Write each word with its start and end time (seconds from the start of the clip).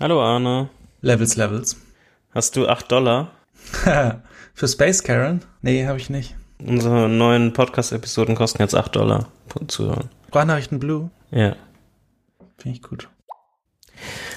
Hallo 0.00 0.20
Arne. 0.20 0.70
Levels, 1.02 1.36
Levels. 1.36 1.76
Hast 2.32 2.56
du 2.56 2.66
8 2.66 2.90
Dollar? 2.90 3.30
Für 4.54 4.66
Space 4.66 5.04
Karen? 5.04 5.44
Nee, 5.62 5.86
habe 5.86 5.98
ich 5.98 6.10
nicht. 6.10 6.34
Unsere 6.58 7.08
neuen 7.08 7.52
Podcast-Episoden 7.52 8.34
kosten 8.34 8.60
jetzt 8.60 8.74
8 8.74 8.96
Dollar 8.96 9.28
zu 9.68 9.86
hören. 9.86 10.10
Sprachnachrichten 10.26 10.80
Blue? 10.80 11.10
Ja. 11.30 11.54
Finde 12.58 12.76
ich 12.76 12.82
gut. 12.82 13.08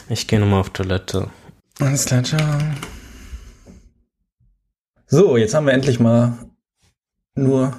Ich 0.09 0.27
gehe 0.27 0.39
nochmal 0.39 0.59
auf 0.59 0.69
Toilette. 0.69 1.31
Alles 1.79 2.05
klar, 2.05 2.23
ciao. 2.23 2.59
So, 5.07 5.37
jetzt 5.37 5.55
haben 5.55 5.65
wir 5.65 5.73
endlich 5.73 5.99
mal 5.99 6.37
nur 7.33 7.75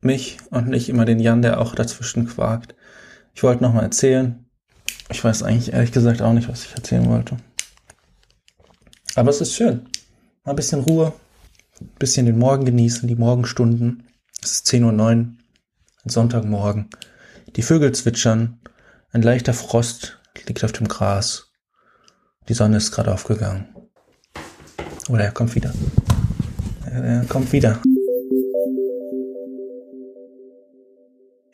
mich 0.00 0.38
und 0.50 0.68
nicht 0.68 0.88
immer 0.88 1.04
den 1.04 1.18
Jan, 1.18 1.42
der 1.42 1.60
auch 1.60 1.74
dazwischen 1.74 2.28
quakt. 2.28 2.76
Ich 3.34 3.42
wollte 3.42 3.64
noch 3.64 3.72
mal 3.72 3.82
erzählen. 3.82 4.45
Ich 5.08 5.22
weiß 5.22 5.42
eigentlich 5.42 5.72
ehrlich 5.72 5.92
gesagt 5.92 6.22
auch 6.22 6.32
nicht, 6.32 6.48
was 6.48 6.64
ich 6.64 6.74
erzählen 6.74 7.08
wollte. 7.08 7.36
Aber 9.14 9.30
es 9.30 9.40
ist 9.40 9.54
schön. 9.54 9.86
Mal 10.44 10.52
ein 10.52 10.56
bisschen 10.56 10.80
Ruhe, 10.80 11.12
ein 11.80 11.88
bisschen 11.98 12.26
den 12.26 12.38
Morgen 12.38 12.64
genießen, 12.64 13.08
die 13.08 13.16
Morgenstunden. 13.16 14.08
Es 14.42 14.52
ist 14.52 14.66
10.09 14.68 14.84
Uhr, 14.84 15.00
ein 15.00 15.38
Sonntagmorgen. 16.04 16.88
Die 17.56 17.62
Vögel 17.62 17.92
zwitschern, 17.92 18.60
ein 19.12 19.22
leichter 19.22 19.54
Frost 19.54 20.18
liegt 20.46 20.62
auf 20.64 20.72
dem 20.72 20.88
Gras. 20.88 21.50
Die 22.48 22.54
Sonne 22.54 22.76
ist 22.76 22.92
gerade 22.92 23.12
aufgegangen. 23.12 23.66
Oder 25.08 25.24
er 25.24 25.32
kommt 25.32 25.54
wieder. 25.54 25.72
Er 26.84 27.24
kommt 27.24 27.52
wieder. 27.52 27.80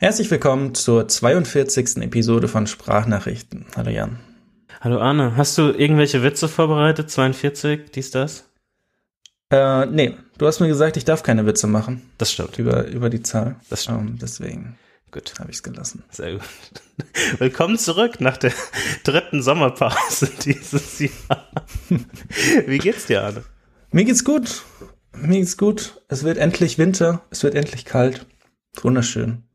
Herzlich 0.03 0.29
willkommen 0.29 0.75
zur 0.75 1.07
42. 1.07 1.99
Episode 2.03 2.49
von 2.49 2.67
Sprachnachrichten. 2.67 3.65
Hallo 3.73 3.89
Jan. 3.89 4.19
Hallo 4.81 4.99
Arne. 4.99 5.37
Hast 5.37 5.57
du 5.57 5.71
irgendwelche 5.71 6.23
Witze 6.23 6.49
vorbereitet? 6.49 7.09
42, 7.09 7.89
dies, 7.89 8.11
das? 8.11 8.49
Äh, 9.49 9.85
nee, 9.85 10.17
du 10.37 10.45
hast 10.45 10.59
mir 10.59 10.67
gesagt, 10.67 10.97
ich 10.97 11.05
darf 11.05 11.23
keine 11.23 11.45
Witze 11.45 11.67
machen. 11.67 12.01
Das 12.17 12.33
stimmt. 12.33 12.59
Über, 12.59 12.85
über 12.87 13.09
die 13.09 13.23
Zahl. 13.23 13.55
Das 13.69 13.83
stimmt. 13.83 14.09
Ähm, 14.09 14.17
deswegen 14.21 14.77
Gut. 15.09 15.35
habe 15.39 15.51
ich 15.51 15.55
es 15.55 15.63
gelassen. 15.63 16.03
Sehr 16.09 16.33
gut. 16.33 16.41
Willkommen 17.37 17.77
zurück 17.77 18.19
nach 18.19 18.35
der 18.35 18.51
dritten 19.05 19.41
Sommerpause 19.41 20.29
dieses 20.43 20.99
Jahr. 20.99 21.49
Wie 22.67 22.77
geht's 22.77 23.05
dir, 23.05 23.23
Arne? 23.23 23.45
Mir 23.93 24.03
geht's 24.03 24.25
gut. 24.25 24.63
Mir 25.15 25.39
geht's 25.39 25.55
gut. 25.55 26.03
Es 26.09 26.25
wird 26.25 26.39
endlich 26.39 26.77
Winter. 26.77 27.21
Es 27.29 27.41
wird 27.41 27.55
endlich 27.55 27.85
kalt. 27.85 28.25
Wunderschön. 28.81 29.45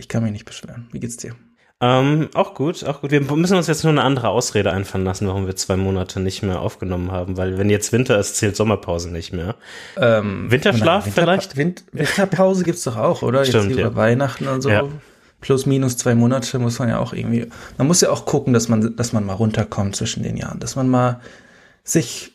Ich 0.00 0.08
kann 0.08 0.22
mich 0.22 0.32
nicht 0.32 0.46
beschweren. 0.46 0.88
Wie 0.92 0.98
geht's 0.98 1.18
dir? 1.18 1.36
Ähm, 1.82 2.30
auch 2.32 2.54
gut, 2.54 2.84
auch 2.84 3.02
gut. 3.02 3.10
Wir 3.10 3.20
müssen 3.20 3.56
uns 3.56 3.66
jetzt 3.66 3.84
nur 3.84 3.92
eine 3.92 4.02
andere 4.02 4.28
Ausrede 4.28 4.72
einfallen 4.72 5.04
lassen, 5.04 5.26
warum 5.26 5.46
wir 5.46 5.56
zwei 5.56 5.76
Monate 5.76 6.20
nicht 6.20 6.42
mehr 6.42 6.60
aufgenommen 6.60 7.12
haben, 7.12 7.36
weil 7.36 7.58
wenn 7.58 7.68
jetzt 7.68 7.92
Winter 7.92 8.18
ist, 8.18 8.36
zählt 8.36 8.56
Sommerpause 8.56 9.10
nicht 9.10 9.32
mehr. 9.32 9.56
Ähm, 9.98 10.50
Winterschlaf 10.50 11.04
Winterpa 11.04 11.26
vielleicht? 11.26 11.56
Wind 11.58 11.84
Winterpause 11.92 12.64
gibt's 12.64 12.84
doch 12.84 12.96
auch, 12.96 13.20
oder? 13.22 13.44
Stimmt, 13.44 13.70
Jetzt 13.70 13.78
ja. 13.78 13.86
über 13.86 13.96
Weihnachten 13.96 14.48
und 14.48 14.62
so. 14.62 14.70
Ja. 14.70 14.84
Plus, 15.42 15.66
minus 15.66 15.98
zwei 15.98 16.14
Monate 16.14 16.58
muss 16.58 16.78
man 16.78 16.88
ja 16.88 16.98
auch 16.98 17.12
irgendwie. 17.12 17.46
Man 17.76 17.86
muss 17.86 18.00
ja 18.00 18.10
auch 18.10 18.24
gucken, 18.24 18.54
dass 18.54 18.68
man, 18.68 18.96
dass 18.96 19.12
man 19.12 19.24
mal 19.24 19.34
runterkommt 19.34 19.96
zwischen 19.96 20.22
den 20.22 20.36
Jahren, 20.38 20.60
dass 20.60 20.76
man 20.76 20.88
mal 20.88 21.20
sich 21.84 22.32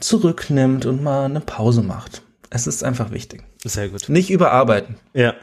zurücknimmt 0.00 0.86
und 0.86 1.02
mal 1.02 1.26
eine 1.26 1.40
Pause 1.40 1.82
macht. 1.82 2.22
Es 2.50 2.66
ist 2.66 2.84
einfach 2.84 3.10
wichtig. 3.10 3.42
Sehr 3.64 3.88
gut. 3.88 4.08
Nicht 4.08 4.30
überarbeiten. 4.30 4.96
Ja. 5.14 5.34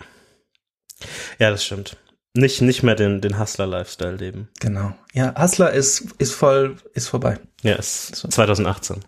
Ja, 1.39 1.49
das 1.49 1.63
stimmt. 1.65 1.97
Nicht, 2.35 2.61
nicht 2.61 2.83
mehr 2.83 2.95
den, 2.95 3.21
den 3.21 3.39
Hustler-Lifestyle 3.39 4.15
leben. 4.15 4.49
Genau. 4.59 4.93
Ja, 5.13 5.33
Hustler 5.41 5.71
ist, 5.71 6.01
ist 6.19 6.33
voll, 6.33 6.77
ist 6.93 7.07
vorbei. 7.07 7.39
Ja, 7.63 7.75
ist 7.75 8.15
2018. 8.15 9.03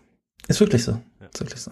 Ist 0.48 0.60
wirklich 0.60 0.82
so. 0.84 1.00
Ist 1.32 1.40
wirklich 1.40 1.60
so. 1.60 1.70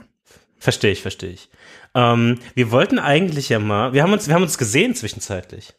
Verstehe 0.59 0.93
ich, 0.93 1.03
verstehe 1.03 1.31
ich. 1.31 1.51
Ähm, 1.95 2.39
wir 2.55 2.71
wollten 2.71 2.99
eigentlich 2.99 3.49
ja 3.49 3.59
mal, 3.59 3.93
wir 3.93 4.03
haben 4.03 4.13
uns, 4.13 4.29
wir 4.29 4.35
haben 4.35 4.43
uns 4.45 4.59
gesehen 4.59 4.95
zwischenzeitlich. 4.95 5.75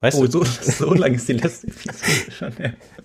Weißt 0.00 0.18
Oh, 0.18 0.26
du? 0.26 0.44
so, 0.44 0.44
so 0.62 0.94
lang 0.94 1.14
ist 1.14 1.28
die 1.28 1.34
letzte 1.34 1.68
Episode 1.68 2.32
schon. 2.36 2.52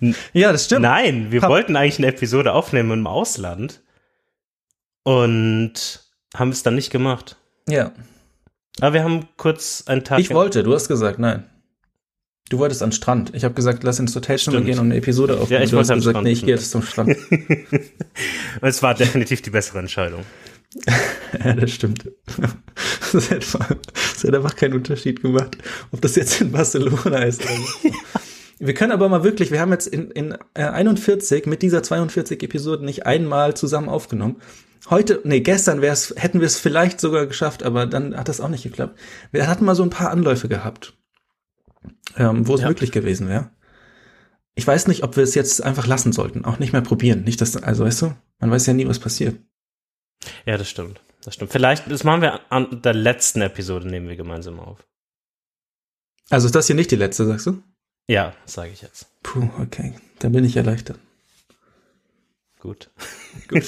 Ja, 0.00 0.14
ja 0.32 0.52
das 0.52 0.64
stimmt. 0.64 0.82
Nein, 0.82 1.30
wir 1.30 1.42
Hab- 1.42 1.50
wollten 1.50 1.76
eigentlich 1.76 1.98
eine 1.98 2.08
Episode 2.08 2.52
aufnehmen 2.54 2.90
im 2.90 3.06
Ausland 3.06 3.82
und 5.04 6.00
haben 6.34 6.50
es 6.50 6.62
dann 6.64 6.74
nicht 6.74 6.90
gemacht. 6.90 7.36
Ja. 7.68 7.92
Aber 8.80 8.94
wir 8.94 9.04
haben 9.04 9.28
kurz 9.36 9.84
einen 9.86 10.04
Tag. 10.04 10.20
Ich 10.20 10.30
wollte, 10.30 10.62
du 10.62 10.72
hast 10.74 10.88
gesagt, 10.88 11.18
nein. 11.18 11.44
Du 12.48 12.58
wolltest 12.58 12.82
an 12.82 12.90
den 12.90 12.94
Strand. 12.94 13.34
Ich 13.34 13.44
habe 13.44 13.54
gesagt, 13.54 13.84
lass 13.84 13.98
ins 13.98 14.14
Hotelzimmer 14.16 14.56
Stimmt. 14.56 14.66
gehen 14.66 14.78
und 14.78 14.86
eine 14.86 14.96
Episode 14.96 15.34
aufnehmen. 15.34 15.60
Ja, 15.60 15.64
ich 15.64 15.70
du 15.70 15.76
wollte 15.76 15.90
hast 15.90 15.98
gesagt, 15.98 16.14
Strand. 16.14 16.24
nee, 16.24 16.32
ich 16.32 16.40
gehe 16.40 16.54
jetzt 16.54 16.70
zum 16.70 16.82
Strand. 16.82 17.14
es 18.62 18.82
war 18.82 18.94
definitiv 18.94 19.42
die 19.42 19.50
bessere 19.50 19.80
Entscheidung. 19.80 20.24
ja, 21.44 21.52
das 21.54 21.70
stimmt. 21.70 22.10
Das 23.10 23.30
hätte, 23.30 23.46
das 23.94 24.22
hätte 24.22 24.36
einfach 24.36 24.54
keinen 24.54 24.74
Unterschied 24.74 25.22
gemacht, 25.22 25.56
ob 25.92 26.02
das 26.02 26.14
jetzt 26.16 26.42
in 26.42 26.52
Barcelona 26.52 27.22
ist 27.22 27.42
oder 27.42 27.56
nicht. 27.56 27.96
Wir 28.58 28.74
können 28.74 28.92
aber 28.92 29.08
mal 29.08 29.24
wirklich, 29.24 29.50
wir 29.50 29.60
haben 29.60 29.72
jetzt 29.72 29.86
in, 29.86 30.10
in 30.10 30.32
äh, 30.52 30.64
41 30.64 31.46
mit 31.46 31.62
dieser 31.62 31.82
42 31.82 32.42
Episoden 32.42 32.84
nicht 32.84 33.06
einmal 33.06 33.56
zusammen 33.56 33.88
aufgenommen. 33.88 34.36
Heute, 34.90 35.20
nee, 35.24 35.40
gestern 35.40 35.80
wär's, 35.82 36.14
hätten 36.16 36.40
wir 36.40 36.46
es 36.46 36.58
vielleicht 36.58 37.00
sogar 37.00 37.26
geschafft, 37.26 37.62
aber 37.62 37.86
dann 37.86 38.16
hat 38.16 38.28
das 38.28 38.40
auch 38.40 38.48
nicht 38.48 38.62
geklappt. 38.62 38.98
Wir 39.32 39.46
hatten 39.46 39.64
mal 39.64 39.74
so 39.74 39.82
ein 39.82 39.90
paar 39.90 40.10
Anläufe 40.10 40.48
gehabt, 40.48 40.94
ähm, 42.16 42.46
wo 42.48 42.54
es 42.54 42.62
Ja. 42.62 42.68
möglich 42.68 42.90
gewesen 42.92 43.28
wäre. 43.28 43.50
Ich 44.54 44.66
weiß 44.66 44.88
nicht, 44.88 45.02
ob 45.04 45.16
wir 45.16 45.22
es 45.24 45.34
jetzt 45.34 45.62
einfach 45.62 45.86
lassen 45.86 46.12
sollten, 46.12 46.44
auch 46.44 46.58
nicht 46.58 46.72
mehr 46.72 46.82
probieren. 46.82 47.22
Nicht, 47.24 47.40
dass, 47.40 47.56
also 47.56 47.84
weißt 47.84 48.02
du, 48.02 48.14
man 48.40 48.50
weiß 48.50 48.66
ja 48.66 48.72
nie, 48.72 48.88
was 48.88 48.98
passiert. 48.98 49.36
Ja, 50.46 50.56
das 50.56 50.68
stimmt. 50.68 51.00
Das 51.22 51.34
stimmt. 51.34 51.52
Vielleicht, 51.52 51.90
das 51.90 52.02
machen 52.04 52.22
wir 52.22 52.40
an 52.50 52.80
der 52.82 52.94
letzten 52.94 53.40
Episode, 53.40 53.86
nehmen 53.86 54.08
wir 54.08 54.16
gemeinsam 54.16 54.58
auf. 54.58 54.84
Also 56.30 56.46
ist 56.46 56.54
das 56.54 56.66
hier 56.66 56.76
nicht 56.76 56.90
die 56.90 56.96
letzte, 56.96 57.26
sagst 57.26 57.46
du? 57.46 57.62
Ja, 58.08 58.34
sage 58.46 58.70
ich 58.70 58.82
jetzt. 58.82 59.06
Puh, 59.22 59.48
okay. 59.60 59.94
Dann 60.20 60.32
bin 60.32 60.44
ich 60.44 60.56
erleichtert. 60.56 60.98
Gut. 62.60 62.90
Gut. 63.48 63.64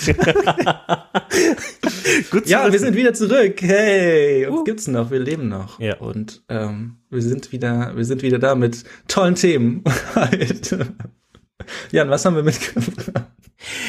Gut 2.31 2.47
ja, 2.47 2.73
wir 2.73 2.79
sind 2.79 2.97
wieder 2.97 3.15
zurück. 3.15 3.63
Hey, 3.63 4.47
uns 4.47 4.61
Uh. 4.61 4.65
gibt's 4.65 4.89
noch, 4.89 5.11
wir 5.11 5.21
leben 5.21 5.49
noch. 5.49 5.79
Ja. 5.79 5.97
Und 5.99 6.43
ähm, 6.49 6.97
wir 7.09 7.23
sind 7.23 7.53
wieder, 7.53 7.97
wir 7.97 8.05
sind 8.05 8.23
wieder 8.23 8.41
da 8.41 8.55
mit 8.57 8.85
tollen 9.07 9.37
Themen. 9.37 9.85
Jan, 11.93 12.11
was 12.11 12.25
haben 12.25 12.35
wir 12.35 12.43
mitgebracht? 12.43 13.27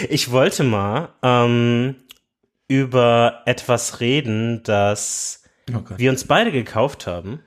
Ich 0.09 0.31
wollte 0.31 0.63
mal 0.63 1.09
ähm, 1.23 1.95
über 2.67 3.41
etwas 3.45 4.01
reden, 4.01 4.61
das 4.63 5.44
Oh 5.73 5.81
wir 5.97 6.09
uns 6.09 6.25
beide 6.25 6.51
gekauft 6.51 7.07
haben 7.07 7.40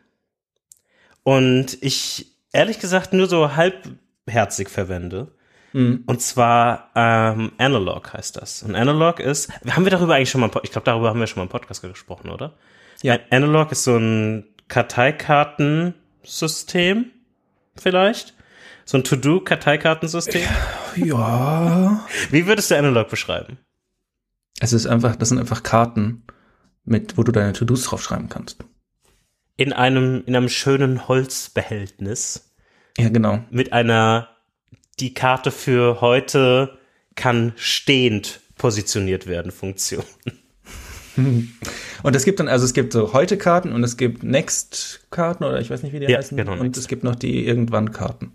und 1.22 1.78
ich 1.82 2.36
ehrlich 2.52 2.78
gesagt 2.78 3.12
nur 3.12 3.26
so 3.26 3.54
halbherzig 3.56 4.70
verwende. 4.70 5.34
Mhm. 5.74 6.04
Und 6.06 6.22
zwar 6.22 6.90
ähm, 6.94 7.50
Analog 7.58 8.12
heißt 8.12 8.36
das. 8.36 8.62
Und 8.62 8.76
Analog 8.76 9.18
ist, 9.18 9.50
haben 9.68 9.82
wir 9.84 9.90
darüber 9.90 10.14
eigentlich 10.14 10.30
schon 10.30 10.40
mal, 10.40 10.48
ich 10.62 10.70
glaube, 10.70 10.84
darüber 10.84 11.10
haben 11.10 11.18
wir 11.18 11.26
schon 11.26 11.40
mal 11.40 11.44
im 11.44 11.50
Podcast 11.50 11.82
gesprochen, 11.82 12.30
oder? 12.30 12.54
Ja. 13.02 13.14
Ein 13.14 13.42
Analog 13.42 13.72
ist 13.72 13.82
so 13.82 13.96
ein 13.96 14.44
Karteikartensystem, 14.68 17.06
vielleicht. 17.74 18.34
So 18.84 18.98
ein 18.98 19.04
To-Do-Karteikartensystem. 19.04 20.46
Ja. 20.96 22.06
Wie 22.30 22.46
würdest 22.46 22.70
du 22.70 22.78
Analog 22.78 23.08
beschreiben? 23.08 23.58
Es 24.60 24.72
ist 24.72 24.86
einfach, 24.86 25.16
das 25.16 25.30
sind 25.30 25.40
einfach 25.40 25.64
Karten, 25.64 26.22
mit, 26.84 27.18
wo 27.18 27.24
du 27.24 27.32
deine 27.32 27.52
To-Dos 27.52 27.82
draufschreiben 27.82 28.28
kannst. 28.28 28.64
In 29.56 29.72
einem, 29.72 30.22
in 30.26 30.36
einem 30.36 30.48
schönen 30.48 31.08
Holzbehältnis 31.08 32.54
Ja, 32.96 33.08
genau. 33.08 33.40
mit 33.50 33.72
einer, 33.72 34.28
die 35.00 35.14
Karte 35.14 35.50
für 35.50 36.00
heute 36.00 36.78
kann 37.14 37.52
stehend 37.56 38.40
positioniert 38.56 39.26
werden, 39.26 39.52
Funktion. 39.52 40.04
Und 41.16 42.16
es 42.16 42.24
gibt 42.24 42.40
dann, 42.40 42.48
also 42.48 42.64
es 42.64 42.74
gibt 42.74 42.92
so 42.92 43.12
heute 43.12 43.38
Karten 43.38 43.72
und 43.72 43.84
es 43.84 43.96
gibt 43.96 44.24
Next 44.24 45.06
Karten 45.10 45.44
oder 45.44 45.60
ich 45.60 45.70
weiß 45.70 45.84
nicht, 45.84 45.92
wie 45.92 46.00
die 46.00 46.06
Ja, 46.06 46.18
heißen. 46.18 46.36
genau, 46.36 46.52
und 46.54 46.62
Next. 46.62 46.76
es 46.80 46.88
gibt 46.88 47.04
noch 47.04 47.14
die 47.14 47.46
irgendwann 47.46 47.92
Karten. 47.92 48.32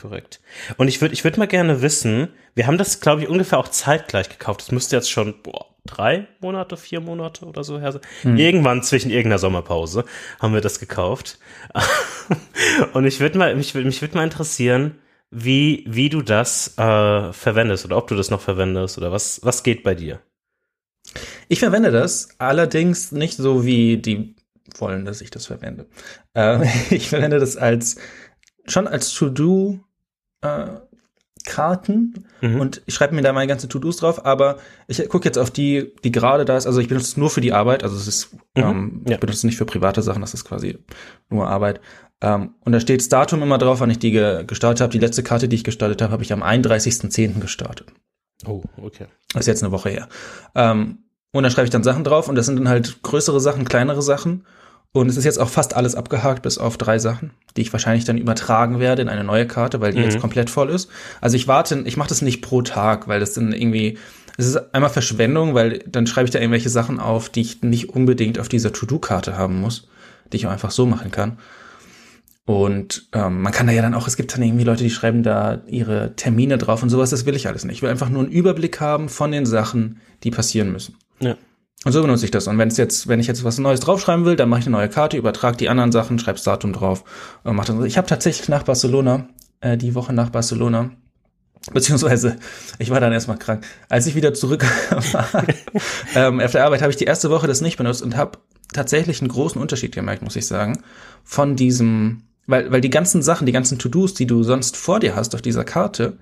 Korrekt. 0.00 0.40
Und 0.78 0.88
ich 0.88 1.02
würde 1.02 1.12
ich 1.12 1.22
würd 1.22 1.36
mal 1.36 1.46
gerne 1.46 1.82
wissen, 1.82 2.28
wir 2.54 2.66
haben 2.66 2.78
das, 2.78 3.00
glaube 3.00 3.22
ich, 3.22 3.28
ungefähr 3.28 3.58
auch 3.58 3.68
zeitgleich 3.68 4.30
gekauft. 4.30 4.62
Das 4.62 4.72
müsste 4.72 4.96
jetzt 4.96 5.10
schon 5.10 5.42
boah, 5.42 5.66
drei 5.84 6.28
Monate, 6.40 6.78
vier 6.78 7.00
Monate 7.00 7.44
oder 7.44 7.62
so 7.62 7.78
her 7.78 7.92
sein. 7.92 8.38
Irgendwann 8.38 8.82
zwischen 8.82 9.10
irgendeiner 9.10 9.38
Sommerpause 9.38 10.04
haben 10.38 10.54
wir 10.54 10.62
das 10.62 10.78
gekauft. 10.80 11.38
Und 12.94 13.04
ich 13.04 13.20
würde 13.20 13.36
mal, 13.36 13.54
mich, 13.54 13.74
mich 13.74 14.00
würde 14.00 14.14
mal 14.16 14.24
interessieren, 14.24 14.96
wie, 15.30 15.84
wie 15.88 16.08
du 16.08 16.22
das 16.22 16.76
äh, 16.76 17.32
verwendest 17.32 17.84
oder 17.84 17.96
ob 17.96 18.08
du 18.08 18.16
das 18.16 18.30
noch 18.30 18.40
verwendest 18.40 18.98
oder 18.98 19.12
was, 19.12 19.40
was 19.44 19.62
geht 19.62 19.82
bei 19.82 19.94
dir? 19.94 20.20
Ich 21.48 21.60
verwende 21.60 21.90
das, 21.90 22.28
allerdings 22.38 23.12
nicht 23.12 23.36
so, 23.36 23.64
wie 23.64 23.96
die 23.96 24.36
wollen, 24.78 25.04
dass 25.04 25.20
ich 25.20 25.30
das 25.30 25.46
verwende. 25.46 25.86
Äh, 26.34 26.66
ich 26.94 27.08
verwende 27.08 27.38
das 27.38 27.56
als 27.56 27.96
schon 28.66 28.86
als 28.86 29.12
To-Do 29.14 29.80
äh, 30.42 30.66
Karten 31.44 32.26
mhm. 32.40 32.60
und 32.60 32.82
ich 32.86 32.94
schreibe 32.94 33.14
mir 33.14 33.22
da 33.22 33.32
meine 33.32 33.46
ganzen 33.46 33.70
To-Dos 33.70 33.96
drauf, 33.96 34.26
aber 34.26 34.58
ich 34.88 35.08
gucke 35.08 35.24
jetzt 35.24 35.38
auf 35.38 35.50
die, 35.50 35.92
die 36.04 36.12
gerade 36.12 36.44
da 36.44 36.56
ist. 36.56 36.66
Also 36.66 36.80
ich 36.80 36.88
benutze 36.88 37.08
es 37.08 37.16
nur 37.16 37.30
für 37.30 37.40
die 37.40 37.52
Arbeit, 37.52 37.82
also 37.82 37.96
es 37.96 38.06
ist, 38.06 38.32
mhm. 38.56 38.62
ähm, 38.62 39.02
ja. 39.06 39.14
ich 39.14 39.20
benutze 39.20 39.38
es 39.38 39.44
nicht 39.44 39.56
für 39.56 39.64
private 39.64 40.02
Sachen, 40.02 40.20
das 40.20 40.34
ist 40.34 40.44
quasi 40.44 40.78
nur 41.30 41.48
Arbeit. 41.48 41.80
Ähm, 42.20 42.54
und 42.60 42.72
da 42.72 42.80
steht 42.80 43.00
das 43.00 43.08
Datum 43.08 43.42
immer 43.42 43.58
drauf, 43.58 43.80
wann 43.80 43.90
ich 43.90 43.98
die 43.98 44.10
ge 44.10 44.44
gestartet 44.44 44.80
habe. 44.80 44.92
Die 44.92 44.98
letzte 44.98 45.22
Karte, 45.22 45.48
die 45.48 45.56
ich 45.56 45.64
gestartet 45.64 46.02
habe, 46.02 46.12
habe 46.12 46.22
ich 46.22 46.32
am 46.32 46.42
31.10. 46.42 47.40
gestartet. 47.40 47.88
Oh, 48.46 48.62
okay. 48.82 49.06
Das 49.32 49.40
ist 49.40 49.46
jetzt 49.46 49.62
eine 49.62 49.72
Woche 49.72 49.90
her. 49.90 50.08
Ähm, 50.54 50.98
und 51.32 51.42
da 51.44 51.50
schreibe 51.50 51.64
ich 51.64 51.70
dann 51.70 51.84
Sachen 51.84 52.04
drauf 52.04 52.28
und 52.28 52.34
das 52.34 52.46
sind 52.46 52.56
dann 52.56 52.68
halt 52.68 53.02
größere 53.02 53.40
Sachen, 53.40 53.64
kleinere 53.64 54.02
Sachen. 54.02 54.44
Und 54.92 55.08
es 55.08 55.16
ist 55.16 55.24
jetzt 55.24 55.38
auch 55.38 55.48
fast 55.48 55.76
alles 55.76 55.94
abgehakt, 55.94 56.42
bis 56.42 56.58
auf 56.58 56.76
drei 56.76 56.98
Sachen, 56.98 57.30
die 57.56 57.60
ich 57.60 57.72
wahrscheinlich 57.72 58.04
dann 58.04 58.18
übertragen 58.18 58.80
werde 58.80 59.02
in 59.02 59.08
eine 59.08 59.22
neue 59.22 59.46
Karte, 59.46 59.80
weil 59.80 59.92
die 59.92 59.98
mhm. 59.98 60.06
jetzt 60.06 60.20
komplett 60.20 60.50
voll 60.50 60.68
ist. 60.68 60.90
Also 61.20 61.36
ich 61.36 61.46
warte, 61.46 61.82
ich 61.84 61.96
mache 61.96 62.08
das 62.08 62.22
nicht 62.22 62.42
pro 62.42 62.62
Tag, 62.62 63.06
weil 63.06 63.20
das 63.20 63.34
dann 63.34 63.52
irgendwie, 63.52 63.98
es 64.36 64.46
ist 64.46 64.74
einmal 64.74 64.90
Verschwendung, 64.90 65.54
weil 65.54 65.78
dann 65.86 66.08
schreibe 66.08 66.24
ich 66.24 66.32
da 66.32 66.40
irgendwelche 66.40 66.70
Sachen 66.70 66.98
auf, 66.98 67.28
die 67.28 67.42
ich 67.42 67.62
nicht 67.62 67.90
unbedingt 67.90 68.40
auf 68.40 68.48
dieser 68.48 68.72
To-Do-Karte 68.72 69.38
haben 69.38 69.60
muss, 69.60 69.86
die 70.32 70.38
ich 70.38 70.46
auch 70.48 70.50
einfach 70.50 70.72
so 70.72 70.86
machen 70.86 71.12
kann. 71.12 71.38
Und 72.46 73.08
ähm, 73.12 73.42
man 73.42 73.52
kann 73.52 73.66
da 73.66 73.72
ja 73.72 73.82
dann 73.82 73.94
auch, 73.94 74.08
es 74.08 74.16
gibt 74.16 74.34
dann 74.34 74.42
irgendwie 74.42 74.64
Leute, 74.64 74.82
die 74.82 74.90
schreiben 74.90 75.22
da 75.22 75.62
ihre 75.66 76.16
Termine 76.16 76.58
drauf 76.58 76.82
und 76.82 76.88
sowas, 76.88 77.10
das 77.10 77.26
will 77.26 77.36
ich 77.36 77.46
alles 77.46 77.64
nicht. 77.64 77.76
Ich 77.76 77.82
will 77.82 77.90
einfach 77.90 78.08
nur 78.08 78.22
einen 78.22 78.32
Überblick 78.32 78.80
haben 78.80 79.08
von 79.08 79.30
den 79.30 79.46
Sachen, 79.46 80.00
die 80.24 80.30
passieren 80.30 80.72
müssen. 80.72 80.96
Ja. 81.20 81.36
Und 81.84 81.92
so 81.92 82.02
benutze 82.02 82.24
ich 82.26 82.30
das. 82.30 82.46
Und 82.46 82.58
wenn 82.58 82.68
es 82.68 82.76
jetzt, 82.76 83.08
wenn 83.08 83.20
ich 83.20 83.26
jetzt 83.26 83.42
was 83.42 83.58
Neues 83.58 83.80
draufschreiben 83.80 84.24
will, 84.24 84.36
dann 84.36 84.48
mache 84.48 84.60
ich 84.60 84.66
eine 84.66 84.76
neue 84.76 84.88
Karte, 84.88 85.16
übertrage 85.16 85.56
die 85.56 85.68
anderen 85.68 85.92
Sachen, 85.92 86.18
schreibe 86.18 86.36
das 86.36 86.44
Datum 86.44 86.72
drauf 86.72 87.04
und 87.42 87.56
mache 87.56 87.72
das. 87.72 87.84
Ich 87.84 87.96
habe 87.96 88.06
tatsächlich 88.06 88.48
nach 88.48 88.64
Barcelona, 88.64 89.28
äh, 89.60 89.78
die 89.78 89.94
Woche 89.94 90.12
nach 90.12 90.28
Barcelona, 90.30 90.90
beziehungsweise 91.72 92.36
ich 92.78 92.90
war 92.90 93.00
dann 93.00 93.12
erstmal 93.12 93.38
krank. 93.38 93.64
Als 93.88 94.06
ich 94.06 94.14
wieder 94.14 94.34
zurück 94.34 94.64
war 95.12 95.44
ähm, 96.14 96.40
auf 96.40 96.52
der 96.52 96.64
Arbeit, 96.64 96.82
habe 96.82 96.90
ich 96.90 96.96
die 96.96 97.04
erste 97.04 97.30
Woche 97.30 97.46
das 97.46 97.62
nicht 97.62 97.78
benutzt 97.78 98.02
und 98.02 98.16
habe 98.16 98.38
tatsächlich 98.72 99.20
einen 99.20 99.28
großen 99.28 99.60
Unterschied 99.60 99.94
gemerkt, 99.94 100.22
muss 100.22 100.36
ich 100.36 100.46
sagen, 100.46 100.82
von 101.24 101.56
diesem, 101.56 102.24
weil, 102.50 102.70
weil 102.70 102.80
die 102.80 102.90
ganzen 102.90 103.22
Sachen, 103.22 103.46
die 103.46 103.52
ganzen 103.52 103.78
To-Dos, 103.78 104.14
die 104.14 104.26
du 104.26 104.42
sonst 104.42 104.76
vor 104.76 105.00
dir 105.00 105.14
hast 105.14 105.34
auf 105.34 105.42
dieser 105.42 105.64
Karte, 105.64 106.18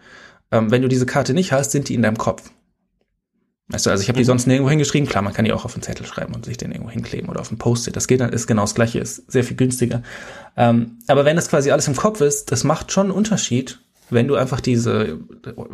ähm, 0.51 0.71
wenn 0.71 0.83
du 0.83 0.89
diese 0.89 1.07
Karte 1.07 1.35
nicht 1.35 1.53
hast, 1.53 1.73
sind 1.73 1.89
die 1.89 1.95
in 1.95 2.03
deinem 2.03 2.19
Kopf. 2.19 2.51
Weißt 3.71 3.85
du, 3.85 3.91
also 3.91 4.03
ich 4.03 4.09
habe 4.09 4.17
die 4.17 4.25
mhm. 4.25 4.29
sonst 4.29 4.47
nirgendwo 4.47 4.71
hingeschrieben. 4.71 5.09
Klar, 5.09 5.23
man 5.23 5.35
kann 5.35 5.45
die 5.45 5.53
auch 5.53 5.65
auf 5.65 5.75
einen 5.75 5.83
Zettel 5.83 6.07
schreiben 6.07 6.35
und 6.35 6.47
sich 6.47 6.57
den 6.57 6.73
irgendwo 6.73 6.91
hinkleben 6.91 7.29
oder 7.29 7.41
auf 7.41 7.51
ein 7.51 7.59
Post-it. 7.59 7.97
Das 7.97 8.09
geht 8.09 8.21
dann, 8.21 8.33
ist 8.33 8.47
genau 8.47 8.63
das 8.63 8.75
gleiche, 8.75 8.99
ist 8.99 9.31
sehr 9.31 9.45
viel 9.45 9.57
günstiger. 9.57 10.03
Ähm, 10.57 10.99
aber 11.07 11.25
wenn 11.27 11.37
das 11.37 11.51
quasi 11.51 11.71
alles 11.71 11.87
im 11.87 11.97
Kopf 11.97 12.21
ist, 12.23 12.51
das 12.51 12.65
macht 12.65 12.93
schon 12.93 13.07
einen 13.07 13.15
Unterschied, 13.15 13.81
wenn 14.11 14.27
du 14.27 14.37
einfach 14.37 14.63
diese, 14.63 15.19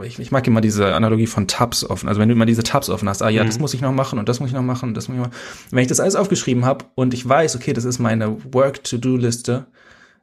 ich, 0.02 0.18
ich 0.18 0.32
mag 0.32 0.44
immer 0.48 0.60
diese 0.60 0.92
Analogie 0.94 1.28
von 1.28 1.46
Tabs 1.46 1.84
offen. 1.84 2.08
Also 2.08 2.20
wenn 2.20 2.28
du 2.28 2.34
immer 2.34 2.46
diese 2.46 2.64
Tabs 2.64 2.90
offen 2.90 3.08
hast, 3.08 3.22
ah 3.22 3.28
ja, 3.28 3.44
mhm. 3.44 3.46
das 3.46 3.60
muss 3.60 3.74
ich 3.74 3.80
noch 3.80 3.92
machen 3.92 4.18
und 4.18 4.28
das 4.28 4.40
muss 4.40 4.48
ich 4.48 4.54
noch 4.54 4.62
machen 4.62 4.88
und 4.88 4.96
das 4.96 5.06
muss 5.06 5.14
ich 5.16 5.22
noch 5.22 5.28
machen. 5.28 5.38
Wenn 5.70 5.82
ich 5.82 5.88
das 5.88 6.00
alles 6.00 6.16
aufgeschrieben 6.16 6.64
habe 6.64 6.84
und 6.96 7.14
ich 7.14 7.28
weiß, 7.28 7.54
okay, 7.54 7.72
das 7.72 7.84
ist 7.84 8.00
meine 8.00 8.36
Work-to-Do-Liste, 8.52 9.66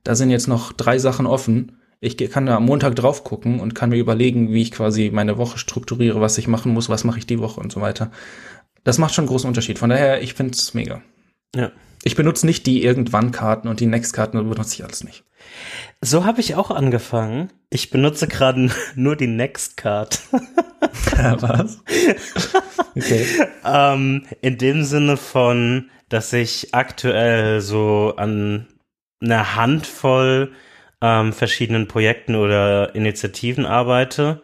da 0.04 0.16
sind 0.16 0.30
jetzt 0.30 0.48
noch 0.48 0.72
drei 0.74 0.98
Sachen 0.98 1.26
offen, 1.26 1.78
ich 2.04 2.18
kann 2.18 2.48
da 2.48 2.58
am 2.58 2.66
Montag 2.66 2.96
drauf 2.96 3.24
gucken 3.24 3.60
und 3.60 3.76
kann 3.76 3.90
mir 3.90 3.98
überlegen, 3.98 4.52
wie 4.52 4.64
ich 4.64 4.72
quasi 4.72 5.12
meine 5.14 5.38
Woche 5.38 5.60
strukturiere, 5.60 6.20
was 6.20 6.40
ich 6.40 6.48
machen 6.48 6.74
muss, 6.74 6.90
was 6.90 7.04
mache 7.04 7.20
ich 7.20 7.28
die 7.28 7.40
Woche 7.40 7.62
und 7.62 7.72
so 7.72 7.80
weiter. 7.80 8.10
Das 8.84 8.98
macht 8.98 9.14
schon 9.14 9.24
einen 9.24 9.30
großen 9.30 9.48
Unterschied. 9.48 9.78
Von 9.78 9.92
daher, 9.92 10.24
ich 10.24 10.34
finde 10.34 10.54
es 10.54 10.74
mega. 10.74 11.04
Ja. 11.56 11.72
Ich 12.04 12.16
benutze 12.16 12.48
nicht 12.48 12.66
die 12.66 12.84
Irgendwann-Karten 12.84 13.68
und 13.68 13.80
die 13.80 13.86
Next-Karten 13.86 14.38
benutze 14.50 14.74
ich 14.74 14.84
alles 14.84 15.04
nicht. 15.04 15.24
So 16.02 16.26
habe 16.26 16.42
ich 16.42 16.56
auch 16.56 16.72
angefangen. 16.72 17.52
Ich 17.70 17.92
benutze 17.92 18.28
gerade 18.28 18.72
nur 18.96 19.16
die 19.16 19.28
Next-Card. 19.28 20.22
Was? 21.40 21.80
Okay. 22.94 23.26
ähm, 23.64 24.26
in 24.42 24.58
dem 24.58 24.84
Sinne 24.84 25.16
von, 25.16 25.90
dass 26.10 26.34
ich 26.34 26.74
aktuell 26.74 27.62
so 27.62 28.16
an 28.18 28.68
einer 29.22 29.56
Handvoll 29.56 30.52
ähm, 31.02 31.34
verschiedenen 31.34 31.88
Projekten 31.88 32.36
oder 32.36 32.96
Initiativen 32.96 33.66
arbeite. 33.66 34.42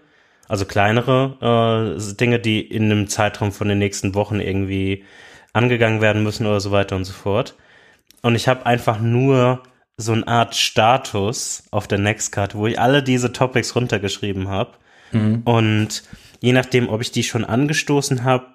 Also 0.48 0.66
kleinere 0.66 1.98
äh, 1.98 2.14
Dinge, 2.16 2.40
die 2.40 2.62
in 2.62 2.86
einem 2.86 3.08
Zeitraum 3.08 3.52
von 3.52 3.68
den 3.68 3.80
nächsten 3.80 4.16
Wochen 4.16 4.40
irgendwie 4.40 5.04
angegangen 5.54 6.02
werden 6.02 6.24
müssen 6.24 6.46
oder 6.46 6.60
so 6.60 6.72
weiter 6.72 6.96
und 6.96 7.04
so 7.04 7.14
fort. 7.14 7.56
Und 8.22 8.36
ich 8.36 8.48
habe 8.48 8.66
einfach 8.66 9.00
nur 9.00 9.64
so 9.98 10.14
eine 10.14 10.28
Art 10.28 10.56
Status 10.56 11.64
auf 11.72 11.88
der 11.88 11.98
Nextcard, 11.98 12.56
wo 12.56 12.68
ich 12.68 12.80
alle 12.80 13.04
diese 13.04 13.34
Topics 13.34 13.76
runtergeschrieben 13.76 14.48
habe. 14.48 14.74
Mhm. 15.12 15.42
Und 15.44 16.04
je 16.40 16.54
nachdem, 16.54 16.90
ob 16.90 17.02
ich 17.02 17.12
die 17.12 17.24
schon 17.24 17.44
angestoßen 17.44 18.24
habe, 18.24 18.46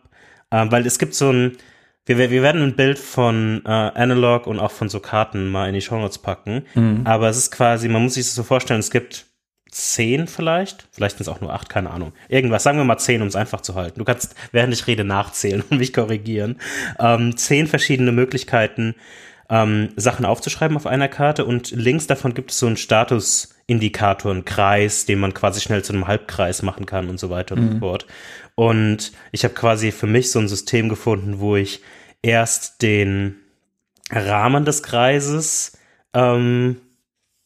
äh, 0.50 0.66
weil 0.70 0.86
es 0.86 0.98
gibt 0.98 1.14
so 1.14 1.30
ein, 1.30 1.58
wir, 2.06 2.18
wir 2.18 2.42
werden 2.42 2.62
ein 2.62 2.76
Bild 2.76 2.98
von 2.98 3.62
äh, 3.64 3.68
Analog 3.68 4.46
und 4.46 4.58
auch 4.58 4.72
von 4.72 4.88
so 4.88 5.00
Karten 5.00 5.50
mal 5.50 5.68
in 5.68 5.74
die 5.74 5.80
Show 5.80 5.98
Notes 5.98 6.18
packen. 6.18 6.64
Mhm. 6.74 7.02
Aber 7.04 7.28
es 7.28 7.36
ist 7.36 7.50
quasi, 7.50 7.88
man 7.88 8.02
muss 8.02 8.14
sich 8.14 8.24
das 8.24 8.34
so 8.34 8.42
vorstellen, 8.42 8.80
es 8.80 8.90
gibt 8.90 9.26
zehn 9.72 10.26
vielleicht, 10.26 10.86
vielleicht 10.92 11.16
sind 11.16 11.26
es 11.26 11.28
auch 11.28 11.40
nur 11.40 11.52
acht, 11.52 11.68
keine 11.68 11.90
Ahnung. 11.90 12.12
Irgendwas, 12.28 12.62
sagen 12.62 12.78
wir 12.78 12.84
mal 12.84 12.98
zehn, 12.98 13.22
um 13.22 13.28
es 13.28 13.36
einfach 13.36 13.62
zu 13.62 13.74
halten. 13.74 13.98
Du 13.98 14.04
kannst, 14.04 14.34
während 14.52 14.72
ich 14.74 14.86
rede, 14.86 15.02
nachzählen 15.02 15.64
und 15.70 15.78
mich 15.78 15.92
korrigieren. 15.92 16.60
Ähm, 16.98 17.36
zehn 17.36 17.66
verschiedene 17.66 18.12
Möglichkeiten, 18.12 18.94
ähm, 19.48 19.90
Sachen 19.96 20.24
aufzuschreiben 20.24 20.76
auf 20.76 20.86
einer 20.86 21.08
Karte 21.08 21.44
und 21.44 21.72
links 21.72 22.06
davon 22.06 22.34
gibt 22.34 22.52
es 22.52 22.58
so 22.58 22.66
einen 22.66 22.76
Statusindikator, 22.76 24.30
einen 24.30 24.44
Kreis, 24.44 25.04
den 25.04 25.18
man 25.18 25.34
quasi 25.34 25.60
schnell 25.60 25.82
zu 25.82 25.92
einem 25.92 26.06
Halbkreis 26.06 26.62
machen 26.62 26.86
kann 26.86 27.08
und 27.08 27.18
so 27.18 27.28
weiter 27.28 27.56
und 27.56 27.62
so 27.62 27.74
mhm. 27.74 27.80
fort. 27.80 28.06
Und 28.54 29.12
ich 29.30 29.44
habe 29.44 29.54
quasi 29.54 29.92
für 29.92 30.06
mich 30.06 30.30
so 30.30 30.38
ein 30.38 30.48
System 30.48 30.88
gefunden, 30.88 31.40
wo 31.40 31.56
ich 31.56 31.80
erst 32.22 32.82
den 32.82 33.36
Rahmen 34.10 34.64
des 34.64 34.82
Kreises 34.82 35.78
ähm, 36.12 36.76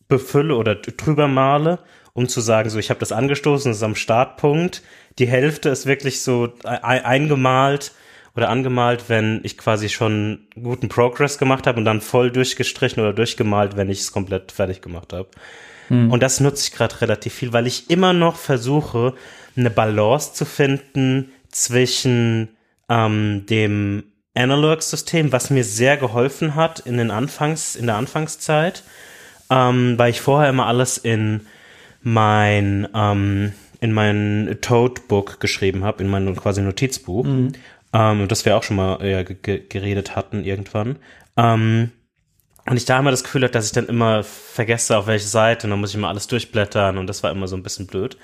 befülle 0.08 0.56
oder 0.56 0.75
drüber 0.75 1.29
male, 1.29 1.79
um 2.12 2.29
zu 2.29 2.41
sagen, 2.41 2.70
so 2.70 2.79
ich 2.79 2.91
habe 2.91 3.00
das 3.00 3.12
angestoßen, 3.12 3.70
das 3.70 3.79
ist 3.79 3.82
am 3.82 3.94
Startpunkt. 3.94 4.82
Die 5.19 5.29
Hälfte 5.29 5.69
ist 5.69 5.87
wirklich 5.87 6.23
so 6.23 6.53
eingemalt 6.64 7.93
oder 8.35 8.49
angemalt, 8.49 9.05
wenn 9.08 9.41
ich 9.44 9.56
quasi 9.56 9.88
schon 9.88 10.47
guten 10.61 10.88
Progress 10.88 11.38
gemacht 11.38 11.67
habe 11.67 11.79
und 11.79 11.85
dann 11.85 12.00
voll 12.00 12.31
durchgestrichen 12.31 13.03
oder 13.03 13.12
durchgemalt, 13.12 13.76
wenn 13.76 13.91
ich 13.91 14.00
es 14.00 14.12
komplett 14.12 14.53
fertig 14.53 14.82
gemacht 14.82 15.12
habe. 15.12 15.29
Hm. 15.88 16.11
Und 16.11 16.23
das 16.23 16.41
nutze 16.41 16.69
ich 16.69 16.76
gerade 16.76 17.00
relativ 17.00 17.35
viel, 17.35 17.53
weil 17.53 17.67
ich 17.67 17.91
immer 17.91 18.12
noch 18.12 18.37
versuche, 18.37 19.14
eine 19.56 19.70
Balance 19.70 20.35
zu 20.35 20.44
finden 20.44 21.32
zwischen 21.51 22.48
ähm, 22.89 23.46
dem 23.48 24.05
Analog-System, 24.34 25.32
was 25.32 25.51
mir 25.51 25.65
sehr 25.65 25.96
geholfen 25.96 26.55
hat 26.55 26.81
in 26.81 26.98
den 26.98 27.10
Anfangs, 27.10 27.75
in 27.75 27.86
der 27.86 27.96
Anfangszeit, 27.96 28.82
ähm, 29.51 29.94
weil 29.98 30.10
ich 30.10 30.20
vorher 30.20 30.51
immer 30.51 30.67
alles 30.67 30.98
in 30.98 31.46
mein 32.03 32.86
ähm, 32.94 33.53
in 33.81 33.93
mein 33.93 34.58
Toadbook 34.60 35.41
geschrieben 35.41 35.84
habe, 35.84 36.03
in 36.03 36.08
mein 36.08 36.34
quasi 36.36 36.63
Notizbuch, 36.63 37.25
mhm. 37.25 37.53
ähm, 37.93 38.29
das 38.29 38.44
wir 38.44 38.56
auch 38.56 38.63
schon 38.63 38.77
mal 38.77 39.05
ja, 39.06 39.22
geredet 39.22 40.17
hatten 40.17 40.44
irgendwann. 40.44 40.96
Ähm, 41.36 41.91
und 42.69 42.77
ich 42.77 42.84
da 42.84 42.98
immer 42.98 43.10
das 43.10 43.22
Gefühl 43.22 43.44
hatte, 43.44 43.53
dass 43.53 43.67
ich 43.67 43.72
dann 43.72 43.86
immer 43.86 44.25
vergesse, 44.25 44.96
auf 44.96 45.06
welche 45.06 45.29
Seite, 45.29 45.67
und 45.67 45.70
dann 45.70 45.81
muss 45.81 45.91
ich 45.91 45.96
immer 45.96 46.08
alles 46.08 46.27
durchblättern 46.27 46.98
und 46.98 47.06
das 47.06 47.22
war 47.22 47.31
immer 47.31 47.48
so 47.48 47.56
ein 47.56 47.63
bisschen 47.63 47.86
blöd 47.86 48.17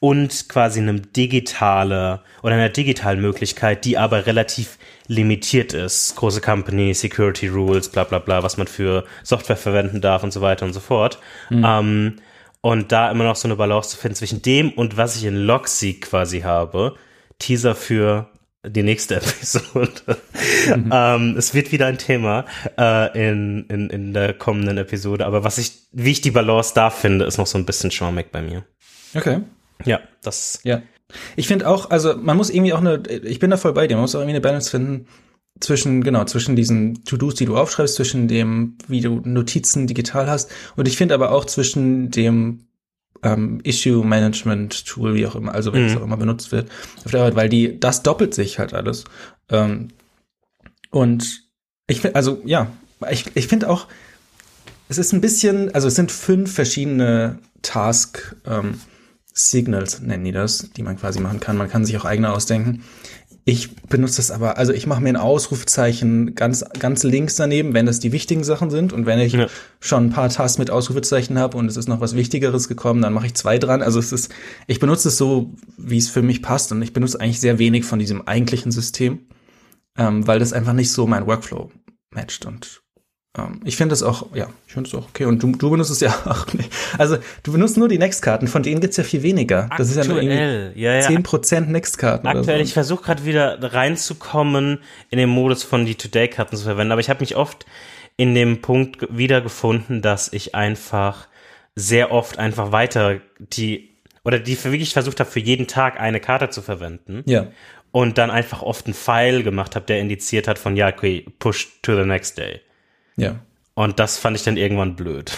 und 0.00 0.48
quasi 0.48 0.80
eine 0.80 0.94
digitale 0.98 2.22
oder 2.42 2.54
einer 2.54 2.70
digitalen 2.70 3.20
Möglichkeit, 3.20 3.84
die 3.84 3.98
aber 3.98 4.26
relativ 4.26 4.78
limitiert 5.06 5.74
ist. 5.74 6.16
Große 6.16 6.40
Company, 6.40 6.94
Security 6.94 7.48
Rules, 7.48 7.90
bla 7.90 8.04
bla 8.04 8.18
bla, 8.18 8.42
was 8.42 8.56
man 8.56 8.66
für 8.66 9.04
Software 9.22 9.58
verwenden 9.58 10.00
darf 10.00 10.22
und 10.22 10.32
so 10.32 10.40
weiter 10.40 10.64
und 10.64 10.72
so 10.72 10.80
fort. 10.80 11.18
Mhm. 11.50 11.64
Ähm, 11.66 12.16
und 12.62 12.92
da 12.92 13.10
immer 13.10 13.24
noch 13.24 13.36
so 13.36 13.46
eine 13.46 13.56
Balance 13.56 13.90
zu 13.90 13.96
finden 13.98 14.16
zwischen 14.16 14.42
dem 14.42 14.72
und 14.72 14.96
was 14.96 15.16
ich 15.16 15.24
in 15.24 15.36
Logseek 15.36 16.02
quasi 16.02 16.40
habe. 16.40 16.96
Teaser 17.38 17.74
für 17.74 18.30
die 18.66 18.82
nächste 18.82 19.16
Episode. 19.16 20.18
Mhm. 20.76 20.90
ähm, 20.92 21.34
es 21.36 21.52
wird 21.52 21.72
wieder 21.72 21.86
ein 21.86 21.98
Thema 21.98 22.46
äh, 22.78 23.28
in, 23.28 23.66
in, 23.66 23.90
in 23.90 24.14
der 24.14 24.32
kommenden 24.32 24.78
Episode, 24.78 25.26
aber 25.26 25.44
was 25.44 25.58
ich, 25.58 25.72
wie 25.92 26.10
ich 26.10 26.20
die 26.22 26.30
Balance 26.30 26.72
da 26.74 26.88
finde, 26.88 27.26
ist 27.26 27.38
noch 27.38 27.46
so 27.46 27.58
ein 27.58 27.66
bisschen 27.66 27.90
schwammig 27.90 28.32
bei 28.32 28.40
mir. 28.40 28.64
Okay. 29.14 29.40
Ja, 29.84 30.00
das. 30.22 30.60
Ja. 30.64 30.82
Ich 31.36 31.48
finde 31.48 31.68
auch, 31.68 31.90
also 31.90 32.16
man 32.16 32.36
muss 32.36 32.50
irgendwie 32.50 32.72
auch 32.72 32.80
eine, 32.80 33.02
ich 33.08 33.38
bin 33.38 33.50
da 33.50 33.56
voll 33.56 33.72
bei 33.72 33.86
dir, 33.86 33.94
man 33.94 34.02
muss 34.02 34.14
auch 34.14 34.20
irgendwie 34.20 34.36
eine 34.36 34.40
Balance 34.40 34.70
finden 34.70 35.06
zwischen, 35.58 36.02
genau, 36.02 36.24
zwischen 36.24 36.56
diesen 36.56 37.04
To-Dos, 37.04 37.34
die 37.34 37.44
du 37.44 37.56
aufschreibst, 37.56 37.96
zwischen 37.96 38.28
dem, 38.28 38.76
wie 38.88 39.00
du 39.00 39.20
Notizen 39.24 39.86
digital 39.86 40.28
hast. 40.28 40.50
Und 40.76 40.88
ich 40.88 40.96
finde 40.96 41.14
aber 41.14 41.32
auch 41.32 41.44
zwischen 41.44 42.10
dem 42.10 42.66
ähm, 43.22 43.60
Issue 43.62 44.04
Management 44.04 44.86
Tool, 44.86 45.14
wie 45.14 45.26
auch 45.26 45.34
immer, 45.34 45.54
also 45.54 45.72
wenn 45.72 45.84
es 45.84 45.92
mhm. 45.92 45.98
auch 45.98 46.04
immer 46.04 46.16
benutzt 46.16 46.52
wird, 46.52 46.70
auf 47.04 47.10
der 47.10 47.20
Arbeit, 47.20 47.36
weil 47.36 47.48
die, 47.48 47.78
das 47.78 48.02
doppelt 48.02 48.34
sich 48.34 48.58
halt 48.58 48.72
alles. 48.72 49.04
Ähm, 49.50 49.88
und 50.90 51.42
ich 51.86 52.00
finde, 52.00 52.16
also 52.16 52.40
ja, 52.44 52.70
ich, 53.10 53.26
ich 53.34 53.46
finde 53.46 53.68
auch, 53.68 53.86
es 54.88 54.98
ist 54.98 55.12
ein 55.12 55.20
bisschen, 55.20 55.72
also 55.74 55.88
es 55.88 55.94
sind 55.94 56.10
fünf 56.10 56.52
verschiedene 56.54 57.38
Task, 57.62 58.36
ähm, 58.46 58.80
Signals 59.32 60.00
nennen 60.00 60.24
die 60.24 60.32
das, 60.32 60.70
die 60.76 60.82
man 60.82 60.98
quasi 60.98 61.20
machen 61.20 61.40
kann. 61.40 61.56
Man 61.56 61.68
kann 61.68 61.84
sich 61.84 61.96
auch 61.96 62.04
eigene 62.04 62.32
ausdenken. 62.32 62.82
Ich 63.44 63.74
benutze 63.74 64.18
das 64.18 64.30
aber, 64.30 64.58
also 64.58 64.72
ich 64.72 64.86
mache 64.86 65.00
mir 65.00 65.08
ein 65.08 65.16
Ausrufezeichen 65.16 66.34
ganz, 66.34 66.64
ganz 66.78 67.02
links 67.04 67.36
daneben, 67.36 67.72
wenn 67.74 67.86
das 67.86 67.98
die 67.98 68.12
wichtigen 68.12 68.44
Sachen 68.44 68.70
sind. 68.70 68.92
Und 68.92 69.06
wenn 69.06 69.18
ich 69.18 69.32
ja. 69.32 69.46
schon 69.80 70.06
ein 70.06 70.10
paar 70.10 70.28
Tasks 70.28 70.58
mit 70.58 70.70
Ausrufezeichen 70.70 71.38
habe 71.38 71.56
und 71.56 71.66
es 71.66 71.76
ist 71.76 71.88
noch 71.88 72.00
was 72.00 72.14
Wichtigeres 72.14 72.68
gekommen, 72.68 73.00
dann 73.00 73.12
mache 73.12 73.26
ich 73.26 73.34
zwei 73.34 73.58
dran. 73.58 73.82
Also 73.82 73.98
es 73.98 74.12
ist, 74.12 74.30
ich 74.66 74.78
benutze 74.78 75.08
es 75.08 75.16
so, 75.16 75.54
wie 75.78 75.98
es 75.98 76.08
für 76.08 76.22
mich 76.22 76.42
passt. 76.42 76.70
Und 76.70 76.82
ich 76.82 76.92
benutze 76.92 77.20
eigentlich 77.20 77.40
sehr 77.40 77.58
wenig 77.58 77.84
von 77.84 77.98
diesem 77.98 78.26
eigentlichen 78.28 78.72
System, 78.72 79.26
ähm, 79.96 80.26
weil 80.26 80.38
das 80.38 80.52
einfach 80.52 80.74
nicht 80.74 80.92
so 80.92 81.06
mein 81.06 81.26
Workflow 81.26 81.70
matcht. 82.10 82.44
Und 82.46 82.82
ich 83.64 83.76
finde 83.76 83.92
es 83.92 84.02
auch, 84.02 84.34
ja, 84.34 84.48
ich 84.66 84.72
finde 84.72 84.88
es 84.88 84.94
auch 84.94 85.08
okay. 85.08 85.24
Und 85.24 85.40
du, 85.40 85.52
du 85.52 85.70
benutzt 85.70 85.90
es 85.90 86.00
ja 86.00 86.10
auch 86.24 86.52
nicht. 86.52 86.70
Also 86.98 87.16
du 87.44 87.52
benutzt 87.52 87.76
nur 87.76 87.88
die 87.88 87.98
Next-Karten, 87.98 88.48
von 88.48 88.64
denen 88.64 88.80
gibt's 88.80 88.96
ja 88.96 89.04
viel 89.04 89.22
weniger. 89.22 89.64
Aktuell, 89.64 89.78
das 89.78 89.90
ist 89.90 89.96
ja 89.96 90.04
nur 90.04 90.20
irgendwie 90.20 90.80
ja, 90.80 90.96
ja. 90.96 91.06
10% 91.06 91.66
Next-Karten. 91.66 92.26
Aktuell, 92.26 92.58
so. 92.58 92.64
ich 92.64 92.72
versuche 92.72 93.04
gerade 93.04 93.24
wieder 93.24 93.58
reinzukommen 93.72 94.80
in 95.10 95.18
den 95.18 95.28
Modus 95.28 95.62
von 95.62 95.86
die 95.86 95.94
Today-Karten 95.94 96.56
zu 96.56 96.64
verwenden, 96.64 96.90
aber 96.90 97.00
ich 97.00 97.08
habe 97.08 97.20
mich 97.20 97.36
oft 97.36 97.66
in 98.16 98.34
dem 98.34 98.62
Punkt 98.62 99.06
wiedergefunden, 99.16 100.02
dass 100.02 100.32
ich 100.32 100.56
einfach 100.56 101.28
sehr 101.76 102.10
oft 102.10 102.38
einfach 102.38 102.72
weiter 102.72 103.20
die 103.38 103.90
oder 104.24 104.38
die 104.38 104.62
wirklich 104.64 104.92
versucht 104.92 105.20
habe, 105.20 105.30
für 105.30 105.40
jeden 105.40 105.66
Tag 105.68 105.98
eine 106.00 106.20
Karte 106.20 106.50
zu 106.50 106.62
verwenden. 106.62 107.22
Ja. 107.26 107.46
Und 107.92 108.18
dann 108.18 108.30
einfach 108.30 108.62
oft 108.62 108.86
einen 108.86 108.94
Pfeil 108.94 109.42
gemacht 109.42 109.74
habe, 109.76 109.86
der 109.86 110.00
indiziert 110.00 110.46
hat 110.46 110.58
von, 110.58 110.76
ja, 110.76 110.88
okay, 110.88 111.26
push 111.38 111.80
to 111.82 111.96
the 111.96 112.04
next 112.04 112.36
day. 112.36 112.60
Ja. 113.20 113.36
Und 113.74 113.98
das 113.98 114.18
fand 114.18 114.36
ich 114.36 114.42
dann 114.42 114.56
irgendwann 114.56 114.96
blöd. 114.96 115.32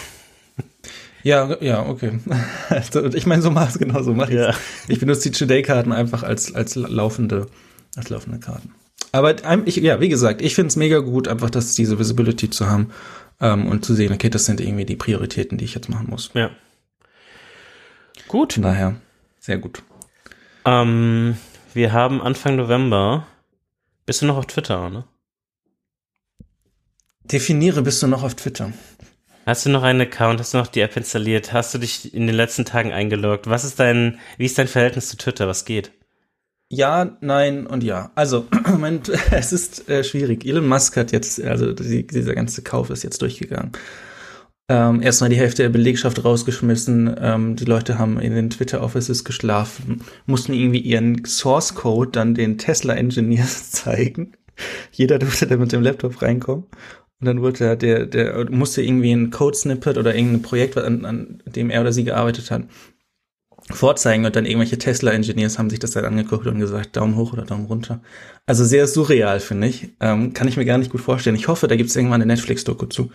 Ja, 1.25 1.57
ja, 1.61 1.87
okay. 1.87 2.19
Also, 2.69 3.05
ich 3.07 3.27
meine, 3.27 3.43
so 3.43 3.51
mach 3.51 3.69
es 3.69 3.79
genau 3.79 4.03
so 4.03 4.15
mache 4.15 4.33
ich. 4.33 4.39
Ja. 4.39 4.55
Ich 4.89 4.99
benutze 4.99 5.31
die 5.31 5.39
Today-Karten 5.39 5.93
einfach 5.93 6.23
als, 6.23 6.55
als 6.55 6.75
laufende, 6.75 7.47
als 7.97 8.09
laufende 8.09 8.41
Karten. 8.41 8.75
Aber 9.13 9.37
ich, 9.67 9.77
ja, 9.77 10.01
wie 10.01 10.09
gesagt, 10.09 10.41
ich 10.41 10.55
finde 10.55 10.69
es 10.69 10.77
mega 10.77 10.99
gut, 10.99 11.29
einfach 11.29 11.51
das, 11.51 11.75
diese 11.75 11.99
Visibility 11.99 12.51
zu 12.51 12.69
haben 12.69 12.91
ähm, 13.41 13.67
und 13.67 13.85
zu 13.85 13.95
sehen, 13.95 14.13
okay, 14.13 14.31
das 14.31 14.47
sind 14.47 14.61
irgendwie 14.61 14.87
die 14.87 14.97
Prioritäten, 14.97 15.59
die 15.59 15.65
ich 15.65 15.75
jetzt 15.75 15.89
machen 15.89 16.09
muss. 16.09 16.31
Ja. 16.35 16.51
Gut. 18.27 18.55
Von 18.55 18.63
daher, 18.63 18.97
sehr 19.39 19.59
gut. 19.59 19.83
Ähm, 20.65 21.37
wir 21.75 21.93
haben 21.93 22.23
Anfang 22.23 22.57
November. 22.57 23.27
Bist 24.07 24.23
du 24.23 24.27
noch 24.27 24.39
auf 24.39 24.47
Twitter, 24.47 24.89
ne? 24.89 25.05
Definiere, 27.25 27.83
bist 27.83 28.03
du 28.03 28.07
noch 28.07 28.23
auf 28.23 28.35
Twitter? 28.35 28.73
Hast 29.47 29.67
du 29.67 29.71
noch 29.71 29.83
einen 29.83 30.01
Account? 30.01 30.39
Hast 30.41 30.55
du 30.55 30.59
noch 30.59 30.69
die 30.69 30.81
App 30.81 30.97
installiert? 30.97 31.53
Hast 31.53 31.75
du 31.75 31.79
dich 31.79 32.15
in 32.15 32.27
den 32.27 32.37
letzten 32.37 32.65
Tagen 32.65 32.93
eingeloggt? 32.93 33.49
Was 33.49 33.65
ist 33.65 33.81
dein, 33.81 34.19
wie 34.39 34.47
ist 34.47 34.59
dein 34.59 34.69
Verhältnis 34.69 35.09
zu 35.09 35.17
Twitter? 35.17 35.49
Was 35.49 35.65
geht? 35.65 35.93
Ja, 36.71 37.19
nein 37.21 37.67
und 37.67 37.85
ja. 37.85 38.13
Also, 38.15 38.47
mein, 38.79 39.01
es 39.31 39.53
ist 39.53 39.89
äh, 39.89 40.05
schwierig. 40.05 40.47
Elon 40.47 40.67
Musk 40.67 40.97
hat 40.97 41.13
jetzt, 41.13 41.43
also 41.43 41.73
die, 41.73 42.07
dieser 42.07 42.35
ganze 42.35 42.63
Kauf 42.63 42.91
ist 42.91 43.03
jetzt 43.03 43.21
durchgegangen. 43.21 43.73
Ähm, 44.69 45.03
erstmal 45.03 45.29
die 45.29 45.37
Hälfte 45.37 45.63
der 45.63 45.69
Belegschaft 45.71 46.25
rausgeschmissen. 46.25 47.15
Ähm, 47.21 47.57
die 47.57 47.65
Leute 47.65 47.99
haben 47.99 48.19
in 48.21 48.35
den 48.35 48.49
Twitter-Offices 48.49 49.25
geschlafen, 49.25 50.03
mussten 50.25 50.55
irgendwie 50.55 50.81
ihren 50.81 51.25
Source-Code 51.25 52.13
dann 52.13 52.35
den 52.35 52.59
Tesla-Engineers 52.59 53.71
zeigen. 53.73 54.33
Jeder 54.93 55.19
durfte 55.19 55.47
da 55.47 55.57
mit 55.57 55.73
dem 55.73 55.83
Laptop 55.83 56.23
reinkommen. 56.23 56.65
Und 57.23 57.27
dann 57.27 57.41
wurde 57.41 57.65
er, 57.65 57.77
der, 57.77 58.07
der 58.07 58.51
musste 58.51 58.83
irgendwie 58.83 59.13
ein 59.13 59.31
Code-Snippet 59.31 59.97
oder 59.97 60.13
irgendein 60.13 60.43
Projekt, 60.43 60.77
an, 60.77 61.05
an 61.05 61.41
dem 61.47 61.71
er 61.71 61.83
oder 61.83 61.93
sie 61.93 62.03
gearbeitet 62.03 62.51
hat, 62.51 62.65
vorzeigen 63.71 64.25
und 64.25 64.35
dann 64.35 64.45
irgendwelche 64.45 64.77
Tesla-Engineers 64.77 65.57
haben 65.57 65.71
sich 65.71 65.79
das 65.79 65.93
dann 65.93 66.05
angeguckt 66.05 66.49
und 66.49 66.59
gesagt, 66.59 66.97
Daumen 66.97 67.15
hoch 67.15 67.33
oder 67.33 67.45
Daumen 67.45 67.67
runter. 67.67 68.03
Also 68.45 68.65
sehr 68.65 68.89
surreal, 68.89 69.39
finde 69.39 69.69
ich. 69.69 69.91
Ähm, 70.01 70.33
kann 70.33 70.49
ich 70.49 70.57
mir 70.57 70.65
gar 70.65 70.79
nicht 70.79 70.91
gut 70.91 71.01
vorstellen. 71.01 71.37
Ich 71.37 71.47
hoffe, 71.47 71.69
da 71.69 71.77
gibt 71.77 71.91
es 71.91 71.95
irgendwann 71.95 72.21
eine 72.21 72.33
Netflix-Doku 72.33 72.87
zu. 72.87 73.13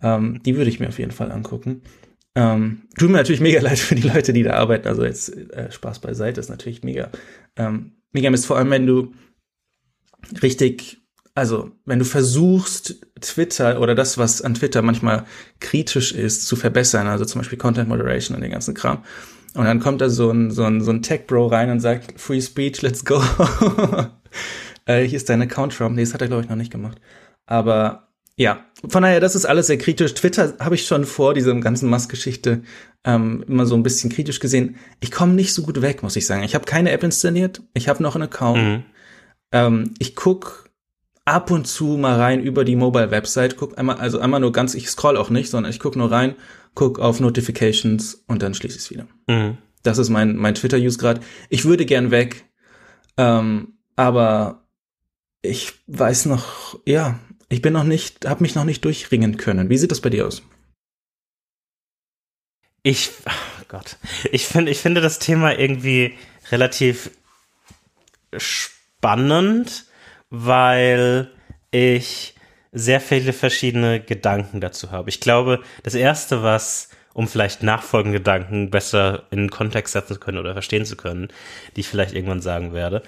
Ähm, 0.00 0.40
die 0.44 0.56
würde 0.56 0.70
ich 0.70 0.78
mir 0.78 0.86
auf 0.86 1.00
jeden 1.00 1.10
Fall 1.10 1.32
angucken. 1.32 1.82
Ähm, 2.36 2.82
tut 2.96 3.10
mir 3.10 3.16
natürlich 3.16 3.40
mega 3.40 3.60
leid 3.60 3.80
für 3.80 3.96
die 3.96 4.06
Leute, 4.06 4.32
die 4.32 4.44
da 4.44 4.52
arbeiten. 4.52 4.86
Also 4.86 5.04
jetzt 5.04 5.36
äh, 5.50 5.72
Spaß 5.72 5.98
beiseite 5.98 6.38
ist 6.38 6.48
natürlich 6.48 6.84
mega, 6.84 7.10
ähm, 7.56 7.94
mega 8.12 8.30
Mist. 8.30 8.46
Vor 8.46 8.56
allem, 8.56 8.70
wenn 8.70 8.86
du 8.86 9.12
richtig 10.44 11.01
also 11.34 11.70
wenn 11.84 11.98
du 11.98 12.04
versuchst, 12.04 13.06
Twitter 13.20 13.80
oder 13.80 13.94
das, 13.94 14.18
was 14.18 14.42
an 14.42 14.54
Twitter 14.54 14.82
manchmal 14.82 15.24
kritisch 15.60 16.12
ist, 16.12 16.46
zu 16.46 16.56
verbessern, 16.56 17.06
also 17.06 17.24
zum 17.24 17.40
Beispiel 17.40 17.58
Content 17.58 17.88
Moderation 17.88 18.34
und 18.36 18.42
den 18.42 18.52
ganzen 18.52 18.74
Kram, 18.74 19.02
und 19.54 19.64
dann 19.64 19.80
kommt 19.80 20.00
da 20.00 20.08
so 20.08 20.30
ein, 20.30 20.50
so 20.50 20.64
ein, 20.64 20.80
so 20.80 20.90
ein 20.90 21.02
Tech-Bro 21.02 21.48
rein 21.48 21.70
und 21.70 21.80
sagt, 21.80 22.18
Free 22.18 22.40
Speech, 22.40 22.80
let's 22.82 23.04
go. 23.04 23.22
äh, 24.86 25.02
hier 25.02 25.16
ist 25.16 25.28
dein 25.28 25.42
Account 25.42 25.74
from. 25.74 25.94
Nee, 25.94 26.04
das 26.04 26.14
hat 26.14 26.22
er, 26.22 26.28
glaube 26.28 26.42
ich, 26.42 26.48
noch 26.48 26.56
nicht 26.56 26.72
gemacht. 26.72 26.98
Aber 27.44 28.08
ja, 28.36 28.64
von 28.88 29.02
daher, 29.02 29.20
das 29.20 29.34
ist 29.34 29.44
alles 29.44 29.66
sehr 29.66 29.76
kritisch. 29.76 30.14
Twitter 30.14 30.54
habe 30.58 30.74
ich 30.74 30.86
schon 30.86 31.04
vor 31.04 31.34
dieser 31.34 31.54
ganzen 31.60 31.90
Musk-Geschichte 31.90 32.62
ähm, 33.04 33.44
immer 33.46 33.66
so 33.66 33.74
ein 33.74 33.82
bisschen 33.82 34.10
kritisch 34.10 34.40
gesehen. 34.40 34.76
Ich 35.00 35.10
komme 35.10 35.34
nicht 35.34 35.52
so 35.52 35.62
gut 35.62 35.82
weg, 35.82 36.02
muss 36.02 36.16
ich 36.16 36.26
sagen. 36.26 36.44
Ich 36.44 36.54
habe 36.54 36.64
keine 36.64 36.90
App 36.90 37.02
installiert. 37.02 37.62
Ich 37.74 37.88
habe 37.88 38.02
noch 38.02 38.14
einen 38.14 38.24
Account. 38.24 38.62
Mhm. 38.62 38.82
Ähm, 39.52 39.94
ich 39.98 40.16
guck 40.16 40.61
ab 41.24 41.50
und 41.50 41.66
zu 41.66 41.96
mal 41.96 42.18
rein 42.18 42.42
über 42.42 42.64
die 42.64 42.76
Mobile-Website, 42.76 43.56
guck 43.56 43.78
einmal, 43.78 43.96
also 43.96 44.18
einmal 44.18 44.40
nur 44.40 44.52
ganz, 44.52 44.74
ich 44.74 44.88
scroll 44.88 45.16
auch 45.16 45.30
nicht, 45.30 45.50
sondern 45.50 45.70
ich 45.70 45.78
guck 45.78 45.96
nur 45.96 46.10
rein, 46.10 46.34
guck 46.74 46.98
auf 46.98 47.20
Notifications 47.20 48.24
und 48.26 48.42
dann 48.42 48.54
schließe 48.54 48.76
ich 48.76 48.82
es 48.82 48.90
wieder. 48.90 49.06
Mhm. 49.28 49.58
Das 49.82 49.98
ist 49.98 50.08
mein, 50.08 50.36
mein 50.36 50.54
Twitter-Use 50.54 50.98
gerade. 50.98 51.20
Ich 51.48 51.64
würde 51.64 51.86
gern 51.86 52.10
weg, 52.10 52.44
ähm, 53.16 53.74
aber 53.96 54.62
ich 55.42 55.72
weiß 55.86 56.26
noch, 56.26 56.78
ja, 56.86 57.18
ich 57.48 57.62
bin 57.62 57.72
noch 57.72 57.84
nicht, 57.84 58.26
habe 58.26 58.42
mich 58.42 58.54
noch 58.54 58.64
nicht 58.64 58.84
durchringen 58.84 59.36
können. 59.36 59.68
Wie 59.68 59.76
sieht 59.76 59.90
das 59.90 60.00
bei 60.00 60.10
dir 60.10 60.26
aus? 60.26 60.42
Ich, 62.82 63.10
oh 63.26 63.64
Gott, 63.68 63.96
ich 64.32 64.46
finde, 64.46 64.72
ich 64.72 64.78
finde 64.78 65.00
das 65.00 65.18
Thema 65.18 65.56
irgendwie 65.56 66.14
relativ 66.50 67.10
spannend 68.36 69.84
weil 70.32 71.30
ich 71.70 72.34
sehr 72.72 73.00
viele 73.00 73.34
verschiedene 73.34 74.00
Gedanken 74.00 74.62
dazu 74.62 74.90
habe. 74.90 75.10
Ich 75.10 75.20
glaube, 75.20 75.60
das 75.82 75.94
erste, 75.94 76.42
was, 76.42 76.88
um 77.12 77.28
vielleicht 77.28 77.62
nachfolgende 77.62 78.18
Gedanken 78.18 78.70
besser 78.70 79.24
in 79.30 79.50
Kontext 79.50 79.92
setzen 79.92 80.14
zu 80.14 80.20
können 80.20 80.38
oder 80.38 80.54
verstehen 80.54 80.86
zu 80.86 80.96
können, 80.96 81.28
die 81.76 81.80
ich 81.80 81.88
vielleicht 81.88 82.14
irgendwann 82.14 82.40
sagen 82.40 82.72
werde, 82.72 83.02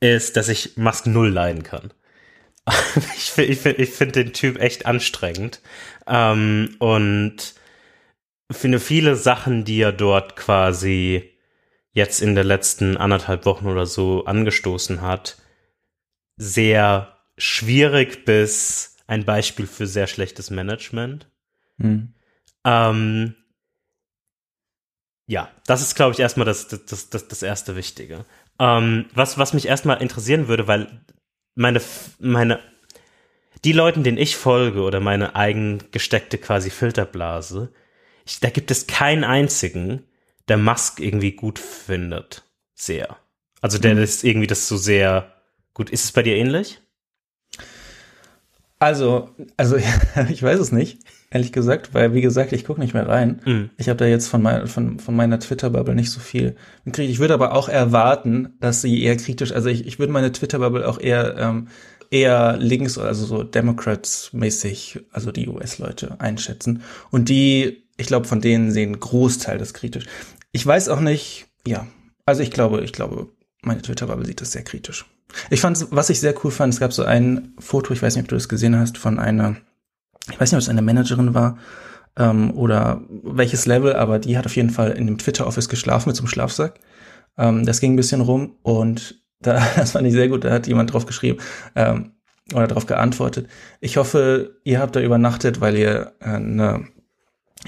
ist, 0.00 0.38
dass 0.38 0.48
ich 0.48 0.78
Musk 0.78 1.06
null 1.06 1.28
leiden 1.28 1.62
kann. 1.62 1.92
ich 3.16 3.30
finde 3.30 3.52
ich 3.52 3.66
ich 3.66 3.90
find 3.90 4.16
den 4.16 4.32
Typ 4.32 4.58
echt 4.58 4.86
anstrengend. 4.86 5.60
Ähm, 6.06 6.76
und 6.78 7.54
finde 8.50 8.80
viele 8.80 9.16
Sachen, 9.16 9.64
die 9.64 9.82
er 9.82 9.92
dort 9.92 10.34
quasi 10.34 11.30
jetzt 11.92 12.22
in 12.22 12.34
der 12.34 12.44
letzten 12.44 12.96
anderthalb 12.96 13.44
Wochen 13.44 13.66
oder 13.66 13.84
so 13.84 14.24
angestoßen 14.24 15.02
hat, 15.02 15.36
sehr 16.40 17.18
schwierig 17.36 18.24
bis 18.24 18.96
ein 19.06 19.24
Beispiel 19.24 19.66
für 19.66 19.86
sehr 19.86 20.06
schlechtes 20.06 20.48
Management. 20.50 21.28
Mhm. 21.76 22.14
Ähm, 22.64 23.34
ja, 25.26 25.50
das 25.66 25.82
ist, 25.82 25.94
glaube 25.96 26.14
ich, 26.14 26.20
erstmal 26.20 26.46
das, 26.46 26.68
das, 26.68 27.10
das, 27.10 27.28
das 27.28 27.42
erste 27.42 27.76
Wichtige. 27.76 28.24
Ähm, 28.58 29.04
was, 29.14 29.36
was 29.36 29.52
mich 29.52 29.66
erstmal 29.66 30.00
interessieren 30.00 30.48
würde, 30.48 30.66
weil 30.66 31.04
meine, 31.54 31.82
meine, 32.18 32.58
die 33.64 33.72
Leuten, 33.72 34.02
denen 34.02 34.18
ich 34.18 34.36
folge 34.36 34.80
oder 34.80 35.00
meine 35.00 35.36
eigen 35.36 35.90
gesteckte 35.90 36.38
quasi 36.38 36.70
Filterblase, 36.70 37.70
ich, 38.24 38.40
da 38.40 38.48
gibt 38.48 38.70
es 38.70 38.86
keinen 38.86 39.24
einzigen, 39.24 40.04
der 40.48 40.56
Musk 40.56 41.00
irgendwie 41.00 41.32
gut 41.32 41.58
findet. 41.58 42.44
Sehr. 42.74 43.18
Also 43.60 43.76
der 43.76 43.96
mhm. 43.96 44.02
ist 44.02 44.24
irgendwie 44.24 44.46
das 44.46 44.68
so 44.68 44.78
sehr 44.78 45.39
Gut, 45.80 45.88
ist 45.88 46.04
es 46.04 46.12
bei 46.12 46.22
dir 46.22 46.36
ähnlich? 46.36 46.82
Also, 48.78 49.30
also 49.56 49.76
ich 50.28 50.42
weiß 50.42 50.60
es 50.60 50.72
nicht, 50.72 50.98
ehrlich 51.30 51.52
gesagt, 51.52 51.94
weil 51.94 52.12
wie 52.12 52.20
gesagt, 52.20 52.52
ich 52.52 52.66
gucke 52.66 52.82
nicht 52.82 52.92
mehr 52.92 53.08
rein. 53.08 53.40
Mhm. 53.46 53.70
Ich 53.78 53.88
habe 53.88 53.96
da 53.96 54.04
jetzt 54.04 54.28
von, 54.28 54.42
mein, 54.42 54.66
von, 54.66 54.98
von 54.98 55.16
meiner 55.16 55.40
Twitter-Bubble 55.40 55.94
nicht 55.94 56.10
so 56.10 56.20
viel 56.20 56.54
gekriegt. 56.84 57.10
Ich 57.10 57.18
würde 57.18 57.32
aber 57.32 57.54
auch 57.54 57.70
erwarten, 57.70 58.58
dass 58.60 58.82
sie 58.82 59.02
eher 59.02 59.16
kritisch, 59.16 59.52
also 59.52 59.70
ich, 59.70 59.86
ich 59.86 59.98
würde 59.98 60.12
meine 60.12 60.30
Twitter-Bubble 60.30 60.86
auch 60.86 61.00
eher 61.00 61.38
ähm, 61.38 61.68
eher 62.10 62.58
links, 62.58 62.98
also 62.98 63.24
so 63.24 63.42
Democrats-mäßig, 63.42 65.00
also 65.12 65.32
die 65.32 65.48
US-Leute 65.48 66.20
einschätzen. 66.20 66.82
Und 67.10 67.30
die, 67.30 67.84
ich 67.96 68.06
glaube, 68.06 68.28
von 68.28 68.42
denen 68.42 68.70
sehen 68.70 69.00
Großteil 69.00 69.56
das 69.56 69.72
kritisch. 69.72 70.04
Ich 70.52 70.66
weiß 70.66 70.90
auch 70.90 71.00
nicht, 71.00 71.46
ja, 71.66 71.86
also 72.26 72.42
ich 72.42 72.50
glaube, 72.50 72.82
ich 72.82 72.92
glaube, 72.92 73.28
meine 73.62 73.80
Twitter-Bubble 73.80 74.26
sieht 74.26 74.42
das 74.42 74.52
sehr 74.52 74.62
kritisch. 74.62 75.06
Ich 75.50 75.60
fand, 75.60 75.86
was 75.90 76.10
ich 76.10 76.20
sehr 76.20 76.34
cool 76.44 76.50
fand, 76.50 76.74
es 76.74 76.80
gab 76.80 76.92
so 76.92 77.04
ein 77.04 77.54
Foto, 77.58 77.92
ich 77.92 78.02
weiß 78.02 78.16
nicht, 78.16 78.24
ob 78.24 78.28
du 78.28 78.36
das 78.36 78.48
gesehen 78.48 78.78
hast, 78.78 78.98
von 78.98 79.18
einer, 79.18 79.56
ich 80.30 80.40
weiß 80.40 80.52
nicht, 80.52 80.56
ob 80.56 80.62
es 80.62 80.68
eine 80.68 80.82
Managerin 80.82 81.34
war, 81.34 81.58
ähm, 82.16 82.52
oder 82.56 83.02
welches 83.08 83.66
Level, 83.66 83.94
aber 83.94 84.18
die 84.18 84.36
hat 84.36 84.46
auf 84.46 84.56
jeden 84.56 84.70
Fall 84.70 84.90
in 84.92 85.06
dem 85.06 85.18
Twitter-Office 85.18 85.68
geschlafen 85.68 86.08
mit 86.08 86.16
so 86.16 86.22
einem 86.22 86.28
Schlafsack. 86.28 86.80
Ähm, 87.38 87.64
das 87.64 87.80
ging 87.80 87.94
ein 87.94 87.96
bisschen 87.96 88.20
rum 88.20 88.56
und 88.62 89.22
da, 89.40 89.62
das 89.76 89.92
fand 89.92 90.06
ich 90.06 90.12
sehr 90.12 90.28
gut, 90.28 90.44
da 90.44 90.50
hat 90.50 90.66
jemand 90.66 90.92
drauf 90.92 91.06
geschrieben 91.06 91.38
ähm, 91.74 92.12
oder 92.52 92.66
drauf 92.66 92.86
geantwortet. 92.86 93.48
Ich 93.80 93.96
hoffe, 93.96 94.60
ihr 94.64 94.80
habt 94.80 94.96
da 94.96 95.00
übernachtet, 95.00 95.60
weil 95.60 95.76
ihr 95.76 96.12
eine 96.20 96.86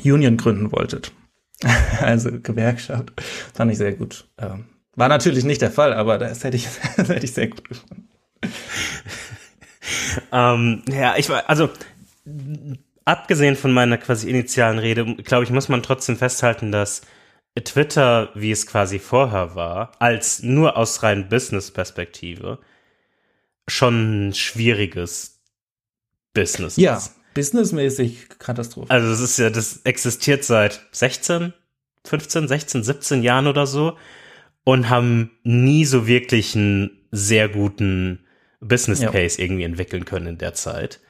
Union 0.04 0.36
gründen 0.36 0.72
wolltet. 0.72 1.12
also 2.00 2.30
Gewerkschaft. 2.32 3.12
Fand 3.54 3.70
ich 3.70 3.78
sehr 3.78 3.92
gut. 3.92 4.28
Ähm, 4.38 4.64
war 4.94 5.08
natürlich 5.08 5.44
nicht 5.44 5.62
der 5.62 5.70
Fall, 5.70 5.92
aber 5.92 6.18
das 6.18 6.44
hätte 6.44 6.56
ich, 6.56 6.68
das 6.96 7.08
hätte 7.08 7.24
ich 7.24 7.32
sehr 7.32 7.48
gut 7.48 7.68
gefunden. 7.68 8.08
ähm, 10.32 10.82
ja, 10.88 11.16
ich 11.16 11.28
war, 11.28 11.48
also 11.48 11.70
abgesehen 13.04 13.56
von 13.56 13.72
meiner 13.72 13.98
quasi 13.98 14.28
initialen 14.28 14.78
Rede, 14.78 15.16
glaube 15.16 15.44
ich, 15.44 15.50
muss 15.50 15.68
man 15.68 15.82
trotzdem 15.82 16.16
festhalten, 16.16 16.72
dass 16.72 17.02
Twitter, 17.64 18.30
wie 18.34 18.50
es 18.50 18.66
quasi 18.66 18.98
vorher 18.98 19.54
war, 19.54 19.92
als 19.98 20.42
nur 20.42 20.76
aus 20.76 21.02
rein 21.02 21.28
Business-Perspektive, 21.28 22.58
schon 23.68 24.28
ein 24.28 24.34
schwieriges 24.34 25.40
Business 26.32 26.76
ja, 26.76 26.96
ist. 26.96 27.14
businessmäßig 27.34 28.28
Katastrophe. 28.38 28.90
Also 28.90 29.10
das 29.10 29.20
ist 29.20 29.38
ja, 29.38 29.50
das 29.50 29.82
existiert 29.84 30.44
seit 30.44 30.80
16, 30.92 31.52
15, 32.06 32.48
16, 32.48 32.82
17 32.82 33.22
Jahren 33.22 33.46
oder 33.46 33.66
so 33.66 33.96
und 34.64 34.90
haben 34.90 35.30
nie 35.42 35.84
so 35.84 36.06
wirklich 36.06 36.54
einen 36.54 36.90
sehr 37.10 37.48
guten 37.48 38.20
Business 38.60 39.00
Case 39.00 39.38
ja. 39.38 39.44
irgendwie 39.44 39.64
entwickeln 39.64 40.04
können 40.04 40.26
in 40.26 40.38
der 40.38 40.54
Zeit. 40.54 41.00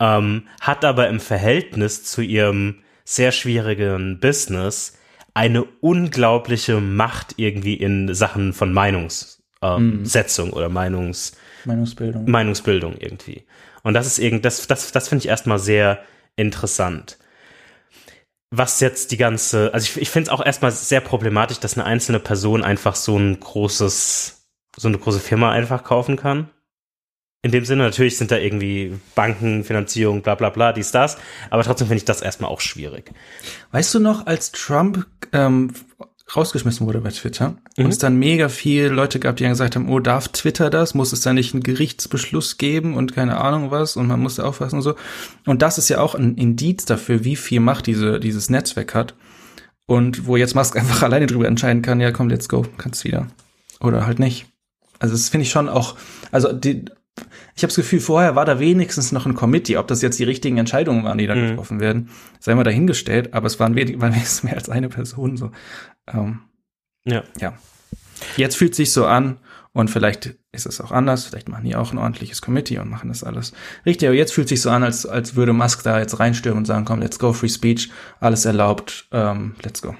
Ähm, 0.00 0.48
hat 0.60 0.84
aber 0.84 1.08
im 1.08 1.20
Verhältnis 1.20 2.04
zu 2.04 2.22
ihrem 2.22 2.76
sehr 3.04 3.32
schwierigen 3.32 4.18
Business 4.20 4.98
eine 5.34 5.64
unglaubliche 5.64 6.80
Macht 6.80 7.34
irgendwie 7.36 7.74
in 7.74 8.14
Sachen 8.14 8.52
von 8.52 8.72
Meinungssetzung 8.72 10.46
ähm, 10.48 10.52
mm. 10.52 10.56
oder 10.56 10.68
Meinungs 10.68 11.36
Meinungsbildung. 11.64 12.30
Meinungsbildung 12.30 12.96
irgendwie. 12.98 13.44
Und 13.82 13.94
das 13.94 14.06
ist 14.06 14.18
irgendwie, 14.18 14.42
das, 14.42 14.66
das, 14.66 14.92
das 14.92 15.08
finde 15.08 15.22
ich 15.22 15.28
erstmal 15.28 15.58
sehr 15.58 16.00
interessant. 16.36 17.18
Was 18.54 18.80
jetzt 18.80 19.12
die 19.12 19.16
ganze, 19.16 19.72
also 19.72 19.84
ich, 19.86 20.02
ich 20.02 20.10
finde 20.10 20.28
es 20.28 20.32
auch 20.32 20.44
erstmal 20.44 20.72
sehr 20.72 21.00
problematisch, 21.00 21.58
dass 21.58 21.78
eine 21.78 21.86
einzelne 21.86 22.20
Person 22.20 22.62
einfach 22.62 22.94
so 22.94 23.16
ein 23.16 23.40
großes, 23.40 24.46
so 24.76 24.88
eine 24.88 24.98
große 24.98 25.20
Firma 25.20 25.50
einfach 25.50 25.84
kaufen 25.84 26.16
kann. 26.16 26.50
In 27.40 27.50
dem 27.50 27.64
Sinne, 27.64 27.84
natürlich 27.84 28.18
sind 28.18 28.30
da 28.30 28.36
irgendwie 28.36 29.00
Banken, 29.14 29.64
Finanzierung, 29.64 30.20
bla 30.20 30.34
bla 30.34 30.50
bla, 30.50 30.74
dies, 30.74 30.92
das. 30.92 31.16
Aber 31.48 31.62
trotzdem 31.64 31.88
finde 31.88 31.96
ich 31.96 32.04
das 32.04 32.20
erstmal 32.20 32.50
auch 32.50 32.60
schwierig. 32.60 33.10
Weißt 33.70 33.94
du 33.94 34.00
noch, 34.00 34.26
als 34.26 34.52
Trump 34.52 35.06
ähm, 35.32 35.72
rausgeschmissen 36.34 36.86
wurde 36.86 37.00
bei 37.00 37.10
Twitter 37.10 37.56
mhm. 37.76 37.84
und 37.84 37.90
es 37.90 37.98
dann 37.98 38.16
mega 38.16 38.48
viele 38.48 38.88
Leute 38.88 39.20
gab, 39.20 39.36
die 39.36 39.44
dann 39.44 39.52
gesagt 39.52 39.76
haben, 39.76 39.88
oh, 39.88 40.00
darf 40.00 40.28
Twitter 40.28 40.70
das? 40.70 40.94
Muss 40.94 41.12
es 41.12 41.20
da 41.20 41.32
nicht 41.32 41.54
einen 41.54 41.62
Gerichtsbeschluss 41.62 42.58
geben 42.58 42.94
und 42.94 43.14
keine 43.14 43.38
Ahnung 43.38 43.70
was 43.70 43.96
und 43.96 44.06
man 44.06 44.20
muss 44.20 44.36
da 44.36 44.44
aufpassen 44.44 44.76
und 44.76 44.82
so. 44.82 44.94
Und 45.46 45.62
das 45.62 45.78
ist 45.78 45.88
ja 45.88 46.00
auch 46.00 46.14
ein 46.14 46.36
Indiz 46.36 46.84
dafür, 46.84 47.24
wie 47.24 47.36
viel 47.36 47.60
Macht 47.60 47.86
diese, 47.86 48.20
dieses 48.20 48.50
Netzwerk 48.50 48.94
hat. 48.94 49.14
Und 49.86 50.26
wo 50.26 50.36
jetzt 50.36 50.54
Musk 50.54 50.76
einfach 50.78 51.02
alleine 51.02 51.26
drüber 51.26 51.46
entscheiden 51.46 51.82
kann, 51.82 52.00
ja 52.00 52.12
komm, 52.12 52.28
let's 52.28 52.48
go, 52.48 52.64
kannst 52.78 53.04
wieder. 53.04 53.26
Oder 53.80 54.06
halt 54.06 54.18
nicht. 54.18 54.46
Also 54.98 55.14
das 55.14 55.28
finde 55.28 55.42
ich 55.42 55.50
schon 55.50 55.68
auch, 55.68 55.96
also 56.30 56.52
die, 56.52 56.84
ich 57.54 57.62
habe 57.62 57.68
das 57.68 57.76
Gefühl, 57.76 58.00
vorher 58.00 58.34
war 58.34 58.44
da 58.44 58.58
wenigstens 58.58 59.12
noch 59.12 59.26
ein 59.26 59.34
Committee. 59.34 59.76
Ob 59.76 59.86
das 59.86 60.00
jetzt 60.00 60.18
die 60.18 60.24
richtigen 60.24 60.56
Entscheidungen 60.56 61.04
waren, 61.04 61.18
die 61.18 61.26
da 61.26 61.34
mhm. 61.34 61.50
getroffen 61.50 61.80
werden, 61.80 62.08
sei 62.40 62.54
mal 62.54 62.64
dahingestellt. 62.64 63.34
Aber 63.34 63.46
es 63.46 63.60
waren, 63.60 63.74
wenig, 63.74 64.00
waren 64.00 64.14
wenigstens 64.14 64.44
mehr 64.44 64.54
als 64.54 64.70
eine 64.70 64.88
Person 64.88 65.36
so. 65.36 65.50
Ähm, 66.06 66.40
ja. 67.04 67.22
Ja. 67.38 67.54
Jetzt 68.36 68.56
fühlt 68.56 68.74
sich 68.74 68.92
so 68.92 69.06
an 69.06 69.38
und 69.72 69.88
vielleicht 69.88 70.34
ist 70.52 70.66
es 70.66 70.80
auch 70.80 70.92
anders. 70.92 71.24
Vielleicht 71.24 71.48
machen 71.48 71.64
die 71.64 71.74
auch 71.74 71.92
ein 71.92 71.98
ordentliches 71.98 72.42
Committee 72.42 72.78
und 72.78 72.90
machen 72.90 73.08
das 73.08 73.24
alles 73.24 73.52
richtig. 73.86 74.08
Aber 74.08 74.16
jetzt 74.16 74.32
fühlt 74.32 74.48
sich 74.48 74.60
so 74.60 74.70
an, 74.70 74.82
als, 74.82 75.06
als 75.06 75.34
würde 75.34 75.52
Musk 75.52 75.82
da 75.82 75.98
jetzt 75.98 76.18
reinstürmen 76.20 76.58
und 76.58 76.66
sagen, 76.66 76.84
komm, 76.84 77.00
let's 77.00 77.18
go, 77.18 77.32
Free 77.32 77.48
Speech, 77.48 77.90
alles 78.20 78.44
erlaubt, 78.44 79.08
ähm, 79.12 79.56
let's 79.62 79.82
go. 79.82 79.94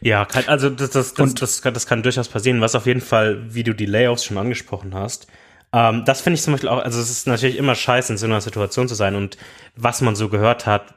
Ja, 0.00 0.24
kann, 0.24 0.44
also 0.46 0.70
das, 0.70 0.90
das, 0.90 1.14
das, 1.14 1.34
das, 1.34 1.62
kann, 1.62 1.74
das 1.74 1.86
kann 1.86 2.02
durchaus 2.02 2.28
passieren. 2.28 2.60
Was 2.60 2.74
auf 2.74 2.86
jeden 2.86 3.00
Fall, 3.00 3.54
wie 3.54 3.64
du 3.64 3.74
die 3.74 3.86
Layoffs 3.86 4.24
schon 4.24 4.38
angesprochen 4.38 4.94
hast, 4.94 5.28
ähm, 5.72 6.04
das 6.04 6.20
finde 6.20 6.36
ich 6.36 6.42
zum 6.42 6.52
Beispiel 6.52 6.68
auch, 6.68 6.82
also 6.82 7.00
es 7.00 7.10
ist 7.10 7.26
natürlich 7.26 7.58
immer 7.58 7.74
scheiße, 7.74 8.12
in 8.12 8.18
so 8.18 8.26
einer 8.26 8.40
Situation 8.40 8.88
zu 8.88 8.94
sein 8.94 9.14
und 9.14 9.36
was 9.76 10.00
man 10.00 10.16
so 10.16 10.28
gehört 10.28 10.66
hat, 10.66 10.94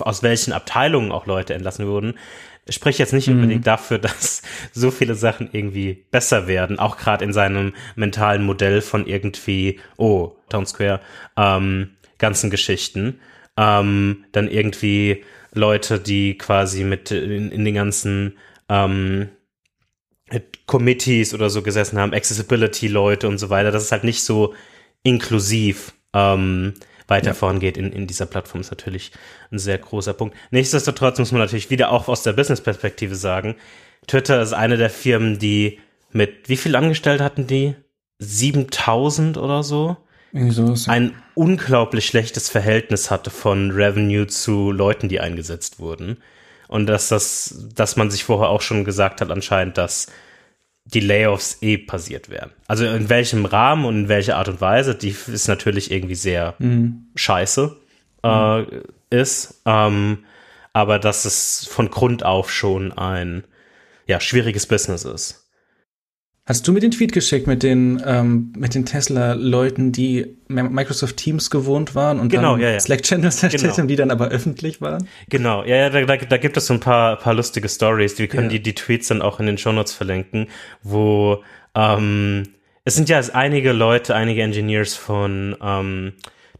aus 0.00 0.22
welchen 0.22 0.52
Abteilungen 0.52 1.12
auch 1.12 1.26
Leute 1.26 1.54
entlassen 1.54 1.86
wurden, 1.86 2.14
spricht 2.68 2.98
jetzt 2.98 3.12
nicht 3.12 3.28
mhm. 3.28 3.34
unbedingt 3.34 3.66
dafür, 3.66 3.98
dass 4.00 4.42
so 4.72 4.90
viele 4.90 5.14
Sachen 5.14 5.50
irgendwie 5.52 6.04
besser 6.10 6.46
werden, 6.46 6.78
auch 6.78 6.96
gerade 6.96 7.24
in 7.24 7.32
seinem 7.32 7.74
mentalen 7.96 8.44
Modell 8.44 8.80
von 8.80 9.06
irgendwie, 9.06 9.80
oh, 9.96 10.36
Town 10.48 10.66
Square, 10.66 11.00
ähm, 11.36 11.90
ganzen 12.18 12.50
Geschichten. 12.50 13.20
Ähm, 13.56 14.24
dann 14.32 14.48
irgendwie 14.48 15.24
Leute, 15.52 16.00
die 16.00 16.36
quasi 16.36 16.82
mit 16.84 17.10
in, 17.10 17.52
in 17.52 17.64
den 17.64 17.74
ganzen 17.74 18.36
ähm, 18.68 19.28
Committees 20.66 21.34
oder 21.34 21.50
so 21.50 21.62
gesessen 21.62 21.98
haben, 21.98 22.14
Accessibility-Leute 22.14 23.28
und 23.28 23.38
so 23.38 23.50
weiter, 23.50 23.70
dass 23.70 23.84
es 23.84 23.92
halt 23.92 24.04
nicht 24.04 24.22
so 24.22 24.54
inklusiv 25.02 25.92
ähm, 26.14 26.74
weiter 27.06 27.28
ja. 27.28 27.34
vorangeht 27.34 27.76
in, 27.76 27.92
in 27.92 28.06
dieser 28.06 28.26
Plattform, 28.26 28.60
ist 28.60 28.70
natürlich 28.70 29.12
ein 29.50 29.58
sehr 29.58 29.78
großer 29.78 30.14
Punkt. 30.14 30.36
Nichtsdestotrotz 30.50 31.18
muss 31.18 31.32
man 31.32 31.40
natürlich 31.40 31.70
wieder 31.70 31.90
auch 31.90 32.08
aus 32.08 32.22
der 32.22 32.32
Business-Perspektive 32.32 33.14
sagen, 33.14 33.56
Twitter 34.06 34.42
ist 34.42 34.52
eine 34.52 34.76
der 34.76 34.90
Firmen, 34.90 35.38
die 35.38 35.80
mit, 36.12 36.48
wie 36.48 36.56
viel 36.56 36.76
Angestellte 36.76 37.24
hatten 37.24 37.46
die? 37.46 37.74
7000 38.18 39.36
oder 39.36 39.62
so? 39.62 39.96
so 40.50 40.74
ein 40.90 41.14
unglaublich 41.34 42.06
schlechtes 42.06 42.48
Verhältnis 42.48 43.10
hatte 43.10 43.30
von 43.30 43.70
Revenue 43.70 44.26
zu 44.26 44.72
Leuten, 44.72 45.08
die 45.08 45.20
eingesetzt 45.20 45.78
wurden. 45.78 46.18
Und 46.66 46.86
dass 46.86 47.08
das, 47.08 47.68
dass 47.74 47.96
man 47.96 48.10
sich 48.10 48.24
vorher 48.24 48.48
auch 48.48 48.62
schon 48.62 48.84
gesagt 48.84 49.20
hat, 49.20 49.30
anscheinend, 49.30 49.78
dass 49.78 50.08
die 50.84 51.00
Layoffs 51.00 51.58
eh 51.62 51.78
passiert 51.78 52.28
wären. 52.28 52.50
Also 52.66 52.86
in 52.86 53.08
welchem 53.08 53.46
Rahmen 53.46 53.84
und 53.84 53.96
in 53.96 54.08
welcher 54.08 54.36
Art 54.36 54.48
und 54.48 54.60
Weise, 54.60 54.94
die 54.94 55.14
ist 55.26 55.48
natürlich 55.48 55.90
irgendwie 55.90 56.14
sehr 56.14 56.54
mhm. 56.58 57.06
scheiße 57.14 57.76
äh, 58.22 58.60
mhm. 58.60 58.66
ist. 59.10 59.62
Ähm, 59.64 60.24
aber 60.72 60.98
dass 60.98 61.24
es 61.24 61.66
von 61.66 61.90
Grund 61.90 62.24
auf 62.24 62.52
schon 62.52 62.92
ein 62.92 63.44
ja, 64.06 64.20
schwieriges 64.20 64.66
Business 64.66 65.04
ist. 65.04 65.43
Hast 66.46 66.68
du 66.68 66.72
mir 66.72 66.80
den 66.80 66.90
Tweet 66.90 67.12
geschickt 67.12 67.46
mit 67.46 67.62
den, 67.62 68.02
ähm, 68.04 68.52
mit 68.58 68.74
den 68.74 68.84
Tesla-Leuten, 68.84 69.92
die 69.92 70.36
Microsoft 70.48 71.16
Teams 71.16 71.48
gewohnt 71.48 71.94
waren 71.94 72.20
und 72.20 72.28
genau, 72.28 72.52
dann 72.52 72.60
ja, 72.60 72.70
ja. 72.70 72.80
Slack-Channels 72.80 73.42
erstellt 73.42 73.62
genau. 73.62 73.76
haben, 73.78 73.88
die 73.88 73.96
dann 73.96 74.10
aber 74.10 74.28
öffentlich 74.28 74.82
waren? 74.82 75.08
Genau, 75.30 75.64
ja, 75.64 75.76
ja, 75.76 75.90
da, 75.90 76.04
da, 76.04 76.16
da 76.16 76.36
gibt 76.36 76.58
es 76.58 76.66
so 76.66 76.74
ein 76.74 76.80
paar, 76.80 77.16
paar 77.16 77.32
lustige 77.32 77.66
Stories. 77.66 78.18
Wir 78.18 78.28
können 78.28 78.50
ja. 78.50 78.58
die, 78.58 78.62
die 78.62 78.74
Tweets 78.74 79.08
dann 79.08 79.22
auch 79.22 79.40
in 79.40 79.46
den 79.46 79.56
Shownotes 79.56 79.94
verlinken, 79.94 80.48
wo 80.82 81.42
ähm, 81.74 82.42
es 82.84 82.94
sind 82.94 83.08
ja 83.08 83.22
einige 83.32 83.72
Leute, 83.72 84.14
einige 84.14 84.42
Engineers 84.42 84.94
von 84.94 85.56
ähm, 85.62 86.12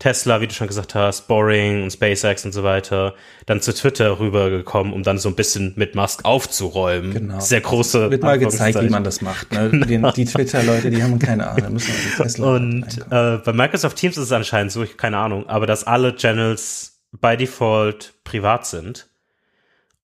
Tesla, 0.04 0.42
wie 0.42 0.46
du 0.46 0.52
schon 0.52 0.66
gesagt 0.66 0.94
hast, 0.94 1.28
Boring 1.28 1.82
und 1.82 1.90
SpaceX 1.90 2.44
und 2.44 2.52
so 2.52 2.62
weiter, 2.62 3.14
dann 3.46 3.62
zu 3.62 3.72
Twitter 3.72 4.18
rübergekommen, 4.20 4.92
um 4.92 5.02
dann 5.02 5.16
so 5.16 5.30
ein 5.30 5.34
bisschen 5.34 5.72
mit 5.76 5.94
Musk 5.94 6.26
aufzuräumen. 6.26 7.14
Genau. 7.14 7.40
Sehr 7.40 7.62
große. 7.62 8.10
Wird 8.10 8.22
mal 8.22 8.38
gezeigt, 8.38 8.82
wie 8.82 8.90
man 8.90 9.02
das 9.02 9.22
macht. 9.22 9.50
Ne? 9.52 9.70
Genau. 9.70 10.10
Die, 10.10 10.26
die 10.26 10.30
Twitter-Leute, 10.30 10.90
die 10.90 11.02
haben 11.02 11.18
keine 11.18 11.48
Ahnung. 11.48 11.72
Müssen 11.72 11.94
die 12.04 12.16
Tesla 12.22 12.46
und 12.54 12.84
äh, 13.10 13.38
bei 13.38 13.54
Microsoft 13.54 13.96
Teams 13.96 14.18
ist 14.18 14.24
es 14.24 14.32
anscheinend 14.32 14.72
so, 14.72 14.82
ich 14.82 14.98
keine 14.98 15.16
Ahnung, 15.16 15.48
aber 15.48 15.66
dass 15.66 15.84
alle 15.84 16.14
Channels 16.16 17.00
by 17.18 17.38
Default 17.38 18.12
privat 18.24 18.66
sind. 18.66 19.08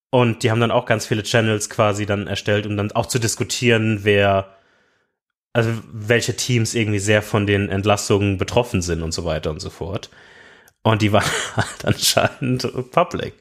Und 0.09 0.41
die 0.41 0.49
haben 0.49 0.61
dann 0.61 0.71
auch 0.71 0.87
ganz 0.87 1.05
viele 1.05 1.21
Channels 1.21 1.69
quasi 1.69 2.07
dann 2.07 2.25
erstellt, 2.25 2.65
um 2.65 2.75
dann 2.75 2.91
auch 2.91 3.05
zu 3.05 3.19
diskutieren, 3.19 3.99
wer 4.01 4.49
also 5.53 5.71
welche 5.91 6.35
Teams 6.35 6.75
irgendwie 6.75 6.99
sehr 6.99 7.21
von 7.21 7.45
den 7.45 7.69
Entlassungen 7.69 8.37
betroffen 8.37 8.81
sind 8.81 9.01
und 9.01 9.13
so 9.13 9.25
weiter 9.25 9.49
und 9.49 9.59
so 9.59 9.69
fort. 9.69 10.09
Und 10.83 11.01
die 11.01 11.11
waren 11.11 11.29
halt 11.55 11.85
anscheinend 11.85 12.91
public. 12.91 13.33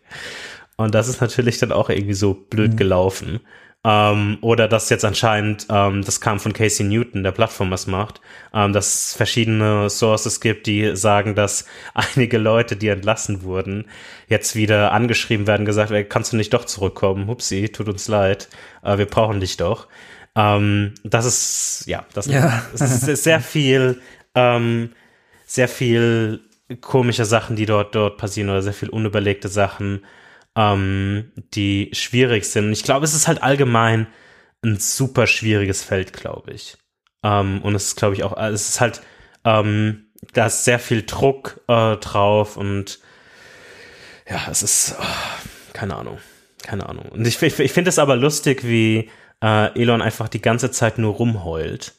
Und 0.76 0.94
das 0.94 1.08
ist 1.08 1.20
natürlich 1.20 1.58
dann 1.58 1.72
auch 1.72 1.90
irgendwie 1.90 2.14
so 2.14 2.34
blöd 2.34 2.72
mhm. 2.72 2.76
gelaufen. 2.76 3.40
Ähm, 3.82 4.36
oder 4.42 4.68
dass 4.68 4.90
jetzt 4.90 5.06
anscheinend, 5.06 5.66
ähm, 5.70 6.04
das 6.04 6.20
kam 6.20 6.38
von 6.38 6.52
Casey 6.52 6.84
Newton, 6.84 7.22
der 7.22 7.32
Plattform 7.32 7.70
was 7.70 7.86
macht, 7.86 8.20
ähm, 8.52 8.74
dass 8.74 8.94
es 8.94 9.16
verschiedene 9.16 9.88
Sources 9.88 10.40
gibt, 10.40 10.66
die 10.66 10.96
sagen, 10.96 11.34
dass 11.34 11.64
einige 11.94 12.36
Leute, 12.36 12.76
die 12.76 12.88
entlassen 12.88 13.42
wurden, 13.42 13.86
jetzt 14.28 14.54
wieder 14.54 14.92
angeschrieben 14.92 15.46
werden, 15.46 15.64
gesagt, 15.64 15.92
ey, 15.92 16.04
kannst 16.04 16.32
du 16.32 16.36
nicht 16.36 16.52
doch 16.52 16.66
zurückkommen? 16.66 17.26
Hupsi, 17.26 17.70
tut 17.70 17.88
uns 17.88 18.06
leid, 18.06 18.48
äh, 18.82 18.98
wir 18.98 19.06
brauchen 19.06 19.40
dich 19.40 19.56
doch. 19.56 19.88
Ähm, 20.36 20.94
das 21.02 21.24
ist, 21.24 21.84
ja, 21.86 22.06
das, 22.14 22.26
ja. 22.26 22.62
ist 22.74 23.24
sehr 23.24 23.40
viel, 23.40 24.00
ähm, 24.34 24.92
sehr 25.46 25.68
viel 25.68 26.40
komische 26.80 27.24
Sachen, 27.24 27.56
die 27.56 27.66
dort, 27.66 27.94
dort 27.94 28.16
passieren 28.16 28.48
oder 28.48 28.62
sehr 28.62 28.72
viel 28.72 28.90
unüberlegte 28.90 29.48
Sachen, 29.48 30.04
ähm, 30.56 31.32
die 31.54 31.90
schwierig 31.92 32.44
sind. 32.44 32.72
Ich 32.72 32.84
glaube, 32.84 33.04
es 33.04 33.14
ist 33.14 33.26
halt 33.26 33.42
allgemein 33.42 34.06
ein 34.64 34.78
super 34.78 35.26
schwieriges 35.26 35.82
Feld, 35.82 36.12
glaube 36.12 36.52
ich. 36.52 36.76
Ähm, 37.22 37.60
und 37.62 37.74
es 37.74 37.86
ist, 37.86 37.96
glaube 37.96 38.14
ich, 38.14 38.22
auch, 38.22 38.36
es 38.36 38.68
ist 38.68 38.80
halt, 38.80 39.02
ähm, 39.44 40.06
da 40.32 40.46
ist 40.46 40.64
sehr 40.64 40.78
viel 40.78 41.02
Druck 41.02 41.60
äh, 41.66 41.96
drauf 41.96 42.56
und 42.56 43.00
ja, 44.28 44.48
es 44.50 44.62
ist, 44.62 44.94
oh, 45.00 45.04
keine 45.72 45.96
Ahnung, 45.96 46.18
keine 46.62 46.88
Ahnung. 46.88 47.06
Und 47.06 47.26
ich, 47.26 47.40
ich, 47.42 47.58
ich 47.58 47.72
finde 47.72 47.88
es 47.88 47.98
aber 47.98 48.16
lustig, 48.16 48.64
wie 48.64 49.10
äh, 49.42 49.80
Elon 49.80 50.02
einfach 50.02 50.28
die 50.28 50.42
ganze 50.42 50.70
Zeit 50.70 50.98
nur 50.98 51.14
rumheult. 51.14 51.94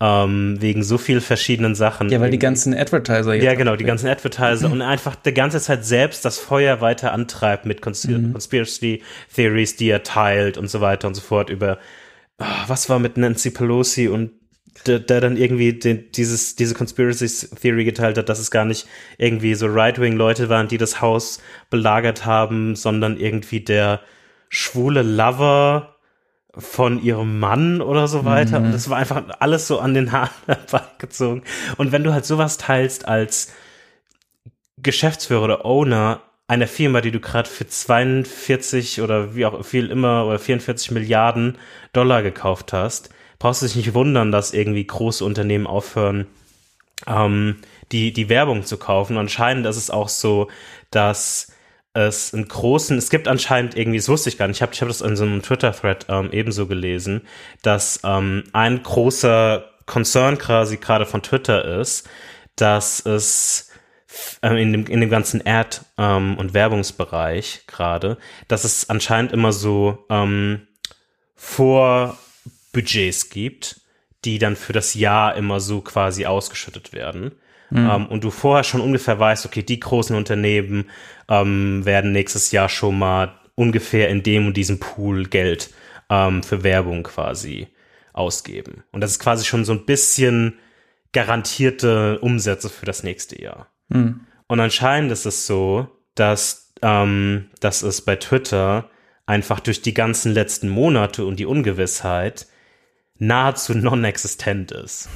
Ähm, 0.00 0.56
wegen 0.60 0.82
so 0.82 0.98
viel 0.98 1.20
verschiedenen 1.20 1.76
Sachen. 1.76 2.08
Ja, 2.10 2.20
weil 2.20 2.32
die 2.32 2.38
ganzen 2.38 2.74
Advertiser 2.74 3.32
jetzt. 3.34 3.44
Ja, 3.44 3.54
genau, 3.54 3.76
die 3.76 3.84
ganzen 3.84 4.08
Advertiser 4.08 4.70
und 4.70 4.82
einfach 4.82 5.14
die 5.14 5.32
ganze 5.32 5.60
Zeit 5.60 5.84
selbst 5.84 6.24
das 6.24 6.38
Feuer 6.38 6.80
weiter 6.80 7.12
antreibt 7.12 7.64
mit 7.64 7.80
Cons 7.80 8.04
mhm. 8.08 8.32
Conspiracy 8.32 9.02
Theories, 9.34 9.76
die 9.76 9.88
er 9.88 10.02
teilt 10.02 10.58
und 10.58 10.68
so 10.68 10.80
weiter 10.80 11.06
und 11.06 11.14
so 11.14 11.20
fort 11.20 11.48
über, 11.48 11.78
oh, 12.38 12.44
was 12.66 12.90
war 12.90 12.98
mit 12.98 13.16
Nancy 13.16 13.50
Pelosi 13.50 14.08
und 14.08 14.32
der, 14.86 14.98
der 14.98 15.20
dann 15.20 15.36
irgendwie 15.36 15.72
den, 15.72 16.10
dieses, 16.10 16.56
diese 16.56 16.74
Conspiracy 16.74 17.48
Theory 17.54 17.84
geteilt 17.84 18.18
hat, 18.18 18.28
dass 18.28 18.40
es 18.40 18.50
gar 18.50 18.64
nicht 18.64 18.86
irgendwie 19.16 19.54
so 19.54 19.66
Right-Wing-Leute 19.66 20.48
waren, 20.48 20.66
die 20.66 20.78
das 20.78 21.00
Haus 21.00 21.40
belagert 21.70 22.26
haben, 22.26 22.74
sondern 22.74 23.16
irgendwie 23.16 23.60
der 23.60 24.00
schwule 24.48 25.02
Lover 25.02 25.93
von 26.58 27.02
ihrem 27.02 27.38
Mann 27.40 27.80
oder 27.80 28.08
so 28.08 28.24
weiter. 28.24 28.60
Mhm. 28.60 28.66
Und 28.66 28.72
das 28.72 28.88
war 28.90 28.98
einfach 28.98 29.22
alles 29.40 29.66
so 29.66 29.78
an 29.78 29.94
den 29.94 30.12
Haaren 30.12 30.30
herbeigezogen. 30.46 31.42
Und 31.76 31.92
wenn 31.92 32.04
du 32.04 32.12
halt 32.12 32.24
sowas 32.24 32.58
teilst 32.58 33.08
als 33.08 33.52
Geschäftsführer 34.78 35.42
oder 35.42 35.64
Owner 35.64 36.20
einer 36.46 36.66
Firma, 36.66 37.00
die 37.00 37.10
du 37.10 37.20
gerade 37.20 37.48
für 37.48 37.66
42 37.66 39.00
oder 39.00 39.34
wie 39.34 39.46
auch 39.46 39.64
viel 39.64 39.90
immer 39.90 40.26
oder 40.26 40.38
44 40.38 40.90
Milliarden 40.90 41.58
Dollar 41.92 42.22
gekauft 42.22 42.72
hast, 42.72 43.10
brauchst 43.38 43.62
du 43.62 43.66
dich 43.66 43.76
nicht 43.76 43.94
wundern, 43.94 44.30
dass 44.30 44.52
irgendwie 44.52 44.86
große 44.86 45.24
Unternehmen 45.24 45.66
aufhören, 45.66 46.26
ähm, 47.06 47.56
die, 47.92 48.12
die 48.12 48.28
Werbung 48.28 48.64
zu 48.64 48.76
kaufen. 48.76 49.16
Anscheinend 49.16 49.66
ist 49.66 49.76
es 49.76 49.90
auch 49.90 50.08
so, 50.08 50.48
dass 50.90 51.53
es 51.94 52.34
einen 52.34 52.48
großen, 52.48 52.98
es 52.98 53.08
gibt 53.08 53.28
anscheinend 53.28 53.76
irgendwie, 53.76 53.98
das 53.98 54.08
wusste 54.08 54.28
ich 54.28 54.36
gar 54.36 54.48
nicht, 54.48 54.58
ich 54.58 54.62
habe 54.62 54.72
ich 54.74 54.80
hab 54.80 54.88
das 54.88 55.00
in 55.00 55.16
so 55.16 55.24
einem 55.24 55.42
Twitter-Thread 55.42 56.06
ähm, 56.08 56.30
ebenso 56.32 56.66
gelesen, 56.66 57.22
dass 57.62 58.00
ähm, 58.04 58.44
ein 58.52 58.82
großer 58.82 59.64
Konzern 59.86 60.38
quasi 60.38 60.76
gerade 60.76 61.06
von 61.06 61.22
Twitter 61.22 61.80
ist, 61.80 62.08
dass 62.56 63.04
es 63.06 63.70
ähm, 64.42 64.56
in 64.56 64.72
dem, 64.72 64.86
in 64.86 65.00
dem 65.00 65.10
ganzen 65.10 65.46
Ad- 65.46 65.82
ähm, 65.96 66.36
und 66.36 66.52
Werbungsbereich 66.52 67.62
gerade, 67.66 68.18
dass 68.48 68.64
es 68.64 68.90
anscheinend 68.90 69.32
immer 69.32 69.52
so 69.52 70.04
ähm, 70.10 70.66
Vorbudgets 71.36 73.30
gibt, 73.30 73.80
die 74.24 74.38
dann 74.38 74.56
für 74.56 74.72
das 74.72 74.94
Jahr 74.94 75.36
immer 75.36 75.60
so 75.60 75.80
quasi 75.80 76.26
ausgeschüttet 76.26 76.92
werden. 76.92 77.32
Mhm. 77.74 77.90
Ähm, 77.90 78.06
und 78.06 78.22
du 78.22 78.30
vorher 78.30 78.62
schon 78.62 78.80
ungefähr 78.80 79.18
weißt, 79.18 79.46
okay, 79.46 79.62
die 79.62 79.80
großen 79.80 80.14
Unternehmen 80.14 80.88
ähm, 81.28 81.84
werden 81.84 82.12
nächstes 82.12 82.52
Jahr 82.52 82.68
schon 82.68 82.96
mal 82.96 83.34
ungefähr 83.56 84.08
in 84.10 84.22
dem 84.22 84.46
und 84.46 84.56
diesem 84.56 84.78
Pool 84.78 85.24
Geld 85.24 85.70
ähm, 86.08 86.44
für 86.44 86.62
Werbung 86.62 87.02
quasi 87.02 87.66
ausgeben. 88.12 88.84
Und 88.92 89.00
das 89.00 89.10
ist 89.10 89.18
quasi 89.18 89.44
schon 89.44 89.64
so 89.64 89.72
ein 89.72 89.86
bisschen 89.86 90.54
garantierte 91.12 92.20
Umsätze 92.20 92.70
für 92.70 92.86
das 92.86 93.02
nächste 93.02 93.42
Jahr. 93.42 93.66
Mhm. 93.88 94.20
Und 94.46 94.60
anscheinend 94.60 95.10
ist 95.10 95.26
es 95.26 95.48
so, 95.48 95.88
dass, 96.14 96.72
ähm, 96.80 97.50
dass 97.58 97.82
es 97.82 98.02
bei 98.02 98.14
Twitter 98.14 98.88
einfach 99.26 99.58
durch 99.58 99.82
die 99.82 99.94
ganzen 99.94 100.32
letzten 100.32 100.68
Monate 100.68 101.24
und 101.24 101.40
die 101.40 101.46
Ungewissheit 101.46 102.46
nahezu 103.18 103.74
non-existent 103.74 104.70
ist. 104.70 105.08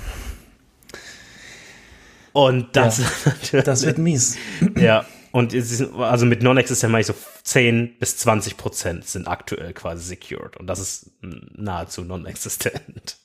Und 2.39 2.77
das, 2.77 3.03
ja, 3.51 3.63
das 3.65 3.85
wird 3.85 3.99
mies. 3.99 4.37
Ja, 4.77 5.05
und 5.33 5.53
ist, 5.53 5.83
also 5.95 6.25
mit 6.25 6.41
Non-Existent 6.41 6.93
meine 6.93 7.01
ich 7.01 7.09
so 7.09 7.15
10 7.43 7.99
bis 7.99 8.17
20 8.19 8.57
Prozent 8.57 9.09
sind 9.09 9.27
aktuell 9.27 9.73
quasi 9.73 10.05
secured. 10.05 10.57
Und 10.57 10.69
das 10.69 10.79
ist 10.79 11.11
nahezu 11.21 12.05
non-existent. 12.05 13.17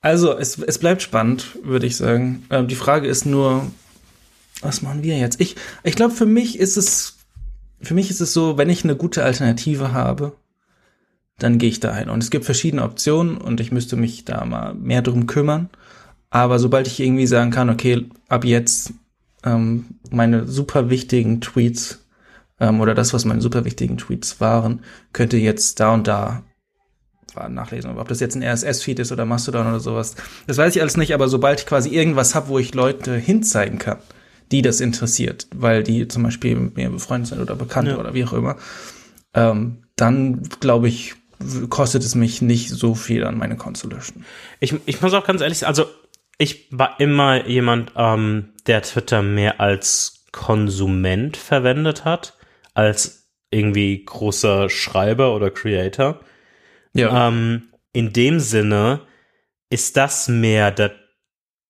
Also, 0.00 0.38
es, 0.38 0.58
es 0.58 0.78
bleibt 0.78 1.02
spannend, 1.02 1.58
würde 1.64 1.86
ich 1.86 1.96
sagen. 1.96 2.46
Ähm, 2.50 2.68
die 2.68 2.76
Frage 2.76 3.08
ist 3.08 3.26
nur, 3.26 3.68
was 4.60 4.82
machen 4.82 5.02
wir 5.02 5.18
jetzt? 5.18 5.40
Ich, 5.40 5.56
ich 5.82 5.96
glaube, 5.96 6.14
für 6.14 6.26
mich 6.26 6.56
ist 6.60 6.76
es, 6.76 7.18
für 7.80 7.94
mich 7.94 8.10
ist 8.10 8.20
es 8.20 8.32
so, 8.32 8.58
wenn 8.58 8.70
ich 8.70 8.84
eine 8.84 8.94
gute 8.94 9.24
Alternative 9.24 9.90
habe, 9.92 10.36
dann 11.40 11.58
gehe 11.58 11.68
ich 11.68 11.80
dahin. 11.80 12.10
Und 12.10 12.22
es 12.22 12.30
gibt 12.30 12.44
verschiedene 12.44 12.84
Optionen 12.84 13.38
und 13.38 13.58
ich 13.58 13.72
müsste 13.72 13.96
mich 13.96 14.24
da 14.24 14.44
mal 14.44 14.74
mehr 14.74 15.02
drum 15.02 15.26
kümmern. 15.26 15.68
Aber 16.32 16.58
sobald 16.58 16.86
ich 16.86 16.98
irgendwie 16.98 17.26
sagen 17.26 17.50
kann, 17.50 17.68
okay, 17.68 18.06
ab 18.30 18.46
jetzt 18.46 18.94
ähm, 19.44 19.84
meine 20.10 20.48
super 20.48 20.88
wichtigen 20.88 21.42
Tweets 21.42 22.06
ähm, 22.58 22.80
oder 22.80 22.94
das, 22.94 23.12
was 23.12 23.26
meine 23.26 23.42
super 23.42 23.66
wichtigen 23.66 23.98
Tweets 23.98 24.40
waren, 24.40 24.80
könnte 25.12 25.36
jetzt 25.36 25.78
da 25.78 25.92
und 25.92 26.08
da 26.08 26.42
nachlesen. 27.50 27.98
Ob 27.98 28.08
das 28.08 28.20
jetzt 28.20 28.34
ein 28.34 28.42
RSS-Feed 28.42 28.98
ist 29.00 29.12
oder 29.12 29.26
Mastodon 29.26 29.66
oder 29.66 29.80
sowas, 29.80 30.14
das 30.46 30.56
weiß 30.56 30.74
ich 30.74 30.80
alles 30.80 30.96
nicht. 30.96 31.12
Aber 31.12 31.28
sobald 31.28 31.60
ich 31.60 31.66
quasi 31.66 31.90
irgendwas 31.90 32.34
habe, 32.34 32.48
wo 32.48 32.58
ich 32.58 32.74
Leute 32.74 33.14
hinzeigen 33.14 33.78
kann, 33.78 33.98
die 34.52 34.62
das 34.62 34.80
interessiert, 34.80 35.48
weil 35.54 35.82
die 35.82 36.08
zum 36.08 36.22
Beispiel 36.22 36.56
mit 36.56 36.76
mir 36.76 36.88
befreundet 36.88 37.28
sind 37.28 37.40
oder 37.40 37.56
bekannt 37.56 37.88
ja. 37.88 37.98
oder 37.98 38.14
wie 38.14 38.24
auch 38.24 38.32
immer, 38.32 38.56
ähm, 39.34 39.82
dann 39.96 40.42
glaube 40.60 40.88
ich, 40.88 41.14
kostet 41.68 42.04
es 42.04 42.14
mich 42.14 42.40
nicht 42.40 42.70
so 42.70 42.94
viel 42.94 43.24
an 43.24 43.36
meine 43.36 43.56
Konto 43.56 43.86
löschen. 43.88 44.24
Ich, 44.60 44.74
ich 44.86 45.02
muss 45.02 45.12
auch 45.12 45.26
ganz 45.26 45.42
ehrlich 45.42 45.58
sagen, 45.58 45.68
also 45.68 45.86
ich 46.42 46.66
war 46.72 46.98
immer 46.98 47.46
jemand, 47.46 47.92
ähm, 47.94 48.52
der 48.66 48.82
Twitter 48.82 49.22
mehr 49.22 49.60
als 49.60 50.26
Konsument 50.32 51.36
verwendet 51.36 52.04
hat, 52.04 52.36
als 52.74 53.32
irgendwie 53.50 54.04
großer 54.04 54.68
Schreiber 54.68 55.36
oder 55.36 55.52
Creator. 55.52 56.20
Ja. 56.94 57.28
Ähm, 57.28 57.68
in 57.92 58.12
dem 58.12 58.40
Sinne 58.40 59.02
ist 59.70 59.96
das 59.96 60.26
mehr 60.26 60.72
der 60.72 60.92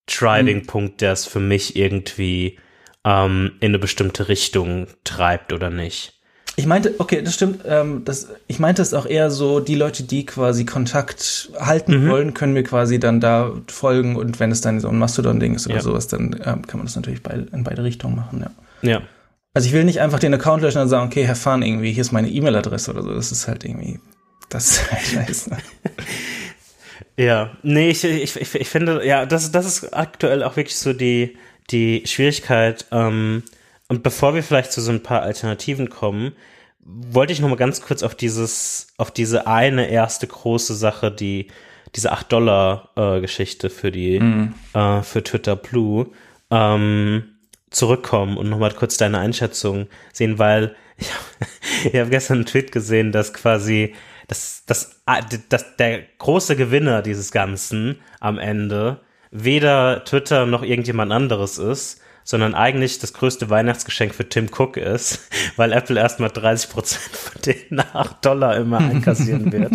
Driving-Punkt, 0.06 1.02
der 1.02 1.12
es 1.12 1.26
für 1.26 1.40
mich 1.40 1.76
irgendwie 1.76 2.58
ähm, 3.04 3.56
in 3.61 3.72
eine 3.72 3.78
bestimmte 3.78 4.28
Richtung 4.28 4.87
treibt 5.04 5.52
oder 5.52 5.68
nicht. 5.68 6.21
Ich 6.56 6.66
meinte, 6.66 6.94
okay, 6.98 7.22
das 7.22 7.34
stimmt. 7.34 7.62
Ähm, 7.66 8.02
das, 8.04 8.28
ich 8.46 8.58
meinte 8.58 8.82
es 8.82 8.92
auch 8.92 9.06
eher 9.06 9.30
so, 9.30 9.60
die 9.60 9.74
Leute, 9.74 10.02
die 10.02 10.26
quasi 10.26 10.66
Kontakt 10.66 11.50
halten 11.58 12.04
mhm. 12.04 12.10
wollen, 12.10 12.34
können 12.34 12.52
mir 12.52 12.62
quasi 12.62 13.00
dann 13.00 13.20
da 13.20 13.52
folgen 13.68 14.16
und 14.16 14.38
wenn 14.38 14.50
es 14.50 14.60
dann 14.60 14.80
so 14.80 14.88
ein 14.88 14.98
Mastodon-Ding 14.98 15.54
ist 15.54 15.66
oder 15.66 15.76
ja. 15.76 15.80
sowas, 15.80 16.08
dann 16.08 16.38
ähm, 16.44 16.66
kann 16.66 16.78
man 16.78 16.86
das 16.86 16.96
natürlich 16.96 17.22
bei, 17.22 17.42
in 17.52 17.64
beide 17.64 17.82
Richtungen 17.82 18.16
machen, 18.16 18.44
ja. 18.44 18.50
Ja. 18.90 19.02
Also 19.54 19.68
ich 19.68 19.74
will 19.74 19.84
nicht 19.84 20.00
einfach 20.00 20.18
den 20.18 20.34
Account 20.34 20.62
löschen 20.62 20.80
und 20.80 20.88
sagen, 20.88 21.06
okay, 21.06 21.26
Herr 21.26 21.36
Fahn, 21.36 21.62
irgendwie, 21.62 21.92
hier 21.92 22.00
ist 22.00 22.12
meine 22.12 22.30
E-Mail-Adresse 22.30 22.90
oder 22.90 23.02
so. 23.02 23.14
Das 23.14 23.32
ist 23.32 23.48
halt 23.48 23.64
irgendwie, 23.64 24.00
das 24.48 24.70
ist 24.70 24.92
halt 24.92 25.02
scheiße. 25.26 25.50
ja, 27.16 27.50
nee, 27.62 27.90
ich, 27.90 28.04
ich, 28.04 28.36
ich, 28.36 28.54
ich 28.54 28.68
finde, 28.68 29.06
ja, 29.06 29.26
das, 29.26 29.52
das 29.52 29.66
ist 29.66 29.94
aktuell 29.94 30.42
auch 30.42 30.56
wirklich 30.56 30.76
so 30.76 30.92
die, 30.92 31.36
die 31.70 32.02
Schwierigkeit, 32.06 32.86
ähm, 32.92 33.42
und 33.92 34.02
bevor 34.02 34.35
wir 34.35 34.42
vielleicht 34.42 34.72
zu 34.72 34.81
so 34.81 34.90
ein 34.90 35.02
paar 35.02 35.20
Alternativen 35.20 35.90
kommen, 35.90 36.33
wollte 36.81 37.35
ich 37.35 37.40
noch 37.40 37.50
mal 37.50 37.57
ganz 37.57 37.83
kurz 37.83 38.02
auf 38.02 38.14
dieses, 38.14 38.87
auf 38.96 39.11
diese 39.11 39.46
eine 39.46 39.90
erste 39.90 40.26
große 40.26 40.74
Sache, 40.74 41.11
die 41.11 41.48
diese 41.94 42.11
8 42.11 42.33
Dollar 42.33 42.88
äh, 42.96 43.20
Geschichte 43.20 43.68
für 43.68 43.92
die, 43.92 44.18
mhm. 44.18 44.55
äh, 44.72 45.02
für 45.02 45.22
Twitter 45.22 45.57
Blue, 45.57 46.07
ähm, 46.50 47.35
zurückkommen 47.68 48.38
und 48.38 48.48
noch 48.48 48.59
mal 48.59 48.72
kurz 48.72 48.96
deine 48.96 49.18
Einschätzung 49.18 49.88
sehen, 50.11 50.38
weil 50.38 50.74
ich, 51.85 51.94
habe 51.94 52.09
gestern 52.09 52.38
einen 52.38 52.46
Tweet 52.46 52.72
gesehen, 52.72 53.12
dass 53.12 53.35
quasi 53.35 53.92
dass, 54.26 54.64
dass, 54.64 55.02
dass 55.50 55.76
der 55.76 56.00
große 56.16 56.57
Gewinner 56.57 57.02
dieses 57.02 57.31
Ganzen 57.31 58.00
am 58.20 58.38
Ende 58.38 59.00
weder 59.31 60.02
Twitter 60.07 60.46
noch 60.46 60.62
irgendjemand 60.62 61.12
anderes 61.12 61.59
ist, 61.59 62.00
sondern 62.24 62.54
eigentlich 62.54 62.98
das 62.98 63.12
größte 63.12 63.50
Weihnachtsgeschenk 63.50 64.14
für 64.14 64.28
Tim 64.28 64.48
Cook 64.56 64.76
ist, 64.76 65.28
weil 65.56 65.72
Apple 65.72 65.98
erstmal 65.98 66.30
30 66.30 66.70
Prozent 66.70 67.16
von 67.16 67.42
den 67.42 67.80
8 67.80 68.24
Dollar 68.24 68.56
immer 68.56 68.78
einkassieren 68.78 69.52
wird. 69.52 69.72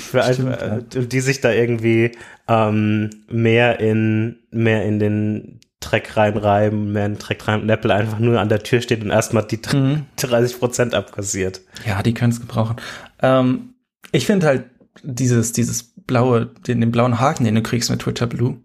für 0.00 0.22
Stimmt, 0.22 0.48
einfach, 0.48 0.60
ja. 0.60 1.00
Und 1.00 1.12
die 1.12 1.20
sich 1.20 1.40
da 1.40 1.52
irgendwie 1.52 2.12
ähm, 2.48 3.10
mehr 3.28 3.80
in 3.80 4.38
mehr 4.50 4.84
in 4.84 4.98
den 4.98 5.60
Dreck 5.80 6.16
reinreiben, 6.16 6.92
mehr 6.92 7.06
in 7.06 7.14
den 7.14 7.18
Dreck 7.18 7.46
rein 7.48 7.62
und 7.62 7.68
Apple 7.68 7.92
einfach 7.92 8.18
nur 8.18 8.40
an 8.40 8.48
der 8.48 8.62
Tür 8.62 8.80
steht 8.80 9.02
und 9.02 9.10
erstmal 9.10 9.44
die 9.44 9.58
mhm. 9.72 10.06
30 10.16 10.58
Prozent 10.58 10.94
abkassiert. 10.94 11.60
Ja, 11.86 12.02
die 12.02 12.14
können 12.14 12.32
es 12.32 12.40
gebrauchen. 12.40 12.76
Ähm, 13.20 13.74
ich 14.12 14.26
finde 14.26 14.46
halt 14.46 14.64
dieses, 15.02 15.52
dieses 15.52 15.82
blaue, 16.06 16.46
den, 16.66 16.80
den 16.80 16.92
blauen 16.92 17.20
Haken, 17.20 17.44
den 17.44 17.54
du 17.54 17.62
kriegst 17.62 17.90
mit 17.90 18.00
Twitter 18.00 18.26
Blue, 18.26 18.60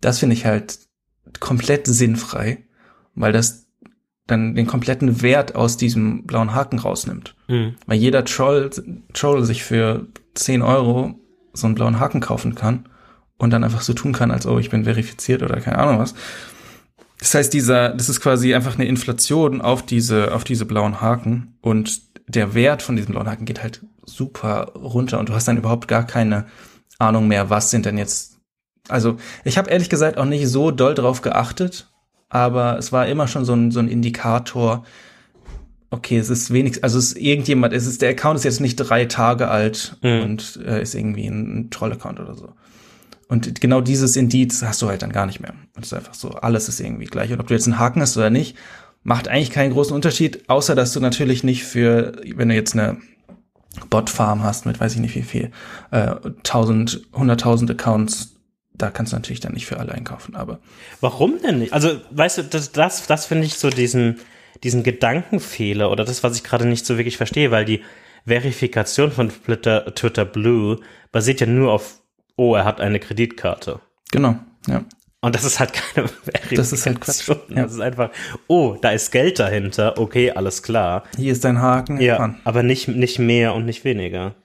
das 0.00 0.18
finde 0.18 0.34
ich 0.34 0.44
halt 0.44 0.78
komplett 1.40 1.86
sinnfrei, 1.86 2.64
weil 3.14 3.32
das 3.32 3.66
dann 4.26 4.54
den 4.54 4.66
kompletten 4.66 5.22
Wert 5.22 5.54
aus 5.54 5.76
diesem 5.76 6.24
blauen 6.26 6.54
Haken 6.54 6.78
rausnimmt. 6.78 7.34
Mhm. 7.48 7.76
Weil 7.86 7.98
jeder 7.98 8.24
Troll, 8.24 8.70
Troll 9.14 9.44
sich 9.44 9.64
für 9.64 10.06
10 10.34 10.62
Euro 10.62 11.18
so 11.52 11.66
einen 11.66 11.74
blauen 11.74 11.98
Haken 11.98 12.20
kaufen 12.20 12.54
kann 12.54 12.88
und 13.38 13.50
dann 13.50 13.64
einfach 13.64 13.80
so 13.80 13.94
tun 13.94 14.12
kann, 14.12 14.30
als 14.30 14.46
oh, 14.46 14.58
ich 14.58 14.70
bin 14.70 14.84
verifiziert 14.84 15.42
oder 15.42 15.60
keine 15.60 15.78
Ahnung 15.78 15.98
was. 15.98 16.14
Das 17.18 17.34
heißt, 17.34 17.52
dieser, 17.52 17.90
das 17.90 18.08
ist 18.08 18.20
quasi 18.20 18.54
einfach 18.54 18.74
eine 18.74 18.86
Inflation 18.86 19.60
auf 19.60 19.84
diese, 19.84 20.34
auf 20.34 20.44
diese 20.44 20.66
blauen 20.66 21.00
Haken 21.00 21.56
und 21.60 22.02
der 22.28 22.54
Wert 22.54 22.82
von 22.82 22.94
diesem 22.94 23.12
blauen 23.12 23.28
Haken 23.28 23.46
geht 23.46 23.62
halt 23.62 23.80
super 24.04 24.72
runter 24.74 25.18
und 25.18 25.30
du 25.30 25.34
hast 25.34 25.48
dann 25.48 25.56
überhaupt 25.56 25.88
gar 25.88 26.06
keine 26.06 26.46
Ahnung 26.98 27.28
mehr, 27.28 27.50
was 27.50 27.70
sind 27.70 27.86
denn 27.86 27.98
jetzt. 27.98 28.37
Also, 28.88 29.16
ich 29.44 29.58
habe 29.58 29.70
ehrlich 29.70 29.88
gesagt 29.88 30.18
auch 30.18 30.24
nicht 30.24 30.48
so 30.48 30.70
doll 30.70 30.94
drauf 30.94 31.22
geachtet, 31.22 31.90
aber 32.28 32.78
es 32.78 32.92
war 32.92 33.06
immer 33.06 33.28
schon 33.28 33.44
so 33.44 33.54
ein, 33.54 33.70
so 33.70 33.80
ein 33.80 33.88
Indikator, 33.88 34.84
okay, 35.90 36.18
es 36.18 36.30
ist 36.30 36.52
wenigstens, 36.52 36.82
also 36.82 36.98
es 36.98 37.12
ist 37.12 37.18
irgendjemand, 37.18 37.72
es 37.72 37.86
ist, 37.86 38.02
der 38.02 38.10
Account 38.10 38.38
ist 38.38 38.44
jetzt 38.44 38.60
nicht 38.60 38.76
drei 38.76 39.06
Tage 39.06 39.48
alt 39.48 39.96
mhm. 40.02 40.22
und 40.22 40.60
äh, 40.64 40.82
ist 40.82 40.94
irgendwie 40.94 41.26
ein, 41.26 41.60
ein 41.60 41.70
Troll-Account 41.70 42.20
oder 42.20 42.34
so. 42.34 42.52
Und 43.28 43.60
genau 43.60 43.80
dieses 43.80 44.16
Indiz 44.16 44.62
hast 44.62 44.80
du 44.80 44.88
halt 44.88 45.02
dann 45.02 45.12
gar 45.12 45.26
nicht 45.26 45.40
mehr. 45.40 45.54
Es 45.78 45.88
ist 45.88 45.92
einfach 45.92 46.14
so, 46.14 46.30
alles 46.30 46.68
ist 46.68 46.80
irgendwie 46.80 47.04
gleich. 47.04 47.30
Und 47.30 47.40
ob 47.40 47.46
du 47.46 47.54
jetzt 47.54 47.66
einen 47.66 47.78
Haken 47.78 48.00
hast 48.00 48.16
oder 48.16 48.30
nicht, 48.30 48.56
macht 49.02 49.28
eigentlich 49.28 49.50
keinen 49.50 49.72
großen 49.72 49.94
Unterschied, 49.94 50.48
außer 50.48 50.74
dass 50.74 50.92
du 50.92 51.00
natürlich 51.00 51.44
nicht 51.44 51.64
für, 51.64 52.20
wenn 52.36 52.48
du 52.48 52.54
jetzt 52.54 52.74
eine 52.74 52.98
Bot-Farm 53.90 54.42
hast 54.42 54.66
mit 54.66 54.80
weiß 54.80 54.94
ich 54.94 55.00
nicht 55.00 55.14
wie 55.14 55.22
viel, 55.22 55.50
äh, 55.90 56.16
tausend, 56.42 57.02
hunderttausend 57.12 57.70
Accounts, 57.70 58.34
da 58.78 58.90
kannst 58.90 59.12
du 59.12 59.16
natürlich 59.16 59.40
dann 59.40 59.52
nicht 59.52 59.66
für 59.66 59.78
alle 59.78 59.92
einkaufen, 59.92 60.34
aber. 60.36 60.60
Warum 61.00 61.40
denn 61.42 61.58
nicht? 61.58 61.72
Also, 61.72 62.00
weißt 62.10 62.38
du, 62.38 62.42
das, 62.44 62.72
das, 62.72 63.06
das 63.06 63.26
finde 63.26 63.44
ich 63.46 63.54
so 63.54 63.70
diesen, 63.70 64.18
diesen 64.62 64.82
Gedankenfehler 64.82 65.90
oder 65.90 66.04
das, 66.04 66.22
was 66.22 66.36
ich 66.36 66.44
gerade 66.44 66.66
nicht 66.66 66.86
so 66.86 66.96
wirklich 66.96 67.16
verstehe, 67.16 67.50
weil 67.50 67.64
die 67.64 67.82
Verifikation 68.26 69.10
von 69.10 69.30
Twitter, 69.30 69.94
Twitter 69.94 70.24
Blue 70.24 70.80
basiert 71.12 71.40
ja 71.40 71.46
nur 71.46 71.72
auf, 71.72 72.00
oh, 72.36 72.54
er 72.54 72.64
hat 72.64 72.80
eine 72.80 73.00
Kreditkarte. 73.00 73.80
Genau, 74.10 74.36
ja. 74.66 74.84
Und 75.20 75.34
das 75.34 75.44
ist 75.44 75.58
halt 75.58 75.72
keine 75.72 76.08
Verifikation. 76.08 76.56
Das 76.56 76.72
ist 76.72 76.86
halt 76.86 77.00
Quatsch. 77.00 77.28
Ja. 77.28 77.62
Das 77.62 77.72
ist 77.72 77.80
einfach, 77.80 78.10
oh, 78.46 78.76
da 78.80 78.90
ist 78.90 79.10
Geld 79.10 79.40
dahinter, 79.40 79.98
okay, 79.98 80.30
alles 80.30 80.62
klar. 80.62 81.04
Hier 81.16 81.32
ist 81.32 81.44
dein 81.44 81.60
Haken. 81.60 82.00
Ja, 82.00 82.36
aber 82.44 82.62
nicht, 82.62 82.88
nicht 82.88 83.18
mehr 83.18 83.54
und 83.54 83.64
nicht 83.64 83.84
weniger. 83.84 84.36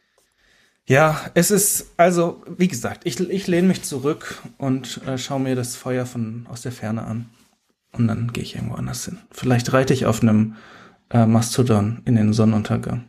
Ja, 0.90 1.32
es 1.34 1.50
ist, 1.50 1.94
also, 1.98 2.44
wie 2.58 2.68
gesagt, 2.68 3.06
ich, 3.06 3.20
ich 3.20 3.48
lehne 3.48 3.70
mich 3.70 3.84
zurück 3.84 4.42
und 4.58 5.02
äh, 5.08 5.18
schaue 5.18 5.40
mir 5.40 5.56
das 5.56 5.76
Feuer 5.76 6.06
von 6.06 6.46
aus 6.50 6.62
der 6.62 6.74
Ferne 6.74 7.04
an. 7.04 7.30
Und 7.94 8.08
dann 8.08 8.34
gehe 8.34 8.44
ich 8.44 8.56
irgendwo 8.56 8.76
anders 8.76 9.06
hin. 9.06 9.20
Vielleicht 9.32 9.72
reite 9.72 9.94
ich 9.94 10.06
auf 10.06 10.22
einem 10.22 10.56
äh, 11.10 11.26
Mastodon 11.26 12.02
in 12.06 12.16
den 12.16 12.34
Sonnenuntergang. 12.34 13.08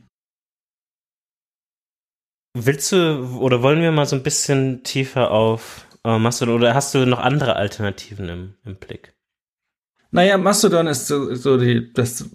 Willst 2.57 2.93
du 2.93 3.39
oder 3.39 3.63
wollen 3.63 3.81
wir 3.81 3.91
mal 3.91 4.07
so 4.07 4.15
ein 4.15 4.23
bisschen 4.23 4.85
tiefer 4.85 5.33
auf 5.33 5.89
äh, 6.05 6.19
Mastodon 6.19 6.55
oder 6.55 6.75
hast 6.75 6.95
du 6.95 7.05
noch 7.07 7.19
andere 7.19 7.57
Alternativen 7.57 8.29
im, 8.29 8.55
im 8.65 8.77
Blick? 8.77 9.15
Naja, 10.13 10.39
Mastodon 10.39 10.87
ist 10.87 11.09
so, 11.09 11.35
so 11.35 11.57
die, 11.57 11.93
das, 11.93 12.31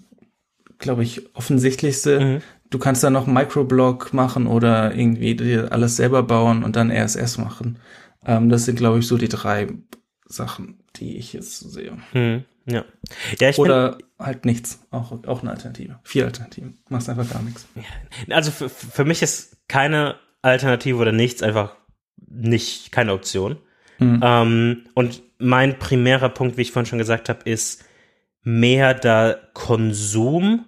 glaube 0.76 1.02
ich, 1.02 1.34
offensichtlichste. 1.34 2.20
Mhm. 2.20 2.42
Du 2.70 2.78
kannst 2.78 3.02
da 3.02 3.10
noch 3.10 3.26
einen 3.26 3.34
Microblog 3.34 4.12
machen 4.12 4.46
oder 4.46 4.94
irgendwie 4.94 5.34
dir 5.34 5.72
alles 5.72 5.96
selber 5.96 6.22
bauen 6.22 6.62
und 6.62 6.76
dann 6.76 6.90
RSS 6.90 7.38
machen. 7.38 7.78
Ähm, 8.24 8.48
das 8.48 8.64
sind, 8.64 8.76
glaube 8.76 9.00
ich, 9.00 9.06
so 9.06 9.16
die 9.16 9.28
drei 9.28 9.68
Sachen, 10.24 10.78
die 10.96 11.16
ich 11.16 11.32
jetzt 11.32 11.58
sehe. 11.58 11.96
Mhm. 12.12 12.44
Ja. 12.66 12.84
ja 13.40 13.52
Oder 13.56 13.98
halt 14.18 14.44
nichts. 14.44 14.86
Auch, 14.90 15.12
auch 15.26 15.42
eine 15.42 15.50
Alternative. 15.50 15.98
Vier 16.04 16.26
Alternativen. 16.26 16.78
Machst 16.88 17.08
einfach 17.08 17.28
gar 17.28 17.42
nichts. 17.42 17.66
Also 18.28 18.50
für, 18.50 18.68
für 18.68 19.04
mich 19.04 19.22
ist 19.22 19.56
keine 19.68 20.16
Alternative 20.42 20.98
oder 20.98 21.12
nichts 21.12 21.42
einfach 21.42 21.76
nicht, 22.28 22.92
keine 22.92 23.12
Option. 23.12 23.58
Mhm. 23.98 24.20
Ähm, 24.22 24.84
und 24.94 25.22
mein 25.38 25.78
primärer 25.78 26.28
Punkt, 26.28 26.56
wie 26.56 26.62
ich 26.62 26.72
vorhin 26.72 26.86
schon 26.86 26.98
gesagt 26.98 27.28
habe, 27.28 27.48
ist 27.48 27.84
mehr 28.42 28.94
der 28.94 29.40
Konsum 29.54 30.66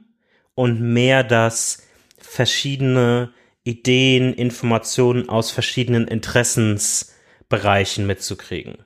und 0.55 0.81
mehr 0.81 1.25
das 1.25 1.87
verschiedene 2.33 3.33
Ideen, 3.63 4.33
Informationen 4.33 5.29
aus 5.29 5.51
verschiedenen 5.51 6.09
Interessensbereichen 6.09 8.07
mitzukriegen. 8.07 8.79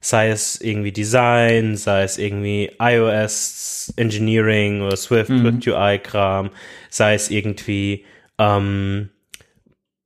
Sei 0.00 0.28
es 0.28 0.60
irgendwie 0.60 0.92
Design, 0.92 1.76
sei 1.76 2.02
es 2.02 2.18
irgendwie 2.18 2.72
iOS 2.78 3.94
Engineering 3.96 4.82
oder 4.82 4.98
Swift, 4.98 5.30
mhm. 5.30 5.62
UI 5.64 6.00
Kram, 6.00 6.50
sei 6.90 7.14
es 7.14 7.30
irgendwie 7.30 8.04
ähm, 8.38 9.08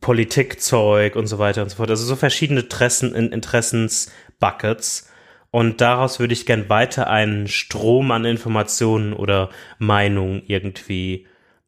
Politikzeug 0.01 1.17
und 1.17 1.27
so 1.27 1.41
weiter 1.41 1.63
und 1.63 1.71
so 1.71 1.77
fort. 1.79 1.91
Also 1.91 2.05
so 2.05 2.15
verschiedene 2.15 2.61
Interessen, 2.61 3.17
Interessensbuckets. 3.17 5.11
Und 5.51 5.81
daraus 5.81 6.21
würde 6.21 6.35
ich 6.35 6.47
gern 6.47 6.69
weiter 6.69 7.09
einen 7.09 7.49
Strom 7.49 8.13
an 8.13 8.25
Informationen 8.25 9.13
oder 9.13 9.51
Meinungen 9.79 10.45
irgendwie 10.47 11.27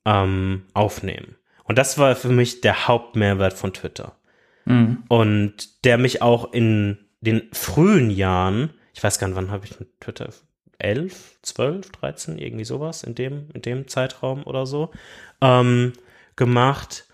ähm, 0.08 0.64
aufnehmen. 0.72 1.36
Und 1.64 1.76
das 1.76 1.98
war 1.98 2.16
für 2.16 2.30
mich 2.30 2.62
der 2.62 2.88
Hauptmehrwert 2.88 3.52
von 3.52 3.74
Twitter. 3.74 4.16
Mhm. 4.64 5.04
Und 5.08 5.84
der 5.84 5.98
mich 5.98 6.22
auch 6.22 6.52
in 6.52 6.98
den 7.20 7.42
frühen 7.52 8.08
Jahren, 8.10 8.70
ich 8.94 9.04
weiß 9.04 9.18
gar 9.18 9.28
nicht, 9.28 9.36
wann 9.36 9.50
habe 9.50 9.66
ich 9.66 9.78
mit 9.78 10.00
Twitter 10.00 10.30
11, 10.78 11.38
12, 11.42 11.92
13, 11.92 12.38
irgendwie 12.38 12.64
sowas 12.64 13.02
in 13.02 13.14
dem, 13.14 13.48
in 13.52 13.60
dem 13.62 13.86
Zeitraum 13.88 14.44
oder 14.44 14.64
so, 14.64 14.92
ähm, 15.42 15.92
gemacht 16.36 17.04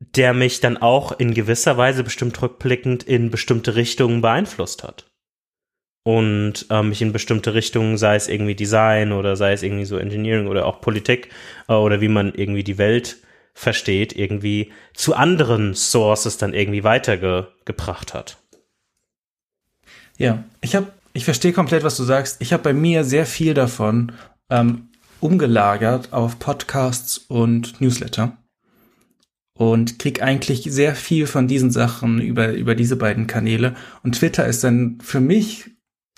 der 0.00 0.32
mich 0.32 0.60
dann 0.60 0.78
auch 0.78 1.12
in 1.12 1.34
gewisser 1.34 1.76
Weise 1.76 2.02
bestimmt 2.02 2.40
rückblickend 2.40 3.02
in 3.02 3.30
bestimmte 3.30 3.76
Richtungen 3.76 4.22
beeinflusst 4.22 4.82
hat. 4.82 5.09
Und 6.02 6.66
äh, 6.70 6.82
mich 6.82 7.02
in 7.02 7.12
bestimmte 7.12 7.52
Richtungen, 7.52 7.98
sei 7.98 8.16
es 8.16 8.28
irgendwie 8.28 8.54
Design 8.54 9.12
oder 9.12 9.36
sei 9.36 9.52
es 9.52 9.62
irgendwie 9.62 9.84
so 9.84 9.98
Engineering 9.98 10.46
oder 10.48 10.64
auch 10.64 10.80
Politik 10.80 11.28
äh, 11.68 11.74
oder 11.74 12.00
wie 12.00 12.08
man 12.08 12.32
irgendwie 12.34 12.64
die 12.64 12.78
Welt 12.78 13.18
versteht, 13.52 14.16
irgendwie 14.16 14.72
zu 14.94 15.14
anderen 15.14 15.74
Sources 15.74 16.38
dann 16.38 16.54
irgendwie 16.54 16.84
weitergebracht 16.84 18.14
hat. 18.14 18.38
Ja, 20.16 20.44
ich 20.60 20.74
habe, 20.74 20.92
ich 21.12 21.24
verstehe 21.24 21.52
komplett, 21.52 21.84
was 21.84 21.96
du 21.96 22.04
sagst. 22.04 22.40
Ich 22.40 22.52
habe 22.52 22.62
bei 22.62 22.72
mir 22.72 23.04
sehr 23.04 23.26
viel 23.26 23.54
davon 23.54 24.12
ähm, 24.48 24.88
umgelagert 25.20 26.12
auf 26.12 26.38
Podcasts 26.38 27.18
und 27.18 27.80
Newsletter 27.80 28.36
und 29.54 29.98
krieg 29.98 30.22
eigentlich 30.22 30.62
sehr 30.64 30.94
viel 30.94 31.26
von 31.26 31.46
diesen 31.46 31.70
Sachen 31.70 32.20
über, 32.20 32.52
über 32.52 32.74
diese 32.74 32.96
beiden 32.96 33.26
Kanäle. 33.26 33.74
Und 34.02 34.14
Twitter 34.16 34.46
ist 34.46 34.64
dann 34.64 34.98
für 35.02 35.20
mich 35.20 35.70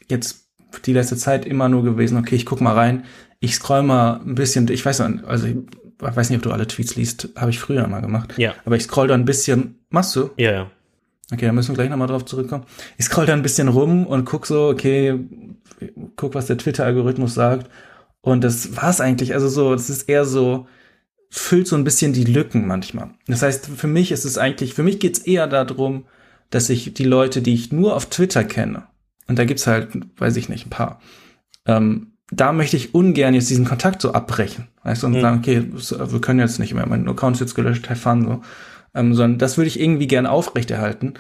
jetzt 0.08 0.48
die 0.86 0.92
letzte 0.92 1.16
Zeit 1.16 1.44
immer 1.44 1.68
nur 1.68 1.82
gewesen, 1.82 2.18
okay, 2.18 2.34
ich 2.34 2.46
guck 2.46 2.60
mal 2.60 2.74
rein, 2.74 3.04
ich 3.40 3.54
scroll 3.54 3.82
mal 3.82 4.20
ein 4.24 4.34
bisschen, 4.34 4.68
ich 4.68 4.84
weiß 4.84 5.00
nicht, 5.00 5.24
also 5.24 5.46
ich 5.46 5.56
weiß 5.98 6.30
nicht, 6.30 6.38
ob 6.38 6.42
du 6.42 6.52
alle 6.52 6.66
Tweets 6.66 6.96
liest, 6.96 7.28
habe 7.36 7.50
ich 7.50 7.58
früher 7.58 7.86
mal 7.86 8.00
gemacht. 8.00 8.34
Ja. 8.36 8.54
Aber 8.64 8.76
ich 8.76 8.84
scroll 8.84 9.08
da 9.08 9.14
ein 9.14 9.24
bisschen, 9.24 9.80
machst 9.90 10.16
du? 10.16 10.30
Ja, 10.36 10.52
ja. 10.52 10.70
Okay, 11.32 11.46
da 11.46 11.52
müssen 11.52 11.70
wir 11.70 11.76
gleich 11.76 11.90
nochmal 11.90 12.08
drauf 12.08 12.24
zurückkommen. 12.24 12.64
Ich 12.98 13.06
scroll 13.06 13.26
da 13.26 13.32
ein 13.32 13.42
bisschen 13.42 13.68
rum 13.68 14.06
und 14.06 14.24
guck 14.24 14.46
so, 14.46 14.68
okay, 14.68 15.18
guck, 16.16 16.34
was 16.34 16.46
der 16.46 16.58
Twitter-Algorithmus 16.58 17.34
sagt. 17.34 17.70
Und 18.20 18.44
das 18.44 18.76
war's 18.76 19.00
eigentlich. 19.00 19.32
Also 19.34 19.48
so, 19.48 19.72
das 19.72 19.88
ist 19.88 20.08
eher 20.08 20.24
so, 20.24 20.66
füllt 21.30 21.66
so 21.66 21.76
ein 21.76 21.84
bisschen 21.84 22.12
die 22.12 22.24
Lücken 22.24 22.66
manchmal. 22.66 23.10
Das 23.26 23.42
heißt, 23.42 23.66
für 23.66 23.86
mich 23.86 24.12
ist 24.12 24.24
es 24.24 24.36
eigentlich, 24.36 24.74
für 24.74 24.82
mich 24.82 25.00
geht's 25.00 25.20
eher 25.20 25.46
darum, 25.46 26.04
dass 26.50 26.68
ich 26.68 26.92
die 26.92 27.04
Leute, 27.04 27.40
die 27.40 27.54
ich 27.54 27.72
nur 27.72 27.96
auf 27.96 28.06
Twitter 28.06 28.44
kenne, 28.44 28.84
und 29.32 29.38
da 29.38 29.46
gibt's 29.46 29.66
halt, 29.66 29.88
weiß 30.18 30.36
ich 30.36 30.50
nicht, 30.50 30.66
ein 30.66 30.70
paar, 30.70 31.00
ähm, 31.64 32.08
da 32.30 32.52
möchte 32.52 32.76
ich 32.76 32.94
ungern 32.94 33.32
jetzt 33.32 33.48
diesen 33.48 33.64
Kontakt 33.64 34.02
so 34.02 34.12
abbrechen. 34.12 34.68
Weißt 34.84 35.02
du, 35.02 35.06
und 35.06 35.14
mhm. 35.14 35.20
sagen, 35.22 35.38
okay, 35.38 35.64
wir 36.12 36.20
können 36.20 36.40
jetzt 36.40 36.58
nicht 36.58 36.74
mehr, 36.74 36.86
mein 36.86 37.08
Account 37.08 37.36
ist 37.36 37.40
jetzt 37.40 37.54
gelöscht, 37.54 37.88
have 37.88 38.00
fun, 38.00 38.24
so. 38.26 38.42
Ähm, 38.94 39.14
sondern 39.14 39.38
das 39.38 39.56
würde 39.56 39.68
ich 39.68 39.80
irgendwie 39.80 40.06
gerne 40.06 40.30
aufrechterhalten. 40.30 41.14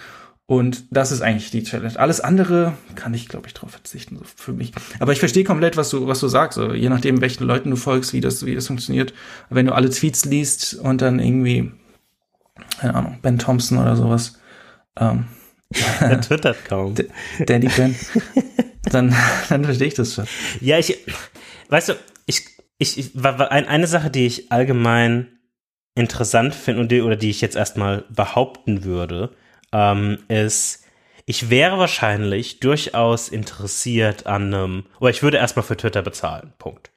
Und 0.44 0.84
das 0.90 1.10
ist 1.10 1.22
eigentlich 1.22 1.50
die 1.50 1.62
Challenge. 1.62 1.98
Alles 1.98 2.20
andere 2.20 2.74
kann 2.96 3.14
ich, 3.14 3.30
glaube 3.30 3.46
ich, 3.46 3.54
drauf 3.54 3.70
verzichten, 3.70 4.18
so 4.18 4.24
für 4.36 4.52
mich. 4.52 4.72
Aber 4.98 5.12
ich 5.12 5.20
verstehe 5.20 5.44
komplett, 5.44 5.78
was 5.78 5.88
du, 5.88 6.06
was 6.06 6.20
du 6.20 6.28
sagst. 6.28 6.56
So, 6.56 6.74
je 6.74 6.90
nachdem, 6.90 7.22
welchen 7.22 7.44
Leuten 7.44 7.70
du 7.70 7.76
folgst, 7.76 8.12
wie 8.12 8.20
das, 8.20 8.44
wie 8.44 8.54
das 8.54 8.66
funktioniert. 8.66 9.14
Wenn 9.48 9.64
du 9.64 9.74
alle 9.74 9.88
Tweets 9.88 10.26
liest 10.26 10.74
und 10.74 11.00
dann 11.00 11.18
irgendwie, 11.18 11.72
keine 12.78 12.94
Ahnung, 12.94 13.20
Ben 13.22 13.38
Thompson 13.38 13.78
oder 13.78 13.96
sowas, 13.96 14.38
ähm, 14.98 15.24
er 16.00 16.20
twittert 16.20 16.64
kaum. 16.64 16.94
Danny 17.46 17.68
Ben. 17.68 17.94
dann, 18.84 19.14
dann 19.48 19.64
verstehe 19.64 19.88
ich 19.88 19.94
das 19.94 20.14
schon. 20.14 20.26
Ja, 20.60 20.78
ich, 20.78 20.98
weißt 21.68 21.90
du, 21.90 21.94
ich, 22.26 22.46
ich, 22.78 22.98
ich 22.98 23.10
eine 23.24 23.86
Sache, 23.86 24.10
die 24.10 24.26
ich 24.26 24.52
allgemein 24.52 25.38
interessant 25.94 26.54
finde 26.54 26.80
und 26.80 26.92
die, 26.92 27.02
oder 27.02 27.16
die 27.16 27.30
ich 27.30 27.40
jetzt 27.40 27.56
erstmal 27.56 28.04
behaupten 28.08 28.84
würde, 28.84 29.30
ähm, 29.72 30.18
ist, 30.28 30.84
ich 31.26 31.50
wäre 31.50 31.78
wahrscheinlich 31.78 32.60
durchaus 32.60 33.28
interessiert 33.28 34.26
an 34.26 34.54
einem, 34.54 34.84
oder 35.00 35.10
ich 35.10 35.22
würde 35.22 35.36
erstmal 35.36 35.64
für 35.64 35.76
Twitter 35.76 36.02
bezahlen. 36.02 36.52
Punkt. 36.58 36.90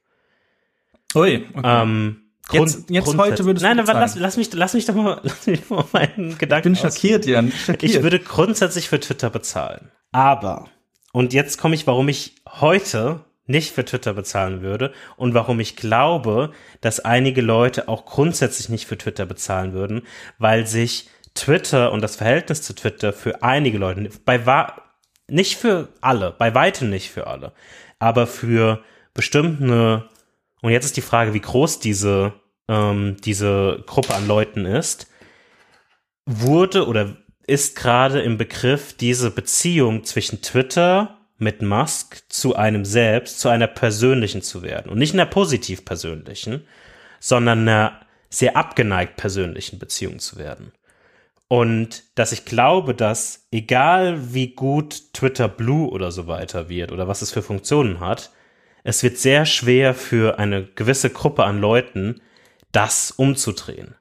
Ui, 1.14 1.46
okay. 1.54 1.62
Ähm, 1.64 2.25
Grund, 2.48 2.72
jetzt, 2.72 2.90
jetzt 2.90 3.18
heute 3.18 3.46
würdest 3.46 3.64
nein, 3.64 3.78
du 3.78 3.84
Nein, 3.84 3.96
lass, 3.96 4.16
lass, 4.16 4.38
mich, 4.38 4.54
lass 4.54 4.74
mich 4.74 4.86
doch 4.86 4.94
mal, 4.96 5.20
lass 5.24 5.48
mich 5.48 5.70
mal 5.70 5.84
meinen 5.92 6.38
Gedanken 6.38 6.74
Ich 6.74 6.82
bin 6.82 6.92
schockiert, 6.92 7.26
Jan. 7.26 7.52
Schockiert. 7.52 7.84
Ich 7.84 8.04
würde 8.04 8.20
grundsätzlich 8.20 8.88
für 8.88 9.00
Twitter 9.00 9.30
bezahlen. 9.30 9.92
Aber, 10.12 10.68
und 11.12 11.34
jetzt 11.34 11.58
komme 11.58 11.76
ich, 11.76 11.88
warum 11.88 12.08
ich 12.08 12.36
heute 12.48 13.22
nicht 13.48 13.74
für 13.74 13.86
Twitter 13.86 14.14
bezahlen 14.14 14.62
würde 14.62 14.92
und 15.18 15.34
warum 15.34 15.60
ich 15.60 15.76
glaube, 15.76 16.52
dass 16.82 17.00
einige 17.00 17.42
Leute 17.42 17.88
auch 17.88 18.06
grundsätzlich 18.06 18.70
nicht 18.70 18.88
für 18.88 18.98
Twitter 18.98 19.26
bezahlen 19.26 19.74
würden, 19.74 20.02
weil 20.40 20.66
sich 20.66 21.10
Twitter 21.36 21.92
und 21.92 22.02
das 22.02 22.16
Verhältnis 22.16 22.62
zu 22.62 22.74
Twitter 22.74 23.14
für 23.14 23.44
einige 23.44 23.78
Leute, 23.78 24.10
bei 24.24 24.42
nicht 25.28 25.58
für 25.58 25.90
alle, 26.02 26.32
bei 26.32 26.56
weitem 26.56 26.90
nicht 26.90 27.12
für 27.12 27.28
alle, 27.28 27.52
aber 28.00 28.26
für 28.26 28.84
bestimmte, 29.14 30.10
und 30.62 30.72
jetzt 30.72 30.86
ist 30.86 30.98
die 30.98 31.02
Frage, 31.02 31.34
wie 31.34 31.42
groß 31.42 31.80
diese, 31.80 32.34
ähm, 32.68 33.18
diese 33.24 33.84
Gruppe 33.86 34.14
an 34.14 34.28
Leuten 34.28 34.66
ist, 34.66 35.08
wurde 36.26 36.88
oder 36.88 37.18
ist 37.48 37.76
gerade 37.76 38.22
im 38.22 38.38
Begriff, 38.38 38.94
diese 38.94 39.30
Beziehung 39.32 40.04
zwischen 40.04 40.42
Twitter 40.42 41.20
mit 41.38 41.62
Musk 41.62 42.24
zu 42.30 42.56
einem 42.56 42.86
selbst, 42.86 43.40
zu 43.40 43.50
einer 43.50 43.68
persönlichen 43.68 44.42
zu 44.42 44.62
werden. 44.62 44.90
Und 44.90 44.98
nicht 44.98 45.14
einer 45.14 45.26
positiv 45.26 45.86
persönlichen, 45.86 46.66
sondern 47.20 47.60
einer 47.60 48.02
sehr 48.30 48.58
abgeneigt 48.58 49.18
persönlichen 49.18 49.80
Beziehung 49.80 50.20
zu 50.20 50.38
werden. 50.38 50.72
Und 51.48 52.04
dass 52.16 52.32
ich 52.32 52.46
glaube, 52.46 52.96
dass 52.96 53.48
egal 53.52 54.34
wie 54.34 54.56
gut 54.56 55.14
Twitter 55.14 55.48
Blue 55.48 55.90
oder 55.90 56.12
so 56.12 56.26
weiter 56.28 56.70
wird 56.70 56.92
oder 56.92 57.08
was 57.08 57.22
es 57.22 57.32
für 57.32 57.44
Funktionen 57.44 58.00
hat, 58.00 58.32
es 58.86 59.02
wird 59.02 59.18
sehr 59.18 59.46
schwer 59.48 59.96
für 59.96 60.38
eine 60.38 60.64
gewisse 60.64 61.10
Gruppe 61.10 61.44
an 61.44 61.60
Leuten, 61.60 62.22
das 62.72 63.10
umzudrehen. 63.10 63.96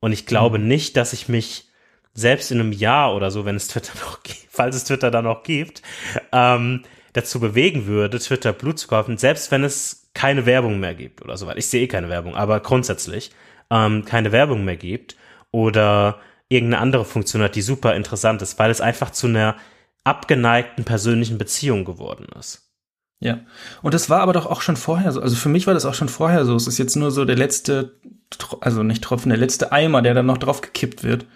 Und 0.00 0.12
ich 0.12 0.26
glaube 0.26 0.58
mhm. 0.58 0.68
nicht, 0.68 0.98
dass 0.98 1.14
ich 1.14 1.28
mich 1.28 1.70
selbst 2.12 2.50
in 2.50 2.60
einem 2.60 2.72
Jahr 2.72 3.14
oder 3.14 3.30
so, 3.30 3.46
wenn 3.46 3.56
es 3.56 3.68
Twitter 3.68 3.92
noch 4.04 4.22
gibt, 4.22 4.46
falls 4.50 4.76
es 4.76 4.84
Twitter 4.84 5.10
da 5.10 5.22
noch 5.22 5.42
gibt, 5.42 5.82
ähm, 6.30 6.82
dazu 7.14 7.40
bewegen 7.40 7.86
würde, 7.86 8.18
Twitter 8.18 8.52
Blue 8.52 8.74
zu 8.74 8.86
kaufen, 8.86 9.16
selbst 9.16 9.50
wenn 9.50 9.64
es 9.64 10.10
keine 10.12 10.44
Werbung 10.44 10.78
mehr 10.78 10.94
gibt 10.94 11.22
oder 11.22 11.38
so 11.38 11.46
weiter. 11.46 11.58
Ich 11.58 11.68
sehe 11.68 11.84
eh 11.84 11.88
keine 11.88 12.10
Werbung, 12.10 12.36
aber 12.36 12.60
grundsätzlich 12.60 13.30
ähm, 13.70 14.04
keine 14.04 14.30
Werbung 14.30 14.66
mehr 14.66 14.76
gibt 14.76 15.16
oder 15.52 16.20
irgendeine 16.50 16.82
andere 16.82 17.06
Funktion 17.06 17.42
hat, 17.42 17.56
die 17.56 17.62
super 17.62 17.96
interessant 17.96 18.42
ist, 18.42 18.58
weil 18.58 18.70
es 18.70 18.82
einfach 18.82 19.10
zu 19.10 19.26
einer 19.26 19.56
abgeneigten 20.04 20.84
persönlichen 20.84 21.38
Beziehung 21.38 21.86
geworden 21.86 22.26
ist. 22.38 22.65
Ja, 23.18 23.40
und 23.82 23.94
das 23.94 24.10
war 24.10 24.20
aber 24.20 24.34
doch 24.34 24.46
auch 24.46 24.60
schon 24.60 24.76
vorher 24.76 25.10
so. 25.12 25.22
Also 25.22 25.36
für 25.36 25.48
mich 25.48 25.66
war 25.66 25.74
das 25.74 25.86
auch 25.86 25.94
schon 25.94 26.08
vorher 26.08 26.44
so. 26.44 26.54
Es 26.54 26.66
ist 26.66 26.78
jetzt 26.78 26.96
nur 26.96 27.10
so 27.10 27.24
der 27.24 27.36
letzte, 27.36 27.98
also 28.60 28.82
nicht 28.82 29.02
Tropfen, 29.02 29.30
der 29.30 29.38
letzte 29.38 29.72
Eimer, 29.72 30.02
der 30.02 30.12
dann 30.14 30.26
noch 30.26 30.38
drauf 30.38 30.60
gekippt 30.60 31.02
wird 31.02 31.26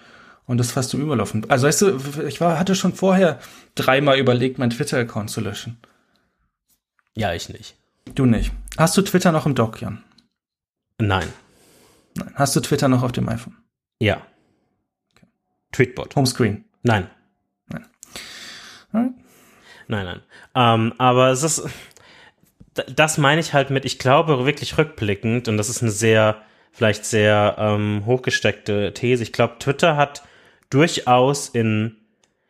und 0.46 0.58
das 0.58 0.72
fast 0.72 0.90
zum 0.90 1.00
Überlaufen. 1.00 1.48
Also 1.48 1.66
weißt 1.66 1.82
du, 1.82 1.98
ich 2.26 2.40
war, 2.40 2.58
hatte 2.58 2.74
schon 2.74 2.92
vorher 2.92 3.38
dreimal 3.76 4.18
überlegt, 4.18 4.58
meinen 4.58 4.70
Twitter-Account 4.70 5.30
zu 5.30 5.40
löschen. 5.40 5.78
Ja, 7.14 7.32
ich 7.32 7.48
nicht. 7.48 7.76
Du 8.14 8.26
nicht. 8.26 8.52
Hast 8.76 8.96
du 8.96 9.02
Twitter 9.02 9.32
noch 9.32 9.46
im 9.46 9.54
Dock, 9.54 9.80
Jan? 9.80 10.04
Nein. 10.98 11.28
Nein. 12.16 12.32
Hast 12.34 12.56
du 12.56 12.60
Twitter 12.60 12.88
noch 12.88 13.02
auf 13.02 13.12
dem 13.12 13.28
iPhone? 13.28 13.56
Ja. 14.00 14.26
Tweetbot. 15.72 16.14
Homescreen. 16.16 16.64
Nein. 16.82 17.08
Nein. 18.92 19.14
Nein, 19.90 20.04
nein. 20.04 20.20
Ähm, 20.54 20.94
aber 20.98 21.30
es 21.30 21.42
ist, 21.42 21.68
das 22.94 23.18
meine 23.18 23.40
ich 23.40 23.52
halt 23.52 23.70
mit, 23.70 23.84
ich 23.84 23.98
glaube 23.98 24.46
wirklich 24.46 24.78
rückblickend, 24.78 25.48
und 25.48 25.56
das 25.56 25.68
ist 25.68 25.82
eine 25.82 25.90
sehr, 25.90 26.42
vielleicht 26.70 27.04
sehr 27.04 27.56
ähm, 27.58 28.04
hochgesteckte 28.06 28.94
These. 28.94 29.24
Ich 29.24 29.32
glaube, 29.32 29.56
Twitter 29.58 29.96
hat 29.96 30.22
durchaus 30.70 31.48
in, 31.48 31.96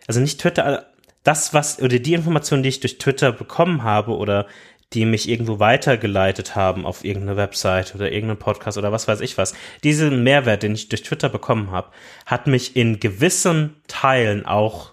also 0.07 0.21
nicht 0.21 0.39
Twitter, 0.39 0.87
das, 1.25 1.55
was, 1.55 1.81
oder 1.81 1.99
die 1.99 2.13
Informationen, 2.13 2.63
die 2.63 2.69
ich 2.69 2.81
durch 2.81 2.99
Twitter 2.99 3.33
bekommen 3.33 3.85
habe 3.85 4.15
oder 4.17 4.47
die 4.93 5.07
mich 5.07 5.27
irgendwo 5.27 5.61
weitergeleitet 5.61 6.57
haben 6.57 6.85
auf 6.85 7.05
irgendeine 7.05 7.39
Website 7.39 7.95
oder 7.95 8.13
irgendeinen 8.13 8.39
Podcast 8.39 8.77
oder 8.77 8.93
was 8.93 9.09
weiß 9.09 9.23
ich 9.23 9.39
was. 9.39 9.55
Diesen 9.83 10.25
Mehrwert, 10.25 10.63
den 10.63 10.75
ich 10.75 10.91
durch 10.91 11.05
Twitter 11.05 11.31
bekommen 11.31 11.71
habe, 11.71 11.89
hat 12.27 12.47
mich 12.47 12.77
in 12.77 13.01
gewissen 13.01 13.77
Teilen 13.87 14.45
auch 14.45 14.93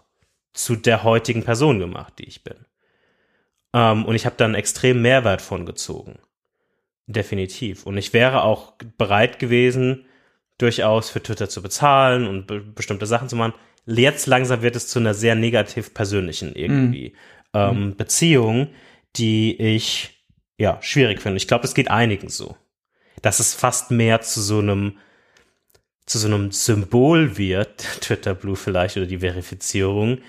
zu 0.57 0.75
der 0.75 1.03
heutigen 1.03 1.43
Person 1.43 1.79
gemacht, 1.79 2.13
die 2.19 2.25
ich 2.25 2.43
bin. 2.43 2.57
Ähm, 3.73 4.05
und 4.05 4.15
ich 4.15 4.25
habe 4.25 4.35
da 4.37 4.45
einen 4.45 4.55
extremen 4.55 5.01
Mehrwert 5.01 5.41
von 5.41 5.65
gezogen. 5.65 6.19
Definitiv. 7.05 7.85
Und 7.85 7.97
ich 7.97 8.11
wäre 8.11 8.43
auch 8.43 8.73
bereit 8.97 9.39
gewesen, 9.39 10.05
durchaus 10.57 11.09
für 11.09 11.21
Twitter 11.21 11.47
zu 11.47 11.61
bezahlen 11.61 12.27
und 12.27 12.47
be 12.47 12.59
bestimmte 12.59 13.05
Sachen 13.05 13.29
zu 13.29 13.35
machen. 13.35 13.53
Jetzt 13.85 14.25
langsam 14.25 14.63
wird 14.63 14.75
es 14.75 14.87
zu 14.87 14.99
einer 14.99 15.13
sehr 15.13 15.35
negativ 15.35 15.93
persönlichen 15.93 16.53
irgendwie 16.55 17.09
mhm. 17.53 17.59
ähm, 17.59 17.85
mhm. 17.85 17.95
Beziehung, 17.95 18.69
die 19.15 19.55
ich 19.61 20.25
ja 20.57 20.79
schwierig 20.81 21.21
finde. 21.21 21.37
Ich 21.37 21.47
glaube, 21.47 21.65
es 21.65 21.75
geht 21.75 21.91
einigen 21.91 22.29
so, 22.29 22.57
dass 23.21 23.39
es 23.39 23.53
fast 23.53 23.91
mehr 23.91 24.21
zu 24.21 24.41
so 24.41 24.59
einem 24.59 24.97
zu 26.07 26.19
so 26.19 26.27
einem 26.27 26.51
Symbol 26.51 27.37
wird, 27.37 27.77
Twitter 28.01 28.33
Blue 28.33 28.55
vielleicht 28.55 28.97
oder 28.97 29.05
die 29.05 29.19
Verifizierung, 29.19 30.19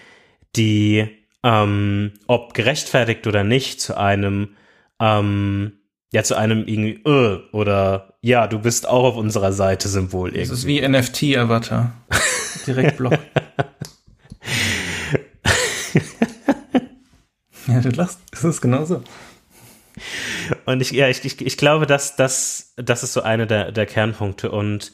die 0.56 1.08
ähm, 1.44 2.12
ob 2.26 2.54
gerechtfertigt 2.54 3.26
oder 3.26 3.44
nicht 3.44 3.80
zu 3.80 3.96
einem 3.96 4.56
ähm, 5.00 5.72
ja 6.12 6.22
zu 6.22 6.36
einem 6.36 6.66
irgendwie 6.66 7.00
äh, 7.04 7.40
oder 7.52 8.18
ja, 8.20 8.46
du 8.46 8.58
bist 8.58 8.88
auch 8.88 9.04
auf 9.04 9.16
unserer 9.16 9.52
Seite 9.52 9.88
Symbol 9.88 10.30
irgendwie. 10.30 10.48
Das 10.48 10.58
ist 10.58 10.66
wie 10.66 10.86
NFT-Avatar. 10.86 11.92
Direkt 12.66 12.96
Block. 12.96 13.18
Ja, 17.68 17.80
du 17.80 17.90
lachst. 17.90 18.20
Das 18.30 18.44
ist 18.44 18.60
genauso. 18.62 19.04
Und 20.64 20.80
ich, 20.80 20.90
ja, 20.90 21.08
ich, 21.08 21.24
ich, 21.24 21.40
ich 21.40 21.56
glaube, 21.58 21.86
dass 21.86 22.16
das, 22.16 22.72
das 22.76 23.02
ist 23.02 23.12
so 23.12 23.22
einer 23.22 23.46
der, 23.46 23.72
der 23.72 23.84
Kernpunkte. 23.84 24.50
Und 24.50 24.92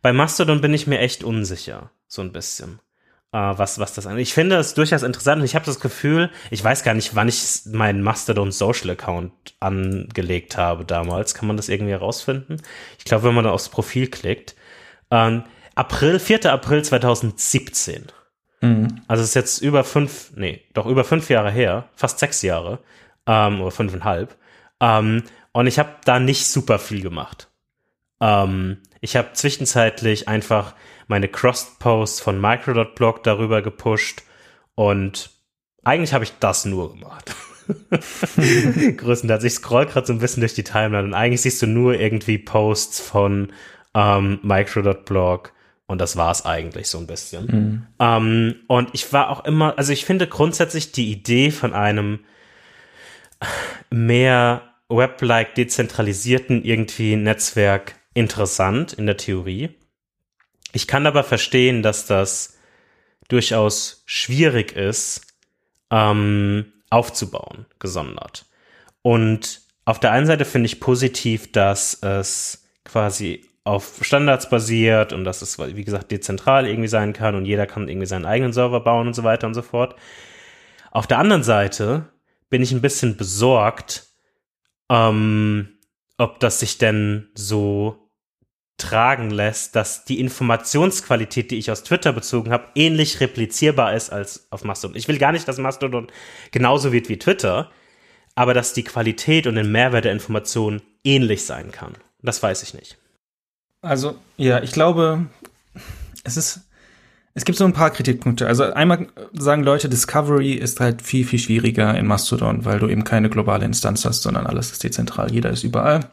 bei 0.00 0.12
Mastodon 0.12 0.60
bin 0.60 0.72
ich 0.72 0.86
mir 0.86 1.00
echt 1.00 1.24
unsicher, 1.24 1.90
so 2.06 2.22
ein 2.22 2.32
bisschen. 2.32 2.78
Uh, 3.32 3.56
was, 3.56 3.78
was 3.78 3.94
das 3.94 4.08
angeht. 4.08 4.22
Ich 4.22 4.34
finde 4.34 4.56
es 4.56 4.74
durchaus 4.74 5.04
interessant 5.04 5.38
und 5.38 5.44
ich 5.44 5.54
habe 5.54 5.64
das 5.64 5.78
Gefühl, 5.78 6.30
ich 6.50 6.64
weiß 6.64 6.82
gar 6.82 6.94
nicht, 6.94 7.14
wann 7.14 7.28
ich 7.28 7.60
meinen 7.66 8.02
Mastodon 8.02 8.50
Social 8.50 8.90
Account 8.90 9.32
angelegt 9.60 10.56
habe 10.56 10.84
damals. 10.84 11.34
Kann 11.34 11.46
man 11.46 11.56
das 11.56 11.68
irgendwie 11.68 11.92
herausfinden? 11.92 12.56
Ich 12.98 13.04
glaube, 13.04 13.28
wenn 13.28 13.34
man 13.34 13.44
da 13.44 13.52
aufs 13.52 13.68
Profil 13.68 14.08
klickt. 14.08 14.56
Ähm, 15.12 15.44
April, 15.76 16.18
4. 16.18 16.52
April 16.52 16.82
2017. 16.82 18.06
Mhm. 18.62 19.02
Also 19.06 19.22
es 19.22 19.30
ist 19.30 19.34
jetzt 19.34 19.62
über 19.62 19.84
fünf, 19.84 20.32
nee, 20.34 20.62
doch 20.74 20.86
über 20.86 21.04
fünf 21.04 21.30
Jahre 21.30 21.52
her, 21.52 21.88
fast 21.94 22.18
sechs 22.18 22.42
Jahre, 22.42 22.80
ähm, 23.26 23.60
oder 23.60 23.70
fünfeinhalb. 23.70 24.36
Ähm, 24.80 25.22
und 25.52 25.66
ich 25.68 25.78
habe 25.78 25.90
da 26.04 26.18
nicht 26.18 26.46
super 26.46 26.78
viel 26.78 27.00
gemacht. 27.00 27.48
Ähm, 28.20 28.78
ich 29.00 29.16
habe 29.16 29.32
zwischenzeitlich 29.32 30.28
einfach 30.28 30.74
meine 31.10 31.28
Crossed-Posts 31.28 32.20
von 32.20 32.40
Microdot-Blog 32.40 33.24
darüber 33.24 33.62
gepusht 33.62 34.22
und 34.76 35.30
eigentlich 35.82 36.14
habe 36.14 36.24
ich 36.24 36.32
das 36.38 36.64
nur 36.64 36.92
gemacht. 36.92 37.34
Größtenteils. 38.96 39.44
Ich 39.44 39.54
scroll 39.54 39.86
gerade 39.86 40.06
so 40.06 40.12
ein 40.12 40.20
bisschen 40.20 40.40
durch 40.40 40.54
die 40.54 40.64
Timeline 40.64 41.04
und 41.04 41.14
eigentlich 41.14 41.42
siehst 41.42 41.60
du 41.62 41.66
nur 41.66 41.98
irgendwie 41.98 42.38
Posts 42.38 43.00
von 43.00 43.52
ähm, 43.92 44.38
Microdot-Blog 44.42 45.52
und 45.86 46.00
das 46.00 46.16
war 46.16 46.30
es 46.30 46.44
eigentlich 46.44 46.86
so 46.86 46.98
ein 46.98 47.08
bisschen. 47.08 47.46
Mhm. 47.46 47.86
Ähm, 47.98 48.54
und 48.68 48.90
ich 48.92 49.12
war 49.12 49.30
auch 49.30 49.44
immer, 49.44 49.76
also 49.76 49.92
ich 49.92 50.04
finde 50.04 50.28
grundsätzlich 50.28 50.92
die 50.92 51.10
Idee 51.10 51.50
von 51.50 51.74
einem 51.74 52.20
mehr 53.90 54.74
Web-like 54.88 55.56
dezentralisierten 55.56 56.64
irgendwie 56.64 57.16
Netzwerk 57.16 57.96
interessant 58.14 58.92
in 58.92 59.06
der 59.06 59.16
Theorie. 59.16 59.79
Ich 60.72 60.86
kann 60.86 61.06
aber 61.06 61.24
verstehen, 61.24 61.82
dass 61.82 62.06
das 62.06 62.58
durchaus 63.28 64.02
schwierig 64.06 64.72
ist, 64.72 65.22
ähm, 65.90 66.72
aufzubauen, 66.90 67.66
gesondert. 67.78 68.46
Und 69.02 69.62
auf 69.84 70.00
der 70.00 70.12
einen 70.12 70.26
Seite 70.26 70.44
finde 70.44 70.66
ich 70.66 70.80
positiv, 70.80 71.52
dass 71.52 72.02
es 72.02 72.68
quasi 72.84 73.44
auf 73.64 73.98
Standards 74.02 74.48
basiert 74.48 75.12
und 75.12 75.24
dass 75.24 75.42
es, 75.42 75.58
wie 75.58 75.84
gesagt, 75.84 76.10
dezentral 76.10 76.66
irgendwie 76.66 76.88
sein 76.88 77.12
kann 77.12 77.34
und 77.34 77.44
jeder 77.44 77.66
kann 77.66 77.88
irgendwie 77.88 78.06
seinen 78.06 78.24
eigenen 78.24 78.52
Server 78.52 78.80
bauen 78.80 79.06
und 79.06 79.14
so 79.14 79.22
weiter 79.22 79.46
und 79.46 79.54
so 79.54 79.62
fort. 79.62 79.96
Auf 80.90 81.06
der 81.06 81.18
anderen 81.18 81.42
Seite 81.42 82.08
bin 82.48 82.62
ich 82.62 82.72
ein 82.72 82.80
bisschen 82.80 83.16
besorgt, 83.16 84.06
ähm, 84.88 85.78
ob 86.18 86.40
das 86.40 86.60
sich 86.60 86.78
denn 86.78 87.28
so 87.34 87.99
tragen 88.80 89.30
lässt, 89.30 89.76
dass 89.76 90.04
die 90.04 90.18
Informationsqualität, 90.20 91.50
die 91.50 91.58
ich 91.58 91.70
aus 91.70 91.84
Twitter 91.84 92.12
bezogen 92.12 92.50
habe, 92.50 92.64
ähnlich 92.74 93.20
replizierbar 93.20 93.94
ist 93.94 94.10
als 94.10 94.46
auf 94.50 94.64
Mastodon. 94.64 94.96
Ich 94.96 95.06
will 95.08 95.18
gar 95.18 95.32
nicht, 95.32 95.46
dass 95.46 95.58
Mastodon 95.58 96.08
genauso 96.50 96.92
wird 96.92 97.08
wie 97.08 97.18
Twitter, 97.18 97.70
aber 98.34 98.54
dass 98.54 98.72
die 98.72 98.84
Qualität 98.84 99.46
und 99.46 99.54
der 99.54 99.64
Mehrwert 99.64 100.04
der 100.04 100.12
Informationen 100.12 100.82
ähnlich 101.04 101.44
sein 101.44 101.70
kann. 101.70 101.94
Das 102.22 102.42
weiß 102.42 102.62
ich 102.62 102.74
nicht. 102.74 102.98
Also, 103.82 104.18
ja, 104.36 104.62
ich 104.62 104.72
glaube, 104.72 105.26
es 106.24 106.36
ist, 106.36 106.60
es 107.34 107.44
gibt 107.44 107.58
so 107.58 107.64
ein 107.64 107.72
paar 107.72 107.90
Kritikpunkte. 107.90 108.46
Also 108.46 108.64
einmal 108.64 109.08
sagen 109.32 109.62
Leute, 109.62 109.88
Discovery 109.88 110.52
ist 110.52 110.80
halt 110.80 111.02
viel, 111.02 111.24
viel 111.24 111.38
schwieriger 111.38 111.96
in 111.96 112.06
Mastodon, 112.06 112.64
weil 112.64 112.78
du 112.78 112.88
eben 112.88 113.04
keine 113.04 113.30
globale 113.30 113.64
Instanz 113.64 114.04
hast, 114.04 114.22
sondern 114.22 114.46
alles 114.46 114.72
ist 114.72 114.84
dezentral, 114.84 115.32
jeder 115.32 115.50
ist 115.50 115.64
überall. 115.64 116.10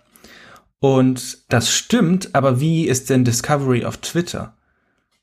Und 0.79 1.39
das 1.49 1.71
stimmt, 1.71 2.35
aber 2.35 2.59
wie 2.59 2.87
ist 2.87 3.09
denn 3.09 3.25
Discovery 3.25 3.85
auf 3.85 3.97
Twitter? 3.97 4.55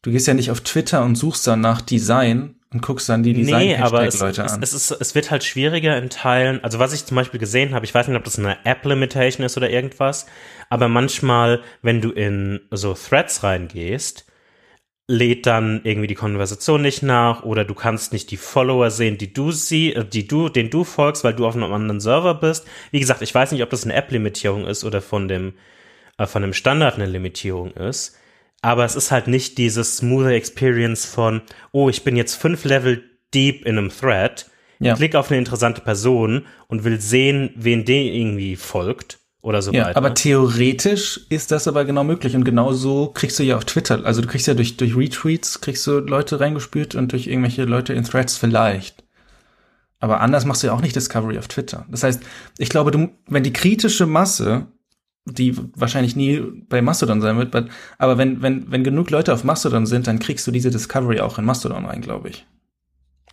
Du 0.03 0.11
gehst 0.11 0.27
ja 0.27 0.35
nicht 0.35 0.51
auf 0.51 0.61
Twitter 0.61 1.05
und 1.05 1.15
suchst 1.17 1.47
dann 1.47 1.61
nach 1.61 1.81
Design 1.81 2.57
und 2.73 2.83
guckst 2.83 3.09
dann 3.09 3.23
die 3.23 3.33
Design-Hashtag-Leute 3.33 4.43
nee, 4.43 4.49
an. 4.49 4.63
Es, 4.63 4.73
es, 4.73 4.91
ist, 4.91 5.01
es 5.01 5.15
wird 5.15 5.31
halt 5.31 5.45
schwieriger 5.45 5.97
in 5.97 6.11
Teilen. 6.11 6.63
Also 6.65 6.81
was 6.81 6.93
ich 6.93 7.07
zum 7.07 7.15
Beispiel 7.15 7.39
gesehen 7.39 7.73
habe, 7.73 7.87
ich 7.87 7.95
weiß 7.95 8.09
nicht, 8.09 8.17
ob 8.17 8.25
das 8.25 8.39
eine 8.39 8.65
App-Limitation 8.67 9.47
ist 9.47 9.57
oder 9.57 9.71
irgendwas, 9.71 10.27
aber 10.71 10.89
manchmal, 10.89 11.63
wenn 11.83 12.01
du 12.01 12.11
in 12.11 12.61
so 12.73 12.95
Threads 12.95 13.45
reingehst, 13.45 14.27
lädt 15.07 15.47
dann 15.47 15.81
irgendwie 15.85 16.07
die 16.07 16.15
Konversation 16.15 16.81
nicht 16.81 17.03
nach 17.03 17.43
oder 17.43 17.65
du 17.65 17.75
kannst 17.75 18.13
nicht 18.13 18.31
die 18.31 18.39
Follower 18.39 18.91
sehen, 18.91 19.19
die 19.19 19.33
du 19.33 19.53
sie, 19.53 19.93
äh, 19.95 20.05
die 20.05 20.27
du, 20.27 20.49
den 20.49 20.71
du 20.71 20.85
folgst, 20.85 21.25
weil 21.25 21.35
du 21.35 21.47
auf 21.47 21.55
einem 21.55 21.73
anderen 21.73 22.01
Server 22.01 22.35
bist. 22.35 22.67
Wie 22.91 23.01
gesagt, 23.01 23.23
ich 23.23 23.35
weiß 23.35 23.53
nicht, 23.53 23.63
ob 23.63 23.71
das 23.71 23.85
eine 23.85 23.95
App-Limitierung 23.95 24.67
ist 24.67 24.85
oder 24.85 25.03
von 25.03 25.29
dem, 25.29 25.55
äh, 26.17 26.27
von 26.27 26.43
dem 26.43 26.55
Standard 26.55 26.95
eine 26.95 27.07
Limitierung 27.07 27.73
ist. 27.73 28.19
Aber 28.63 28.87
es 28.87 28.97
ist 28.97 29.11
halt 29.11 29.29
nicht 29.29 29.59
dieses 29.59 29.99
smoother 29.99 30.31
Experience 30.31 31.05
von, 31.05 31.43
oh, 31.73 31.91
ich 31.91 32.03
bin 32.03 32.17
jetzt 32.17 32.37
fünf 32.37 32.65
Level 32.65 33.03
deep 33.35 33.67
in 33.67 33.77
einem 33.77 33.91
Thread, 33.91 34.47
ja. 34.79 34.95
klick 34.95 35.17
auf 35.17 35.31
eine 35.31 35.39
interessante 35.39 35.83
Person 35.83 36.47
und 36.67 36.85
will 36.85 36.99
sehen, 36.99 37.51
wen 37.57 37.85
der 37.85 38.05
irgendwie 38.05 38.57
folgt 38.57 39.19
oder 39.45 39.61
so 39.61 39.73
ja, 39.73 39.85
weiter. 39.85 39.99
Aber 39.99 40.15
theoretisch 40.15 41.21
ist 41.29 41.51
das 41.51 41.69
aber 41.69 41.85
genau 41.85 42.03
möglich 42.03 42.35
und 42.35 42.45
genau 42.45 42.73
so 42.73 43.09
kriegst 43.09 43.39
du 43.39 43.43
ja 43.43 43.59
auf 43.59 43.67
Twitter, 43.67 44.05
also 44.05 44.23
du 44.23 44.27
kriegst 44.27 44.47
ja 44.47 44.55
durch, 44.55 44.79
durch 44.79 44.97
Retweets, 44.97 45.61
kriegst 45.61 45.87
du 45.87 45.99
Leute 45.99 46.41
reingespült 46.41 46.95
und 46.95 47.13
durch 47.13 47.27
irgendwelche 47.27 47.65
Leute 47.65 47.93
in 47.93 48.05
Threads 48.05 48.39
vielleicht. 48.39 49.05
Aber 50.01 50.21
anders 50.21 50.47
machst 50.47 50.63
du 50.63 50.69
ja 50.69 50.73
auch 50.73 50.81
nicht 50.81 50.97
Discovery 50.97 51.39
auf 51.39 51.49
Twitter. 51.49 51.85
Das 51.91 52.03
heißt, 52.03 52.23
ich 52.57 52.71
glaube, 52.71 52.91
du, 52.91 53.11
wenn 53.27 53.43
die 53.43 53.53
kritische 53.53 54.07
Masse, 54.07 54.67
die 55.27 55.55
wahrscheinlich 55.77 56.17
nie 56.17 56.43
bei 56.69 56.81
Mastodon 56.81 57.21
sein 57.21 57.37
wird, 57.37 57.51
but, 57.51 57.67
aber 57.99 58.17
wenn, 58.17 58.41
wenn, 58.41 58.71
wenn 58.71 58.83
genug 58.83 59.11
Leute 59.11 59.35
auf 59.35 59.45
Mastodon 59.45 59.85
sind, 59.85 60.07
dann 60.07 60.21
kriegst 60.21 60.47
du 60.47 60.53
diese 60.53 60.71
Discovery 60.71 61.21
auch 61.21 61.39
in 61.39 61.45
Mastodon 61.45 61.85
rein, 61.85 62.01
glaube 62.01 62.31
ich. 62.31 62.47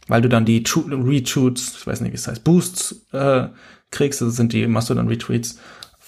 Weil 0.07 0.21
du 0.21 0.27
dann 0.27 0.43
die 0.43 0.63
Retweets, 0.65 1.77
ich 1.79 1.87
weiß 1.87 2.01
nicht, 2.01 2.11
wie 2.11 2.15
es 2.15 2.27
heißt, 2.27 2.43
Boosts 2.43 3.05
äh, 3.13 3.47
kriegst, 3.91 4.21
das 4.21 4.35
sind 4.35 4.51
die 4.51 4.67
Mastodon-Retweets 4.67 5.57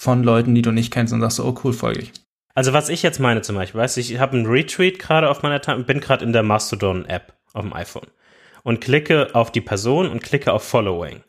von 0.03 0.23
Leuten, 0.23 0.53
die 0.53 0.61
du 0.61 0.71
nicht 0.71 0.91
kennst 0.91 1.13
und 1.13 1.21
sagst, 1.21 1.39
oh 1.39 1.55
cool, 1.63 1.73
folge 1.73 2.01
ich. 2.01 2.11
Also 2.53 2.73
was 2.73 2.89
ich 2.89 3.01
jetzt 3.01 3.19
meine 3.19 3.41
zum 3.41 3.55
Beispiel, 3.55 3.81
weißt 3.81 3.97
du, 3.97 4.01
ich 4.01 4.19
habe 4.19 4.37
einen 4.37 4.45
Retweet 4.45 4.99
gerade 4.99 5.29
auf 5.29 5.41
meiner 5.41 5.61
Time, 5.61 5.85
bin 5.85 5.99
gerade 5.99 6.23
in 6.23 6.33
der 6.33 6.43
Mastodon-App 6.43 7.33
auf 7.53 7.63
dem 7.63 7.73
iPhone 7.73 8.07
und 8.63 8.81
klicke 8.81 9.33
auf 9.33 9.51
die 9.51 9.61
Person 9.61 10.07
und 10.07 10.21
klicke 10.21 10.51
auf 10.51 10.63
Following. 10.63 11.23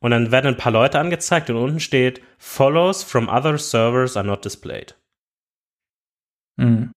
Und 0.00 0.10
dann 0.10 0.32
werden 0.32 0.48
ein 0.48 0.56
paar 0.56 0.72
Leute 0.72 0.98
angezeigt 0.98 1.48
und 1.48 1.56
unten 1.56 1.80
steht, 1.80 2.20
Follows 2.38 3.04
from 3.04 3.28
other 3.28 3.56
servers 3.56 4.16
are 4.16 4.26
not 4.26 4.44
displayed. 4.44 4.96
Mhm. 6.56 6.90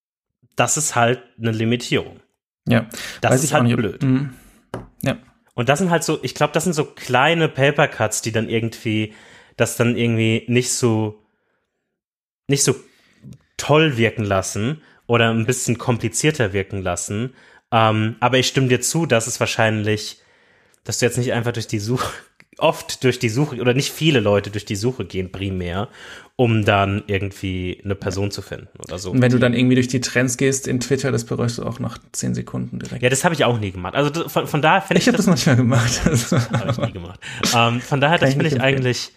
Das 0.56 0.76
ist 0.76 0.96
halt 0.96 1.22
eine 1.38 1.52
Limitierung. 1.52 2.20
Ja. 2.68 2.88
Das 3.22 3.32
Weiß 3.32 3.44
ist 3.44 3.54
halt 3.54 3.66
nicht, 3.66 3.78
blöd. 3.78 4.02
Mhm. 4.02 4.34
Ja. 5.04 5.18
Und 5.54 5.70
das 5.70 5.80
sind 5.80 5.92
halt 5.92 6.04
so, 6.04 6.20
ich 6.24 6.34
glaube, 6.34 6.54
das 6.54 6.64
sind 6.64 6.74
so 6.74 6.84
kleine 6.84 7.48
Papercuts, 7.48 8.22
die 8.24 8.32
dann 8.32 8.50
irgendwie 8.50 9.14
das 9.58 9.78
dann 9.78 9.96
irgendwie 9.96 10.44
nicht 10.48 10.72
so, 10.72 11.22
nicht 12.48 12.64
so 12.64 12.76
toll 13.58 13.98
wirken 13.98 14.24
lassen 14.24 14.82
oder 15.08 15.30
ein 15.30 15.46
bisschen 15.46 15.78
komplizierter 15.78 16.54
wirken 16.54 16.82
lassen. 16.82 17.34
Ähm, 17.72 18.16
aber 18.20 18.38
ich 18.38 18.48
stimme 18.48 18.68
dir 18.68 18.82
zu, 18.82 19.06
dass 19.06 19.28
es 19.28 19.40
wahrscheinlich, 19.40 20.22
dass 20.84 21.00
du 21.00 21.06
jetzt 21.06 21.18
nicht 21.18 21.34
einfach 21.34 21.54
durch 21.54 21.68
die 21.68 21.80
Suche, 21.80 22.12
oft 22.58 23.04
durch 23.04 23.20
die 23.20 23.30
Suche 23.30 23.60
oder 23.60 23.74
nicht 23.74 23.92
viele 23.92 24.22
Leute 24.22 24.50
durch 24.50 24.64
die 24.64 24.78
Suche 24.78 25.06
gehen 25.06 25.32
primär, 25.32 25.90
um 26.38 26.64
dann 26.64 27.04
irgendwie 27.08 27.82
eine 27.84 27.96
Person 27.96 28.32
zu 28.32 28.42
finden 28.42 28.70
oder 28.80 28.98
so. 28.98 29.12
Und 29.12 29.22
wenn 29.22 29.32
du 29.32 29.40
dann 29.40 29.54
irgendwie 29.54 29.76
durch 29.76 29.90
die 29.90 30.00
Trends 30.00 30.38
gehst 30.38 30.68
in 30.68 30.80
Twitter, 30.80 31.12
das 31.12 31.26
bereust 31.26 31.58
du 31.58 31.64
auch 31.64 31.80
nach 31.80 31.98
zehn 32.14 32.34
Sekunden 32.34 32.80
direkt. 32.80 33.04
Ja, 33.04 33.10
das 33.10 33.26
habe 33.26 33.36
ich 33.36 33.44
auch 33.44 33.60
nie 33.60 33.72
gemacht. 33.72 33.96
Also 33.96 34.30
von, 34.30 34.48
von 34.48 34.62
daher 34.62 34.82
finde 34.82 35.00
ich. 35.00 35.04
Ich 35.04 35.08
habe 35.08 35.18
das, 35.18 35.26
das 35.26 35.32
manchmal 35.32 35.56
gemacht. 35.58 36.02
Also. 36.06 36.38
habe 36.38 36.72
ich 36.72 36.78
nie 36.78 36.94
gemacht. 36.94 37.20
Ähm, 37.54 37.82
von 37.82 38.00
daher, 38.00 38.18
das 38.18 38.32
finde 38.32 38.48
ich 38.48 38.62
eigentlich 38.62 39.12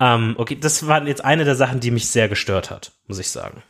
ähm, 0.00 0.34
okay, 0.38 0.56
das 0.60 0.86
war 0.86 1.06
jetzt 1.06 1.24
eine 1.24 1.44
der 1.44 1.56
Sachen, 1.56 1.80
die 1.80 1.90
mich 1.90 2.08
sehr 2.08 2.28
gestört 2.28 2.70
hat, 2.70 2.92
muss 3.06 3.18
ich 3.18 3.30
sagen. 3.30 3.62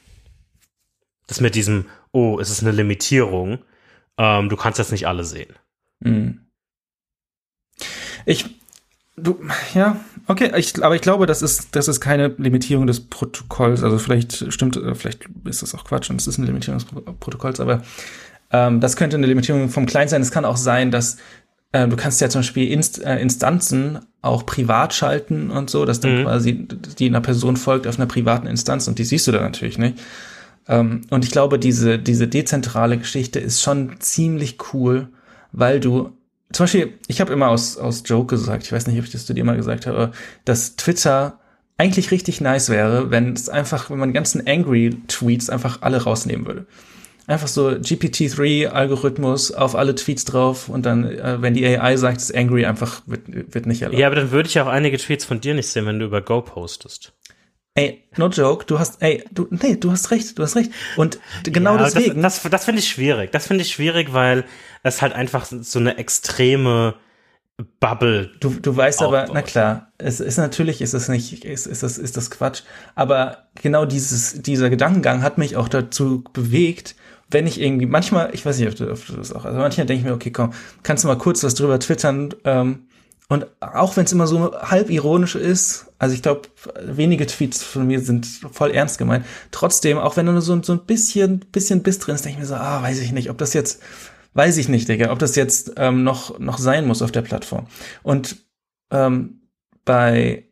Das 1.27 1.41
mit 1.41 1.55
diesem, 1.55 1.87
oh, 2.13 2.39
es 2.41 2.51
ist 2.51 2.63
eine 2.63 2.73
Limitierung, 2.73 3.59
ähm, 4.19 4.49
du 4.49 4.57
kannst 4.57 4.79
jetzt 4.79 4.93
nicht 4.93 5.07
alle 5.07 5.25
sehen. 5.25 5.55
Mhm. 6.01 6.41
Ich, 8.25 8.47
du, 9.17 9.39
ja, 9.75 10.01
okay, 10.27 10.53
ich, 10.57 10.83
aber 10.83 10.95
ich 10.95 11.03
glaube, 11.03 11.27
das 11.27 11.43
ist, 11.43 11.77
das 11.77 11.89
ist 11.89 12.01
keine 12.01 12.29
Limitierung 12.39 12.87
des 12.87 13.09
Protokolls. 13.09 13.83
Also 13.83 13.99
vielleicht 13.99 14.53
stimmt, 14.53 14.77
äh, 14.77 14.95
vielleicht 14.95 15.29
ist 15.45 15.63
das 15.63 15.75
auch 15.75 15.85
Quatsch 15.85 16.11
und 16.11 16.21
es 16.21 16.27
ist 16.27 16.39
eine 16.39 16.47
Limitierung 16.47 16.81
des 16.81 16.89
Protokolls, 17.21 17.61
aber 17.61 17.83
ähm, 18.51 18.81
das 18.81 18.97
könnte 18.97 19.17
eine 19.17 19.27
Limitierung 19.27 19.69
vom 19.69 19.87
Client 19.87 20.11
sein. 20.11 20.23
Es 20.23 20.31
kann 20.31 20.45
auch 20.45 20.57
sein, 20.57 20.91
dass 20.91 21.19
äh, 21.77 21.89
du 21.89 21.97
kannst 21.97 22.21
ja 22.21 22.29
zum 22.29 22.41
Beispiel 22.41 22.71
Inst 22.71 23.03
äh, 23.05 23.19
Instanzen 23.19 23.99
auch 24.23 24.47
privat 24.47 24.95
schalten 24.95 25.51
und 25.51 25.71
so, 25.71 25.85
dass 25.85 26.01
dann 26.01 26.21
mhm. 26.21 26.25
quasi 26.25 26.67
die 26.99 27.07
einer 27.07 27.21
Person 27.21 27.57
folgt 27.57 27.87
auf 27.87 27.99
einer 27.99 28.07
privaten 28.07 28.47
Instanz 28.47 28.89
und 28.89 28.99
die 28.99 29.05
siehst 29.05 29.27
du 29.27 29.33
dann 29.33 29.43
natürlich 29.43 29.79
nicht. 29.79 29.99
Ähm, 30.69 31.03
und 31.11 31.25
ich 31.25 31.31
glaube, 31.31 31.59
diese, 31.59 31.99
diese 31.99 32.29
dezentrale 32.29 32.99
Geschichte 32.99 33.39
ist 33.39 33.63
schon 33.63 34.01
ziemlich 34.01 34.57
cool, 34.73 35.09
weil 35.53 35.81
du 35.81 36.13
zum 36.53 36.65
Beispiel, 36.65 36.95
ich 37.09 37.21
habe 37.21 37.33
immer 37.33 37.49
aus, 37.49 37.77
aus 37.77 38.03
Joke 38.07 38.37
gesagt, 38.37 38.65
ich 38.65 38.73
weiß 38.73 38.87
nicht, 38.87 38.99
ob 38.99 39.05
ich 39.05 39.13
das 39.13 39.27
zu 39.27 39.35
dir 39.35 39.45
mal 39.45 39.57
gesagt 39.57 39.87
habe, 39.87 40.13
dass 40.45 40.77
Twitter 40.77 41.41
eigentlich 41.77 42.11
richtig 42.11 42.41
nice 42.41 42.71
wäre, 42.71 43.11
wenn 43.11 43.35
es 43.35 43.49
einfach, 43.49 43.91
wenn 43.91 43.99
man 43.99 44.09
die 44.11 44.15
ganzen 44.15 44.47
Angry 44.47 44.97
Tweets 45.09 45.51
einfach 45.51 45.83
alle 45.83 46.03
rausnehmen 46.03 46.47
würde 46.47 46.67
einfach 47.27 47.49
so 47.49 47.69
GPT-3-Algorithmus 47.69 49.53
auf 49.53 49.75
alle 49.75 49.95
Tweets 49.95 50.25
drauf 50.25 50.69
und 50.69 50.87
dann, 50.87 51.05
äh, 51.05 51.43
wenn 51.43 51.55
die 51.55 51.67
AI 51.67 51.97
sagt, 51.97 52.19
es 52.19 52.31
ist 52.31 52.37
angry, 52.37 52.67
einfach 52.67 53.03
wird, 53.07 53.55
wird 53.55 53.67
nicht 53.67 53.83
erlaubt. 53.83 53.99
Ja, 53.99 54.07
aber 54.07 54.17
dann 54.17 54.31
würde 54.31 54.49
ich 54.49 54.61
auch 54.61 54.67
einige 54.67 54.99
Tweets 54.99 55.25
von 55.25 55.41
dir 55.41 55.55
nicht 55.55 55.69
sehen, 55.69 55.87
wenn 55.87 55.99
du 55.99 56.07
über 56.07 56.21
Go 56.21 56.41
postest. 56.41 57.13
Ey, 57.75 58.05
no 58.17 58.29
joke, 58.29 58.65
du 58.65 58.79
hast, 58.79 59.03
ey, 59.03 59.23
du, 59.31 59.49
nee, 59.51 59.77
du 59.77 59.91
hast 59.91 60.11
recht, 60.11 60.39
du 60.39 60.43
hast 60.43 60.57
recht. 60.57 60.71
Und 60.97 61.19
genau 61.45 61.77
ja, 61.77 61.85
deswegen. 61.85 62.23
Das, 62.23 62.41
das, 62.41 62.51
das 62.51 62.65
finde 62.65 62.79
ich 62.79 62.89
schwierig. 62.89 63.33
Das 63.33 63.47
finde 63.47 63.63
ich 63.63 63.71
schwierig, 63.71 64.15
weil 64.15 64.45
es 64.83 65.03
halt 65.03 65.13
einfach 65.13 65.45
so 65.45 65.79
eine 65.79 65.99
extreme 65.99 66.95
Bubble. 67.81 68.33
Du, 68.41 68.51
du 68.51 68.75
weißt 68.75 69.03
aufbaut. 69.03 69.25
aber, 69.25 69.35
na 69.35 69.43
klar, 69.43 69.93
es 69.99 70.21
ist 70.21 70.39
natürlich, 70.39 70.81
ist 70.81 70.95
es 70.95 71.09
nicht, 71.09 71.45
ist, 71.45 71.67
ist 71.67 71.83
das, 71.83 71.99
ist 71.99 72.17
das 72.17 72.31
Quatsch. 72.31 72.63
Aber 72.95 73.49
genau 73.61 73.85
dieses, 73.85 74.41
dieser 74.41 74.71
Gedankengang 74.71 75.23
hat 75.23 75.37
mich 75.37 75.57
auch 75.57 75.69
dazu 75.69 76.25
bewegt, 76.33 76.97
wenn 77.31 77.47
ich 77.47 77.61
irgendwie, 77.61 77.87
manchmal, 77.87 78.31
ich 78.35 78.47
weiß 78.47 78.59
nicht, 78.59 78.69
ob 78.69 78.77
du, 78.77 78.87
das 78.87 79.33
auch, 79.33 79.45
also 79.45 79.59
manchmal 79.59 79.87
denke 79.87 80.01
ich 80.01 80.07
mir, 80.07 80.15
okay, 80.15 80.31
komm, 80.31 80.53
kannst 80.83 81.05
du 81.05 81.09
mal 81.09 81.19
kurz 81.19 81.43
was 81.43 81.55
drüber 81.55 81.79
twittern, 81.79 82.35
ähm, 82.45 82.87
und 83.29 83.47
auch 83.61 83.97
wenn 83.97 84.05
es 84.05 84.13
immer 84.13 84.29
so 84.29 84.53
halb 84.55 84.89
ironisch 84.89 85.35
ist, 85.35 85.87
also 85.99 86.15
ich 86.15 86.23
glaube, 86.23 86.43
wenige 86.81 87.27
Tweets 87.27 87.63
von 87.63 87.87
mir 87.87 88.01
sind 88.01 88.25
voll 88.27 88.71
ernst 88.71 88.99
gemeint. 88.99 89.27
Trotzdem, 89.51 89.99
auch 89.99 90.17
wenn 90.17 90.27
du 90.27 90.33
nur 90.33 90.43
so, 90.43 90.63
so 90.63 90.75
ein 90.75 90.87
bisschen, 90.87 91.41
bisschen 91.41 91.83
bist 91.83 92.07
drin, 92.07 92.15
denke 92.17 92.31
ich 92.31 92.39
mir 92.39 92.47
so, 92.47 92.55
ah, 92.55 92.83
weiß 92.83 93.01
ich 93.01 93.11
nicht, 93.11 93.29
ob 93.31 93.39
das 93.39 93.53
jetzt, 93.53 93.83
weiß 94.35 94.59
ich 94.59 94.69
nicht, 94.69 94.89
Digga, 94.89 95.11
ob 95.11 95.19
das 95.19 95.35
jetzt 95.35 95.73
ähm, 95.77 96.05
noch, 96.05 96.39
noch 96.39 96.59
sein 96.59 96.87
muss 96.87 97.03
auf 97.03 97.11
der 97.11 97.23
Plattform. 97.23 97.67
Und 98.05 98.37
ähm, 98.93 99.41
bei 99.85 100.46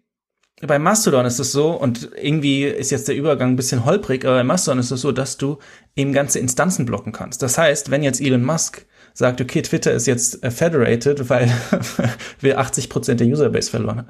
bei 0.67 0.79
Mastodon 0.79 1.27
ist 1.27 1.39
es 1.39 1.53
so, 1.53 1.73
und 1.73 2.11
irgendwie 2.21 2.65
ist 2.65 2.91
jetzt 2.91 3.09
der 3.09 3.17
Übergang 3.17 3.51
ein 3.51 3.57
bisschen 3.57 3.85
holprig, 3.85 4.25
aber 4.25 4.37
bei 4.37 4.45
Mastodon 4.45 4.79
ist 4.79 4.91
es 4.91 5.01
so, 5.01 5.13
dass 5.13 5.37
du 5.37 5.59
eben 5.97 6.13
ganze 6.13 6.39
Instanzen 6.39 6.87
blocken 6.87 7.13
kannst. 7.13 7.43
Das 7.43 7.59
heißt, 7.59 7.91
wenn 7.91 8.03
jetzt 8.03 8.21
Elon 8.21 8.45
Musk 8.45 8.87
sagt, 9.13 9.41
okay, 9.41 9.63
Twitter 9.63 9.93
ist 9.93 10.07
jetzt 10.07 10.43
äh, 10.43 10.51
federated, 10.51 11.29
weil 11.31 11.51
wir 12.41 12.59
80 12.59 12.89
Prozent 12.89 13.21
der 13.21 13.27
Userbase 13.29 13.71
verloren 13.71 13.99
haben, 13.99 14.09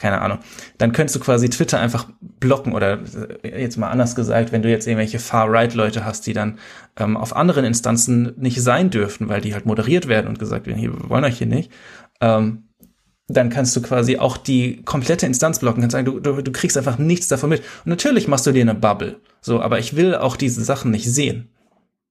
keine 0.00 0.22
Ahnung, 0.22 0.38
dann 0.78 0.92
könntest 0.92 1.16
du 1.16 1.20
quasi 1.20 1.50
Twitter 1.50 1.78
einfach 1.78 2.08
blocken 2.20 2.72
oder 2.72 3.00
äh, 3.42 3.62
jetzt 3.62 3.76
mal 3.76 3.90
anders 3.90 4.14
gesagt, 4.14 4.50
wenn 4.50 4.62
du 4.62 4.70
jetzt 4.70 4.86
irgendwelche 4.86 5.18
Far-Right-Leute 5.18 6.04
hast, 6.04 6.26
die 6.26 6.32
dann 6.32 6.58
ähm, 6.96 7.16
auf 7.18 7.36
anderen 7.36 7.66
Instanzen 7.66 8.32
nicht 8.38 8.62
sein 8.62 8.88
dürfen, 8.90 9.28
weil 9.28 9.42
die 9.42 9.52
halt 9.52 9.66
moderiert 9.66 10.08
werden 10.08 10.26
und 10.26 10.38
gesagt 10.38 10.66
werden, 10.66 10.78
hier, 10.78 10.92
wir 10.92 11.10
wollen 11.10 11.24
euch 11.24 11.36
hier 11.36 11.46
nicht, 11.46 11.70
ähm, 12.22 12.69
dann 13.32 13.50
kannst 13.50 13.74
du 13.76 13.82
quasi 13.82 14.18
auch 14.18 14.36
die 14.36 14.82
komplette 14.82 15.26
Instanz 15.26 15.58
blocken. 15.58 15.80
Kannst 15.80 15.92
sagen, 15.92 16.06
du, 16.06 16.20
du, 16.20 16.42
du 16.42 16.52
kriegst 16.52 16.76
einfach 16.76 16.98
nichts 16.98 17.28
davon 17.28 17.50
mit. 17.50 17.60
Und 17.60 17.86
natürlich 17.86 18.28
machst 18.28 18.46
du 18.46 18.52
dir 18.52 18.62
eine 18.62 18.74
Bubble. 18.74 19.20
So, 19.40 19.60
aber 19.60 19.78
ich 19.78 19.96
will 19.96 20.14
auch 20.14 20.36
diese 20.36 20.62
Sachen 20.62 20.90
nicht 20.90 21.10
sehen. 21.10 21.48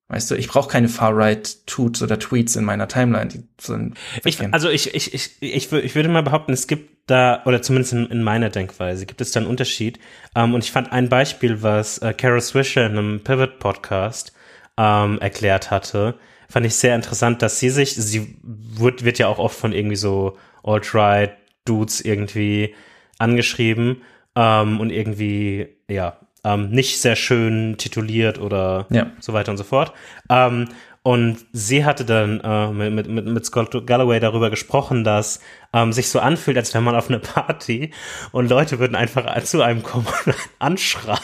Weißt 0.07 0.31
du, 0.31 0.35
ich 0.35 0.47
brauche 0.47 0.69
keine 0.69 0.89
Far-Right-Tuts 0.89 2.01
oder 2.01 2.17
Tweets 2.17 2.55
in 2.55 2.63
meiner 2.63 2.87
Timeline. 2.87 3.27
Die 3.27 3.43
sind 3.61 3.95
ich, 4.25 4.41
also 4.51 4.67
ich, 4.67 4.95
ich, 4.95 5.13
ich, 5.13 5.37
ich, 5.39 5.71
ich 5.71 5.95
würde 5.95 6.09
mal 6.09 6.23
behaupten, 6.23 6.51
es 6.51 6.65
gibt 6.65 7.11
da, 7.11 7.43
oder 7.45 7.61
zumindest 7.61 7.93
in, 7.93 8.07
in 8.07 8.23
meiner 8.23 8.49
Denkweise, 8.49 9.05
gibt 9.05 9.21
es 9.21 9.31
da 9.31 9.39
einen 9.39 9.49
Unterschied. 9.49 9.99
Um, 10.33 10.43
ähm, 10.43 10.53
und 10.55 10.63
ich 10.63 10.71
fand 10.71 10.91
ein 10.91 11.09
Beispiel, 11.09 11.61
was 11.61 11.99
äh, 11.99 12.13
Kara 12.13 12.41
Swisher 12.41 12.87
in 12.87 12.97
einem 12.97 13.19
Pivot-Podcast 13.23 14.33
ähm, 14.77 15.19
erklärt 15.19 15.69
hatte, 15.69 16.15
fand 16.49 16.65
ich 16.65 16.73
sehr 16.73 16.95
interessant, 16.95 17.43
dass 17.43 17.59
sie 17.59 17.69
sich, 17.69 17.93
sie 17.93 18.35
wird, 18.41 19.05
wird 19.05 19.19
ja 19.19 19.27
auch 19.27 19.37
oft 19.37 19.57
von 19.57 19.73
irgendwie 19.73 19.95
so 19.95 20.37
Alt-Right-Dudes 20.63 22.01
irgendwie 22.01 22.75
angeschrieben 23.17 24.01
ähm, 24.35 24.79
und 24.79 24.89
irgendwie, 24.89 25.67
ja, 25.87 26.17
ähm, 26.43 26.69
nicht 26.69 26.99
sehr 26.99 27.15
schön 27.15 27.77
tituliert 27.77 28.39
oder 28.39 28.87
ja. 28.89 29.11
so 29.19 29.33
weiter 29.33 29.51
und 29.51 29.57
so 29.57 29.63
fort. 29.63 29.93
Ähm, 30.29 30.69
und 31.01 31.45
sie 31.53 31.85
hatte 31.85 32.03
dann 32.03 32.41
äh, 32.41 32.89
mit, 32.89 33.07
mit, 33.07 33.25
mit 33.25 33.45
Scott 33.45 33.87
Galloway 33.87 34.19
darüber 34.19 34.49
gesprochen, 34.49 35.05
dass 35.05 35.39
ähm, 35.71 35.93
sich 35.93 36.09
so 36.09 36.19
anfühlt, 36.19 36.57
als 36.57 36.73
wäre 36.73 36.83
man 36.83 36.95
auf 36.95 37.09
einer 37.09 37.19
Party 37.19 37.91
und 38.31 38.49
Leute 38.49 38.79
würden 38.79 38.95
einfach 38.95 39.41
zu 39.43 39.61
einem 39.61 39.81
kommen 39.81 40.07
und 40.25 40.35
anschreien. 40.59 41.17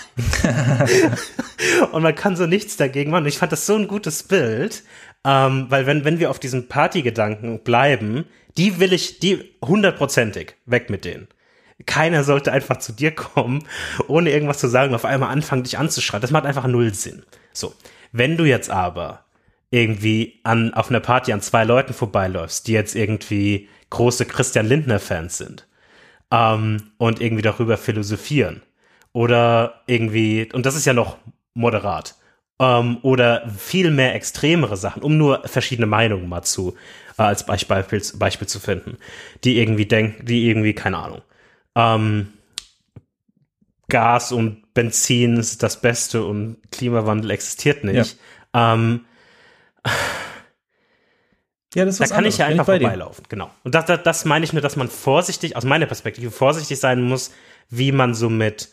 und 1.92 2.04
man 2.04 2.16
kann 2.16 2.38
so 2.38 2.46
nichts 2.46 2.78
dagegen 2.78 3.12
machen. 3.12 3.26
Ich 3.26 3.38
fand 3.38 3.52
das 3.52 3.66
so 3.66 3.76
ein 3.76 3.88
gutes 3.88 4.24
Bild, 4.24 4.84
ähm, 5.26 5.66
weil 5.70 5.86
wenn, 5.88 6.06
wenn 6.06 6.20
wir 6.20 6.30
auf 6.30 6.40
diesen 6.40 6.68
Partygedanken 6.68 7.64
bleiben, 7.64 8.26
die 8.58 8.80
will 8.80 8.94
ich, 8.94 9.20
die 9.20 9.56
hundertprozentig 9.64 10.56
weg 10.66 10.90
mit 10.90 11.04
denen. 11.04 11.28
Keiner 11.86 12.24
sollte 12.24 12.54
einfach 12.54 12.78
zu 12.78 12.94
dir 12.94 13.12
kommen, 13.12 13.68
ohne 14.08 14.32
irgendwas 14.32 14.60
zu 14.60 14.68
sagen, 14.68 14.96
auf 14.96 15.04
einmal 15.04 15.32
anfangen, 15.32 15.64
dich 15.64 15.78
anzuschreien. 15.78 16.22
Das 16.22 16.32
macht 16.32 16.46
einfach 16.46 16.68
null 16.68 16.94
Sinn. 16.94 17.24
So. 17.52 17.74
Wenn 18.12 18.38
du 18.38 18.46
jetzt 18.46 18.70
aber 18.70 19.26
irgendwie 19.72 20.40
an, 20.44 20.74
auf 20.74 20.90
einer 20.90 21.02
Party 21.02 21.34
an 21.34 21.42
zwei 21.42 21.66
Leuten 21.66 21.94
vorbeiläufst, 21.94 22.68
die 22.68 22.72
jetzt 22.72 22.96
irgendwie 22.96 23.68
große 23.90 24.26
Christian 24.26 24.68
Lindner-Fans 24.68 25.38
sind, 25.38 25.68
ähm, 26.32 26.92
und 26.98 27.20
irgendwie 27.20 27.42
darüber 27.42 27.78
philosophieren, 27.78 28.62
oder 29.12 29.82
irgendwie, 29.88 30.50
und 30.54 30.66
das 30.66 30.76
ist 30.76 30.86
ja 30.86 30.94
noch 30.94 31.18
moderat, 31.54 32.16
ähm, 32.60 32.98
oder 33.02 33.50
viel 33.50 33.92
mehr 33.92 34.16
extremere 34.16 34.78
Sachen, 34.78 35.04
um 35.04 35.18
nur 35.18 35.44
verschiedene 35.46 35.88
Meinungen 35.88 36.30
mal 36.30 36.44
zu, 36.44 36.76
äh, 37.18 37.24
als 37.24 37.46
Beispiel, 37.46 38.02
Beispiel 38.16 38.48
zu 38.48 38.60
finden, 38.60 38.98
die 39.44 39.60
irgendwie 39.60 39.86
denken, 39.86 40.26
die 40.26 40.48
irgendwie, 40.48 40.74
keine 40.74 40.98
Ahnung, 40.98 41.22
ähm, 41.76 42.34
Gas 43.90 44.32
und 44.32 44.74
Benzin 44.74 45.38
ist 45.38 45.62
das 45.62 45.80
Beste 45.82 46.24
und 46.24 46.58
Klimawandel 46.72 47.32
existiert 47.32 47.84
nicht. 47.84 48.18
Ja. 48.54 48.74
Ähm, 48.74 49.06
ja, 51.76 51.86
das 51.86 51.96
ist 51.96 52.00
da 52.00 52.06
kann 52.08 52.18
anderes. 52.20 52.36
ich 52.36 52.40
ja 52.40 52.46
einfach 52.48 52.68
ich 52.74 52.82
vorbeilaufen, 52.82 53.26
genau. 53.30 53.52
Und 53.64 53.76
das, 53.76 53.86
das, 53.86 54.02
das 54.04 54.26
meine 54.26 54.46
ich 54.46 54.54
nur, 54.54 54.62
dass 54.62 54.76
man 54.76 54.88
vorsichtig, 54.88 55.56
aus 55.56 55.66
meiner 55.66 55.86
Perspektive, 55.86 56.32
vorsichtig 56.32 56.80
sein 56.80 57.02
muss, 57.02 57.32
wie 57.70 57.92
man 57.92 58.16
so 58.16 58.30
mit 58.30 58.70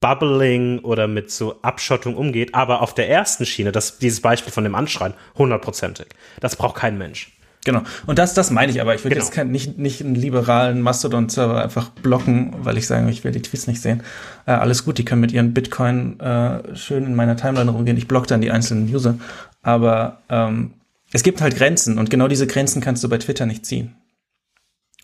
Bubbling 0.00 0.80
oder 0.80 1.06
mit 1.06 1.30
so 1.30 1.60
Abschottung 1.62 2.16
umgeht. 2.16 2.54
Aber 2.54 2.82
auf 2.82 2.94
der 2.94 3.08
ersten 3.08 3.46
Schiene, 3.46 3.72
das, 3.72 3.98
dieses 3.98 4.20
Beispiel 4.20 4.52
von 4.52 4.64
dem 4.64 4.74
Anschreien, 4.74 5.14
hundertprozentig. 5.36 6.06
Das 6.40 6.56
braucht 6.56 6.76
kein 6.76 6.98
Mensch. 6.98 7.32
Genau. 7.64 7.82
Und 8.06 8.18
das, 8.18 8.32
das 8.32 8.50
meine 8.50 8.72
ich 8.72 8.80
aber. 8.80 8.94
Ich 8.94 9.04
würde 9.04 9.16
genau. 9.16 9.26
jetzt 9.26 9.34
kein, 9.34 9.50
nicht, 9.50 9.78
nicht 9.78 10.02
einen 10.02 10.14
liberalen 10.14 10.80
Mastodon-Server 10.80 11.62
einfach 11.62 11.90
blocken, 11.90 12.54
weil 12.60 12.78
ich 12.78 12.86
sage, 12.86 13.10
ich 13.10 13.22
will 13.22 13.32
die 13.32 13.42
Tweets 13.42 13.66
nicht 13.66 13.82
sehen. 13.82 14.02
Äh, 14.46 14.52
alles 14.52 14.84
gut, 14.84 14.96
die 14.96 15.04
können 15.04 15.20
mit 15.20 15.32
ihren 15.32 15.52
Bitcoin 15.52 16.18
äh, 16.20 16.74
schön 16.74 17.04
in 17.04 17.14
meiner 17.14 17.36
Timeline 17.36 17.70
rumgehen. 17.70 17.98
Ich 17.98 18.08
block 18.08 18.26
dann 18.26 18.40
die 18.40 18.50
einzelnen 18.50 18.92
User. 18.92 19.18
Aber 19.62 20.22
ähm, 20.30 20.72
es 21.12 21.22
gibt 21.22 21.42
halt 21.42 21.56
Grenzen 21.56 21.98
und 21.98 22.08
genau 22.08 22.28
diese 22.28 22.46
Grenzen 22.46 22.80
kannst 22.80 23.04
du 23.04 23.08
bei 23.08 23.18
Twitter 23.18 23.44
nicht 23.44 23.66
ziehen. 23.66 23.94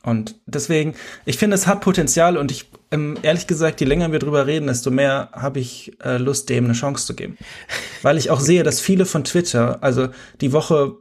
Und 0.06 0.36
deswegen, 0.46 0.94
ich 1.24 1.36
finde, 1.36 1.56
es 1.56 1.66
hat 1.66 1.80
Potenzial 1.80 2.36
und 2.36 2.52
ich, 2.52 2.70
ähm, 2.92 3.16
ehrlich 3.22 3.48
gesagt, 3.48 3.80
je 3.80 3.88
länger 3.88 4.12
wir 4.12 4.20
drüber 4.20 4.46
reden, 4.46 4.68
desto 4.68 4.92
mehr 4.92 5.30
habe 5.32 5.58
ich 5.58 5.96
äh, 6.04 6.16
Lust, 6.16 6.48
dem 6.48 6.64
eine 6.64 6.74
Chance 6.74 7.06
zu 7.06 7.16
geben. 7.16 7.36
Weil 8.02 8.16
ich 8.16 8.30
auch 8.30 8.38
sehe, 8.38 8.62
dass 8.62 8.80
viele 8.80 9.04
von 9.04 9.24
Twitter, 9.24 9.82
also 9.82 10.08
die 10.40 10.52
Woche 10.52 10.96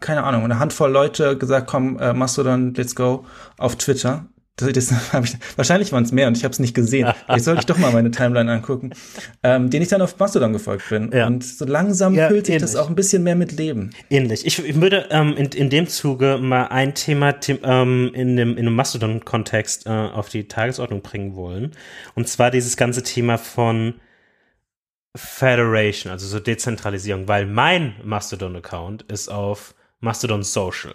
keine 0.00 0.24
Ahnung, 0.24 0.44
eine 0.44 0.58
Handvoll 0.58 0.90
Leute 0.90 1.38
gesagt, 1.38 1.66
komm, 1.68 1.98
äh, 1.98 2.12
Mastodon, 2.12 2.74
let's 2.74 2.94
go, 2.94 3.24
auf 3.56 3.76
Twitter. 3.76 4.26
Das, 4.56 4.72
das 4.72 4.90
ich, 5.24 5.36
wahrscheinlich 5.56 5.92
waren 5.92 6.04
es 6.04 6.12
mehr 6.12 6.28
und 6.28 6.36
ich 6.36 6.44
habe 6.44 6.52
es 6.52 6.58
nicht 6.58 6.74
gesehen. 6.74 7.10
Jetzt 7.28 7.44
sollte 7.44 7.60
ich 7.60 7.66
doch 7.66 7.78
mal 7.78 7.92
meine 7.92 8.10
Timeline 8.10 8.50
angucken, 8.50 8.90
ähm, 9.42 9.70
den 9.70 9.82
ich 9.82 9.88
dann 9.88 10.02
auf 10.02 10.18
Mastodon 10.18 10.52
gefolgt 10.52 10.88
bin. 10.88 11.10
Ja. 11.12 11.26
Und 11.26 11.44
so 11.44 11.64
langsam 11.64 12.14
ja, 12.14 12.28
füllt 12.28 12.46
sich 12.46 12.54
ähnlich. 12.54 12.70
das 12.70 12.76
auch 12.76 12.88
ein 12.88 12.94
bisschen 12.94 13.22
mehr 13.22 13.36
mit 13.36 13.52
Leben. 13.52 13.90
Ähnlich. 14.10 14.46
Ich, 14.46 14.64
ich 14.64 14.80
würde 14.80 15.08
ähm, 15.10 15.34
in, 15.36 15.46
in 15.46 15.70
dem 15.70 15.86
Zuge 15.86 16.38
mal 16.38 16.66
ein 16.66 16.94
Thema 16.94 17.34
ähm, 17.48 18.10
in 18.14 18.36
dem, 18.36 18.56
in 18.56 18.64
dem 18.64 18.74
Mastodon-Kontext 18.74 19.86
äh, 19.86 19.90
auf 19.90 20.28
die 20.28 20.46
Tagesordnung 20.48 21.02
bringen 21.02 21.34
wollen. 21.36 21.72
Und 22.14 22.28
zwar 22.28 22.50
dieses 22.50 22.76
ganze 22.76 23.02
Thema 23.02 23.38
von 23.38 23.94
Federation, 25.16 26.12
also 26.12 26.26
so 26.26 26.38
Dezentralisierung, 26.38 27.26
weil 27.26 27.46
mein 27.46 27.94
Mastodon-Account 28.04 29.02
ist 29.02 29.28
auf 29.28 29.74
Mastodon 30.00 30.42
Social. 30.42 30.94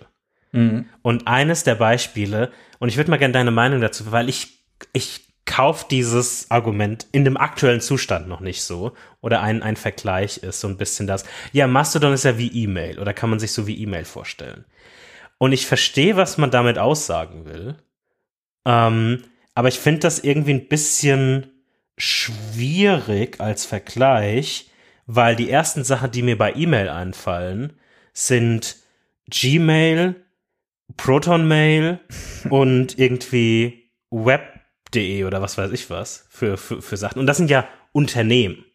Mhm. 0.56 0.86
Und 1.02 1.28
eines 1.28 1.64
der 1.64 1.76
Beispiele, 1.76 2.52
und 2.80 2.90
ich 2.90 2.98
würde 2.98 3.12
mal 3.12 3.18
gerne 3.18 3.34
deine 3.34 3.52
Meinung 3.52 3.82
dazu, 3.82 4.12
weil 4.12 4.30
ich, 4.30 4.66
ich 4.94 5.26
kaufe 5.46 5.86
dieses 5.90 6.50
Argument 6.50 7.08
in 7.12 7.24
dem 7.24 7.38
aktuellen 7.38 7.82
Zustand 7.82 8.28
noch 8.28 8.40
nicht 8.40 8.64
so. 8.64 8.94
Oder 9.22 9.42
ein, 9.42 9.62
ein 9.62 9.76
Vergleich 9.76 10.38
ist 10.38 10.60
so 10.60 10.68
ein 10.68 10.78
bisschen 10.78 11.08
das. 11.08 11.24
Ja, 11.52 11.68
Mastodon 11.68 12.14
ist 12.14 12.26
ja 12.26 12.38
wie 12.38 12.64
E-Mail 12.64 13.00
oder 13.00 13.14
kann 13.14 13.30
man 13.30 13.40
sich 13.40 13.52
so 13.52 13.68
wie 13.68 13.78
E-Mail 13.78 14.06
vorstellen. 14.06 14.66
Und 15.38 15.52
ich 15.52 15.68
verstehe, 15.68 16.16
was 16.16 16.38
man 16.38 16.52
damit 16.52 16.78
aussagen 16.78 17.46
will. 17.46 17.76
Ähm, 18.66 19.24
aber 19.54 19.68
ich 19.68 19.80
finde 19.80 20.02
das 20.02 20.20
irgendwie 20.20 20.54
ein 20.54 20.68
bisschen 20.68 21.48
schwierig 21.98 23.40
als 23.40 23.66
Vergleich, 23.66 24.72
weil 25.06 25.36
die 25.36 25.50
ersten 25.50 25.84
Sachen, 25.84 26.12
die 26.12 26.24
mir 26.24 26.38
bei 26.38 26.54
E-Mail 26.54 26.90
einfallen, 26.90 27.74
sind 28.14 28.78
Gmail, 29.30 30.25
Protonmail 30.98 32.00
und 32.50 32.98
irgendwie 32.98 33.92
web.de 34.12 35.24
oder 35.26 35.42
was 35.42 35.58
weiß 35.58 35.72
ich 35.72 35.90
was 35.90 36.26
für, 36.30 36.58
für, 36.58 36.82
für 36.82 36.98
Sachen. 36.98 37.20
Und 37.20 37.28
das 37.28 37.38
sind 37.38 37.50
ja 37.50 37.68
Unternehmen. 37.92 38.66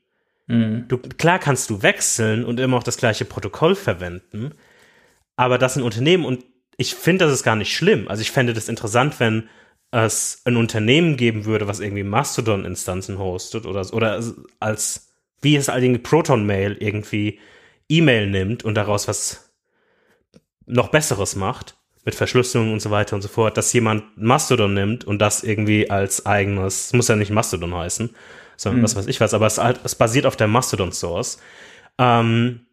Mhm. 0.46 0.86
Du, 0.88 0.98
klar 0.98 1.38
kannst 1.38 1.70
du 1.70 1.82
wechseln 1.82 2.44
und 2.44 2.58
immer 2.58 2.76
auch 2.76 2.82
das 2.82 2.96
gleiche 2.96 3.24
Protokoll 3.24 3.74
verwenden, 3.74 4.54
aber 5.36 5.58
das 5.58 5.74
sind 5.74 5.82
Unternehmen 5.82 6.24
und 6.24 6.44
ich 6.76 6.94
finde, 6.94 7.26
das 7.26 7.34
ist 7.34 7.42
gar 7.42 7.56
nicht 7.56 7.74
schlimm. 7.74 8.08
Also 8.08 8.22
ich 8.22 8.30
fände 8.30 8.54
das 8.54 8.68
interessant, 8.68 9.20
wenn 9.20 9.48
es 9.90 10.42
ein 10.44 10.56
Unternehmen 10.56 11.16
geben 11.16 11.44
würde, 11.44 11.68
was 11.68 11.80
irgendwie 11.80 12.04
Mastodon-Instanzen 12.04 13.18
hostet 13.18 13.66
oder, 13.66 13.92
oder 13.92 14.22
als, 14.61 15.12
wie 15.42 15.56
es 15.56 15.68
allerdings 15.68 16.02
Proton-Mail 16.02 16.76
irgendwie 16.80 17.38
E-Mail 17.88 18.30
nimmt 18.30 18.64
und 18.64 18.74
daraus 18.74 19.08
was 19.08 19.52
noch 20.66 20.88
Besseres 20.88 21.36
macht, 21.36 21.76
mit 22.05 22.14
Verschlüsselung 22.14 22.72
und 22.72 22.80
so 22.80 22.90
weiter 22.90 23.14
und 23.14 23.22
so 23.22 23.28
fort, 23.28 23.57
dass 23.57 23.72
jemand 23.72 24.05
Mastodon 24.16 24.72
nimmt 24.72 25.05
und 25.05 25.18
das 25.20 25.42
irgendwie 25.42 25.90
als 25.90 26.26
eigenes, 26.26 26.92
muss 26.92 27.09
ja 27.09 27.16
nicht 27.16 27.30
Mastodon 27.30 27.74
heißen, 27.74 28.11
sondern 28.57 28.80
mhm. 28.80 28.84
was 28.84 28.96
weiß 28.96 29.07
ich 29.07 29.20
was, 29.20 29.34
aber 29.34 29.46
es, 29.46 29.59
halt, 29.59 29.80
es 29.84 29.94
basiert 29.94 30.26
auf 30.26 30.36
der 30.36 30.48
Mastodon 30.48 30.92
Source. 30.92 31.38
Ähm, 31.98 32.66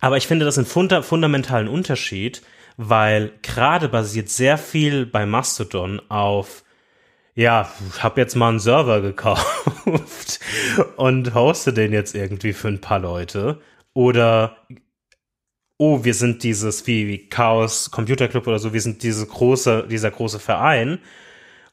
aber 0.00 0.16
ich 0.16 0.26
finde 0.26 0.44
das 0.44 0.58
einen 0.58 0.66
funda 0.66 1.02
fundamentalen 1.02 1.68
Unterschied, 1.68 2.42
weil 2.76 3.32
gerade 3.42 3.88
basiert 3.88 4.28
sehr 4.28 4.58
viel 4.58 5.06
bei 5.06 5.26
Mastodon 5.26 6.02
auf 6.08 6.64
ja, 7.34 7.68
ich 7.92 8.02
habe 8.02 8.20
jetzt 8.20 8.36
mal 8.36 8.48
einen 8.48 8.60
Server 8.60 9.00
gekauft 9.00 10.38
und 10.96 11.34
hoste 11.34 11.72
den 11.72 11.92
jetzt 11.92 12.14
irgendwie 12.14 12.52
für 12.52 12.68
ein 12.68 12.80
paar 12.80 13.00
Leute. 13.00 13.60
Oder 13.92 14.56
oh, 15.84 16.04
wir 16.04 16.14
sind 16.14 16.42
dieses, 16.42 16.86
wie, 16.86 17.06
wie 17.08 17.28
Chaos 17.28 17.90
Computer 17.90 18.28
Club 18.28 18.46
oder 18.46 18.58
so, 18.58 18.72
wir 18.72 18.80
sind 18.80 19.02
diese 19.02 19.26
große, 19.26 19.86
dieser 19.90 20.10
große 20.10 20.38
Verein. 20.38 20.98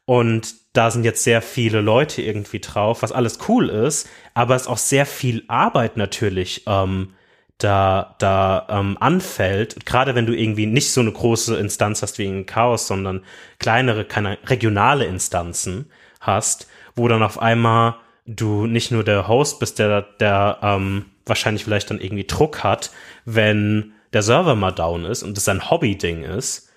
Und 0.05 0.55
da 0.73 0.91
sind 0.91 1.05
jetzt 1.05 1.23
sehr 1.23 1.41
viele 1.41 1.79
Leute 1.79 2.21
irgendwie 2.21 2.59
drauf, 2.59 3.03
was 3.03 3.13
alles 3.13 3.39
cool 3.47 3.69
ist, 3.69 4.09
aber 4.33 4.55
es 4.55 4.67
auch 4.67 4.77
sehr 4.77 5.05
viel 5.05 5.43
Arbeit 5.47 5.95
natürlich 5.95 6.63
ähm, 6.67 7.13
da, 7.57 8.15
da 8.19 8.67
ähm, 8.69 8.97
anfällt. 8.99 9.85
Gerade 9.85 10.15
wenn 10.15 10.25
du 10.25 10.33
irgendwie 10.33 10.65
nicht 10.65 10.91
so 10.91 10.99
eine 10.99 11.11
große 11.11 11.55
Instanz 11.55 12.01
hast 12.01 12.17
wie 12.17 12.25
in 12.25 12.45
Chaos, 12.45 12.87
sondern 12.87 13.23
kleinere, 13.59 14.03
keine 14.03 14.37
regionale 14.45 15.05
Instanzen 15.05 15.89
hast, 16.19 16.67
wo 16.95 17.07
dann 17.07 17.23
auf 17.23 17.39
einmal 17.39 17.95
du 18.25 18.65
nicht 18.65 18.91
nur 18.91 19.05
der 19.05 19.29
Host 19.29 19.59
bist, 19.59 19.79
der, 19.79 20.01
der 20.19 20.57
ähm, 20.61 21.05
wahrscheinlich 21.25 21.63
vielleicht 21.63 21.89
dann 21.89 22.01
irgendwie 22.01 22.27
Druck 22.27 22.63
hat, 22.63 22.91
wenn 23.23 23.93
der 24.13 24.21
Server 24.21 24.55
mal 24.55 24.71
down 24.71 25.05
ist 25.05 25.23
und 25.23 25.37
es 25.37 25.47
ein 25.47 25.69
Hobby-Ding 25.69 26.23
ist, 26.23 26.69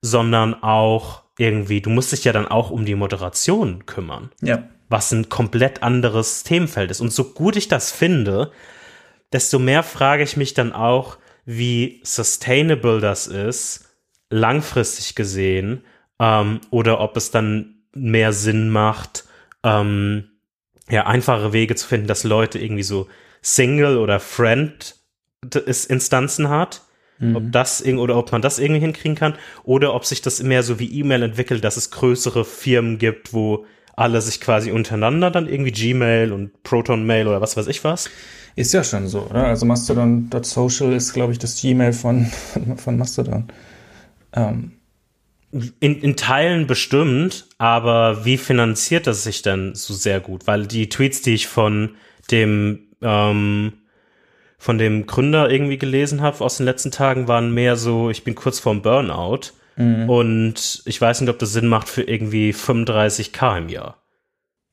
sondern 0.00 0.62
auch 0.62 1.22
irgendwie, 1.38 1.80
du 1.80 1.90
musst 1.90 2.12
dich 2.12 2.24
ja 2.24 2.32
dann 2.32 2.48
auch 2.48 2.70
um 2.70 2.84
die 2.84 2.94
Moderation 2.94 3.86
kümmern. 3.86 4.30
Ja. 4.40 4.64
Was 4.88 5.12
ein 5.12 5.28
komplett 5.28 5.82
anderes 5.82 6.44
Themenfeld 6.44 6.90
ist. 6.90 7.00
Und 7.00 7.12
so 7.12 7.24
gut 7.24 7.56
ich 7.56 7.68
das 7.68 7.90
finde, 7.90 8.52
desto 9.32 9.58
mehr 9.58 9.82
frage 9.82 10.22
ich 10.22 10.36
mich 10.36 10.54
dann 10.54 10.72
auch, 10.72 11.18
wie 11.44 12.00
sustainable 12.04 13.00
das 13.00 13.26
ist, 13.26 13.88
langfristig 14.30 15.14
gesehen, 15.14 15.84
ähm, 16.18 16.60
oder 16.70 17.00
ob 17.00 17.16
es 17.16 17.30
dann 17.30 17.82
mehr 17.92 18.32
Sinn 18.32 18.70
macht, 18.70 19.24
ähm, 19.62 20.30
ja, 20.88 21.06
einfache 21.06 21.52
Wege 21.52 21.74
zu 21.74 21.86
finden, 21.86 22.06
dass 22.06 22.24
Leute 22.24 22.58
irgendwie 22.58 22.82
so 22.82 23.08
Single 23.42 23.98
oder 23.98 24.20
Friend 24.20 24.94
Instanzen 25.42 26.48
hat. 26.48 26.82
Mhm. 27.18 27.36
Ob 27.36 27.52
das 27.52 27.84
oder 27.84 28.16
ob 28.16 28.30
man 28.32 28.42
das 28.42 28.58
irgendwie 28.58 28.80
hinkriegen 28.80 29.16
kann 29.16 29.34
oder 29.64 29.94
ob 29.94 30.04
sich 30.04 30.20
das 30.20 30.42
mehr 30.42 30.62
so 30.62 30.78
wie 30.78 30.98
E-Mail 31.00 31.22
entwickelt, 31.22 31.64
dass 31.64 31.78
es 31.78 31.90
größere 31.90 32.44
Firmen 32.44 32.98
gibt, 32.98 33.32
wo 33.32 33.64
alle 33.96 34.20
sich 34.20 34.40
quasi 34.40 34.70
untereinander 34.70 35.30
dann 35.30 35.48
irgendwie 35.48 35.72
Gmail 35.72 36.32
und 36.32 36.62
Proton 36.62 37.06
Mail 37.06 37.26
oder 37.26 37.40
was 37.40 37.56
weiß 37.56 37.66
ich 37.68 37.82
was. 37.82 38.10
Ist 38.54 38.72
ja 38.72 38.84
schon 38.84 39.08
so, 39.08 39.22
oder? 39.22 39.46
Also 39.46 39.66
Mastodon.social 39.66 40.92
ist, 40.92 41.12
glaube 41.12 41.32
ich, 41.32 41.38
das 41.38 41.60
Gmail 41.60 41.92
von, 41.92 42.26
von 42.76 42.98
Mastodon. 42.98 43.44
Ähm. 44.32 44.72
In, 45.52 46.00
in 46.02 46.16
Teilen 46.16 46.66
bestimmt, 46.66 47.46
aber 47.56 48.26
wie 48.26 48.36
finanziert 48.36 49.06
das 49.06 49.24
sich 49.24 49.40
denn 49.40 49.74
so 49.74 49.94
sehr 49.94 50.20
gut? 50.20 50.46
Weil 50.46 50.66
die 50.66 50.88
Tweets, 50.88 51.22
die 51.22 51.34
ich 51.34 51.46
von 51.46 51.94
dem 52.30 52.88
ähm, 53.00 53.72
von 54.58 54.78
dem 54.78 55.06
Gründer 55.06 55.50
irgendwie 55.50 55.78
gelesen 55.78 56.22
habe 56.22 56.42
aus 56.44 56.56
den 56.56 56.66
letzten 56.66 56.90
Tagen, 56.90 57.28
waren 57.28 57.52
mehr 57.52 57.76
so, 57.76 58.10
ich 58.10 58.24
bin 58.24 58.34
kurz 58.34 58.58
vorm 58.58 58.82
Burnout 58.82 59.52
mhm. 59.76 60.08
und 60.08 60.82
ich 60.86 61.00
weiß 61.00 61.20
nicht, 61.20 61.30
ob 61.30 61.38
das 61.38 61.52
Sinn 61.52 61.68
macht 61.68 61.88
für 61.88 62.02
irgendwie 62.02 62.52
35k 62.52 63.58
im 63.58 63.68
Jahr. 63.68 64.02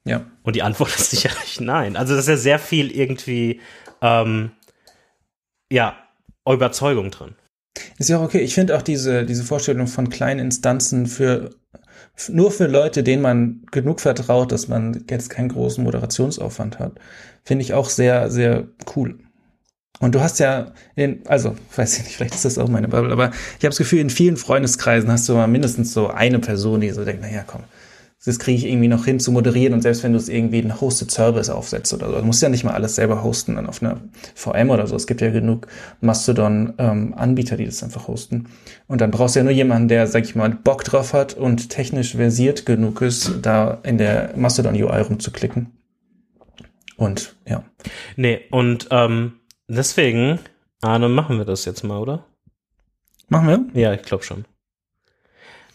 Ja. 0.06 0.26
Und 0.44 0.56
die 0.56 0.64
Antwort 0.64 0.90
ist 0.90 1.10
sicherlich 1.12 1.60
nein. 1.60 1.96
Also 1.96 2.16
das 2.16 2.26
ist 2.26 2.30
ja 2.30 2.38
sehr 2.38 2.60
viel 2.60 2.92
irgendwie, 2.92 3.62
ähm, 4.02 4.52
ja, 5.72 5.98
Überzeugung 6.48 7.10
drin. 7.12 7.36
Ist 7.98 8.10
ja 8.10 8.20
auch 8.20 8.24
okay. 8.24 8.40
Ich 8.40 8.54
finde 8.54 8.78
auch 8.78 8.82
diese, 8.82 9.26
diese 9.26 9.44
Vorstellung 9.44 9.88
von 9.88 10.10
kleinen 10.10 10.40
Instanzen 10.40 11.08
für 11.08 11.52
nur 12.28 12.52
für 12.52 12.68
Leute, 12.68 13.02
denen 13.02 13.22
man 13.22 13.66
genug 13.72 14.00
vertraut, 14.00 14.52
dass 14.52 14.68
man 14.68 15.06
jetzt 15.10 15.30
keinen 15.30 15.50
großen 15.50 15.84
Moderationsaufwand 15.84 16.80
hat, 16.80 17.00
finde 17.44 17.64
ich 17.64 17.74
auch 17.74 17.90
sehr, 17.90 18.30
sehr 18.30 18.68
cool. 18.96 19.18
Und 20.00 20.16
du 20.16 20.22
hast 20.22 20.40
ja, 20.40 20.74
in, 20.96 21.22
also, 21.28 21.56
weiß 21.76 22.00
ich 22.00 22.04
nicht, 22.06 22.16
vielleicht 22.18 22.36
ist 22.36 22.46
das 22.46 22.58
auch 22.58 22.70
meine 22.70 22.88
Bubble, 22.88 23.12
aber 23.12 23.30
ich 23.30 23.64
habe 23.64 23.70
das 23.70 23.78
Gefühl, 23.78 24.00
in 24.00 24.10
vielen 24.10 24.38
Freundeskreisen 24.38 25.12
hast 25.12 25.30
du 25.30 25.34
mal 25.34 25.48
mindestens 25.48 25.94
so 25.94 26.10
eine 26.10 26.40
Person, 26.40 26.82
die 26.82 26.90
so 26.90 27.06
denkt, 27.06 27.22
naja, 27.22 27.44
komm, 27.46 27.64
das 28.26 28.40
kriege 28.40 28.58
ich 28.58 28.66
irgendwie 28.66 28.88
noch 28.88 29.04
hin 29.04 29.20
zu 29.20 29.34
moderieren 29.34 29.74
und 29.74 29.82
selbst 29.82 30.02
wenn 30.04 30.14
du 30.14 30.18
es 30.18 30.30
irgendwie 30.30 30.60
in 30.60 30.80
Hosted 30.80 31.12
Service 31.12 31.50
aufsetzt 31.50 31.94
oder 31.94 32.10
so, 32.10 32.16
du 32.16 32.24
musst 32.24 32.42
ja 32.42 32.48
nicht 32.48 32.64
mal 32.64 32.74
alles 32.74 32.96
selber 32.96 33.22
hosten 33.22 33.56
dann 33.56 33.68
auf 33.68 33.82
einer 33.84 34.00
VM 34.34 34.70
oder 34.70 34.88
so. 34.88 34.96
Es 34.96 35.08
gibt 35.08 35.20
ja 35.20 35.30
genug 35.30 35.68
Mastodon-Anbieter, 36.00 37.54
ähm, 37.54 37.58
die 37.58 37.66
das 37.66 37.84
einfach 37.84 38.08
hosten. 38.08 38.48
Und 38.88 39.02
dann 39.02 39.12
brauchst 39.12 39.36
du 39.36 39.40
ja 39.40 39.44
nur 39.44 39.52
jemanden, 39.52 39.90
der, 39.90 40.08
sag 40.08 40.24
ich 40.24 40.36
mal, 40.36 40.50
Bock 40.50 40.86
drauf 40.86 41.12
hat 41.12 41.34
und 41.34 41.70
technisch 41.70 42.16
versiert 42.16 42.66
genug 42.66 43.02
ist, 43.02 43.40
da 43.42 43.80
in 43.84 43.98
der 43.98 44.32
Mastodon-UI 44.38 45.02
rumzuklicken. 45.02 45.72
Und 46.96 47.36
ja. 47.46 47.64
Nee, 48.16 48.42
und 48.52 48.88
ähm, 48.92 49.34
deswegen, 49.68 50.40
Arne, 50.82 51.10
machen 51.10 51.38
wir 51.38 51.46
das 51.46 51.66
jetzt 51.66 51.84
mal, 51.84 52.00
oder? 52.00 52.26
Machen 53.30 53.48
wir? 53.48 53.82
Ja, 53.82 53.94
ich 53.94 54.04
glaube 54.04 54.24
schon. 54.24 54.46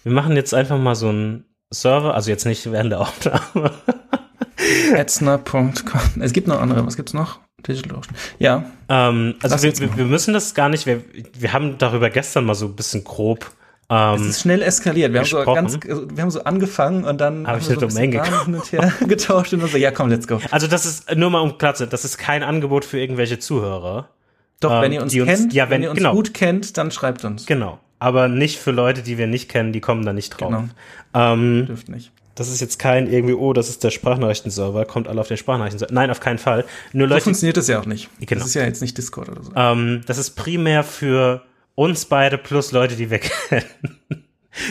Wir 0.04 0.12
machen 0.12 0.36
jetzt 0.36 0.54
einfach 0.54 0.78
mal 0.78 0.94
so 0.94 1.10
ein 1.10 1.44
Server, 1.70 2.14
also 2.14 2.30
jetzt 2.30 2.46
nicht 2.46 2.70
während 2.70 2.92
der 2.92 3.00
Aufnahme. 3.00 3.72
Etzner.com. 4.94 5.72
Es 6.20 6.32
gibt 6.32 6.48
noch 6.48 6.60
andere. 6.60 6.86
Was 6.86 6.96
gibt's 6.96 7.14
noch? 7.14 7.40
DigitalOcean. 7.66 8.14
Ja. 8.38 8.70
Ähm, 8.88 9.34
also 9.42 9.62
wir, 9.62 9.78
wir, 9.78 9.96
wir, 9.96 10.04
müssen 10.04 10.32
das 10.32 10.54
gar 10.54 10.68
nicht. 10.68 10.86
Wir, 10.86 11.02
wir 11.36 11.52
haben 11.52 11.78
darüber 11.78 12.10
gestern 12.10 12.44
mal 12.44 12.54
so 12.54 12.66
ein 12.66 12.76
bisschen 12.76 13.04
grob. 13.04 13.50
Ähm, 13.90 14.20
es 14.20 14.26
ist 14.26 14.40
schnell 14.40 14.62
eskaliert. 14.62 15.12
Wir 15.12 15.20
haben, 15.20 15.26
so 15.26 15.44
ganz, 15.44 15.78
wir 15.82 16.22
haben 16.22 16.30
so 16.30 16.44
angefangen 16.44 17.04
und 17.04 17.20
dann 17.20 17.46
Hab 17.46 17.58
ich 17.58 17.66
eine 17.70 17.80
so 17.80 17.86
Domain 17.86 18.12
hin 18.12 18.54
und 18.54 18.72
her 18.72 18.92
getauscht 19.08 19.52
und 19.54 19.66
so. 19.66 19.76
Ja, 19.78 19.90
komm, 19.90 20.10
let's 20.10 20.28
go. 20.28 20.40
Also 20.50 20.66
das 20.66 20.84
ist 20.84 21.14
nur 21.16 21.30
mal 21.30 21.40
um 21.40 21.56
klar 21.56 21.74
zu 21.74 21.86
das 21.86 22.04
ist 22.04 22.18
kein 22.18 22.42
Angebot 22.42 22.84
für 22.84 23.00
irgendwelche 23.00 23.38
Zuhörer. 23.38 24.10
Doch, 24.60 24.72
ähm, 24.72 24.82
wenn 24.82 24.92
ihr 24.92 25.02
uns 25.02 25.12
kennt, 25.12 25.28
uns, 25.28 25.54
ja, 25.54 25.64
wenn, 25.64 25.70
wenn 25.70 25.82
ihr 25.84 25.90
uns 25.90 25.98
genau. 25.98 26.12
gut 26.12 26.34
kennt, 26.34 26.76
dann 26.76 26.90
schreibt 26.90 27.24
uns. 27.24 27.46
Genau 27.46 27.78
aber 27.98 28.28
nicht 28.28 28.58
für 28.58 28.70
Leute, 28.70 29.02
die 29.02 29.18
wir 29.18 29.26
nicht 29.26 29.48
kennen, 29.48 29.72
die 29.72 29.80
kommen 29.80 30.04
da 30.04 30.12
nicht 30.12 30.30
drauf. 30.30 30.50
Genau. 30.50 30.68
Ähm, 31.14 31.66
Dürft 31.66 31.88
nicht. 31.88 32.12
Das 32.34 32.48
ist 32.48 32.60
jetzt 32.60 32.78
kein 32.78 33.10
irgendwie, 33.10 33.34
oh, 33.34 33.52
das 33.52 33.68
ist 33.68 33.82
der 33.82 33.90
Sprachnachrichtenserver, 33.90 34.84
kommt 34.84 35.08
alle 35.08 35.20
auf 35.20 35.26
den 35.26 35.36
Sprachnachrichtenserver. 35.36 35.92
Nein, 35.92 36.10
auf 36.10 36.20
keinen 36.20 36.38
Fall. 36.38 36.64
Nur 36.92 37.08
Leute, 37.08 37.22
so 37.22 37.24
funktioniert 37.24 37.56
das 37.56 37.66
ja 37.66 37.80
auch 37.80 37.86
nicht. 37.86 38.08
Genau. 38.20 38.38
Das 38.38 38.46
ist 38.46 38.54
ja 38.54 38.62
jetzt 38.62 38.80
nicht 38.80 38.96
Discord 38.96 39.28
oder 39.28 39.42
so. 39.42 39.52
Ähm, 39.56 40.02
das 40.06 40.18
ist 40.18 40.30
primär 40.30 40.84
für 40.84 41.42
uns 41.78 42.06
beide 42.06 42.38
plus 42.38 42.72
Leute, 42.72 42.96
die 42.96 43.08
wir 43.08 43.18
kennen, 43.20 44.24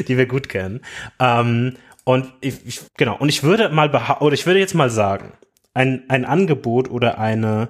die 0.09 0.17
wir 0.17 0.25
gut 0.25 0.49
kennen. 0.49 0.81
Ähm, 1.19 1.77
und 2.03 2.33
ich, 2.41 2.65
ich, 2.65 2.81
genau, 2.97 3.15
und 3.15 3.29
ich 3.29 3.43
würde 3.43 3.69
mal 3.69 3.87
behaupten, 3.87 4.25
oder 4.25 4.33
ich 4.33 4.45
würde 4.45 4.59
jetzt 4.59 4.75
mal 4.75 4.89
sagen, 4.89 5.31
ein, 5.73 6.03
ein 6.09 6.25
Angebot 6.25 6.89
oder 6.89 7.17
eine, 7.17 7.69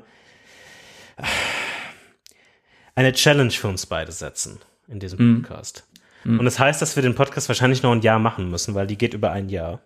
eine 2.96 3.14
Challenge 3.14 3.52
für 3.52 3.68
uns 3.68 3.86
beide 3.86 4.12
setzen 4.12 4.60
in 4.88 5.00
diesem 5.00 5.20
mhm. 5.20 5.42
Podcast. 5.44 5.88
Mhm. 6.24 6.40
Und 6.40 6.46
das 6.46 6.58
heißt, 6.58 6.82
dass 6.82 6.96
wir 6.96 7.04
den 7.04 7.14
Podcast 7.14 7.48
wahrscheinlich 7.48 7.84
noch 7.84 7.92
ein 7.92 8.02
Jahr 8.02 8.18
machen 8.18 8.50
müssen, 8.50 8.74
weil 8.74 8.88
die 8.88 8.98
geht 8.98 9.14
über 9.14 9.32
ein 9.32 9.50
Jahr. 9.50 9.82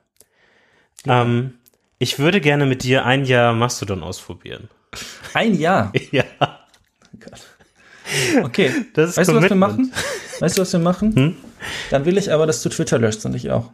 Ja. 1.06 1.24
Ähm, 1.24 1.56
ich 2.00 2.20
würde 2.20 2.40
gerne 2.40 2.66
mit 2.66 2.84
dir 2.84 3.06
ein 3.06 3.26
Jahr 3.26 3.54
Mastodon 3.54 4.02
ausprobieren. 4.02 4.70
Ein 5.34 5.56
Jahr? 5.56 5.92
ja. 6.12 6.24
Oh 6.40 7.18
okay. 8.44 8.72
Das 8.94 9.12
ist 9.12 9.18
weißt 9.18 9.30
du, 9.30 9.36
was 9.36 9.50
wir 9.50 9.56
machen? 9.56 9.94
Weißt 10.40 10.58
du, 10.58 10.62
was 10.62 10.74
wir 10.74 10.80
machen? 10.80 11.16
Hm? 11.16 11.36
Dann 11.90 12.06
will 12.06 12.18
ich 12.18 12.32
aber, 12.32 12.48
dass 12.48 12.64
du 12.64 12.70
Twitter 12.70 12.98
löscht 12.98 13.26
und 13.26 13.36
ich 13.36 13.52
auch. 13.52 13.72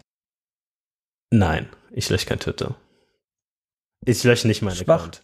Nein, 1.32 1.70
ich 1.92 2.10
lösche 2.10 2.26
kein 2.26 2.40
Twitter. 2.40 2.76
Ich 4.06 4.24
lösche 4.24 4.48
nicht 4.48 4.62
meinen 4.62 4.76
Schwach. 4.76 5.02
Account. 5.02 5.24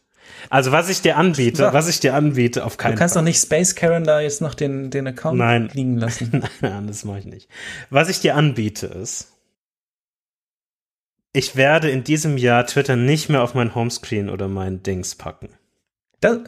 Also 0.49 0.72
was 0.72 0.89
ich 0.89 1.01
dir 1.01 1.18
anbiete, 1.18 1.74
was 1.74 1.88
ich 1.88 1.99
dir 1.99 2.16
anbiete, 2.16 2.66
auf 2.66 2.78
keinen 2.78 2.91
Fall. 2.91 2.95
Du 2.95 2.99
kannst 2.99 3.14
Fall. 3.14 3.22
doch 3.22 3.26
nicht 3.26 3.41
Space 3.41 3.76
Karen 3.76 4.03
da 4.03 4.20
jetzt 4.22 4.41
noch 4.41 4.53
den, 4.53 4.89
den 4.89 5.07
Account 5.07 5.38
nein. 5.38 5.70
liegen 5.74 5.97
lassen. 5.97 6.30
nein, 6.32 6.49
nein, 6.61 6.88
das 6.88 7.05
mache 7.05 7.20
ich 7.20 7.26
nicht. 7.26 7.49
Was 7.89 8.09
ich 8.09 8.20
dir 8.20 8.36
anbiete 8.36 8.88
ist, 8.88 9.32
ich 11.34 11.55
werde 11.55 11.89
in 11.89 12.03
diesem 12.03 12.38
Jahr 12.38 12.66
Twitter 12.68 12.95
nicht 12.95 13.30
mehr 13.30 13.41
auf 13.41 13.53
mein 13.53 13.74
Homescreen 13.74 14.30
oder 14.30 14.47
mein 14.47 14.84
Dings 14.84 15.16
packen. 15.16 15.49
Das, 16.20 16.39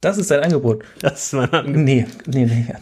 das 0.00 0.18
ist 0.18 0.30
dein 0.30 0.42
Angebot. 0.42 0.84
Das 1.00 1.26
ist 1.26 1.32
mein 1.32 1.52
Angebot. 1.52 1.82
Nee, 1.82 2.06
nee, 2.26 2.44
nee. 2.46 2.74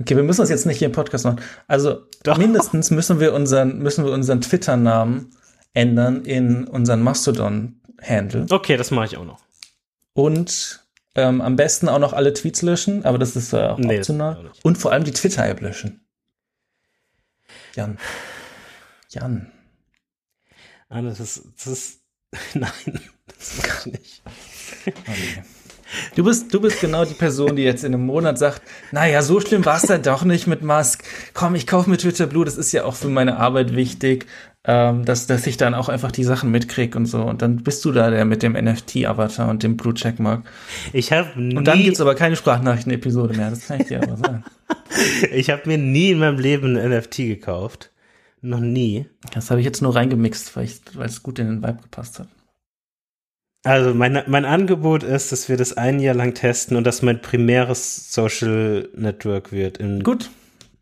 Okay, 0.00 0.16
wir 0.16 0.22
müssen 0.22 0.40
das 0.40 0.50
jetzt 0.50 0.66
nicht 0.66 0.78
hier 0.78 0.86
im 0.86 0.92
Podcast 0.92 1.24
machen. 1.24 1.40
Also 1.68 2.06
Doch. 2.24 2.36
mindestens 2.36 2.90
müssen 2.90 3.20
wir 3.20 3.32
unseren, 3.32 3.78
müssen 3.78 4.04
wir 4.04 4.12
unseren 4.12 4.40
Twitter-Namen 4.40 5.30
ändern 5.72 6.24
in 6.24 6.66
unseren 6.66 7.02
Mastodon-Handle. 7.02 8.46
Okay, 8.50 8.76
das 8.76 8.90
mache 8.90 9.06
ich 9.06 9.16
auch 9.16 9.24
noch. 9.24 9.40
Und 10.12 10.84
ähm, 11.14 11.40
am 11.40 11.56
besten 11.56 11.88
auch 11.88 11.98
noch 11.98 12.12
alle 12.12 12.32
Tweets 12.32 12.62
löschen, 12.62 13.04
aber 13.04 13.18
das 13.18 13.36
ist 13.36 13.52
äh, 13.52 13.58
auch 13.58 13.78
nee, 13.78 13.98
optional. 13.98 14.48
Auch 14.48 14.64
Und 14.64 14.78
vor 14.78 14.92
allem 14.92 15.04
die 15.04 15.12
Twitter-App 15.12 15.60
löschen. 15.60 16.04
Jan. 17.74 17.98
Jan. 19.10 19.52
Ah, 20.88 21.02
das 21.02 21.20
ist, 21.20 21.42
das 21.56 21.66
ist, 21.66 22.00
nein, 22.54 23.00
das 23.26 23.56
mach 23.58 23.86
ich 23.86 23.92
nicht. 23.92 24.22
Okay. 24.86 25.42
Du 26.16 26.24
bist, 26.24 26.52
du 26.52 26.60
bist 26.60 26.80
genau 26.80 27.04
die 27.04 27.14
Person, 27.14 27.56
die 27.56 27.62
jetzt 27.62 27.84
in 27.84 27.94
einem 27.94 28.06
Monat 28.06 28.38
sagt, 28.38 28.62
naja, 28.92 29.22
so 29.22 29.40
schlimm 29.40 29.64
war 29.64 29.76
es 29.76 29.82
da 29.82 29.98
doch 29.98 30.24
nicht 30.24 30.46
mit 30.46 30.62
Musk. 30.62 31.04
Komm, 31.34 31.54
ich 31.54 31.66
kaufe 31.66 31.90
mir 31.90 31.98
Twitter 31.98 32.26
Blue, 32.26 32.44
das 32.44 32.56
ist 32.56 32.72
ja 32.72 32.84
auch 32.84 32.94
für 32.94 33.08
meine 33.08 33.36
Arbeit 33.36 33.74
wichtig 33.74 34.26
ähm, 34.66 35.04
dass, 35.04 35.26
dass 35.26 35.46
ich 35.46 35.56
dann 35.56 35.74
auch 35.74 35.88
einfach 35.88 36.10
die 36.10 36.24
Sachen 36.24 36.50
mitkrieg 36.50 36.96
und 36.96 37.06
so. 37.06 37.22
Und 37.22 37.42
dann 37.42 37.62
bist 37.62 37.84
du 37.84 37.92
da 37.92 38.10
der 38.10 38.24
mit 38.24 38.42
dem 38.42 38.54
NFT-Avatar 38.54 39.48
und 39.50 39.62
dem 39.62 39.76
Blue 39.76 39.92
Checkmark. 39.92 40.42
Ich 40.92 41.12
habe 41.12 41.28
Und 41.36 41.64
dann 41.64 41.82
gibt's 41.82 42.00
aber 42.00 42.14
keine 42.14 42.36
Sprachnachrichten-Episode 42.36 43.36
mehr, 43.36 43.50
das 43.50 43.66
kann 43.66 43.80
ich 43.80 43.88
dir 43.88 44.02
aber 44.02 44.16
sagen. 44.16 44.44
ich 45.32 45.50
habe 45.50 45.62
mir 45.66 45.76
nie 45.76 46.12
in 46.12 46.18
meinem 46.18 46.38
Leben 46.38 46.76
ein 46.76 46.90
NFT 46.90 47.16
gekauft. 47.16 47.90
Noch 48.40 48.60
nie. 48.60 49.06
Das 49.32 49.50
habe 49.50 49.60
ich 49.60 49.66
jetzt 49.66 49.82
nur 49.82 49.94
reingemixt, 49.94 50.56
weil 50.56 50.68
es 51.04 51.22
gut 51.22 51.38
in 51.38 51.46
den 51.46 51.62
Vibe 51.62 51.82
gepasst 51.82 52.18
hat. 52.18 52.28
Also 53.64 53.94
mein, 53.94 54.22
mein 54.26 54.44
Angebot 54.44 55.02
ist, 55.02 55.32
dass 55.32 55.48
wir 55.48 55.56
das 55.56 55.76
ein 55.76 55.98
Jahr 55.98 56.14
lang 56.14 56.34
testen 56.34 56.76
und 56.76 56.84
dass 56.84 57.00
mein 57.00 57.22
primäres 57.22 58.12
Social 58.12 58.88
Network 58.94 59.52
wird 59.52 59.78
in 59.78 60.02
Gut. 60.02 60.30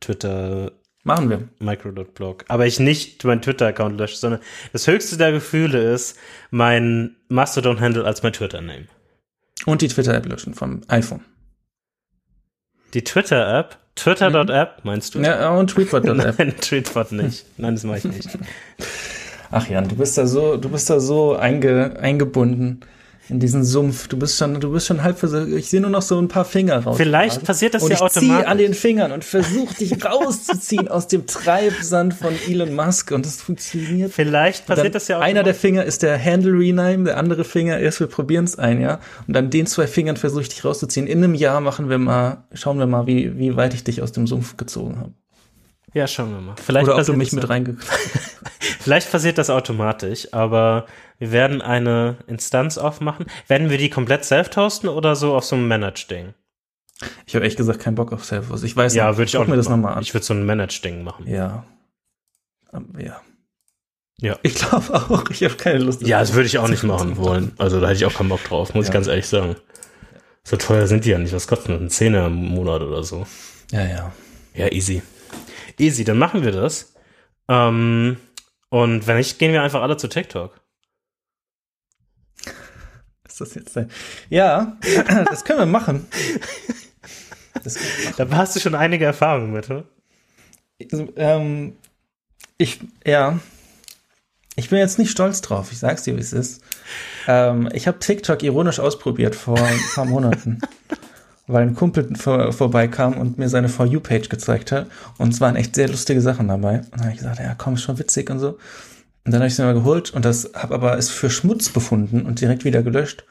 Twitter, 0.00 0.72
Machen 1.04 1.30
wir. 1.30 1.48
Micro.blog. 1.58 2.44
Aber 2.48 2.66
ich 2.66 2.78
nicht 2.78 3.24
meinen 3.24 3.42
Twitter-Account 3.42 3.98
lösche, 3.98 4.16
sondern 4.16 4.40
das 4.72 4.86
höchste 4.86 5.16
der 5.16 5.32
Gefühle 5.32 5.92
ist, 5.92 6.16
mein 6.50 7.16
Mastodon-Handle 7.28 8.04
als 8.04 8.22
mein 8.22 8.32
Twitter-Name. 8.32 8.86
Und 9.66 9.82
die 9.82 9.88
Twitter-App 9.88 10.26
löschen 10.26 10.54
vom 10.54 10.82
iPhone. 10.88 11.24
Die 12.94 13.02
Twitter-App? 13.02 13.78
Twitter.app, 13.94 14.84
meinst 14.84 15.14
du? 15.14 15.20
Ja, 15.20 15.50
und 15.50 15.68
Tweetbot.app. 15.68 16.38
Nein, 16.38 16.54
Tweetbot 16.60 17.12
nicht. 17.12 17.44
Nein, 17.58 17.74
das 17.74 17.84
mache 17.84 17.98
ich 17.98 18.04
nicht. 18.04 18.28
Ach 19.52 19.68
Jan, 19.68 19.86
du 19.86 19.96
bist 19.96 20.16
da 20.16 20.26
so, 20.26 20.56
du 20.56 20.70
bist 20.70 20.88
da 20.88 20.98
so 20.98 21.36
einge, 21.36 21.98
eingebunden 22.00 22.80
in 23.28 23.38
diesen 23.38 23.64
Sumpf. 23.64 24.08
Du 24.08 24.18
bist 24.18 24.38
schon, 24.38 24.58
du 24.60 24.72
bist 24.72 24.86
schon 24.86 25.02
halb 25.02 25.18
versucht. 25.18 25.48
Ich 25.48 25.68
sehe 25.68 25.80
nur 25.80 25.90
noch 25.90 26.00
so 26.00 26.18
ein 26.18 26.28
paar 26.28 26.46
Finger 26.46 26.82
raus. 26.82 26.96
Vielleicht 26.96 27.44
passiert 27.44 27.74
das 27.74 27.82
und 27.82 27.90
ja 27.90 27.96
ich 27.96 28.02
automatisch. 28.02 28.28
ziehe 28.28 28.48
an 28.48 28.58
den 28.58 28.72
Fingern 28.72 29.12
und 29.12 29.24
versuche 29.24 29.74
dich 29.74 30.02
rauszuziehen 30.02 30.88
aus 30.88 31.06
dem 31.06 31.26
Treibsand 31.26 32.14
von 32.14 32.34
Elon 32.48 32.74
Musk 32.74 33.10
und 33.10 33.26
das 33.26 33.42
funktioniert. 33.42 34.12
Vielleicht 34.12 34.66
passiert 34.66 34.94
das 34.94 35.06
ja 35.08 35.18
einer 35.18 35.42
der 35.42 35.52
automatisch. 35.52 35.60
Finger 35.60 35.84
ist 35.84 36.02
der 36.02 36.22
Handle 36.22 36.52
Rename, 36.52 37.04
der 37.04 37.18
andere 37.18 37.44
Finger 37.44 37.78
ist, 37.78 38.00
wir 38.00 38.06
probieren 38.06 38.44
es 38.44 38.58
ein, 38.58 38.80
ja. 38.80 39.00
Und 39.28 39.36
an 39.36 39.50
den 39.50 39.66
zwei 39.66 39.86
Fingern 39.86 40.16
versuche 40.16 40.42
ich 40.42 40.48
dich 40.48 40.64
rauszuziehen. 40.64 41.06
In 41.06 41.18
einem 41.18 41.34
Jahr 41.34 41.60
machen 41.60 41.90
wir 41.90 41.98
mal, 41.98 42.44
schauen 42.54 42.78
wir 42.78 42.86
mal, 42.86 43.06
wie, 43.06 43.38
wie 43.38 43.54
weit 43.54 43.74
ich 43.74 43.84
dich 43.84 44.00
aus 44.00 44.12
dem 44.12 44.26
Sumpf 44.26 44.56
gezogen 44.56 44.98
habe. 44.98 45.12
Ja, 45.94 46.06
schauen 46.06 46.32
wir 46.32 46.40
mal. 46.40 46.54
Vielleicht 46.56 46.84
Oder 46.84 46.92
ob 46.94 46.96
du 46.98 47.00
passiert 47.00 47.18
mich 47.18 47.28
das 47.28 47.34
mit 47.34 47.44
ja- 47.44 47.48
reingekommen 47.50 47.82
Vielleicht 48.80 49.10
passiert 49.12 49.38
das 49.38 49.50
automatisch, 49.50 50.32
aber 50.32 50.86
wir 51.18 51.30
werden 51.32 51.62
eine 51.62 52.16
Instanz 52.26 52.78
aufmachen. 52.78 53.26
Werden 53.46 53.70
wir 53.70 53.78
die 53.78 53.90
komplett 53.90 54.24
self 54.24 54.54
hosten 54.56 54.88
oder 54.88 55.14
so 55.14 55.34
auf 55.36 55.44
so 55.44 55.54
einem 55.56 55.68
Managed-Ding? 55.68 56.34
Ich 57.26 57.34
habe 57.36 57.44
echt 57.44 57.56
gesagt 57.56 57.80
keinen 57.80 57.94
Bock 57.94 58.12
auf 58.12 58.24
Salesforce. 58.24 58.62
Ich 58.64 58.76
weiß 58.76 58.94
Ja, 58.94 59.08
nicht. 59.08 59.18
würde 59.18 59.26
ich 59.26 59.32
Guck 59.32 59.42
auch 59.42 59.46
mir 59.48 59.56
das 59.56 59.68
nochmal 59.68 59.94
an. 59.94 60.02
Ich 60.02 60.14
würde 60.14 60.24
so 60.24 60.34
ein 60.34 60.44
Managed-Ding 60.46 61.04
machen. 61.04 61.28
Ja. 61.28 61.64
Ähm, 62.72 62.88
Ja. 62.98 63.20
Ja. 64.20 64.36
Ich 64.42 64.54
glaube 64.54 64.94
auch, 64.94 65.28
ich 65.30 65.42
habe 65.44 65.54
keine 65.54 65.78
Lust. 65.80 66.02
Ja, 66.02 66.20
das 66.20 66.32
würde 66.32 66.46
ich 66.46 66.58
auch 66.58 66.68
nicht 66.68 66.82
machen 66.84 67.16
wollen. 67.16 67.52
Also 67.58 67.80
da 67.80 67.86
hätte 67.88 67.96
ich 67.98 68.04
auch 68.06 68.14
keinen 68.14 68.28
Bock 68.28 68.42
drauf, 68.44 68.72
muss 68.74 68.84
ich 68.86 68.88
Ja. 68.88 68.94
ganz 68.94 69.06
ehrlich 69.08 69.26
sagen. 69.26 69.56
So 70.44 70.56
teuer 70.56 70.86
sind 70.86 71.04
die 71.04 71.10
ja 71.10 71.18
nicht. 71.18 71.32
Was 71.34 71.46
kostet 71.46 71.68
denn 71.68 71.84
ein 71.86 71.90
Zehner 71.90 72.26
im 72.26 72.34
Monat 72.34 72.82
oder 72.82 73.02
so? 73.04 73.26
Ja, 73.70 73.84
ja. 73.86 74.12
Ja, 74.54 74.70
easy. 74.72 75.02
Easy, 75.80 76.04
dann 76.04 76.18
machen 76.18 76.44
wir 76.44 76.52
das. 76.52 76.94
Ähm, 77.48 78.16
und 78.68 79.06
wenn 79.06 79.16
nicht, 79.16 79.38
gehen 79.38 79.52
wir 79.52 79.62
einfach 79.62 79.82
alle 79.82 79.96
zu 79.96 80.08
TikTok. 80.08 80.60
Ist 83.26 83.40
das 83.40 83.54
jetzt 83.54 83.76
ein 83.78 83.90
Ja, 84.28 84.76
das 85.30 85.44
können 85.44 85.58
wir 85.60 85.66
machen. 85.66 86.06
Das, 87.62 87.78
Da 88.16 88.28
hast 88.30 88.56
du 88.56 88.60
schon 88.60 88.74
einige 88.74 89.04
Erfahrungen 89.04 89.52
mit, 89.52 89.70
oder? 89.70 89.84
ähm, 91.16 91.76
ich, 92.58 92.80
ja. 93.06 93.38
Ich 94.56 94.68
bin 94.68 94.78
jetzt 94.78 94.98
nicht 94.98 95.10
stolz 95.10 95.40
drauf, 95.40 95.72
ich 95.72 95.78
sag's 95.78 96.02
dir, 96.02 96.14
wie 96.16 96.20
es 96.20 96.32
ist. 96.32 96.62
Ähm, 97.26 97.70
ich 97.72 97.86
habe 97.86 97.98
TikTok 97.98 98.42
ironisch 98.42 98.80
ausprobiert 98.80 99.34
vor 99.34 99.58
ein 99.58 99.80
paar 99.94 100.04
Monaten, 100.04 100.60
weil 101.46 101.62
ein 101.62 101.74
Kumpel 101.74 102.14
vor, 102.16 102.52
vorbeikam 102.52 103.18
und 103.18 103.38
mir 103.38 103.48
seine 103.48 103.68
For 103.68 103.86
You-Page 103.86 104.28
gezeigt 104.28 104.72
hat. 104.72 104.86
Und 105.18 105.32
es 105.32 105.40
waren 105.40 105.56
echt 105.56 105.74
sehr 105.74 105.88
lustige 105.88 106.20
Sachen 106.20 106.48
dabei. 106.48 106.78
Und 106.78 106.92
dann 106.92 107.00
habe 107.00 107.12
ich 107.12 107.18
gesagt, 107.18 107.38
ja 107.38 107.54
komm, 107.54 107.74
ist 107.74 107.82
schon 107.82 107.98
witzig 107.98 108.30
und 108.30 108.38
so. 108.38 108.58
Und 109.24 109.32
dann 109.32 109.40
habe 109.40 109.46
ich 109.46 109.52
es 109.52 109.58
mir 109.58 109.66
mal 109.66 109.74
geholt 109.74 110.12
und 110.12 110.24
das 110.24 110.50
habe 110.54 110.74
aber 110.74 110.98
es 110.98 111.10
für 111.10 111.30
Schmutz 111.30 111.68
befunden 111.68 112.22
und 112.22 112.40
direkt 112.40 112.64
wieder 112.64 112.82
gelöscht. 112.82 113.24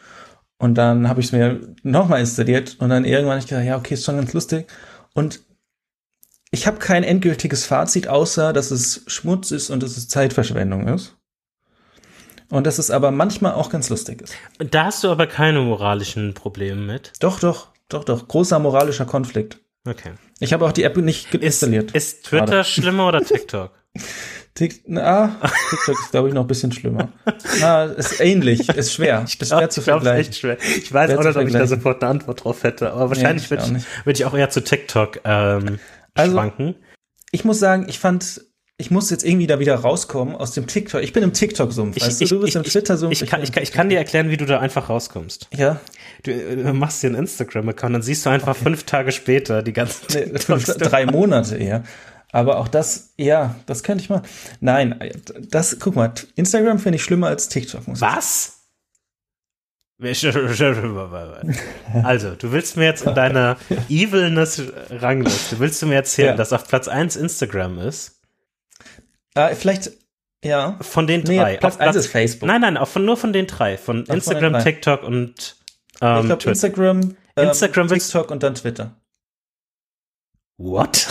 Und 0.58 0.76
dann 0.76 1.10
habe 1.10 1.20
ich 1.20 1.28
es 1.28 1.32
mir 1.32 1.60
nochmal 1.84 2.20
installiert 2.22 2.78
und 2.80 2.90
dann 2.90 3.04
irgendwann 3.04 3.32
habe 3.32 3.40
ich 3.40 3.48
gedacht, 3.48 3.66
ja, 3.66 3.78
okay, 3.78 3.96
ist 3.96 4.06
schon 4.06 4.16
ganz 4.16 4.32
lustig. 4.32 4.68
Und 5.14 5.42
ich 6.52 6.68
habe 6.68 6.78
kein 6.78 7.04
endgültiges 7.04 7.66
Fazit, 7.66 8.08
außer 8.08 8.54
dass 8.54 8.72
es 8.72 9.04
Schmutz 9.08 9.52
ist 9.52 9.70
und 9.70 9.84
dass 9.84 9.98
es 9.98 10.08
Zeitverschwendung 10.08 10.88
ist. 10.88 11.18
Und 12.50 12.68
dass 12.68 12.78
es 12.78 12.92
aber 12.92 13.12
manchmal 13.12 13.54
auch 13.54 13.70
ganz 13.70 13.90
lustig 13.90 14.22
ist. 14.22 14.36
Da 14.60 14.86
hast 14.86 15.04
du 15.04 15.10
aber 15.10 15.26
keine 15.26 15.62
moralischen 15.62 16.34
Probleme 16.34 16.82
mit. 16.82 17.14
Doch, 17.22 17.40
doch, 17.40 17.71
doch, 17.94 18.04
doch. 18.04 18.28
Großer 18.28 18.60
moralischer 18.60 19.06
Konflikt. 19.06 19.60
Okay. 19.88 20.12
Ich 20.40 20.54
habe 20.54 20.66
auch 20.66 20.72
die 20.72 20.84
App 20.84 20.98
nicht 20.98 21.34
Ist, 21.34 21.44
installiert. 21.44 21.92
ist 21.92 22.26
Twitter 22.26 22.46
Gerade. 22.46 22.64
schlimmer 22.66 23.08
oder 23.08 23.22
TikTok? 23.22 23.72
Tik 24.54 24.84
na, 24.88 25.40
TikTok 25.70 25.96
ist, 26.00 26.12
glaube 26.12 26.28
ich, 26.28 26.34
noch 26.34 26.42
ein 26.44 26.48
bisschen 26.48 26.72
schlimmer. 26.74 27.10
Ah, 27.64 27.86
ist 27.86 28.20
ähnlich, 28.20 28.68
ist 28.70 28.94
schwer. 28.94 29.24
Ist 29.26 29.48
schwer 29.48 29.70
zu 29.70 29.80
ich 29.80 29.86
vergleichen. 29.86 30.34
schwer. 30.34 30.58
Ich 30.60 30.94
weiß 30.94 31.10
Schwer 31.10 31.20
auch 31.20 31.24
nicht, 31.24 31.38
ob 31.38 31.48
ich 31.48 31.54
da 31.54 31.68
sofort 31.68 32.04
eine 32.04 32.12
Antwort 32.12 32.44
drauf 32.44 32.64
hätte, 32.64 32.92
aber 32.92 33.10
wahrscheinlich 33.10 33.46
ich 33.46 33.50
würde 33.50 33.64
ich, 33.78 34.06
würd 34.06 34.20
ich 34.20 34.26
auch 34.26 34.34
eher 34.34 34.50
zu 34.50 34.62
TikTok 34.62 35.22
ähm, 35.24 35.80
Also- 36.16 36.34
schwanken. 36.34 36.76
Ich 37.32 37.46
muss 37.46 37.60
sagen, 37.60 37.86
ich 37.88 37.98
fand, 37.98 38.42
ich 38.82 38.92
muss 38.92 39.10
jetzt 39.10 39.24
irgendwie 39.24 39.48
da 39.48 39.60
wieder 39.60 39.76
rauskommen 39.76 40.36
aus 40.36 40.52
dem 40.52 40.68
TikTok. 40.68 41.02
Ich 41.02 41.14
bin 41.14 41.24
im 41.24 41.34
TikTok-Sumpf, 41.34 41.98
Ich, 41.98 42.04
weißt 42.04 42.22
ich, 42.22 42.30
du? 42.30 42.36
Du 42.36 42.42
bist 42.42 42.50
ich, 42.50 42.56
im 42.56 42.64
Twitter-Sumpf. 42.64 43.22
ich, 43.22 43.30
kann, 43.30 43.42
ich, 43.44 43.52
kann, 43.52 43.64
ich 43.64 43.72
kann 43.72 43.90
dir 43.90 43.98
erklären, 43.98 44.30
wie 44.30 44.38
du 44.38 44.46
da 44.46 44.60
einfach 44.60 44.90
rauskommst. 44.90 45.48
Ja, 45.56 45.80
Du 46.24 46.32
äh, 46.32 46.74
machst 46.74 47.02
dir 47.02 47.08
einen 47.08 47.16
Instagram-Account, 47.16 47.96
dann 47.96 48.02
siehst 48.02 48.26
du 48.26 48.30
einfach 48.30 48.56
fünf 48.56 48.84
Tage 48.84 49.12
später 49.12 49.64
die 49.64 49.74
ganzen 49.74 50.06
nee, 50.14 50.26
fünf, 50.40 50.66
drei 50.66 51.06
Monate 51.06 51.58
eher. 51.58 51.84
Aber 52.32 52.58
auch 52.60 52.68
das, 52.68 53.14
ja, 53.18 53.56
das 53.66 53.84
könnte 53.84 54.04
ich 54.04 54.10
mal. 54.10 54.22
Nein, 54.60 55.00
das, 55.50 55.78
guck 55.80 55.96
mal, 55.96 56.14
Instagram 56.36 56.80
finde 56.80 56.98
ich 56.98 57.04
schlimmer 57.04 57.28
als 57.28 57.50
TikTok. 57.50 57.88
Muss 57.88 58.00
ich 58.00 58.02
Was? 58.02 58.58
Also, 62.04 62.32
du 62.36 62.52
willst 62.52 62.78
mir 62.78 62.86
jetzt 62.86 63.06
in 63.06 63.14
deiner 63.14 63.58
Evilness-Rangliste, 63.90 65.60
willst 65.60 65.82
du 65.82 65.88
mir 65.88 65.96
erzählen, 65.96 66.30
Ja. 66.30 66.36
dass 66.36 66.54
auf 66.54 66.68
Platz 66.68 66.88
1 66.88 67.16
Instagram 67.16 67.80
ist? 67.80 68.21
Ah, 69.36 69.50
vielleicht, 69.56 69.92
ja. 70.44 70.78
Von 70.82 71.08
den 71.08 71.22
Nee, 71.22 71.38
drei. 71.38 71.58
Platz 71.58 71.76
Auf 71.76 71.82
eins 71.82 71.96
ist 71.96 72.08
Facebook. 72.08 72.48
Nein, 72.48 72.62
nein, 72.62 72.78
auch 72.78 72.88
von, 72.88 73.06
nur 73.06 73.18
von 73.18 73.34
den 73.34 73.48
drei. 73.48 73.78
Von 73.78 74.06
den 74.06 74.16
Instagram, 74.16 74.54
drei. 74.54 74.64
TikTok 74.64 75.04
und 75.04 75.56
ich 75.94 76.02
ähm, 76.02 76.26
glaube 76.26 76.38
Twitter. 76.38 76.50
Instagram, 76.52 77.16
ähm, 77.36 77.48
Instagram 77.48 77.88
TikTok 77.88 78.32
und 78.32 78.44
dann 78.44 78.56
Twitter. 78.56 78.96
What? 80.58 81.08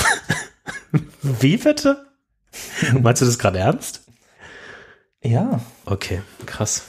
Wie 1.23 1.57
bitte? 1.57 2.07
Meinst 3.01 3.23
du 3.23 3.27
das 3.27 3.39
gerade 3.39 3.59
ernst? 3.59 4.05
Ja. 5.23 5.61
Okay, 5.85 6.23
krass. 6.47 6.85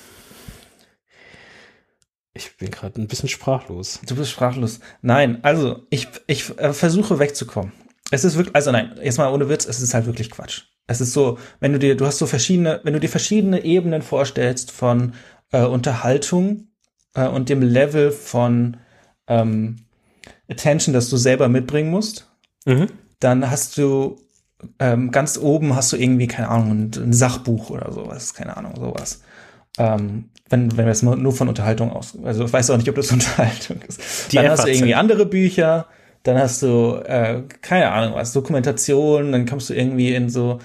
Ich 2.34 2.56
bin 2.58 2.72
gerade 2.72 3.00
ein 3.02 3.08
bisschen 3.08 3.30
sprachlos. 3.30 4.00
Du 4.08 4.16
bist 4.16 4.32
sprachlos. 4.32 4.80
Nein, 5.02 5.44
also 5.44 5.86
ich, 5.90 6.08
ich 6.28 6.58
äh, 6.60 6.74
versuche 6.74 7.20
wegzukommen. 7.20 7.74
Es 8.10 8.24
ist 8.24 8.36
wirklich, 8.38 8.56
also 8.56 8.72
nein, 8.72 8.98
jetzt 9.02 9.18
mal 9.18 9.32
ohne 9.32 9.50
Witz, 9.50 9.66
es 9.66 9.82
ist 9.82 9.94
halt 9.94 10.06
wirklich 10.06 10.32
Quatsch. 10.32 10.64
Es 10.92 11.02
ist 11.02 11.14
so, 11.14 11.38
wenn 11.60 11.74
du 11.74 11.80
dir, 11.80 11.96
du 11.98 12.06
hast 12.06 12.18
so 12.20 12.26
verschiedene, 12.28 12.80
wenn 12.84 12.94
du 12.94 13.00
dir 13.00 13.10
verschiedene 13.10 13.64
Ebenen 13.64 14.02
vorstellst 14.02 14.72
von 14.72 15.14
äh, 15.52 15.64
Unterhaltung 15.66 16.68
äh, 17.16 17.28
und 17.28 17.50
dem 17.50 17.62
Level 17.62 18.12
von 18.12 18.78
ähm, 19.28 19.78
Attention, 20.50 20.94
das 20.94 21.10
du 21.10 21.18
selber 21.18 21.50
mitbringen 21.50 21.90
musst, 21.90 22.28
Mhm. 22.66 22.88
dann 23.20 23.50
hast 23.50 23.78
du 23.78 24.18
ähm, 24.80 25.10
ganz 25.12 25.38
oben 25.40 25.76
hast 25.76 25.92
du 25.92 25.98
irgendwie, 25.98 26.28
keine 26.28 26.50
Ahnung, 26.50 26.92
ein, 26.96 27.14
Sachbuch 27.14 27.72
oder 27.72 27.92
sowas, 27.92 28.36
keine 28.36 28.56
Ahnung, 28.56 28.74
sowas. 28.76 29.24
Ähm, 29.80 30.26
wenn, 30.50 30.78
wenn 30.78 30.86
wir 30.86 30.92
jetzt 30.92 31.02
nur 31.02 31.32
von 31.32 31.48
Unterhaltung 31.48 31.92
aus, 31.92 32.16
also 32.24 32.46
ich 32.46 32.54
weiß 32.54 32.70
auch 32.70 32.78
nicht, 32.78 32.88
ob 32.90 32.96
das 32.96 33.12
Unterhaltung 33.18 33.82
ist. 33.88 34.32
Die 34.32 34.36
dann 34.36 34.50
hast 34.50 34.64
du 34.64 34.68
FAZ. 34.68 34.76
irgendwie 34.76 34.94
andere 34.94 35.26
Bücher, 35.26 35.88
dann 36.24 36.38
hast 36.38 36.62
du, 36.62 37.02
äh, 37.06 37.42
keine 37.62 37.90
Ahnung 37.92 38.14
was, 38.16 38.34
Dokumentation, 38.34 39.32
dann 39.32 39.48
kommst 39.48 39.70
du 39.70 39.74
irgendwie 39.74 40.14
in 40.14 40.30
so 40.30 40.60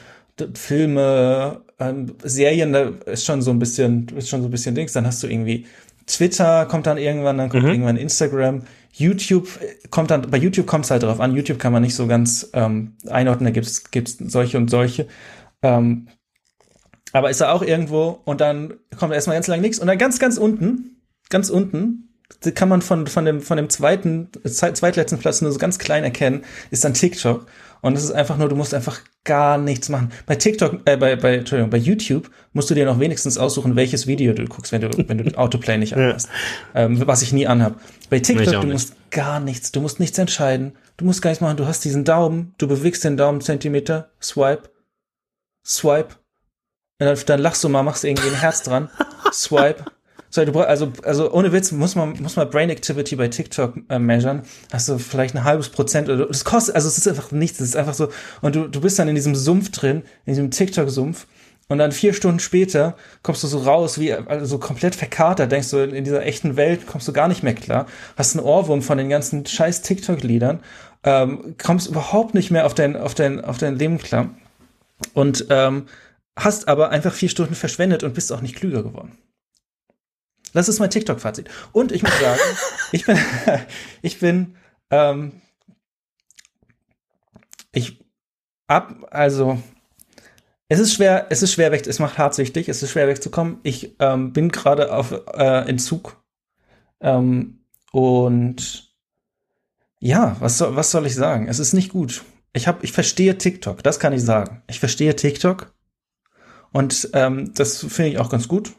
Filme, 0.54 1.62
ähm, 1.78 2.14
Serien, 2.22 2.72
da 2.72 2.90
ist 3.06 3.24
schon 3.24 3.42
so 3.42 3.50
ein 3.50 3.58
bisschen, 3.58 4.08
ist 4.16 4.28
schon 4.28 4.42
so 4.42 4.48
ein 4.48 4.50
bisschen 4.50 4.74
Dings, 4.74 4.92
dann 4.92 5.06
hast 5.06 5.22
du 5.22 5.26
irgendwie 5.28 5.66
Twitter 6.06 6.66
kommt 6.66 6.86
dann 6.86 6.98
irgendwann, 6.98 7.38
dann 7.38 7.48
kommt 7.48 7.64
Mhm. 7.64 7.70
irgendwann 7.70 7.96
Instagram, 7.96 8.62
YouTube 8.92 9.48
äh, 9.60 9.88
kommt 9.90 10.10
dann, 10.10 10.22
bei 10.30 10.38
YouTube 10.38 10.66
kommt 10.66 10.84
es 10.84 10.90
halt 10.90 11.02
drauf 11.02 11.20
an, 11.20 11.34
YouTube 11.34 11.58
kann 11.58 11.72
man 11.72 11.82
nicht 11.82 11.94
so 11.96 12.06
ganz 12.06 12.48
ähm, 12.52 12.92
einordnen, 13.08 13.46
da 13.46 13.50
gibt's 13.50 13.90
gibt's 13.90 14.16
solche 14.18 14.56
und 14.58 14.70
solche. 14.70 15.06
Ähm, 15.62 16.08
aber 17.12 17.30
ist 17.30 17.40
er 17.40 17.52
auch 17.52 17.62
irgendwo 17.62 18.20
und 18.24 18.40
dann 18.40 18.74
kommt 18.98 19.12
erstmal 19.14 19.36
ganz 19.36 19.46
lang 19.46 19.60
nichts 19.60 19.78
und 19.78 19.86
dann 19.86 19.98
ganz, 19.98 20.18
ganz 20.18 20.36
unten, 20.38 21.00
ganz 21.30 21.48
unten, 21.50 22.02
kann 22.54 22.68
man 22.68 22.82
von, 22.82 23.06
von 23.06 23.24
dem, 23.24 23.40
von 23.40 23.56
dem 23.56 23.70
zweiten, 23.70 24.28
zweit- 24.44 24.76
zweitletzten 24.76 25.18
Platz 25.18 25.40
nur 25.40 25.52
so 25.52 25.58
ganz 25.58 25.78
klein 25.78 26.04
erkennen, 26.04 26.44
ist 26.70 26.84
dann 26.84 26.92
TikTok. 26.94 27.46
Und 27.86 27.96
es 27.96 28.02
ist 28.02 28.10
einfach 28.10 28.36
nur, 28.36 28.48
du 28.48 28.56
musst 28.56 28.74
einfach 28.74 28.98
gar 29.22 29.58
nichts 29.58 29.88
machen. 29.88 30.10
Bei 30.26 30.34
TikTok, 30.34 30.80
äh, 30.86 30.96
bei, 30.96 31.14
bei, 31.14 31.36
Entschuldigung, 31.36 31.70
bei 31.70 31.76
YouTube 31.76 32.28
musst 32.52 32.68
du 32.68 32.74
dir 32.74 32.84
noch 32.84 32.98
wenigstens 32.98 33.38
aussuchen, 33.38 33.76
welches 33.76 34.08
Video 34.08 34.32
du 34.32 34.44
guckst, 34.46 34.72
wenn 34.72 34.80
du, 34.80 34.90
wenn 35.08 35.18
du 35.18 35.24
Autoplay 35.38 35.78
nicht 35.78 35.94
anhast. 35.94 36.28
Ähm, 36.74 37.06
was 37.06 37.22
ich 37.22 37.32
nie 37.32 37.46
anhab. 37.46 37.80
Bei 38.10 38.18
TikTok, 38.18 38.62
du 38.62 38.66
musst 38.66 38.94
gar 39.12 39.38
nichts, 39.38 39.70
du 39.70 39.80
musst 39.80 40.00
nichts 40.00 40.18
entscheiden. 40.18 40.72
Du 40.96 41.04
musst 41.04 41.22
gar 41.22 41.30
nichts 41.30 41.40
machen. 41.40 41.58
Du 41.58 41.66
hast 41.66 41.84
diesen 41.84 42.04
Daumen, 42.04 42.56
du 42.58 42.66
bewegst 42.66 43.04
den 43.04 43.16
Daumen 43.16 43.40
Zentimeter, 43.40 44.10
swipe, 44.20 44.68
swipe. 45.64 46.16
Und 46.98 47.06
dann, 47.06 47.18
dann 47.24 47.40
lachst 47.40 47.62
du 47.62 47.68
mal, 47.68 47.84
machst 47.84 48.02
irgendwie 48.02 48.30
ein 48.30 48.40
Herz 48.40 48.64
dran, 48.64 48.90
swipe. 49.32 49.84
So, 50.36 50.44
du, 50.44 50.52
bra- 50.52 50.64
also, 50.64 50.92
also 51.02 51.32
ohne 51.32 51.50
Witz, 51.50 51.72
muss 51.72 51.94
man, 51.94 52.22
muss 52.22 52.36
man 52.36 52.50
Brain 52.50 52.68
Activity 52.68 53.16
bei 53.16 53.28
TikTok 53.28 53.78
äh, 53.88 53.98
measuren. 53.98 54.42
Hast 54.70 54.86
du 54.86 54.98
vielleicht 54.98 55.34
ein 55.34 55.44
halbes 55.44 55.70
Prozent 55.70 56.10
oder 56.10 56.26
das 56.26 56.44
kostet, 56.44 56.74
also 56.74 56.88
es 56.88 56.98
ist 56.98 57.08
einfach 57.08 57.32
nichts, 57.32 57.58
es 57.58 57.70
ist 57.70 57.76
einfach 57.76 57.94
so. 57.94 58.10
Und 58.42 58.54
du, 58.54 58.68
du 58.68 58.82
bist 58.82 58.98
dann 58.98 59.08
in 59.08 59.14
diesem 59.14 59.34
Sumpf 59.34 59.70
drin, 59.70 60.02
in 60.26 60.34
diesem 60.34 60.50
TikTok-Sumpf. 60.50 61.26
Und 61.68 61.78
dann 61.78 61.90
vier 61.90 62.12
Stunden 62.12 62.38
später 62.38 62.96
kommst 63.22 63.44
du 63.44 63.46
so 63.46 63.60
raus, 63.60 63.98
wie 63.98 64.12
also 64.12 64.44
so 64.44 64.58
komplett 64.58 64.94
verkatert, 64.94 65.50
denkst 65.50 65.70
du, 65.70 65.78
in 65.78 66.04
dieser 66.04 66.26
echten 66.26 66.56
Welt 66.56 66.86
kommst 66.86 67.08
du 67.08 67.14
gar 67.14 67.28
nicht 67.28 67.42
mehr 67.42 67.54
klar. 67.54 67.86
Hast 68.18 68.36
einen 68.36 68.44
Ohrwurm 68.44 68.82
von 68.82 68.98
den 68.98 69.08
ganzen 69.08 69.46
scheiß 69.46 69.80
TikTok-Liedern. 69.80 70.60
ähm, 71.02 71.54
kommst 71.56 71.88
überhaupt 71.88 72.34
nicht 72.34 72.50
mehr 72.50 72.66
auf 72.66 72.74
dein, 72.74 72.94
auf 72.94 73.14
dein, 73.14 73.42
auf 73.42 73.56
dein 73.56 73.76
Leben 73.78 73.96
klar. 73.96 74.28
Und 75.14 75.46
ähm, 75.48 75.86
hast 76.36 76.68
aber 76.68 76.90
einfach 76.90 77.14
vier 77.14 77.30
Stunden 77.30 77.54
verschwendet 77.54 78.04
und 78.04 78.12
bist 78.12 78.30
auch 78.32 78.42
nicht 78.42 78.56
klüger 78.56 78.82
geworden. 78.82 79.16
Das 80.56 80.70
ist 80.70 80.80
mein 80.80 80.88
TikTok-Fazit. 80.88 81.50
Und 81.72 81.92
ich 81.92 82.02
muss 82.02 82.18
sagen, 82.18 82.40
ich 82.92 83.04
bin, 83.04 83.18
ich 84.02 84.18
bin, 84.18 84.56
ähm, 84.90 85.32
ich 87.72 88.02
ab, 88.66 89.06
also 89.10 89.58
es 90.68 90.78
ist 90.78 90.94
schwer, 90.94 91.26
es 91.28 91.42
ist 91.42 91.52
schwer 91.52 91.72
weg, 91.72 91.86
es 91.86 91.98
macht 91.98 92.16
hartsüchtig, 92.16 92.70
es 92.70 92.82
ist 92.82 92.90
schwer 92.90 93.06
wegzukommen. 93.06 93.58
Ich 93.64 93.96
ähm, 93.98 94.32
bin 94.32 94.48
gerade 94.48 94.94
auf 94.94 95.12
äh, 95.34 95.68
Entzug 95.68 96.24
ähm, 97.00 97.60
und 97.92 98.94
ja, 100.00 100.36
was 100.40 100.56
soll, 100.56 100.74
was 100.74 100.90
soll 100.90 101.04
ich 101.04 101.14
sagen? 101.14 101.48
Es 101.48 101.58
ist 101.58 101.74
nicht 101.74 101.90
gut. 101.90 102.24
Ich 102.54 102.66
habe, 102.66 102.78
ich 102.82 102.92
verstehe 102.92 103.36
TikTok, 103.36 103.82
das 103.82 104.00
kann 104.00 104.14
ich 104.14 104.22
sagen. 104.22 104.62
Ich 104.68 104.80
verstehe 104.80 105.14
TikTok 105.14 105.74
und 106.72 107.10
ähm, 107.12 107.52
das 107.52 107.80
finde 107.80 108.08
ich 108.12 108.18
auch 108.18 108.30
ganz 108.30 108.48
gut, 108.48 108.72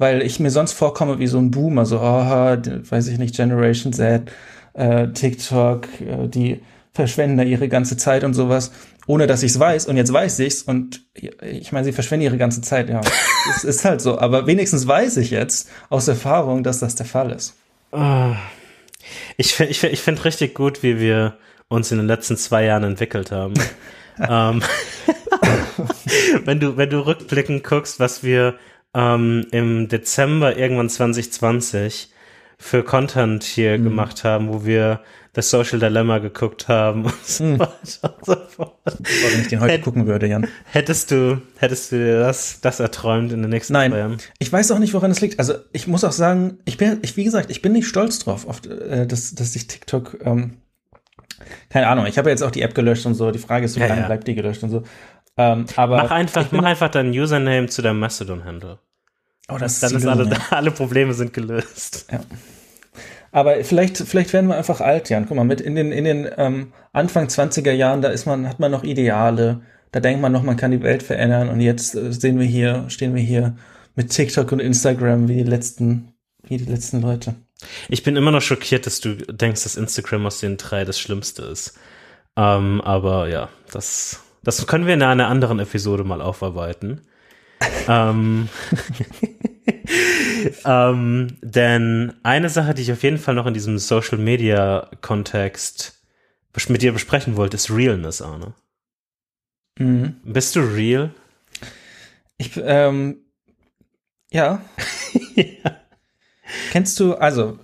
weil 0.00 0.22
ich 0.22 0.40
mir 0.40 0.50
sonst 0.50 0.72
vorkomme 0.72 1.18
wie 1.18 1.26
so 1.26 1.36
ein 1.36 1.50
Boomer, 1.50 1.84
so, 1.84 1.98
oh, 1.98 2.00
weiß 2.02 3.08
ich 3.08 3.18
nicht, 3.18 3.36
Generation 3.36 3.92
Z, 3.92 4.32
äh, 4.72 5.08
TikTok, 5.08 5.88
äh, 6.00 6.26
die 6.26 6.62
verschwenden 6.94 7.36
da 7.36 7.42
ihre 7.42 7.68
ganze 7.68 7.98
Zeit 7.98 8.24
und 8.24 8.32
sowas, 8.32 8.72
ohne 9.06 9.26
dass 9.26 9.42
ich 9.42 9.52
es 9.52 9.60
weiß. 9.60 9.86
Und 9.86 9.98
jetzt 9.98 10.10
weiß 10.10 10.38
ich's 10.38 10.62
und 10.62 11.02
ich 11.14 11.70
meine, 11.72 11.84
sie 11.84 11.92
verschwenden 11.92 12.24
ihre 12.24 12.38
ganze 12.38 12.62
Zeit, 12.62 12.88
ja. 12.88 13.02
es 13.54 13.62
ist 13.62 13.84
halt 13.84 14.00
so. 14.00 14.18
Aber 14.18 14.46
wenigstens 14.46 14.86
weiß 14.86 15.18
ich 15.18 15.30
jetzt 15.30 15.68
aus 15.90 16.08
Erfahrung, 16.08 16.62
dass 16.62 16.80
das 16.80 16.94
der 16.94 17.04
Fall 17.04 17.30
ist. 17.30 17.56
Ah. 17.92 18.36
Ich 19.36 19.52
finde 19.52 19.72
ich, 19.72 19.84
ich 19.84 20.00
find 20.00 20.24
richtig 20.24 20.54
gut, 20.54 20.82
wie 20.82 20.98
wir 20.98 21.36
uns 21.68 21.92
in 21.92 21.98
den 21.98 22.06
letzten 22.06 22.38
zwei 22.38 22.64
Jahren 22.64 22.84
entwickelt 22.84 23.32
haben. 23.32 23.52
ähm, 24.18 24.62
wenn 26.46 26.58
du, 26.58 26.78
wenn 26.78 26.88
du 26.88 27.04
rückblickend 27.04 27.64
guckst, 27.64 28.00
was 28.00 28.24
wir 28.24 28.54
ähm, 28.94 29.46
im 29.50 29.88
Dezember 29.88 30.56
irgendwann 30.56 30.88
2020 30.88 32.10
für 32.58 32.84
Content 32.84 33.42
hier 33.42 33.78
mhm. 33.78 33.84
gemacht 33.84 34.24
haben, 34.24 34.48
wo 34.48 34.64
wir 34.64 35.00
das 35.32 35.48
Social 35.48 35.78
Dilemma 35.78 36.18
geguckt 36.18 36.68
haben 36.68 37.04
und 37.04 37.24
so 37.24 37.44
mhm. 37.44 37.58
weiter 37.58 38.16
und 38.16 38.26
so 38.26 38.36
fort. 38.48 38.74
Wenn 38.84 39.40
ich 39.40 39.48
den 39.48 39.60
heute 39.60 39.72
Hätt, 39.74 39.82
gucken 39.82 40.06
würde, 40.06 40.26
Jan. 40.26 40.46
Hättest 40.64 41.10
du, 41.10 41.40
hättest 41.58 41.92
du 41.92 41.96
dir 41.96 42.20
das, 42.20 42.60
das 42.60 42.80
erträumt 42.80 43.32
in 43.32 43.42
den 43.42 43.50
nächsten 43.50 43.72
Nein, 43.72 43.92
Jahren? 43.92 44.18
Ich 44.38 44.52
weiß 44.52 44.72
auch 44.72 44.78
nicht, 44.78 44.92
woran 44.92 45.10
es 45.10 45.20
liegt. 45.20 45.38
Also 45.38 45.54
ich 45.72 45.86
muss 45.86 46.04
auch 46.04 46.12
sagen, 46.12 46.58
ich 46.64 46.76
bin, 46.76 46.98
ich, 47.02 47.16
wie 47.16 47.24
gesagt, 47.24 47.50
ich 47.50 47.62
bin 47.62 47.72
nicht 47.72 47.86
stolz 47.86 48.18
drauf, 48.18 48.46
auf, 48.46 48.62
äh, 48.66 49.06
dass, 49.06 49.34
dass 49.34 49.54
ich 49.54 49.68
TikTok, 49.68 50.18
ähm, 50.24 50.58
keine 51.70 51.88
Ahnung, 51.88 52.06
ich 52.06 52.18
habe 52.18 52.28
jetzt 52.28 52.42
auch 52.42 52.50
die 52.50 52.62
App 52.62 52.74
gelöscht 52.74 53.06
und 53.06 53.14
so. 53.14 53.30
Die 53.30 53.38
Frage 53.38 53.64
ist, 53.64 53.76
wie 53.76 53.80
ja, 53.80 53.86
lange 53.86 54.02
ja. 54.02 54.06
bleibt 54.06 54.26
die 54.26 54.34
gelöscht 54.34 54.62
und 54.62 54.70
so. 54.70 54.82
Ähm, 55.36 55.66
aber 55.76 55.96
mach 55.98 56.10
einfach, 56.10 56.52
mach 56.52 56.64
einfach 56.64 56.90
dein 56.90 57.10
Username 57.10 57.68
zu 57.68 57.82
deinem 57.82 58.00
Mastodon-Handle. 58.00 58.78
Oh, 59.48 59.58
das 59.58 59.74
ist 59.74 59.82
Dann 59.82 59.96
ist 59.96 60.06
alle, 60.06 60.30
alle 60.50 60.70
Probleme 60.70 61.14
sind 61.14 61.32
gelöst. 61.32 62.06
Ja. 62.10 62.20
Aber 63.32 63.62
vielleicht, 63.64 63.98
vielleicht 63.98 64.32
werden 64.32 64.48
wir 64.48 64.56
einfach 64.56 64.80
alt, 64.80 65.08
Jan. 65.08 65.26
Guck 65.26 65.36
mal, 65.36 65.44
mit 65.44 65.60
in 65.60 65.74
den, 65.74 65.92
in 65.92 66.04
den 66.04 66.28
ähm, 66.36 66.72
Anfang 66.92 67.26
20er 67.26 67.72
Jahren, 67.72 68.02
da 68.02 68.08
ist 68.08 68.26
man, 68.26 68.48
hat 68.48 68.58
man 68.58 68.70
noch 68.70 68.82
Ideale. 68.82 69.62
Da 69.92 70.00
denkt 70.00 70.20
man 70.20 70.32
noch, 70.32 70.42
man 70.42 70.56
kann 70.56 70.72
die 70.72 70.82
Welt 70.82 71.02
verändern. 71.02 71.48
Und 71.48 71.60
jetzt 71.60 71.94
äh, 71.94 72.12
sehen 72.12 72.38
wir 72.38 72.46
hier, 72.46 72.84
stehen 72.88 73.14
wir 73.14 73.22
hier 73.22 73.56
mit 73.94 74.10
TikTok 74.10 74.50
und 74.52 74.60
Instagram 74.60 75.28
wie 75.28 75.36
die 75.36 75.50
letzten, 75.50 76.12
wie 76.42 76.56
die 76.56 76.70
letzten 76.70 77.00
Leute. 77.00 77.34
Ich 77.88 78.02
bin 78.02 78.16
immer 78.16 78.30
noch 78.30 78.42
schockiert, 78.42 78.86
dass 78.86 79.00
du 79.00 79.14
denkst, 79.14 79.62
dass 79.62 79.76
Instagram 79.76 80.26
aus 80.26 80.40
den 80.40 80.56
drei 80.56 80.84
das 80.84 80.98
Schlimmste 80.98 81.42
ist. 81.42 81.78
Ähm, 82.36 82.80
aber 82.80 83.28
ja, 83.28 83.48
das, 83.70 84.22
das 84.42 84.66
können 84.66 84.86
wir 84.86 84.94
in 84.94 85.02
einer 85.02 85.28
anderen 85.28 85.58
Episode 85.58 86.04
mal 86.04 86.20
aufarbeiten. 86.22 87.02
ähm, 87.88 88.48
ähm, 90.64 91.36
denn 91.42 92.14
eine 92.22 92.48
Sache, 92.48 92.74
die 92.74 92.82
ich 92.82 92.92
auf 92.92 93.02
jeden 93.02 93.18
Fall 93.18 93.34
noch 93.34 93.46
in 93.46 93.54
diesem 93.54 93.78
Social 93.78 94.18
Media 94.18 94.90
Kontext 95.00 96.00
mit 96.68 96.82
dir 96.82 96.92
besprechen 96.92 97.36
wollte, 97.36 97.56
ist 97.56 97.70
Realness, 97.70 98.20
Arne. 98.20 98.54
Mhm. 99.78 100.16
Bist 100.24 100.56
du 100.56 100.60
real? 100.60 101.10
Ich, 102.36 102.52
ähm, 102.62 103.18
ja. 104.30 104.62
ja. 105.34 105.44
Kennst 106.70 106.98
du, 107.00 107.14
also, 107.14 107.58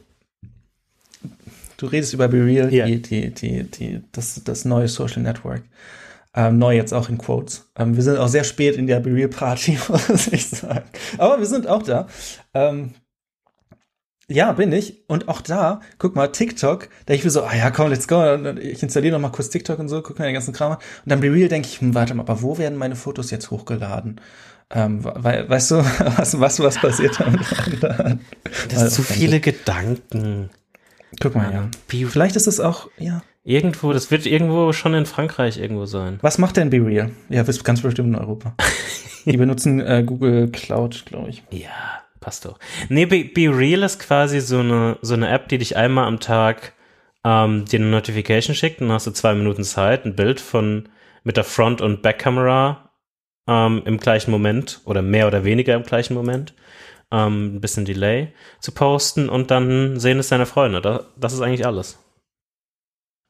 du 1.76 1.86
redest 1.86 2.14
über 2.14 2.28
Be 2.28 2.44
Real, 2.44 2.72
ja. 2.72 2.86
die, 2.86 3.02
die, 3.02 3.34
die, 3.34 3.64
die, 3.64 4.02
das, 4.12 4.42
das 4.44 4.64
neue 4.64 4.88
Social 4.88 5.22
Network. 5.22 5.62
Ähm, 6.38 6.58
neu 6.58 6.76
jetzt 6.76 6.92
auch 6.92 7.08
in 7.08 7.16
Quotes. 7.16 7.70
Ähm, 7.78 7.96
wir 7.96 8.02
sind 8.02 8.18
auch 8.18 8.28
sehr 8.28 8.44
spät 8.44 8.76
in 8.76 8.86
der 8.86 9.00
Be 9.00 9.10
Real 9.10 9.28
Party, 9.28 9.78
muss 9.88 10.28
ich 10.28 10.48
sagen. 10.50 10.84
Aber 11.16 11.38
wir 11.38 11.46
sind 11.46 11.66
auch 11.66 11.82
da. 11.82 12.06
Ähm, 12.52 12.92
ja, 14.28 14.52
bin 14.52 14.70
ich. 14.70 15.08
Und 15.08 15.28
auch 15.28 15.40
da, 15.40 15.80
guck 15.98 16.14
mal, 16.14 16.28
TikTok, 16.28 16.88
da 17.06 17.14
ich 17.14 17.24
mir 17.24 17.30
so, 17.30 17.42
ah 17.44 17.54
ja, 17.54 17.70
komm, 17.70 17.88
let's 17.88 18.06
go. 18.06 18.34
Ich 18.60 18.82
installiere 18.82 19.14
noch 19.14 19.20
mal 19.20 19.30
kurz 19.30 19.48
TikTok 19.48 19.78
und 19.78 19.88
so, 19.88 20.02
guck 20.02 20.18
mir 20.18 20.26
den 20.26 20.34
ganzen 20.34 20.52
Kram 20.52 20.72
an. 20.72 20.78
Und 20.78 21.10
dann 21.10 21.20
Be 21.20 21.32
Real 21.32 21.48
denke 21.48 21.68
ich, 21.68 21.80
hm, 21.80 21.94
warte 21.94 22.14
mal, 22.14 22.24
aber 22.24 22.42
wo 22.42 22.58
werden 22.58 22.76
meine 22.76 22.96
Fotos 22.96 23.30
jetzt 23.30 23.50
hochgeladen? 23.50 24.20
Ähm, 24.70 25.04
we 25.04 25.44
weißt 25.48 25.70
du, 25.70 25.76
was, 26.16 26.38
was, 26.38 26.60
was 26.60 26.78
passiert 26.78 27.18
damit? 27.18 27.40
das 28.68 28.80
sind 28.80 28.90
zu 28.90 29.02
viele 29.02 29.40
Gedanken. 29.40 30.50
Guck 31.20 31.34
mal, 31.34 31.52
ja. 31.52 31.70
ja. 31.92 32.08
Vielleicht 32.08 32.36
ist 32.36 32.46
es 32.46 32.60
auch, 32.60 32.90
ja. 32.98 33.22
Irgendwo, 33.46 33.92
das 33.92 34.10
wird 34.10 34.26
irgendwo 34.26 34.72
schon 34.72 34.92
in 34.94 35.06
Frankreich 35.06 35.56
irgendwo 35.56 35.86
sein. 35.86 36.18
Was 36.20 36.38
macht 36.38 36.56
denn 36.56 36.68
BeReal? 36.68 37.12
Ja, 37.28 37.44
das 37.44 37.62
ganz 37.62 37.80
bestimmt 37.80 38.08
in 38.08 38.16
Europa. 38.16 38.56
Die 39.24 39.36
benutzen 39.36 39.78
äh, 39.78 40.02
Google 40.04 40.48
Cloud, 40.50 41.04
glaube 41.06 41.28
ich. 41.28 41.44
Ja, 41.50 42.02
passt 42.18 42.44
doch. 42.44 42.58
Nee, 42.88 43.06
BeReal 43.06 43.84
ist 43.84 44.00
quasi 44.00 44.40
so 44.40 44.58
eine, 44.58 44.98
so 45.00 45.14
eine 45.14 45.28
App, 45.28 45.48
die 45.48 45.58
dich 45.58 45.76
einmal 45.76 46.08
am 46.08 46.18
Tag 46.18 46.72
ähm, 47.22 47.66
dir 47.66 47.78
eine 47.78 47.88
Notification 47.88 48.56
schickt. 48.56 48.80
Dann 48.80 48.90
hast 48.90 49.06
du 49.06 49.12
zwei 49.12 49.34
Minuten 49.34 49.62
Zeit, 49.62 50.04
ein 50.04 50.16
Bild 50.16 50.40
von 50.40 50.88
mit 51.22 51.36
der 51.36 51.44
Front- 51.44 51.80
und 51.80 52.02
Backkamera 52.02 52.90
ähm, 53.46 53.80
im 53.84 53.98
gleichen 53.98 54.32
Moment 54.32 54.80
oder 54.86 55.02
mehr 55.02 55.28
oder 55.28 55.44
weniger 55.44 55.76
im 55.76 55.84
gleichen 55.84 56.14
Moment 56.14 56.52
ähm, 57.12 57.54
ein 57.54 57.60
bisschen 57.60 57.84
Delay 57.84 58.32
zu 58.58 58.72
posten 58.72 59.28
und 59.28 59.52
dann 59.52 60.00
sehen 60.00 60.18
es 60.18 60.30
deine 60.30 60.46
Freunde. 60.46 60.80
Das, 60.80 61.04
das 61.16 61.32
ist 61.32 61.42
eigentlich 61.42 61.64
alles. 61.64 62.00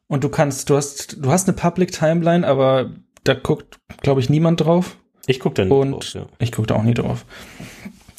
Und 0.07 0.23
du 0.23 0.29
kannst, 0.29 0.69
du 0.69 0.75
hast, 0.75 1.17
du 1.19 1.31
hast 1.31 1.47
eine 1.47 1.55
Public 1.55 1.91
Timeline, 1.91 2.47
aber 2.47 2.91
da 3.23 3.33
guckt, 3.33 3.79
glaube 4.01 4.21
ich, 4.21 4.29
niemand 4.29 4.61
drauf. 4.61 4.97
Ich 5.25 5.39
gucke 5.39 5.55
da 5.55 5.65
nicht 5.65 5.73
und 5.73 5.91
drauf. 5.91 6.13
Ja. 6.13 6.25
Ich 6.39 6.51
gucke 6.51 6.67
da 6.67 6.75
auch 6.75 6.83
nie 6.83 6.93
drauf. 6.93 7.25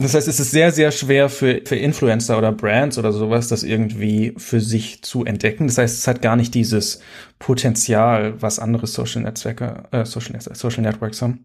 Das 0.00 0.14
heißt, 0.14 0.28
es 0.28 0.38
ist 0.38 0.52
sehr, 0.52 0.70
sehr 0.70 0.92
schwer 0.92 1.28
für, 1.28 1.60
für 1.64 1.74
Influencer 1.74 2.38
oder 2.38 2.52
Brands 2.52 2.98
oder 2.98 3.10
sowas, 3.10 3.48
das 3.48 3.64
irgendwie 3.64 4.32
für 4.36 4.60
sich 4.60 5.02
zu 5.02 5.24
entdecken. 5.24 5.66
Das 5.66 5.78
heißt, 5.78 5.98
es 5.98 6.06
hat 6.06 6.22
gar 6.22 6.36
nicht 6.36 6.54
dieses 6.54 7.00
Potenzial, 7.40 8.40
was 8.40 8.60
andere 8.60 8.86
Social 8.86 9.22
Netzwerke, 9.22 9.84
äh, 9.90 10.04
Social, 10.04 10.38
Social 10.40 10.82
Networks 10.82 11.20
haben. 11.20 11.44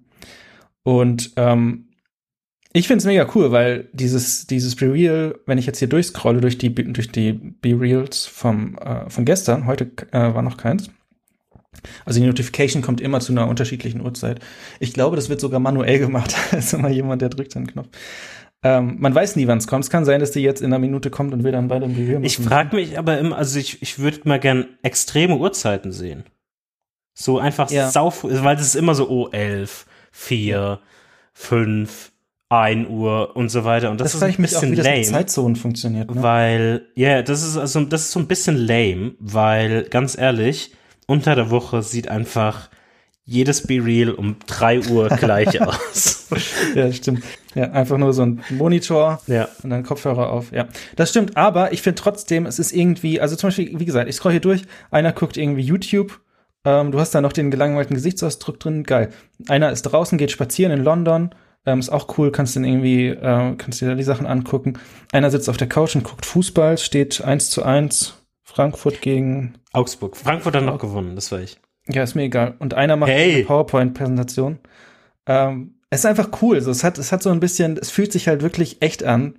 Und 0.83 1.31
ähm, 1.37 1.87
ich 2.73 2.87
finde 2.87 2.97
es 2.99 3.05
mega 3.05 3.27
cool, 3.35 3.51
weil 3.51 3.87
dieses, 3.93 4.47
dieses 4.47 4.75
Be-Real, 4.75 5.35
wenn 5.45 5.59
ich 5.59 5.67
jetzt 5.67 5.79
hier 5.79 5.87
durchscrolle 5.87 6.41
durch 6.41 6.57
die, 6.57 6.73
durch 6.73 7.11
die 7.11 7.33
Be-Reals 7.33 8.25
vom, 8.25 8.77
äh, 8.79 9.09
von 9.09 9.25
gestern, 9.25 9.67
heute 9.67 9.91
äh, 10.11 10.33
war 10.33 10.41
noch 10.41 10.57
keins. 10.57 10.89
Also 12.05 12.19
die 12.19 12.25
Notification 12.25 12.81
kommt 12.81 12.99
immer 12.99 13.19
zu 13.19 13.31
einer 13.31 13.47
unterschiedlichen 13.47 14.01
Uhrzeit. 14.01 14.39
Ich 14.79 14.93
glaube, 14.93 15.15
das 15.15 15.29
wird 15.29 15.39
sogar 15.39 15.59
manuell 15.59 15.99
gemacht. 15.99 16.35
da 16.51 16.57
ist 16.57 16.73
immer 16.73 16.89
jemand, 16.89 17.21
der 17.21 17.29
drückt 17.29 17.53
den 17.53 17.67
Knopf. 17.67 17.89
Ähm, 18.63 18.95
man 18.99 19.13
weiß 19.13 19.35
nie, 19.35 19.45
wann 19.47 19.57
es 19.57 19.67
kommt. 19.67 19.83
Es 19.83 19.89
kann 19.89 20.05
sein, 20.05 20.19
dass 20.21 20.31
die 20.31 20.41
jetzt 20.41 20.61
in 20.61 20.67
einer 20.67 20.79
Minute 20.79 21.09
kommt 21.09 21.33
und 21.33 21.43
wir 21.43 21.51
dann 21.51 21.67
beide 21.67 21.85
im 21.85 21.91
machen. 21.91 22.23
Ich 22.23 22.37
frage 22.37 22.75
mich 22.75 22.97
aber 22.97 23.19
immer, 23.19 23.37
also 23.37 23.59
ich, 23.59 23.81
ich 23.81 23.99
würde 23.99 24.21
mal 24.23 24.39
gern 24.39 24.65
extreme 24.81 25.35
Uhrzeiten 25.35 25.91
sehen. 25.91 26.23
So 27.13 27.37
einfach 27.37 27.69
ja. 27.69 27.91
sau, 27.91 28.11
weil 28.23 28.55
das 28.55 28.67
ist 28.67 28.75
immer 28.75 28.95
so, 28.95 29.09
oh, 29.09 29.29
elf, 29.31 29.85
vier, 30.11 30.79
fünf, 31.33 32.12
1 32.61 32.89
Uhr 32.89 33.35
und 33.35 33.49
so 33.49 33.63
weiter. 33.63 33.91
Und 33.91 33.99
das, 33.99 34.13
das 34.13 34.15
ist 34.15 34.23
ein 34.23 34.41
bisschen 34.41 34.73
auch, 34.73 34.77
wie 34.77 34.81
lame. 34.81 34.97
Das 34.99 35.09
Zeitzonen 35.09 35.55
funktioniert. 35.55 36.13
Ne? 36.13 36.21
Weil, 36.21 36.87
ja, 36.95 37.09
yeah, 37.09 37.21
das 37.21 37.43
ist 37.43 37.57
also, 37.57 37.81
das 37.85 38.03
ist 38.03 38.11
so 38.11 38.19
ein 38.19 38.27
bisschen 38.27 38.57
lame, 38.57 39.13
weil, 39.19 39.83
ganz 39.83 40.17
ehrlich, 40.17 40.73
unter 41.07 41.35
der 41.35 41.49
Woche 41.49 41.81
sieht 41.81 42.07
einfach 42.07 42.69
jedes 43.25 43.65
Be 43.65 43.83
Real 43.83 44.11
um 44.11 44.35
3 44.47 44.81
Uhr 44.89 45.07
gleich 45.17 45.61
aus. 45.61 46.27
ja, 46.75 46.91
stimmt. 46.91 47.23
Ja, 47.55 47.71
einfach 47.71 47.97
nur 47.97 48.13
so 48.13 48.23
ein 48.23 48.43
Monitor 48.49 49.21
ja. 49.27 49.47
und 49.63 49.69
dann 49.69 49.83
Kopfhörer 49.83 50.29
auf. 50.29 50.51
Ja, 50.51 50.67
das 50.95 51.09
stimmt. 51.09 51.37
Aber 51.37 51.71
ich 51.71 51.81
finde 51.81 52.01
trotzdem, 52.01 52.45
es 52.45 52.59
ist 52.59 52.73
irgendwie, 52.73 53.21
also 53.21 53.35
zum 53.35 53.47
Beispiel, 53.47 53.79
wie 53.79 53.85
gesagt, 53.85 54.09
ich 54.09 54.15
scroll 54.15 54.31
hier 54.31 54.41
durch, 54.41 54.63
einer 54.91 55.13
guckt 55.13 55.37
irgendwie 55.37 55.61
YouTube, 55.61 56.19
ähm, 56.65 56.91
du 56.91 56.99
hast 56.99 57.13
da 57.13 57.21
noch 57.21 57.33
den 57.33 57.51
gelangweilten 57.51 57.95
Gesichtsausdruck 57.95 58.59
drin, 58.59 58.83
geil. 58.83 59.09
Einer 59.47 59.71
ist 59.71 59.83
draußen, 59.83 60.17
geht 60.17 60.31
spazieren 60.31 60.71
in 60.71 60.83
London, 60.83 61.35
ähm, 61.65 61.79
ist 61.79 61.89
auch 61.89 62.17
cool, 62.17 62.31
kannst 62.31 62.55
dann 62.55 62.65
irgendwie, 62.65 63.07
äh, 63.07 63.55
kannst 63.57 63.81
dir 63.81 63.87
da 63.89 63.95
die 63.95 64.03
Sachen 64.03 64.25
angucken. 64.25 64.79
Einer 65.11 65.31
sitzt 65.31 65.49
auf 65.49 65.57
der 65.57 65.69
Couch 65.69 65.95
und 65.95 66.03
guckt 66.03 66.25
Fußball, 66.25 66.77
steht 66.77 67.21
eins 67.23 67.49
zu 67.49 67.63
eins 67.63 68.15
Frankfurt 68.43 69.01
gegen 69.01 69.55
Augsburg. 69.71 70.17
Frankfurt 70.17 70.55
hat 70.55 70.63
noch 70.65 70.79
gewonnen, 70.79 71.15
das 71.15 71.31
war 71.31 71.39
ich. 71.39 71.57
Ja, 71.87 72.03
ist 72.03 72.15
mir 72.15 72.23
egal. 72.23 72.55
Und 72.59 72.73
einer 72.73 72.95
macht 72.95 73.11
Hey. 73.11 73.35
eine 73.35 73.43
PowerPoint-Präsentation. 73.45 74.59
Ähm, 75.25 75.75
es 75.89 75.99
ist 76.01 76.05
einfach 76.05 76.29
cool. 76.41 76.61
So, 76.61 76.71
es, 76.71 76.83
hat, 76.83 76.97
es 76.97 77.11
hat 77.11 77.21
so 77.23 77.29
ein 77.29 77.39
bisschen, 77.39 77.77
es 77.77 77.91
fühlt 77.91 78.11
sich 78.11 78.27
halt 78.27 78.41
wirklich 78.41 78.81
echt 78.81 79.03
an. 79.03 79.35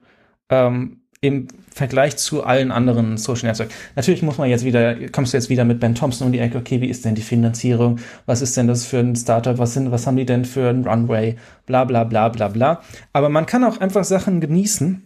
Ähm, 0.51 1.01
im 1.21 1.49
Vergleich 1.75 2.17
zu 2.17 2.45
allen 2.45 2.71
anderen 2.71 3.17
Social 3.17 3.49
Netzwerken. 3.49 3.75
Natürlich 3.97 4.23
muss 4.23 4.39
man 4.39 4.49
jetzt 4.49 4.65
wieder, 4.65 4.95
kommst 5.11 5.33
du 5.33 5.37
jetzt 5.37 5.51
wieder 5.51 5.65
mit 5.65 5.81
Ben 5.81 5.97
Thompson 5.97 6.29
um 6.29 6.33
die 6.33 6.39
Ecke, 6.39 6.57
okay, 6.57 6.81
wie 6.81 6.87
ist 6.87 7.05
denn 7.05 7.17
die 7.17 7.23
Finanzierung? 7.23 7.99
Was 8.27 8.43
ist 8.43 8.57
denn 8.57 8.69
das 8.69 8.87
für 8.87 8.99
ein 8.99 9.17
Startup? 9.17 9.59
Was 9.59 9.75
sind, 9.75 9.91
was 9.91 10.07
haben 10.07 10.17
die 10.17 10.25
denn 10.25 10.45
für 10.45 10.71
ein 10.71 10.87
Runway? 10.87 11.35
Bla, 11.67 11.83
bla, 11.83 12.05
bla, 12.05 12.29
bla, 12.29 12.47
bla. 12.47 12.81
Aber 13.13 13.29
man 13.29 13.47
kann 13.47 13.65
auch 13.65 13.81
einfach 13.81 14.05
Sachen 14.05 14.41
genießen 14.41 15.03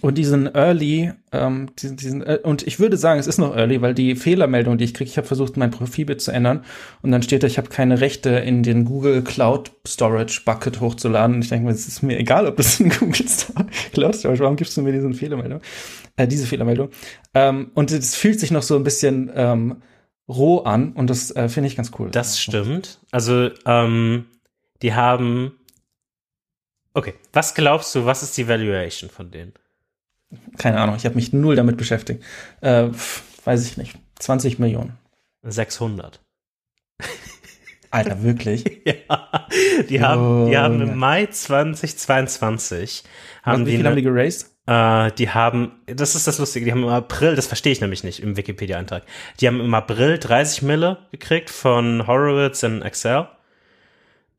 und 0.00 0.18
diesen 0.18 0.54
Early, 0.54 1.12
ähm, 1.32 1.70
diesen, 1.78 1.96
diesen, 1.96 2.22
äh, 2.22 2.38
und 2.42 2.66
ich 2.66 2.78
würde 2.80 2.96
sagen, 2.96 3.20
es 3.20 3.26
ist 3.26 3.38
noch 3.38 3.56
Early, 3.56 3.80
weil 3.80 3.94
die 3.94 4.16
Fehlermeldung, 4.16 4.78
die 4.78 4.84
ich 4.84 4.94
kriege, 4.94 5.08
ich 5.08 5.16
habe 5.16 5.26
versucht, 5.26 5.56
mein 5.56 5.70
Profilbild 5.70 6.20
zu 6.20 6.30
ändern 6.30 6.64
und 7.02 7.10
dann 7.10 7.22
steht 7.22 7.42
da, 7.42 7.46
ich 7.46 7.58
habe 7.58 7.68
keine 7.68 8.00
Rechte 8.00 8.30
in 8.30 8.62
den 8.62 8.84
Google 8.84 9.22
Cloud 9.22 9.72
Storage 9.86 10.42
Bucket 10.44 10.80
hochzuladen. 10.80 11.36
Und 11.36 11.42
ich 11.42 11.48
denke 11.48 11.66
mir, 11.66 11.72
es 11.72 11.86
ist 11.86 12.02
mir 12.02 12.18
egal, 12.18 12.46
ob 12.46 12.56
das 12.56 12.80
in 12.80 12.90
Google 12.90 13.26
Cloud 13.92 14.16
Storage, 14.16 14.40
warum 14.40 14.56
gibst 14.56 14.76
du 14.76 14.82
mir 14.82 14.92
diesen 14.92 15.14
Fehlermeldung? 15.14 15.60
Äh, 16.16 16.26
diese 16.26 16.46
Fehlermeldung. 16.46 16.90
Ähm, 17.34 17.70
und 17.74 17.90
es 17.90 18.14
fühlt 18.14 18.40
sich 18.40 18.50
noch 18.50 18.62
so 18.62 18.76
ein 18.76 18.84
bisschen 18.84 19.30
ähm, 19.34 19.82
roh 20.28 20.60
an 20.60 20.92
und 20.92 21.10
das 21.10 21.30
äh, 21.34 21.48
finde 21.48 21.68
ich 21.68 21.76
ganz 21.76 21.90
cool. 21.98 22.10
Das 22.10 22.40
stimmt. 22.40 23.00
Also, 23.10 23.50
ähm, 23.66 24.26
die 24.82 24.94
haben. 24.94 25.52
Okay, 26.94 27.14
was 27.32 27.54
glaubst 27.54 27.94
du, 27.94 28.06
was 28.06 28.22
ist 28.22 28.36
die 28.36 28.46
Valuation 28.46 29.10
von 29.10 29.30
denen? 29.30 29.52
Keine 30.58 30.80
Ahnung, 30.80 30.96
ich 30.96 31.04
habe 31.04 31.14
mich 31.14 31.32
null 31.32 31.56
damit 31.56 31.76
beschäftigt. 31.76 32.22
Äh, 32.60 32.88
weiß 33.44 33.66
ich 33.66 33.76
nicht. 33.76 33.96
20 34.18 34.58
Millionen. 34.58 34.98
600. 35.42 36.20
Alter, 37.90 38.22
wirklich? 38.22 38.64
ja, 38.84 39.46
die 39.88 40.02
haben, 40.02 40.46
die 40.46 40.58
haben 40.58 40.80
im 40.80 40.96
Mai 40.96 41.26
2022 41.26 43.04
Was, 43.04 43.46
haben 43.46 43.66
wie 43.66 43.70
die, 43.70 43.76
viel 43.76 43.86
haben 43.86 43.96
die 43.96 44.02
geraced? 44.02 44.54
äh, 44.66 45.12
die 45.12 45.30
haben, 45.30 45.72
das 45.86 46.14
ist 46.14 46.26
das 46.26 46.38
Lustige, 46.38 46.64
die 46.64 46.72
haben 46.72 46.82
im 46.82 46.88
April, 46.88 47.36
das 47.36 47.46
verstehe 47.46 47.72
ich 47.72 47.80
nämlich 47.80 48.02
nicht 48.02 48.20
im 48.20 48.36
Wikipedia-Eintrag, 48.36 49.04
die 49.40 49.46
haben 49.46 49.60
im 49.60 49.74
April 49.74 50.18
30 50.18 50.62
Mille 50.62 50.98
gekriegt 51.12 51.50
von 51.50 52.06
Horowitz 52.06 52.62
in 52.62 52.82
Excel 52.82 53.28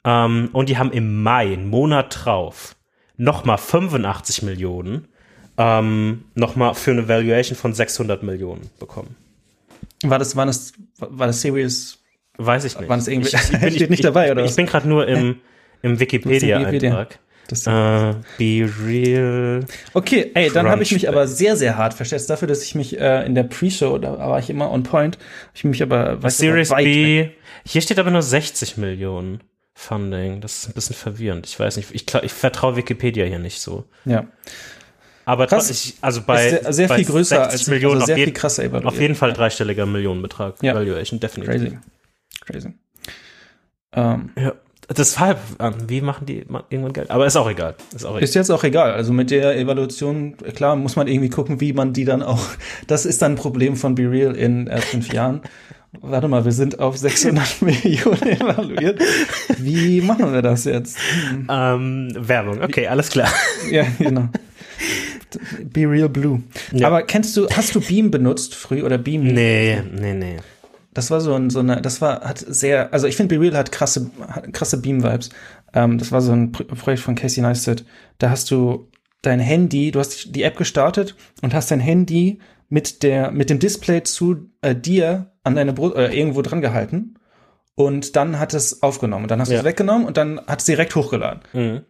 ähm, 0.04 0.50
und 0.52 0.70
die 0.70 0.78
haben 0.78 0.92
im 0.92 1.24
Mai, 1.24 1.54
einen 1.54 1.70
Monat 1.70 2.26
drauf, 2.26 2.76
nochmal 3.18 3.58
85 3.58 4.44
Millionen 4.44 5.08
ähm, 5.58 6.26
nochmal 6.36 6.74
für 6.76 6.92
eine 6.92 7.08
Valuation 7.08 7.58
von 7.58 7.74
600 7.74 8.24
Millionen 8.24 8.70
bekommen. 8.80 9.16
War 10.04 10.20
das, 10.20 10.36
war 10.36 10.46
das, 10.46 10.74
war 11.00 11.28
das 11.28 11.42
Serious? 11.42 12.00
Weiß 12.38 12.66
ich 12.66 12.78
nicht. 12.78 12.90
Waren 12.90 13.00
es 13.00 13.08
irgendwie- 13.08 13.30
ich, 13.30 13.52
ich 13.54 13.60
bin, 13.60 13.72
steht 13.76 13.90
nicht 13.90 14.04
dabei, 14.04 14.32
oder 14.32 14.42
Ich, 14.42 14.46
was? 14.46 14.52
ich 14.52 14.56
bin 14.58 14.66
gerade 14.66 14.88
nur 14.90 15.08
im, 15.08 15.38
im 15.82 16.00
Wikipedia-Eintrag. 16.00 17.20
Das 17.48 17.68
Äh, 17.68 18.16
be 18.40 18.68
real. 18.84 19.64
okay, 19.94 20.32
ey, 20.34 20.50
dann 20.50 20.68
habe 20.68 20.82
ich 20.82 20.92
mich 20.92 21.08
aber 21.08 21.28
sehr, 21.28 21.56
sehr 21.56 21.78
hart 21.78 21.94
verschätzt. 21.94 22.28
Dafür, 22.30 22.48
dass 22.48 22.64
ich 22.64 22.74
mich 22.74 23.00
äh, 23.00 23.24
in 23.26 23.36
der 23.36 23.44
Pre-Show, 23.44 24.00
da 24.00 24.18
war 24.18 24.40
ich 24.40 24.50
immer 24.50 24.72
on 24.72 24.82
point, 24.82 25.20
ich 25.54 25.64
mich 25.64 25.84
aber 25.84 26.16
du, 26.16 26.30
Series 26.30 26.72
weg. 26.72 26.84
B. 26.86 27.30
Hier 27.64 27.82
steht 27.82 28.00
aber 28.00 28.10
nur 28.10 28.24
60 28.24 28.78
Millionen 28.78 29.42
Funding. 29.76 30.42
Das 30.42 30.58
ist 30.58 30.68
ein 30.70 30.74
bisschen 30.74 30.96
verwirrend. 30.96 31.46
Ich 31.46 31.60
weiß 31.60 31.78
nicht. 31.78 31.90
Ich, 31.94 32.12
ich 32.16 32.34
vertraue 32.34 32.76
Wikipedia 32.78 33.26
hier 33.26 33.38
nicht 33.40 33.62
so. 33.62 33.86
Ja, 34.06 34.26
Aber 35.26 35.48
Krass. 35.48 35.70
ich, 35.70 35.96
also 36.02 36.22
bei, 36.22 36.50
sehr, 36.50 36.74
sehr 36.74 36.88
bei 36.88 36.98
viel 36.98 37.06
größer 37.06 37.36
60 37.38 37.52
als 37.52 37.68
Millionen 37.68 37.96
also 37.96 38.06
sehr 38.06 38.16
viel 38.16 38.32
krasser 38.34 38.64
evaluiert. 38.64 38.94
auf 38.94 39.00
jeden 39.00 39.16
Fall 39.16 39.34
dreistelliger 39.34 39.86
Millionenbetrag. 39.86 40.56
Ja. 40.62 40.76
Valuation, 40.76 41.20
definitiv. 41.20 41.54
Crazy. 41.54 41.78
Crazy. 42.46 42.74
Ähm, 43.94 44.30
Ja. 44.38 44.54
Deshalb, 44.96 45.40
ähm, 45.60 45.74
wie 45.88 46.00
machen 46.02 46.28
die 46.28 46.46
irgendwann 46.70 46.94
Geld? 46.94 47.10
Aber 47.10 47.26
ist 47.26 47.36
auch 47.36 47.50
egal. 47.50 47.74
Ist 47.96 48.06
auch 48.06 48.12
egal. 48.12 48.24
Ist 48.24 48.36
jetzt 48.36 48.52
auch 48.52 48.64
egal. 48.64 48.94
Also 48.94 49.14
mit 49.14 49.32
der 49.32 49.58
Evaluation, 49.58 50.38
klar, 50.54 50.76
muss 50.76 50.96
man 50.96 51.08
irgendwie 51.08 51.30
gucken, 51.30 51.60
wie 51.60 51.74
man 51.74 51.92
die 51.94 52.06
dann 52.06 52.22
auch. 52.22 52.46
Das 52.88 53.08
ist 53.08 53.22
dann 53.24 53.32
ein 53.32 53.36
Problem 53.36 53.76
von 53.78 53.96
Be 53.96 54.04
Real 54.04 54.36
in 54.36 54.68
äh, 54.68 54.78
fünf 54.80 55.12
Jahren. 55.12 55.42
Warte 56.02 56.28
mal, 56.28 56.46
wir 56.46 56.52
sind 56.52 56.78
auf 56.78 56.98
600 56.98 57.62
Millionen 57.64 58.22
evaluiert. 58.22 59.02
Wie 59.58 60.02
machen 60.02 60.32
wir 60.34 60.44
das 60.44 60.66
jetzt? 60.66 60.98
Hm. 61.32 61.48
Ähm, 61.50 62.10
Werbung, 62.16 62.62
okay, 62.62 62.86
alles 62.88 63.10
klar. 63.10 63.30
Ja, 63.72 63.86
genau. 63.98 64.30
Be 65.64 65.82
Real 65.90 66.10
Blue. 66.10 66.42
Ja. 66.72 66.88
Aber 66.88 67.04
kennst 67.04 67.36
du, 67.38 67.48
hast 67.50 67.74
du 67.76 67.82
Beam 67.82 68.12
benutzt 68.12 68.56
früh 68.56 68.84
oder 68.84 68.98
Beam? 68.98 69.24
Nee, 69.24 69.82
nee, 69.92 70.14
nee. 70.14 70.38
Das 70.94 71.12
war 71.12 71.20
so, 71.20 71.34
ein, 71.34 71.50
so 71.50 71.60
eine, 71.60 71.82
das 71.82 72.00
war, 72.02 72.22
hat 72.22 72.40
sehr, 72.40 72.94
also 72.94 73.06
ich 73.08 73.18
finde 73.18 73.36
Be 73.36 73.42
Real 73.42 73.58
hat 73.58 73.72
krasse, 73.72 74.10
hat 74.30 74.52
krasse 74.54 74.78
Beam-Vibes. 74.82 75.30
Ähm, 75.74 75.98
das 75.98 76.12
war 76.12 76.22
so 76.22 76.32
ein 76.32 76.52
Pro 76.54 76.64
Projekt 76.64 77.02
von 77.02 77.16
Casey 77.16 77.42
Neistat. 77.42 77.84
Da 78.18 78.30
hast 78.30 78.50
du 78.50 78.90
dein 79.22 79.40
Handy, 79.40 79.92
du 79.92 80.00
hast 80.00 80.36
die 80.36 80.44
App 80.44 80.56
gestartet 80.58 81.16
und 81.42 81.54
hast 81.54 81.70
dein 81.72 81.80
Handy 81.82 82.40
mit 82.70 83.04
der, 83.04 83.32
mit 83.32 83.50
dem 83.50 83.60
Display 83.60 84.04
zu 84.04 84.50
äh, 84.62 84.74
dir 84.76 85.32
an 85.44 85.56
deine 85.56 85.74
Brust, 85.74 85.96
äh, 85.98 86.14
irgendwo 86.18 86.42
dran 86.42 86.62
gehalten. 86.62 87.16
Und 87.76 88.16
dann 88.16 88.40
hat 88.40 88.54
es 88.54 88.82
aufgenommen. 88.82 89.26
Und 89.26 89.32
dann 89.32 89.42
hast 89.42 89.50
du 89.50 89.54
Ja. 89.54 89.60
es 89.60 89.66
weggenommen 89.66 90.08
und 90.08 90.16
dann 90.16 90.40
hat 90.48 90.60
es 90.60 90.66
direkt 90.66 90.96
hochgeladen. 90.96 91.42
Mhm. 91.52 91.82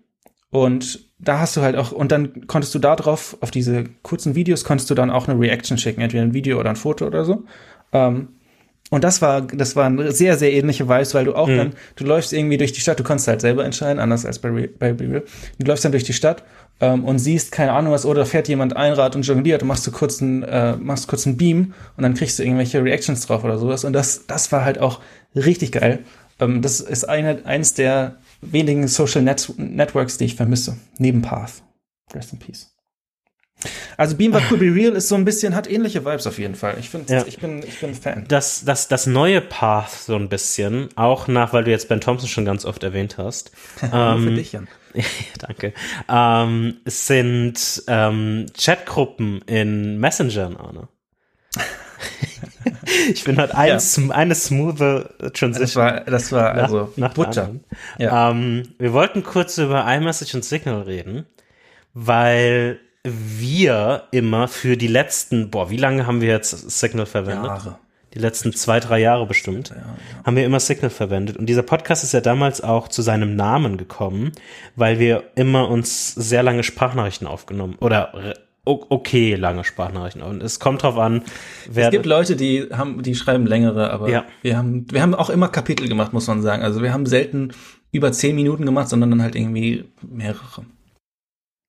Und 0.55 1.09
da 1.19 1.39
hast 1.39 1.57
du 1.57 1.61
halt 1.61 1.75
auch, 1.75 1.91
und 1.91 2.13
dann 2.13 2.47
konntest 2.47 2.73
du 2.73 2.79
da 2.79 2.95
drauf, 2.95 3.35
auf 3.41 3.51
diese 3.51 3.83
kurzen 4.03 4.35
Videos, 4.35 4.63
konntest 4.63 4.89
du 4.89 4.95
dann 4.95 5.09
auch 5.09 5.27
eine 5.27 5.37
Reaction 5.37 5.77
schicken, 5.77 5.99
entweder 5.99 6.23
ein 6.23 6.33
Video 6.33 6.57
oder 6.57 6.69
ein 6.69 6.77
Foto 6.77 7.05
oder 7.05 7.25
so. 7.25 7.43
Ähm, 7.91 8.29
und 8.89 9.03
das 9.03 9.21
war, 9.21 9.41
das 9.41 9.75
waren 9.75 10.11
sehr, 10.11 10.37
sehr 10.37 10.53
ähnliche 10.53 10.87
Vibes, 10.87 11.13
weil 11.13 11.25
du 11.25 11.35
auch 11.35 11.49
Mhm. 11.49 11.57
dann, 11.57 11.73
du 11.97 12.05
läufst 12.05 12.31
irgendwie 12.31 12.55
durch 12.57 12.71
die 12.71 12.79
Stadt, 12.79 12.97
du 12.99 13.03
kannst 13.03 13.27
halt 13.27 13.41
selber 13.41 13.65
entscheiden, 13.65 13.99
anders 13.99 14.25
als 14.25 14.39
bei, 14.39 14.49
Re- 14.49 14.69
bei 14.79 14.93
Be 14.93 15.09
Real. 15.09 15.23
Du 15.59 15.65
läufst 15.65 15.83
dann 15.83 15.91
durch 15.91 16.05
die 16.05 16.13
Stadt 16.13 16.43
ähm, 16.79 17.03
und 17.03 17.19
siehst, 17.19 17.51
keine 17.51 17.73
Ahnung 17.73 17.91
was, 17.91 18.05
oder 18.05 18.25
fährt 18.25 18.47
jemand 18.47 18.77
Einrad 18.77 19.17
und 19.17 19.27
jongliert 19.27 19.61
und 19.61 19.67
machst 19.67 19.85
du 19.85 19.91
kurz 19.91 20.21
einen, 20.21 20.43
äh, 20.43 20.77
machst 20.77 21.09
kurz 21.09 21.27
einen 21.27 21.35
Beam 21.35 21.73
und 21.97 22.03
dann 22.03 22.13
kriegst 22.13 22.39
du 22.39 22.43
irgendwelche 22.43 22.81
Reactions 22.81 23.25
drauf 23.25 23.43
oder 23.43 23.57
sowas. 23.57 23.83
Und 23.83 23.91
das, 23.91 24.25
das 24.27 24.53
war 24.53 24.63
halt 24.63 24.79
auch 24.79 25.01
richtig 25.35 25.73
geil. 25.73 25.99
Ähm, 26.39 26.61
das 26.61 26.79
ist 26.79 27.09
eine, 27.09 27.45
eins 27.45 27.73
der 27.73 28.17
wenigen 28.51 28.87
Social 28.87 29.21
Net 29.21 29.51
Networks, 29.57 30.17
die 30.17 30.25
ich 30.25 30.35
vermisse. 30.35 30.77
Neben 30.97 31.21
Path. 31.21 31.63
Rest 32.13 32.33
in 32.33 32.39
Peace. 32.39 32.71
Also 33.97 34.15
Beam 34.17 34.35
cool, 34.51 34.57
Be 34.57 34.65
Real 34.65 34.93
ist 34.95 35.07
so 35.07 35.15
ein 35.15 35.25
bisschen, 35.25 35.55
hat 35.55 35.69
ähnliche 35.69 36.05
Vibes 36.05 36.27
auf 36.27 36.37
jeden 36.37 36.55
Fall. 36.55 36.75
Ich 36.79 36.89
finde, 36.89 37.13
Ja. 37.13 37.23
ich 37.25 37.39
bin, 37.39 37.63
ich 37.63 37.79
bin 37.79 37.95
Fan. 37.95 38.25
Das, 38.27 38.65
das, 38.65 38.87
das 38.89 39.07
neue 39.07 39.41
Path 39.41 39.91
so 39.91 40.15
ein 40.15 40.27
bisschen, 40.29 40.89
auch 40.97 41.27
nach, 41.27 41.53
weil 41.53 41.63
du 41.63 41.71
jetzt 41.71 41.87
Ben 41.87 42.01
Thompson 42.01 42.27
schon 42.29 42.45
ganz 42.45 42.65
oft 42.65 42.83
erwähnt 42.83 43.17
hast. 43.17 43.51
ähm, 43.93 44.37
Jan. 44.51 44.67
Ja, 44.93 45.03
danke. 45.39 45.73
Ähm, 46.07 46.77
es 46.85 47.05
sind 47.07 47.83
ähm, 47.87 48.45
Chatgruppen 48.57 49.41
in 49.41 49.99
Messengern, 49.99 50.55
Arne. 50.55 50.87
ich 53.11 53.23
bin 53.23 53.37
halt 53.37 53.53
ein, 53.55 53.67
Ja. 53.79 54.13
eine 54.15 54.35
smooth 54.35 54.79
Das 54.79 55.33
Transition. 55.33 55.83
war, 55.83 56.01
das 56.01 56.31
war 56.31 56.51
also 56.53 56.91
nach 56.95 57.13
der 57.13 57.23
Butter. 57.23 57.49
Ja. 57.97 58.31
Ähm, 58.31 58.63
wir 58.77 58.93
wollten 58.93 59.23
kurz 59.23 59.57
über 59.57 59.85
iMessage 59.93 60.35
und 60.35 60.45
Signal 60.45 60.81
reden, 60.81 61.25
weil 61.93 62.79
wir 63.03 64.03
immer 64.11 64.47
für 64.47 64.77
die 64.77 64.87
letzten, 64.87 65.51
boah, 65.51 65.69
wie 65.69 65.77
lange 65.77 66.07
haben 66.07 66.21
wir 66.21 66.29
jetzt 66.29 66.51
Signal 66.71 67.05
verwendet? 67.05 67.45
Jahre. 67.45 67.79
Die 68.15 68.19
letzten 68.19 68.53
zwei, 68.53 68.79
drei 68.79 68.99
Jahre 68.99 69.25
bestimmt. 69.27 69.73
Haben 70.25 70.37
wir 70.37 70.45
immer 70.45 70.61
Signal 70.61 70.89
verwendet. 70.89 71.35
Und 71.35 71.47
dieser 71.47 71.63
Podcast 71.63 72.01
ist 72.05 72.13
ja 72.13 72.21
damals 72.21 72.61
auch 72.61 72.87
zu 72.87 73.01
seinem 73.01 73.35
Namen 73.35 73.75
gekommen, 73.77 74.31
weil 74.77 74.99
wir 74.99 75.23
immer 75.35 75.67
uns 75.69 76.13
sehr 76.15 76.41
lange 76.41 76.63
Sprachnachrichten 76.63 77.27
aufgenommen 77.27 77.75
oder 77.81 78.33
okay 78.65 79.35
lange 79.35 79.63
Sprachnachrichten. 79.63 80.21
Und 80.21 80.41
es 80.43 80.59
kommt 80.59 80.83
drauf 80.83 80.97
an, 80.97 81.23
wer 81.69 81.85
Es 81.85 81.91
gibt 81.91 82.05
Leute, 82.05 82.35
die 82.35 82.67
haben, 82.71 83.03
die 83.03 83.15
schreiben 83.15 83.45
längere, 83.45 83.91
aber 83.91 84.09
Ja. 84.09 84.25
wir 84.41 84.57
haben, 84.57 84.85
wir 84.91 85.01
haben 85.01 85.15
auch 85.15 85.29
immer 85.29 85.47
Kapitel 85.47 85.87
gemacht, 85.87 86.13
muss 86.13 86.27
man 86.27 86.41
sagen. 86.41 86.63
Also 86.63 86.81
wir 86.81 86.91
haben 86.93 87.05
selten 87.05 87.51
über 87.91 88.11
zehn 88.11 88.35
Minuten 88.35 88.65
gemacht, 88.65 88.89
sondern 88.89 89.11
dann 89.11 89.21
halt 89.21 89.35
irgendwie 89.35 89.85
mehrere. 90.01 90.65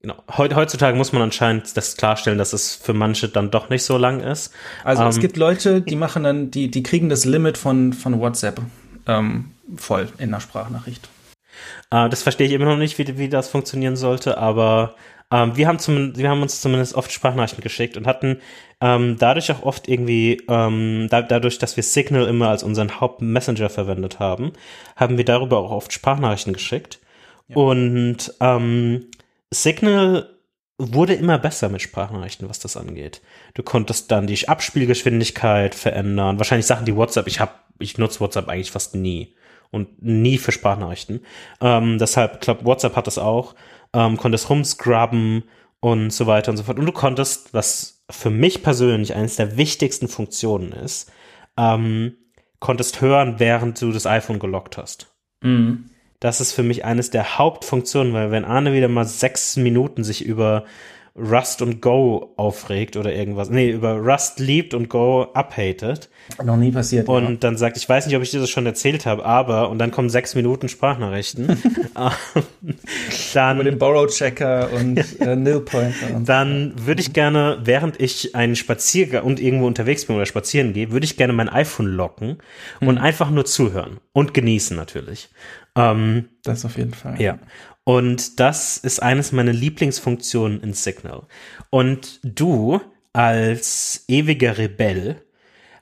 Genau. 0.02 0.16
Heut, 0.36 0.54
heutzutage 0.54 0.96
muss 0.96 1.12
man 1.12 1.22
anscheinend 1.22 1.76
das 1.76 1.96
klarstellen, 1.96 2.38
dass 2.38 2.52
es 2.52 2.74
für 2.74 2.92
manche 2.92 3.28
dann 3.28 3.50
doch 3.50 3.70
nicht 3.70 3.82
so 3.82 3.96
lang 3.96 4.20
ist. 4.20 4.52
Also 4.84 5.04
es 5.04 5.16
Ähm, 5.16 5.22
gibt 5.22 5.36
Leute, 5.36 5.80
die 5.80 5.96
machen 5.96 6.22
dann, 6.24 6.50
die, 6.50 6.70
die 6.70 6.82
kriegen 6.82 7.08
das 7.08 7.24
Limit 7.24 7.58
von, 7.58 7.92
von 7.92 8.20
WhatsApp 8.20 8.60
ähm, 9.06 9.46
voll 9.76 10.08
in 10.18 10.30
der 10.30 10.40
Sprachnachricht. 10.40 11.08
Äh, 11.90 12.08
das 12.08 12.22
verstehe 12.22 12.46
ich 12.46 12.52
immer 12.52 12.66
noch 12.66 12.76
nicht, 12.76 12.98
wie, 12.98 13.18
wie 13.18 13.28
das 13.28 13.48
funktionieren 13.48 13.96
sollte, 13.96 14.38
aber 14.38 14.94
ähm, 15.30 15.56
wir, 15.56 15.66
haben 15.66 15.78
zum, 15.78 16.16
wir 16.16 16.28
haben 16.30 16.42
uns 16.42 16.60
zumindest 16.60 16.94
oft 16.94 17.10
Sprachnachrichten 17.12 17.62
geschickt 17.62 17.96
und 17.96 18.06
hatten 18.06 18.40
ähm, 18.80 19.16
dadurch 19.18 19.50
auch 19.50 19.62
oft 19.62 19.88
irgendwie, 19.88 20.42
ähm, 20.48 21.08
da, 21.10 21.22
dadurch, 21.22 21.58
dass 21.58 21.76
wir 21.76 21.82
Signal 21.82 22.26
immer 22.26 22.48
als 22.48 22.62
unseren 22.62 23.00
Hauptmessenger 23.00 23.68
verwendet 23.70 24.18
haben, 24.18 24.52
haben 24.94 25.16
wir 25.16 25.24
darüber 25.24 25.58
auch 25.58 25.70
oft 25.70 25.92
Sprachnachrichten 25.92 26.52
geschickt. 26.52 27.00
Und 27.54 28.34
ähm, 28.40 29.06
Signal 29.50 30.28
wurde 30.78 31.14
immer 31.14 31.38
besser 31.38 31.68
mit 31.68 31.80
Sprachnachrichten, 31.80 32.48
was 32.48 32.58
das 32.58 32.76
angeht. 32.76 33.22
Du 33.54 33.62
konntest 33.62 34.10
dann 34.10 34.26
die 34.26 34.48
Abspielgeschwindigkeit 34.48 35.74
verändern. 35.74 36.38
Wahrscheinlich 36.38 36.66
Sachen, 36.66 36.84
die 36.84 36.96
WhatsApp, 36.96 37.28
ich 37.28 37.40
hab, 37.40 37.64
ich 37.78 37.98
nutze 37.98 38.20
WhatsApp 38.20 38.48
eigentlich 38.48 38.72
fast 38.72 38.94
nie. 38.94 39.34
Und 39.70 40.02
nie 40.02 40.38
für 40.38 40.52
Sprachnachrichten. 40.52 41.20
Ähm, 41.60 41.98
deshalb, 41.98 42.40
glaube 42.40 42.64
WhatsApp 42.64 42.96
hat 42.96 43.06
das 43.06 43.18
auch. 43.18 43.54
Ähm, 43.92 44.16
konntest 44.16 44.48
rumscrubben 44.48 45.44
und 45.80 46.10
so 46.12 46.26
weiter 46.26 46.50
und 46.50 46.56
so 46.56 46.64
fort. 46.64 46.78
Und 46.78 46.86
du 46.86 46.92
konntest, 46.92 47.52
was 47.52 48.04
für 48.10 48.30
mich 48.30 48.62
persönlich 48.62 49.14
eines 49.14 49.36
der 49.36 49.56
wichtigsten 49.56 50.08
Funktionen 50.08 50.72
ist, 50.72 51.10
ähm, 51.56 52.16
konntest 52.60 53.00
hören, 53.00 53.38
während 53.38 53.80
du 53.80 53.92
das 53.92 54.06
iPhone 54.06 54.38
gelockt 54.38 54.78
hast. 54.78 55.14
Mhm. 55.42 55.90
Das 56.20 56.40
ist 56.40 56.52
für 56.52 56.62
mich 56.62 56.84
eines 56.84 57.10
der 57.10 57.38
Hauptfunktionen, 57.38 58.12
weil 58.12 58.30
wenn 58.30 58.44
Arne 58.44 58.72
wieder 58.72 58.88
mal 58.88 59.04
sechs 59.04 59.56
Minuten 59.56 60.02
sich 60.02 60.24
über 60.24 60.64
Rust 61.18 61.62
und 61.62 61.80
Go 61.80 62.34
aufregt 62.36 62.96
oder 62.96 63.12
irgendwas, 63.12 63.48
nee, 63.50 63.70
über 63.70 63.96
Rust 63.96 64.38
liebt 64.38 64.74
und 64.74 64.88
Go 64.88 65.28
abhatet. 65.32 66.10
Noch 66.44 66.56
nie 66.56 66.70
passiert. 66.70 67.08
Und 67.08 67.24
ja. 67.24 67.36
dann 67.36 67.56
sagt, 67.56 67.76
ich 67.76 67.88
weiß 67.88 68.06
nicht, 68.06 68.16
ob 68.16 68.22
ich 68.22 68.30
dir 68.30 68.40
das 68.40 68.50
schon 68.50 68.66
erzählt 68.66 69.06
habe, 69.06 69.24
aber, 69.24 69.70
und 69.70 69.78
dann 69.78 69.90
kommen 69.90 70.10
sechs 70.10 70.34
Minuten 70.34 70.68
Sprachnachrichten. 70.68 71.46
dann, 73.34 73.56
Über 73.56 73.64
den 73.64 73.78
Borrow-Checker 73.78 74.70
und 74.72 75.20
äh, 75.20 75.36
Nil-Pointer. 75.36 76.20
Dann 76.24 76.74
würde 76.76 77.00
ich 77.00 77.12
gerne, 77.12 77.58
während 77.62 78.00
ich 78.00 78.34
einen 78.34 78.56
Spaziergang 78.56 79.24
und 79.24 79.40
irgendwo 79.40 79.66
unterwegs 79.66 80.04
bin 80.04 80.16
oder 80.16 80.26
spazieren 80.26 80.72
gehe, 80.72 80.90
würde 80.90 81.06
ich 81.06 81.16
gerne 81.16 81.32
mein 81.32 81.48
iPhone 81.48 81.86
locken 81.86 82.38
und 82.80 82.96
mhm. 82.96 83.00
einfach 83.00 83.30
nur 83.30 83.44
zuhören 83.44 83.98
und 84.12 84.34
genießen 84.34 84.76
natürlich. 84.76 85.30
Ähm, 85.76 86.28
das 86.42 86.64
auf 86.64 86.76
jeden 86.76 86.94
Fall. 86.94 87.20
Ja. 87.20 87.38
Und 87.88 88.40
das 88.40 88.78
ist 88.78 89.00
eines 89.00 89.30
meiner 89.30 89.52
Lieblingsfunktionen 89.52 90.60
in 90.60 90.74
Signal. 90.74 91.22
Und 91.70 92.18
du 92.24 92.80
als 93.12 94.04
ewiger 94.08 94.58
Rebell 94.58 95.22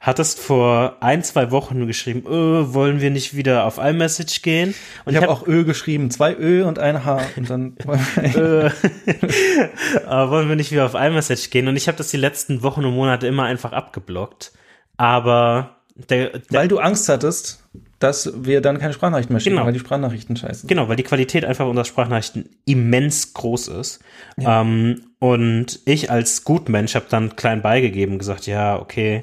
hattest 0.00 0.38
vor 0.38 0.98
ein, 1.00 1.24
zwei 1.24 1.50
Wochen 1.50 1.86
geschrieben, 1.86 2.24
öh, 2.26 2.74
wollen 2.74 3.00
wir 3.00 3.10
nicht 3.10 3.34
wieder 3.34 3.64
auf 3.64 3.78
iMessage 3.78 4.42
gehen? 4.42 4.74
Und 5.06 5.14
ich 5.14 5.16
habe 5.16 5.32
hab 5.32 5.40
auch 5.40 5.46
Ö 5.46 5.64
geschrieben, 5.64 6.10
zwei 6.10 6.36
Ö 6.36 6.66
und 6.66 6.78
ein 6.78 7.06
H 7.06 7.22
und 7.36 7.48
dann 7.48 7.76
äh, 8.16 8.70
wollen 10.06 10.50
wir 10.50 10.56
nicht 10.56 10.72
wieder 10.72 10.84
auf 10.84 10.92
iMessage 10.92 11.48
gehen? 11.48 11.68
Und 11.68 11.76
ich 11.76 11.88
habe 11.88 11.96
das 11.96 12.10
die 12.10 12.18
letzten 12.18 12.62
Wochen 12.62 12.84
und 12.84 12.94
Monate 12.94 13.26
immer 13.26 13.44
einfach 13.44 13.72
abgeblockt. 13.72 14.52
Aber 14.98 15.76
der, 16.10 16.38
der, 16.38 16.42
weil 16.50 16.68
du 16.68 16.80
Angst 16.80 17.08
hattest, 17.08 17.63
dass 18.04 18.44
wir 18.44 18.60
dann 18.60 18.78
keine 18.78 18.92
Sprachnachrichten 18.92 19.32
mehr 19.32 19.40
schicken, 19.40 19.56
genau. 19.56 19.66
weil 19.66 19.72
die 19.72 19.78
Sprachnachrichten 19.78 20.36
scheiße 20.36 20.66
Genau, 20.66 20.88
weil 20.88 20.96
die 20.96 21.02
Qualität 21.02 21.46
einfach 21.46 21.66
unserer 21.66 21.86
Sprachnachrichten 21.86 22.50
immens 22.66 23.32
groß 23.32 23.68
ist. 23.68 24.04
Ja. 24.36 24.60
Ähm, 24.60 25.06
und 25.20 25.80
ich 25.86 26.10
als 26.10 26.44
Gutmensch 26.44 26.94
habe 26.94 27.06
dann 27.08 27.34
klein 27.34 27.62
beigegeben, 27.62 28.18
gesagt, 28.18 28.46
ja, 28.46 28.78
okay, 28.78 29.22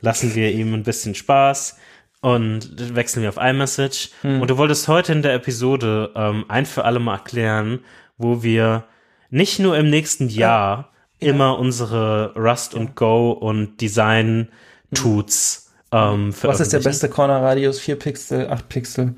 lassen 0.00 0.34
wir 0.34 0.50
ihm 0.50 0.74
ein 0.74 0.82
bisschen 0.82 1.14
Spaß 1.14 1.78
und 2.20 2.96
wechseln 2.96 3.22
wir 3.22 3.28
auf 3.28 3.36
iMessage. 3.36 4.10
Hm. 4.22 4.40
Und 4.40 4.50
du 4.50 4.58
wolltest 4.58 4.88
heute 4.88 5.12
in 5.12 5.22
der 5.22 5.34
Episode 5.34 6.10
ähm, 6.16 6.46
ein 6.48 6.66
für 6.66 6.84
alle 6.84 6.98
mal 6.98 7.14
erklären, 7.14 7.78
wo 8.18 8.42
wir 8.42 8.86
nicht 9.30 9.60
nur 9.60 9.78
im 9.78 9.88
nächsten 9.88 10.28
Jahr 10.28 10.90
ja. 11.20 11.30
immer 11.30 11.60
unsere 11.60 12.34
Rust 12.34 12.74
und 12.74 12.96
Go 12.96 13.30
und 13.30 13.80
Design 13.80 14.48
Tuts 14.92 15.65
ähm, 15.92 16.34
Was 16.42 16.60
ist 16.60 16.72
der 16.72 16.80
beste 16.80 17.08
Corner-Radius? 17.08 17.78
4 17.80 17.96
Pixel, 17.96 18.48
8 18.48 18.68
Pixel? 18.68 19.14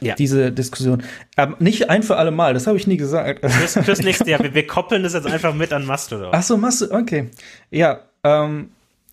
Ja. 0.00 0.14
Diese 0.14 0.50
Diskussion. 0.50 1.02
Aber 1.36 1.56
nicht 1.58 1.90
ein 1.90 2.02
für 2.02 2.16
alle 2.16 2.30
Mal, 2.30 2.54
das 2.54 2.66
habe 2.66 2.78
ich 2.78 2.86
nie 2.86 2.96
gesagt. 2.96 3.44
Fürs, 3.50 3.84
fürs 3.84 4.00
nächste 4.00 4.30
Jahr. 4.30 4.40
Wir, 4.42 4.54
wir, 4.54 4.66
koppeln 4.66 5.02
das 5.02 5.12
jetzt 5.12 5.26
einfach 5.26 5.54
mit 5.54 5.72
an 5.72 5.84
Mastodon. 5.84 6.30
Ach 6.32 6.42
so, 6.42 6.56
Mastodon, 6.56 7.02
okay. 7.02 7.30
Ja, 7.70 8.00
ähm, 8.24 8.70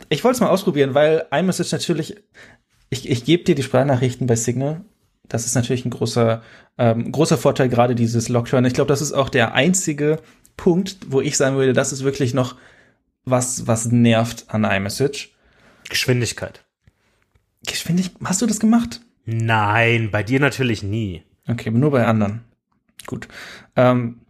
ich 0.10 0.24
wollte 0.24 0.36
es 0.36 0.42
mal 0.42 0.50
ausprobieren, 0.50 0.94
weil 0.94 1.26
iMessage 1.32 1.72
natürlich, 1.74 2.16
ich, 2.90 3.10
ich 3.10 3.26
gebe 3.26 3.44
dir 3.44 3.56
die 3.56 3.64
Sprachnachrichten 3.64 4.28
bei 4.28 4.36
Signal. 4.36 4.82
Das 5.28 5.46
ist 5.46 5.56
natürlich 5.56 5.84
ein 5.84 5.90
großer, 5.90 6.42
ähm, 6.78 7.12
großer 7.12 7.38
Vorteil, 7.38 7.68
gerade 7.68 7.96
dieses 7.96 8.30
Lockdown. 8.30 8.64
Ich 8.64 8.74
glaube, 8.74 8.88
das 8.88 9.02
ist 9.02 9.12
auch 9.12 9.28
der 9.28 9.54
einzige 9.54 10.20
Punkt, 10.56 10.98
wo 11.08 11.20
ich 11.20 11.36
sagen 11.36 11.58
würde, 11.58 11.74
das 11.74 11.92
ist 11.92 12.06
wirklich 12.06 12.34
noch 12.34 12.56
was, 13.26 13.68
was 13.68 13.92
nervt 13.92 14.46
an 14.48 14.64
iMessage. 14.64 15.34
Geschwindigkeit. 15.90 16.64
Geschwindig, 17.68 18.12
hast 18.24 18.42
du 18.42 18.48
das 18.48 18.60
gemacht? 18.60 19.02
Nein, 19.26 20.10
bei 20.10 20.24
dir 20.24 20.40
natürlich 20.40 20.82
nie. 20.82 21.24
Okay, 21.48 21.70
nur 21.70 21.92
bei 21.92 22.06
anderen. 22.06 22.42
Gut. 23.06 23.28
Ähm, 23.76 24.22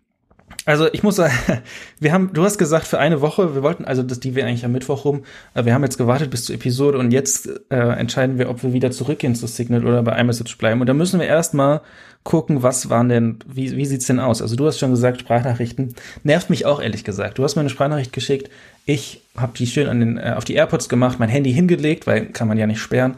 also 0.68 0.90
ich 0.92 1.02
muss 1.02 1.16
sagen, 1.16 1.34
wir 2.00 2.12
haben, 2.12 2.32
du 2.34 2.44
hast 2.44 2.58
gesagt 2.58 2.86
für 2.88 3.00
eine 3.00 3.22
Woche, 3.22 3.56
wir 3.56 3.64
wollten, 3.64 3.86
also 3.86 4.04
das, 4.04 4.20
die 4.20 4.36
wir 4.36 4.46
eigentlich 4.46 4.66
am 4.66 4.74
Mittwoch 4.74 5.06
rum, 5.06 5.24
äh, 5.54 5.64
wir 5.64 5.74
haben 5.74 5.84
jetzt 5.84 5.98
gewartet 5.98 6.30
bis 6.30 6.44
zur 6.44 6.56
Episode 6.56 6.98
und 6.98 7.12
jetzt 7.12 7.50
äh, 7.70 7.78
entscheiden 7.78 8.38
wir, 8.38 8.50
ob 8.50 8.62
wir 8.64 8.74
wieder 8.74 8.92
zurückgehen 8.92 9.34
zu 9.34 9.48
Signal 9.48 9.88
oder 9.88 10.04
bei 10.04 10.20
iMessage 10.20 10.58
bleiben. 10.58 10.82
Und 10.82 10.88
da 10.88 10.94
müssen 10.94 11.22
wir 11.22 11.28
erstmal 11.28 11.80
gucken, 12.26 12.62
was 12.62 12.90
waren 12.90 13.08
denn, 13.08 13.40
wie, 13.48 13.78
wie 13.78 13.86
sieht's 13.86 14.08
denn 14.08 14.20
aus? 14.20 14.42
Also 14.42 14.58
du 14.58 14.68
hast 14.68 14.80
schon 14.80 14.92
gesagt, 14.92 15.22
Sprachnachrichten. 15.22 15.96
Nervt 16.24 16.50
mich 16.50 16.66
auch 16.66 16.82
ehrlich 16.82 17.06
gesagt. 17.06 17.38
Du 17.38 17.46
hast 17.46 17.56
mir 17.56 17.62
eine 17.62 17.70
Sprachnachricht 17.70 18.12
geschickt, 18.12 18.52
ich 18.86 19.22
habe 19.38 19.54
die 19.58 19.68
schön 19.68 19.88
an 19.88 20.00
den, 20.02 20.18
äh, 20.18 20.34
auf 20.36 20.44
die 20.44 20.56
AirPods 20.56 20.90
gemacht, 20.90 21.20
mein 21.20 21.30
Handy 21.30 21.54
hingelegt, 21.54 22.08
weil 22.08 22.26
kann 22.26 22.50
man 22.50 22.58
ja 22.58 22.68
nicht 22.68 22.80
sperren. 22.80 23.16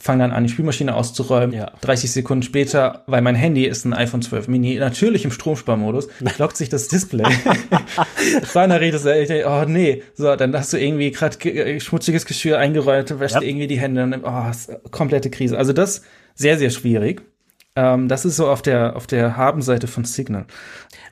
Fange 0.00 0.22
dann 0.22 0.32
an, 0.32 0.44
die 0.44 0.48
Spülmaschine 0.50 0.94
auszuräumen. 0.94 1.56
Ja. 1.56 1.72
30 1.80 2.12
Sekunden 2.12 2.42
später, 2.42 3.02
weil 3.06 3.20
mein 3.20 3.34
Handy 3.34 3.64
ist 3.64 3.84
ein 3.84 3.92
iPhone 3.92 4.22
12 4.22 4.48
Mini, 4.48 4.76
natürlich 4.76 5.24
im 5.24 5.32
Stromsparmodus, 5.32 6.08
lockt 6.38 6.56
sich 6.56 6.68
das 6.68 6.88
Display. 6.88 7.24
Sprachnachricht 8.44 8.94
ist 8.94 9.06
echt, 9.06 9.32
oh 9.46 9.64
nee. 9.66 10.02
So, 10.14 10.36
dann 10.36 10.54
hast 10.54 10.72
du 10.72 10.76
irgendwie 10.76 11.10
gerade 11.10 11.36
äh, 11.50 11.80
schmutziges 11.80 12.26
Geschirr 12.26 12.58
eingeräumt, 12.58 13.18
wäscht 13.18 13.34
ja. 13.34 13.42
irgendwie 13.42 13.66
die 13.66 13.78
Hände 13.78 14.04
und 14.04 14.22
oh, 14.22 14.88
komplette 14.90 15.30
Krise. 15.30 15.58
Also 15.58 15.72
das 15.72 16.02
sehr, 16.34 16.58
sehr 16.58 16.70
schwierig. 16.70 17.22
Ähm, 17.74 18.08
das 18.08 18.24
ist 18.24 18.36
so 18.36 18.48
auf 18.48 18.62
der, 18.62 18.96
auf 18.96 19.06
der 19.06 19.36
Habenseite 19.36 19.86
von 19.86 20.04
Signal. 20.04 20.46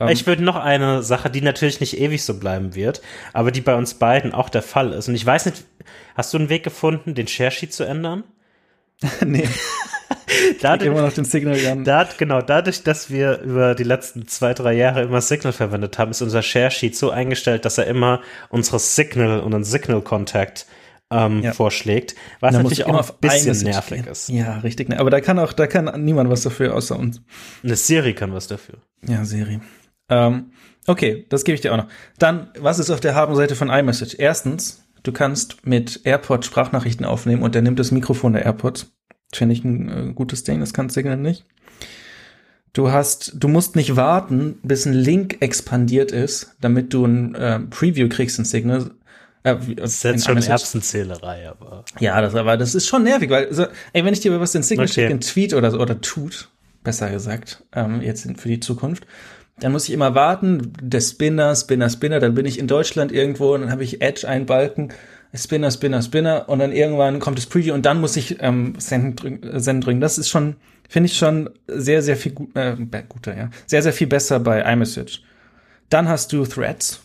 Ähm, 0.01 0.09
ich 0.09 0.27
würde 0.27 0.43
noch 0.43 0.57
eine 0.57 1.03
Sache, 1.03 1.31
die 1.31 1.41
natürlich 1.41 1.81
nicht 1.81 1.99
ewig 1.99 2.25
so 2.25 2.39
bleiben 2.39 2.75
wird, 2.75 3.03
aber 3.33 3.51
die 3.51 3.61
bei 3.61 3.75
uns 3.75 3.95
beiden 3.95 4.33
auch 4.33 4.49
der 4.49 4.63
Fall 4.63 4.93
ist. 4.93 5.09
Und 5.09 5.15
ich 5.15 5.25
weiß 5.25 5.47
nicht, 5.47 5.65
hast 6.15 6.33
du 6.33 6.39
einen 6.39 6.49
Weg 6.49 6.63
gefunden, 6.63 7.15
den 7.15 7.27
Share 7.29 7.51
Sheet 7.51 7.73
zu 7.73 7.85
ändern? 7.85 8.25
nee. 9.27 9.49
dadurch, 10.61 10.91
immer 10.91 11.03
noch 11.03 11.13
den 11.13 11.25
Signal. 11.25 11.57
Dat, 11.85 12.19
genau, 12.19 12.41
dadurch, 12.41 12.83
dass 12.83 13.11
wir 13.11 13.41
über 13.41 13.75
die 13.75 13.85
letzten 13.85 14.27
zwei, 14.27 14.55
drei 14.55 14.75
Jahre 14.75 15.03
immer 15.03 15.21
Signal 15.21 15.53
verwendet 15.53 15.99
haben, 15.99 16.11
ist 16.11 16.23
unser 16.23 16.43
Share 16.43 16.71
Sheet 16.71 16.97
so 16.97 17.11
eingestellt, 17.11 17.65
dass 17.65 17.79
er 17.79 17.87
immer 17.87 18.21
unsere 18.49 18.79
Signal 18.79 19.41
und 19.41 19.55
einen 19.55 19.65
Signal 19.65 20.03
Contact 20.03 20.67
ähm, 21.11 21.43
ja. 21.43 21.53
vorschlägt, 21.53 22.17
was 22.41 22.55
natürlich 22.55 22.85
auch 22.85 23.11
ein 23.11 23.15
bisschen 23.21 23.59
nervig 23.63 24.03
gehen. 24.03 24.11
ist. 24.11 24.29
Ja, 24.29 24.59
richtig. 24.59 24.93
Aber 24.99 25.11
da 25.11 25.21
kann 25.21 25.39
auch, 25.39 25.53
da 25.53 25.67
kann 25.67 26.05
niemand 26.05 26.31
was 26.31 26.43
dafür 26.43 26.75
außer 26.75 26.99
uns. 26.99 27.21
Eine 27.63 27.77
Siri 27.77 28.15
kann 28.15 28.33
was 28.33 28.49
dafür. 28.49 28.79
Ja, 29.07 29.25
Siri. 29.25 29.61
Ähm, 30.09 30.51
okay, 30.87 31.27
das 31.29 31.45
gebe 31.45 31.55
ich 31.55 31.61
dir 31.61 31.73
auch 31.73 31.77
noch. 31.77 31.89
Dann, 32.19 32.51
was 32.59 32.79
ist 32.79 32.91
auf 32.91 33.01
der 33.01 33.15
Habenseite 33.15 33.55
von 33.55 33.71
iMessage? 33.71 34.17
Erstens, 34.19 34.86
du 35.07 35.13
kannst 35.13 35.67
mit 35.67 36.01
AirPods 36.05 36.47
Sprachnachrichten 36.47 37.07
aufnehmen 37.07 37.43
und 37.43 37.55
der 37.55 37.63
nimmt 37.63 37.79
das 37.79 37.91
Mikrofon 37.91 38.33
der 38.33 38.45
AirPods. 38.45 38.93
Finde 39.33 39.55
ich 39.55 39.65
ein 39.65 40.11
äh, 40.11 40.13
gutes 40.13 40.45
Ding, 40.45 40.61
das 40.61 40.73
kann 40.73 40.89
Signal 40.89 41.17
nicht. 41.17 41.45
Du 42.73 42.91
hast, 42.93 43.33
du 43.35 43.49
musst 43.49 43.75
nicht 43.75 43.97
warten, 43.97 44.59
bis 44.63 44.87
ein 44.87 44.93
Link 44.93 45.39
expandiert 45.41 46.13
ist, 46.13 46.55
damit 46.61 46.93
du 46.93 47.07
ein 47.07 47.35
äh, 47.35 47.61
Preview 47.61 48.09
kriegst 48.09 48.39
in 48.39 48.45
Signal. 48.45 48.91
Äh, 49.45 49.57
das 49.77 49.95
ist 49.95 50.05
jetzt 50.05 50.27
schon 50.27 50.43
Erbsenzählerei, 50.43 51.49
aber. 51.49 51.85
Ja, 52.01 52.21
das, 52.21 52.35
aber 52.35 52.57
das 52.57 52.75
ist 52.75 52.87
schon 52.87 53.05
nervig, 53.05 53.31
weil, 53.31 53.47
also, 53.47 53.67
ey, 53.93 54.05
wenn 54.05 54.13
ich 54.13 54.21
dir 54.21 54.39
was 54.39 54.55
in 54.55 54.63
Signal 54.63 54.85
okay. 54.87 54.93
schicke, 54.93 55.15
ein 55.15 55.21
Tweet 55.21 55.55
oder 55.55 55.71
so, 55.71 55.79
oder 55.79 56.01
tut, 56.01 56.51
besser 56.85 57.11
gesagt, 57.11 57.65
ähm, 57.73 58.03
jetzt 58.03 58.29
für 58.39 58.49
die 58.49 58.61
Zukunft, 58.61 59.07
dann 59.59 59.73
muss 59.73 59.89
ich 59.89 59.95
immer 59.95 60.15
warten, 60.15 60.73
der 60.81 61.01
Spinner, 61.01 61.55
Spinner, 61.55 61.89
Spinner, 61.89 62.21
dann 62.21 62.35
bin 62.35 62.45
ich 62.45 62.59
in 62.59 62.67
Deutschland 62.67 63.11
irgendwo 63.11 63.55
und 63.55 63.63
dann 63.63 63.71
habe 63.71 63.85
ich 63.85 64.03
Edge 64.03 64.29
einen 64.29 64.47
Balken, 64.47 64.91
Spinner, 65.35 65.71
Spinner, 65.71 66.03
Spinner 66.03 66.49
und 66.49 66.59
dann 66.59 66.73
irgendwann 66.73 67.21
kommt 67.21 67.39
das 67.39 67.47
Preview 67.47 67.75
und 67.75 67.87
dann 67.87 68.01
muss 68.01 68.17
ich 68.17 68.43
ähm, 68.43 68.75
Send, 68.79 69.23
Send 69.55 69.85
drücken. 69.85 70.01
Das 70.01 70.19
ist 70.19 70.29
schon, 70.29 70.57
finde 70.89 71.09
ich 71.09 71.17
schon 71.17 71.51
sehr, 71.67 72.03
sehr 72.03 72.17
viel 72.17 72.33
gut, 72.33 72.55
äh, 72.55 72.77
guter, 73.09 73.37
ja, 73.37 73.51
sehr, 73.67 73.83
sehr 73.83 73.93
viel 73.93 74.07
besser 74.07 74.41
bei 74.41 74.61
iMessage. 74.61 75.23
Dann 75.89 76.09
hast 76.09 76.33
du 76.33 76.45
Threads, 76.45 77.01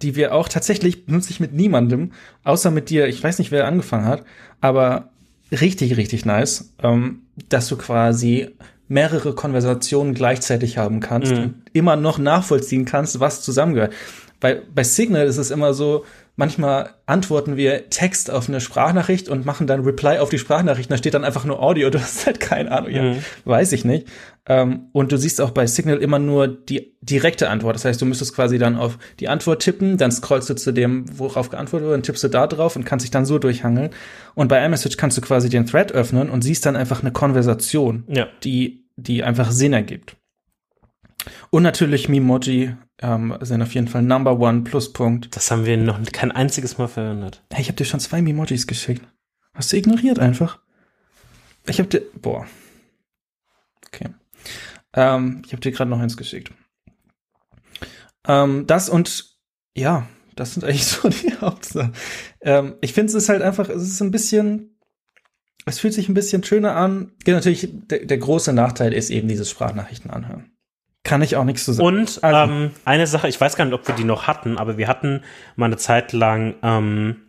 die 0.00 0.16
wir 0.16 0.34
auch 0.34 0.48
tatsächlich 0.48 1.06
benutze 1.06 1.30
ich 1.30 1.38
mit 1.38 1.52
niemandem, 1.52 2.12
außer 2.42 2.70
mit 2.72 2.90
dir. 2.90 3.06
Ich 3.06 3.22
weiß 3.22 3.38
nicht, 3.38 3.52
wer 3.52 3.66
angefangen 3.66 4.06
hat, 4.06 4.24
aber 4.60 5.10
richtig, 5.52 5.96
richtig 5.96 6.24
nice, 6.24 6.72
ähm, 6.82 7.22
dass 7.48 7.68
du 7.68 7.76
quasi 7.76 8.50
mehrere 8.88 9.34
Konversationen 9.34 10.14
gleichzeitig 10.14 10.78
haben 10.78 11.00
kannst 11.00 11.32
mhm. 11.32 11.38
und 11.38 11.54
immer 11.72 11.96
noch 11.96 12.18
nachvollziehen 12.18 12.84
kannst, 12.84 13.20
was 13.20 13.42
zusammengehört. 13.42 13.92
Bei, 14.40 14.60
bei 14.74 14.82
Signal 14.84 15.26
ist 15.26 15.38
es 15.38 15.50
immer 15.50 15.72
so, 15.72 16.04
manchmal 16.36 16.90
antworten 17.06 17.56
wir 17.56 17.90
Text 17.90 18.30
auf 18.30 18.48
eine 18.48 18.60
Sprachnachricht 18.60 19.28
und 19.28 19.44
machen 19.44 19.66
dann 19.66 19.84
Reply 19.84 20.18
auf 20.18 20.30
die 20.30 20.38
Sprachnachricht. 20.38 20.90
Da 20.90 20.96
steht 20.96 21.14
dann 21.14 21.24
einfach 21.24 21.44
nur 21.44 21.62
Audio. 21.62 21.90
Du 21.92 22.00
hast 22.00 22.24
halt 22.26 22.40
keine 22.40 22.70
Ahnung. 22.72 22.90
Ja, 22.90 23.02
mhm. 23.02 23.18
weiß 23.44 23.72
ich 23.72 23.84
nicht. 23.84 24.06
Ähm, 24.46 24.88
und 24.92 25.12
du 25.12 25.18
siehst 25.18 25.40
auch 25.40 25.50
bei 25.50 25.66
Signal 25.66 25.98
immer 25.98 26.18
nur 26.18 26.48
die 26.48 26.96
direkte 27.02 27.48
Antwort. 27.50 27.76
Das 27.76 27.84
heißt, 27.84 28.00
du 28.00 28.06
müsstest 28.06 28.34
quasi 28.34 28.58
dann 28.58 28.76
auf 28.76 28.98
die 29.20 29.28
Antwort 29.28 29.62
tippen, 29.62 29.98
dann 29.98 30.10
scrollst 30.10 30.48
du 30.50 30.54
zu 30.54 30.72
dem, 30.72 31.04
worauf 31.18 31.50
geantwortet 31.50 31.84
wurde, 31.86 31.94
dann 31.96 32.02
tippst 32.02 32.24
du 32.24 32.28
da 32.28 32.46
drauf 32.46 32.76
und 32.76 32.84
kannst 32.84 33.04
dich 33.04 33.10
dann 33.10 33.26
so 33.26 33.38
durchhangeln. 33.38 33.90
Und 34.34 34.48
bei 34.48 34.64
iMessage 34.64 34.96
kannst 34.96 35.16
du 35.18 35.20
quasi 35.20 35.48
den 35.48 35.66
Thread 35.66 35.92
öffnen 35.92 36.30
und 36.30 36.42
siehst 36.42 36.64
dann 36.66 36.76
einfach 36.76 37.02
eine 37.02 37.12
Konversation, 37.12 38.04
Ja. 38.08 38.26
die, 38.42 38.84
die 38.96 39.22
einfach 39.22 39.50
Sinn 39.50 39.74
ergibt. 39.74 40.16
Und 41.50 41.62
natürlich 41.62 42.08
Memoji 42.08 42.74
ähm, 43.02 43.36
sind 43.40 43.60
auf 43.62 43.74
jeden 43.74 43.88
Fall 43.88 44.02
Number 44.02 44.38
One 44.38 44.62
Pluspunkt. 44.62 45.34
Das 45.36 45.50
haben 45.50 45.66
wir 45.66 45.76
noch 45.76 46.00
kein 46.12 46.32
einziges 46.32 46.78
Mal 46.78 46.88
verwendet. 46.88 47.42
Hey, 47.52 47.62
ich 47.62 47.68
habe 47.68 47.76
dir 47.76 47.84
schon 47.84 48.00
zwei 48.00 48.22
Memojis 48.22 48.66
geschickt. 48.66 49.02
Hast 49.54 49.72
du 49.72 49.76
ignoriert 49.76 50.18
einfach? 50.18 50.60
Ich 51.66 51.78
habe 51.78 51.88
dir. 51.88 52.02
Boah. 52.20 52.46
Okay. 53.86 54.08
Ähm, 54.94 55.42
ich 55.44 55.52
habe 55.52 55.60
dir 55.60 55.72
gerade 55.72 55.90
noch 55.90 56.00
eins 56.00 56.16
geschickt. 56.16 56.52
Ähm, 58.26 58.66
das 58.66 58.88
und 58.88 59.36
ja, 59.76 60.06
das 60.36 60.54
sind 60.54 60.64
eigentlich 60.64 60.86
so 60.86 61.08
die 61.08 61.34
Hauptsachen. 61.40 61.94
Ähm, 62.40 62.76
ich 62.80 62.92
finde 62.92 63.10
es 63.10 63.14
ist 63.14 63.28
halt 63.28 63.42
einfach, 63.42 63.68
es 63.68 63.82
ist 63.82 64.00
ein 64.00 64.12
bisschen, 64.12 64.78
es 65.66 65.80
fühlt 65.80 65.94
sich 65.94 66.08
ein 66.08 66.14
bisschen 66.14 66.44
schöner 66.44 66.76
an. 66.76 67.12
Natürlich, 67.26 67.68
der, 67.72 68.06
der 68.06 68.18
große 68.18 68.52
Nachteil 68.52 68.92
ist 68.92 69.10
eben 69.10 69.28
dieses 69.28 69.50
Sprachnachrichten 69.50 70.10
anhören. 70.10 70.51
Kann 71.12 71.20
ich 71.20 71.36
auch 71.36 71.44
nichts 71.44 71.66
zu 71.66 71.74
sagen. 71.74 71.86
Und 71.86 72.24
Also- 72.24 72.50
ähm, 72.50 72.70
eine 72.86 73.06
Sache, 73.06 73.28
ich 73.28 73.38
weiß 73.38 73.54
gar 73.56 73.66
nicht, 73.66 73.74
ob 73.74 73.86
wir 73.86 73.94
die 73.94 74.04
noch 74.04 74.26
hatten, 74.28 74.56
aber 74.56 74.78
wir 74.78 74.88
hatten 74.88 75.22
mal 75.56 75.66
eine 75.66 75.76
Zeit 75.76 76.14
lang, 76.14 76.54
ähm, 76.62 77.20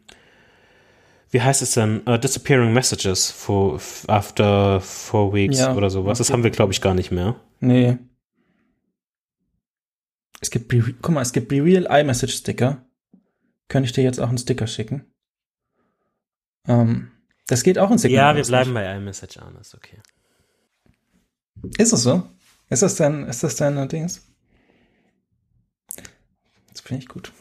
wie 1.32 1.42
heißt 1.42 1.62
es 1.62 1.72
denn, 1.72 2.02
uh, 2.08 2.18
Disappearing 2.18 2.72
Messages 2.72 3.30
for, 3.30 3.82
after 4.08 4.80
four 4.80 5.34
weeks 5.34 5.60
Ja. 5.60 5.76
oder 5.76 5.90
sowas. 5.90 6.18
Das 6.18 6.32
haben 6.32 6.44
wir, 6.46 6.50
glaube 6.52 6.72
ich, 6.72 6.80
gar 6.80 6.94
nicht 6.94 7.12
mehr. 7.12 7.36
Nee. 7.60 7.98
Es 10.40 10.50
gibt, 10.50 10.70
Be 10.70 10.82
guck 11.02 11.14
mal, 11.14 11.22
es 11.22 11.34
gibt 11.34 11.50
Be 11.50 11.62
Real 11.62 11.86
iMessage 11.90 12.38
Sticker. 12.38 12.86
Könnte 13.68 13.88
ich 13.88 13.92
dir 13.92 14.06
jetzt 14.06 14.20
auch 14.22 14.30
einen 14.30 14.38
Sticker 14.38 14.66
schicken? 14.68 15.12
Ähm, 16.70 17.12
das 17.48 17.64
geht 17.64 17.78
auch 17.78 17.92
in 17.92 17.98
Signal. 17.98 18.32
Ja, 18.32 18.36
wir 18.38 18.46
bleiben 18.46 18.74
bei 18.74 18.96
iMessage 18.96 19.40
an, 19.40 19.58
ist 19.58 19.76
okay. 19.76 20.00
nicht? 21.62 21.80
Ist 21.82 21.92
es 21.92 22.04
so? 22.04 22.24
Ist 22.74 22.82
das 22.82 22.96
dein, 22.96 23.28
ist 23.28 23.44
das 23.44 23.56
dein 23.56 23.88
Dings? 23.88 24.28
Das 26.72 26.82
finde 26.82 27.04
ich 27.04 27.08
gut. 27.08 27.32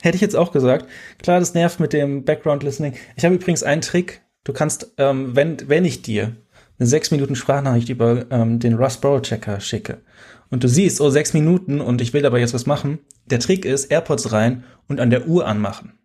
Hätte 0.00 0.16
ich 0.16 0.20
jetzt 0.20 0.34
auch 0.34 0.50
gesagt. 0.50 0.88
Klar, 1.22 1.38
das 1.38 1.54
nervt 1.54 1.78
mit 1.78 1.92
dem 1.92 2.24
Background 2.24 2.64
Listening. 2.64 2.94
Ich 3.14 3.24
habe 3.24 3.36
übrigens 3.36 3.62
einen 3.62 3.80
Trick. 3.80 4.22
Du 4.42 4.52
kannst, 4.52 4.92
ähm, 4.98 5.36
wenn, 5.36 5.68
wenn 5.68 5.84
ich 5.84 6.02
dir 6.02 6.36
eine 6.78 6.86
sechs 6.86 7.12
Minuten 7.12 7.36
Sprachnachricht 7.36 7.88
über 7.88 8.26
ähm, 8.30 8.58
den 8.58 8.74
Rust 8.74 9.00
Borrow 9.00 9.22
Checker 9.22 9.60
schicke 9.60 10.02
und 10.50 10.64
du 10.64 10.68
siehst, 10.68 11.00
oh, 11.00 11.10
sechs 11.10 11.32
Minuten 11.32 11.80
und 11.80 12.00
ich 12.00 12.12
will 12.12 12.26
aber 12.26 12.40
jetzt 12.40 12.52
was 12.52 12.66
machen, 12.66 12.98
der 13.26 13.38
Trick 13.38 13.64
ist, 13.64 13.86
AirPods 13.86 14.32
rein 14.32 14.64
und 14.88 15.00
an 15.00 15.10
der 15.10 15.28
Uhr 15.28 15.46
anmachen. 15.46 15.98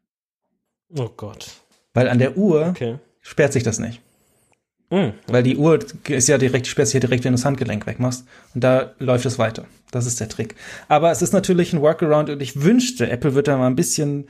Oh 0.97 1.09
Gott. 1.09 1.47
Weil 1.95 2.07
an 2.07 2.19
der 2.19 2.37
Uhr 2.37 2.67
Okay. 2.67 2.99
sperrt 3.21 3.53
sich 3.53 3.63
das 3.63 3.79
nicht. 3.79 4.01
Mm. 4.91 5.13
Weil 5.27 5.41
die 5.43 5.57
Uhr 5.57 5.79
ist 6.09 6.27
ja 6.27 6.37
direkt, 6.37 6.67
sperrt 6.67 6.89
sich 6.89 6.95
ja 6.95 6.99
direkt, 6.99 7.23
wenn 7.23 7.31
du 7.31 7.37
das 7.37 7.45
Handgelenk 7.45 7.87
wegmachst. 7.87 8.25
Und 8.53 8.63
da 8.63 8.91
läuft 8.99 9.25
es 9.25 9.39
weiter. 9.39 9.65
Das 9.89 10.05
ist 10.05 10.19
der 10.19 10.29
Trick. 10.29 10.55
Aber 10.89 11.11
es 11.11 11.21
ist 11.21 11.33
natürlich 11.33 11.73
ein 11.73 11.81
Workaround 11.81 12.29
und 12.29 12.41
ich 12.41 12.61
wünschte, 12.61 13.09
Apple 13.09 13.33
wird 13.33 13.47
da 13.47 13.57
mal 13.57 13.67
ein 13.67 13.75
bisschen 13.75 14.27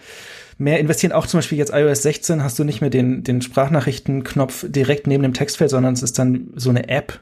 mehr 0.57 0.79
investieren. 0.79 1.11
Auch 1.13 1.25
zum 1.27 1.39
Beispiel 1.39 1.57
jetzt 1.57 1.73
iOS 1.73 2.03
16 2.03 2.43
hast 2.43 2.57
du 2.59 2.63
nicht 2.63 2.79
mehr 2.81 2.89
den, 2.91 3.23
den 3.23 3.41
Sprachnachrichtenknopf 3.41 4.65
direkt 4.69 5.07
neben 5.07 5.23
dem 5.23 5.33
Textfeld, 5.33 5.71
sondern 5.71 5.93
es 5.93 6.03
ist 6.03 6.17
dann 6.19 6.51
so 6.55 6.69
eine 6.69 6.87
App. 6.89 7.19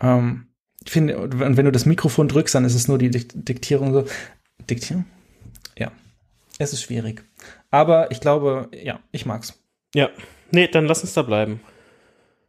Ähm, 0.00 0.46
ich 0.84 0.90
finde, 0.92 1.18
und 1.18 1.38
wenn 1.56 1.64
du 1.66 1.72
das 1.72 1.84
Mikrofon 1.86 2.28
drückst, 2.28 2.54
dann 2.54 2.64
ist 2.64 2.74
es 2.74 2.88
nur 2.88 2.98
die 2.98 3.10
Dik- 3.10 3.32
Diktierung 3.44 3.92
so. 3.92 4.04
Diktieren? 4.70 5.04
Ja. 5.78 5.92
Es 6.58 6.72
ist 6.72 6.82
schwierig. 6.82 7.24
Aber 7.70 8.10
ich 8.10 8.20
glaube, 8.20 8.68
ja, 8.72 9.00
ich 9.12 9.26
mag's. 9.26 9.54
Ja. 9.94 10.08
Nee, 10.50 10.68
dann 10.68 10.86
lass 10.86 11.02
uns 11.02 11.12
da 11.14 11.22
bleiben. 11.22 11.60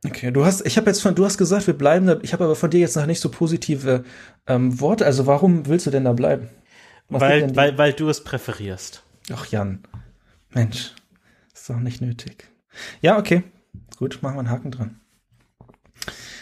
Okay, 0.05 0.31
du 0.31 0.45
hast, 0.45 0.65
ich 0.65 0.77
habe 0.77 0.88
jetzt 0.89 1.01
von, 1.01 1.13
du 1.15 1.26
hast 1.26 1.38
gesagt, 1.38 1.67
wir 1.67 1.73
bleiben 1.77 2.05
da. 2.07 2.17
Ich 2.21 2.31
habe 2.31 2.45
aber 2.45 2.55
von 2.55 2.69
dir 2.69 2.80
jetzt 2.80 2.95
noch 2.95 3.05
nicht 3.05 3.19
so 3.19 3.30
positive 3.30 4.05
ähm, 4.47 4.80
Worte. 4.80 5.05
Also 5.05 5.27
warum 5.27 5.65
willst 5.67 5.85
du 5.88 5.91
denn 5.91 6.05
da 6.05 6.13
bleiben? 6.13 6.49
Was 7.09 7.21
Weil, 7.21 7.55
weil, 7.55 7.77
weil 7.77 7.93
du 7.93 8.07
es 8.07 8.23
präferierst. 8.23 9.03
Ach 9.34 9.45
Jan, 9.47 9.84
Mensch, 10.51 10.93
ist 11.53 11.69
doch 11.69 11.80
nicht 11.80 12.01
nötig. 12.01 12.49
Ja, 13.01 13.17
okay, 13.17 13.43
gut, 13.97 14.19
machen 14.21 14.35
wir 14.35 14.39
einen 14.39 14.49
Haken 14.51 14.71
dran. 14.71 14.99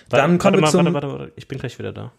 Dann 0.09 0.37
kommen 0.37 0.53
warte 0.53 0.57
wir 0.57 0.61
mal, 0.61 0.71
zum- 0.71 0.93
warte, 0.93 1.07
warte, 1.07 1.19
warte. 1.19 1.33
Ich 1.35 1.47
bin 1.47 1.57
gleich 1.57 1.79
wieder 1.79 1.93
da. 1.93 2.11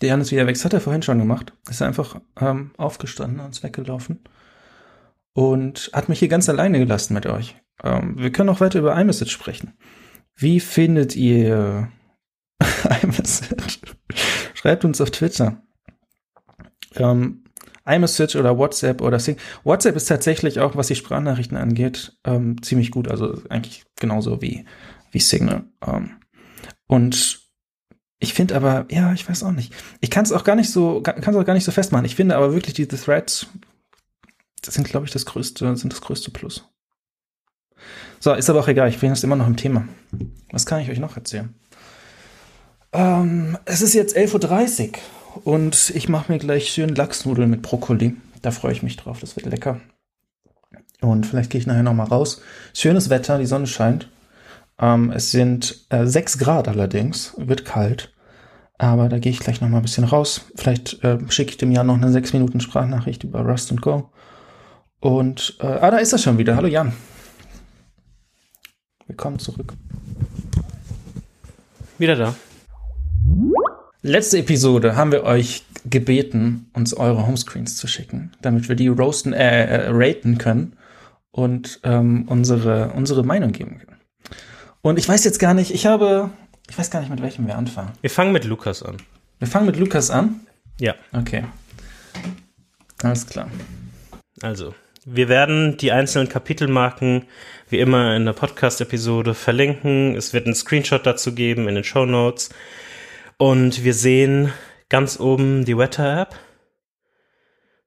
Der 0.00 0.10
Jan 0.10 0.20
ist 0.20 0.30
wieder 0.30 0.46
weg. 0.46 0.54
Das 0.54 0.64
hat 0.64 0.72
er 0.72 0.80
vorhin 0.80 1.02
schon 1.02 1.18
gemacht. 1.18 1.52
Ist 1.68 1.82
einfach 1.82 2.20
ähm, 2.40 2.70
aufgestanden 2.78 3.40
und 3.40 3.50
ist 3.50 3.62
weggelaufen 3.62 4.20
und 5.32 5.90
hat 5.92 6.08
mich 6.08 6.18
hier 6.20 6.28
ganz 6.28 6.48
alleine 6.48 6.78
gelassen 6.78 7.12
mit 7.14 7.26
euch. 7.26 7.56
Ähm, 7.82 8.14
wir 8.18 8.30
können 8.30 8.48
auch 8.48 8.60
weiter 8.60 8.78
über 8.78 8.98
iMessage 8.98 9.30
sprechen. 9.32 9.74
Wie 10.40 10.58
findet 10.58 11.16
ihr 11.16 11.92
iMessage? 13.02 13.80
Schreibt 14.54 14.86
uns 14.86 15.00
auf 15.02 15.10
Twitter. 15.10 15.62
Ähm, 16.94 17.44
iMessage 17.86 18.36
oder 18.36 18.56
WhatsApp 18.56 19.02
oder 19.02 19.18
Sing. 19.18 19.36
WhatsApp 19.64 19.96
ist 19.96 20.06
tatsächlich 20.06 20.58
auch, 20.60 20.76
was 20.76 20.86
die 20.86 20.96
Sprachnachrichten 20.96 21.58
angeht, 21.58 22.16
ähm, 22.24 22.62
ziemlich 22.62 22.90
gut. 22.90 23.08
Also 23.08 23.42
eigentlich 23.50 23.84
genauso 23.96 24.40
wie, 24.40 24.64
wie 25.10 25.20
Signal. 25.20 25.64
Ähm, 25.86 26.12
und 26.86 27.40
ich 28.18 28.32
finde 28.32 28.56
aber, 28.56 28.86
ja, 28.90 29.12
ich 29.12 29.28
weiß 29.28 29.42
auch 29.42 29.52
nicht. 29.52 29.74
Ich 30.00 30.10
kann 30.10 30.24
es 30.24 30.32
auch 30.32 30.44
gar 30.44 30.56
nicht 30.56 30.70
so, 30.70 31.02
kann 31.02 31.18
es 31.18 31.36
auch 31.36 31.44
gar 31.44 31.54
nicht 31.54 31.64
so 31.64 31.72
festmachen. 31.72 32.06
Ich 32.06 32.16
finde 32.16 32.36
aber 32.36 32.54
wirklich 32.54 32.72
diese 32.72 32.96
Threads, 32.96 33.46
das 34.62 34.72
sind, 34.72 34.88
glaube 34.88 35.04
ich, 35.04 35.12
das 35.12 35.26
größte, 35.26 35.76
sind 35.76 35.92
das 35.92 36.00
größte 36.00 36.30
Plus. 36.30 36.64
So, 38.22 38.34
ist 38.34 38.50
aber 38.50 38.60
auch 38.60 38.68
egal. 38.68 38.90
Ich 38.90 38.98
bin 38.98 39.08
jetzt 39.08 39.24
immer 39.24 39.34
noch 39.34 39.46
im 39.46 39.56
Thema. 39.56 39.88
Was 40.52 40.66
kann 40.66 40.80
ich 40.80 40.90
euch 40.90 40.98
noch 40.98 41.16
erzählen? 41.16 41.54
Ähm, 42.92 43.56
es 43.64 43.80
ist 43.80 43.94
jetzt 43.94 44.14
11.30 44.14 44.90
Uhr 44.90 45.46
und 45.46 45.90
ich 45.94 46.10
mache 46.10 46.30
mir 46.30 46.38
gleich 46.38 46.68
schön 46.68 46.94
Lachsnudeln 46.94 47.48
mit 47.48 47.62
Brokkoli. 47.62 48.16
Da 48.42 48.50
freue 48.50 48.72
ich 48.72 48.82
mich 48.82 48.98
drauf. 48.98 49.20
Das 49.20 49.36
wird 49.36 49.46
lecker. 49.46 49.80
Und 51.00 51.24
vielleicht 51.24 51.48
gehe 51.48 51.62
ich 51.62 51.66
nachher 51.66 51.82
noch 51.82 51.94
mal 51.94 52.04
raus. 52.04 52.42
Schönes 52.74 53.08
Wetter, 53.08 53.38
die 53.38 53.46
Sonne 53.46 53.66
scheint. 53.66 54.10
Ähm, 54.78 55.10
es 55.12 55.30
sind 55.30 55.86
äh, 55.88 56.04
6 56.04 56.38
Grad 56.38 56.68
allerdings, 56.68 57.32
wird 57.38 57.64
kalt. 57.64 58.12
Aber 58.76 59.08
da 59.08 59.18
gehe 59.18 59.32
ich 59.32 59.40
gleich 59.40 59.62
noch 59.62 59.68
mal 59.70 59.78
ein 59.78 59.82
bisschen 59.82 60.04
raus. 60.04 60.42
Vielleicht 60.56 61.02
äh, 61.04 61.18
schicke 61.30 61.52
ich 61.52 61.56
dem 61.56 61.72
Jan 61.72 61.86
noch 61.86 61.96
eine 61.96 62.12
6 62.12 62.34
Minuten 62.34 62.60
Sprachnachricht 62.60 63.24
über 63.24 63.40
Rust 63.40 63.74
Go. 63.80 64.10
Und, 65.00 65.56
äh, 65.60 65.66
ah, 65.66 65.90
da 65.90 65.96
ist 65.96 66.12
er 66.12 66.18
schon 66.18 66.36
wieder. 66.36 66.56
Hallo 66.56 66.68
Jan. 66.68 66.92
Willkommen 69.10 69.40
zurück. 69.40 69.74
Wieder 71.98 72.14
da. 72.14 72.36
Letzte 74.02 74.38
Episode 74.38 74.94
haben 74.94 75.10
wir 75.10 75.24
euch 75.24 75.64
gebeten, 75.84 76.70
uns 76.74 76.94
eure 76.94 77.26
Homescreens 77.26 77.76
zu 77.76 77.88
schicken, 77.88 78.30
damit 78.40 78.68
wir 78.68 78.76
die 78.76 78.86
roasten, 78.86 79.32
äh, 79.32 79.66
äh, 79.66 79.88
raten 79.88 80.38
können 80.38 80.76
und 81.32 81.80
ähm, 81.82 82.26
unsere, 82.28 82.90
unsere 82.90 83.24
Meinung 83.24 83.50
geben 83.50 83.80
können. 83.80 84.00
Und 84.80 84.96
ich 84.96 85.08
weiß 85.08 85.24
jetzt 85.24 85.40
gar 85.40 85.54
nicht, 85.54 85.74
ich 85.74 85.86
habe, 85.86 86.30
ich 86.68 86.78
weiß 86.78 86.92
gar 86.92 87.00
nicht, 87.00 87.10
mit 87.10 87.20
welchem 87.20 87.48
wir 87.48 87.58
anfangen. 87.58 87.90
Wir 88.02 88.10
fangen 88.10 88.30
mit 88.30 88.44
Lukas 88.44 88.84
an. 88.84 88.98
Wir 89.40 89.48
fangen 89.48 89.66
mit 89.66 89.76
Lukas 89.76 90.12
an. 90.12 90.46
Ja. 90.78 90.94
Okay. 91.12 91.46
Alles 93.02 93.26
klar. 93.26 93.50
Also, 94.40 94.72
wir 95.04 95.28
werden 95.28 95.76
die 95.76 95.92
einzelnen 95.92 96.28
Kapitelmarken 96.28 97.24
wie 97.68 97.78
immer 97.78 98.16
in 98.16 98.26
der 98.26 98.32
Podcast-Episode 98.32 99.34
verlinken. 99.34 100.14
Es 100.14 100.32
wird 100.32 100.46
einen 100.46 100.54
Screenshot 100.54 101.06
dazu 101.06 101.34
geben 101.34 101.68
in 101.68 101.74
den 101.74 101.84
Show 101.84 102.04
Notes. 102.04 102.50
Und 103.38 103.84
wir 103.84 103.94
sehen 103.94 104.52
ganz 104.88 105.18
oben 105.18 105.64
die 105.64 105.78
Wetter-App. 105.78 106.38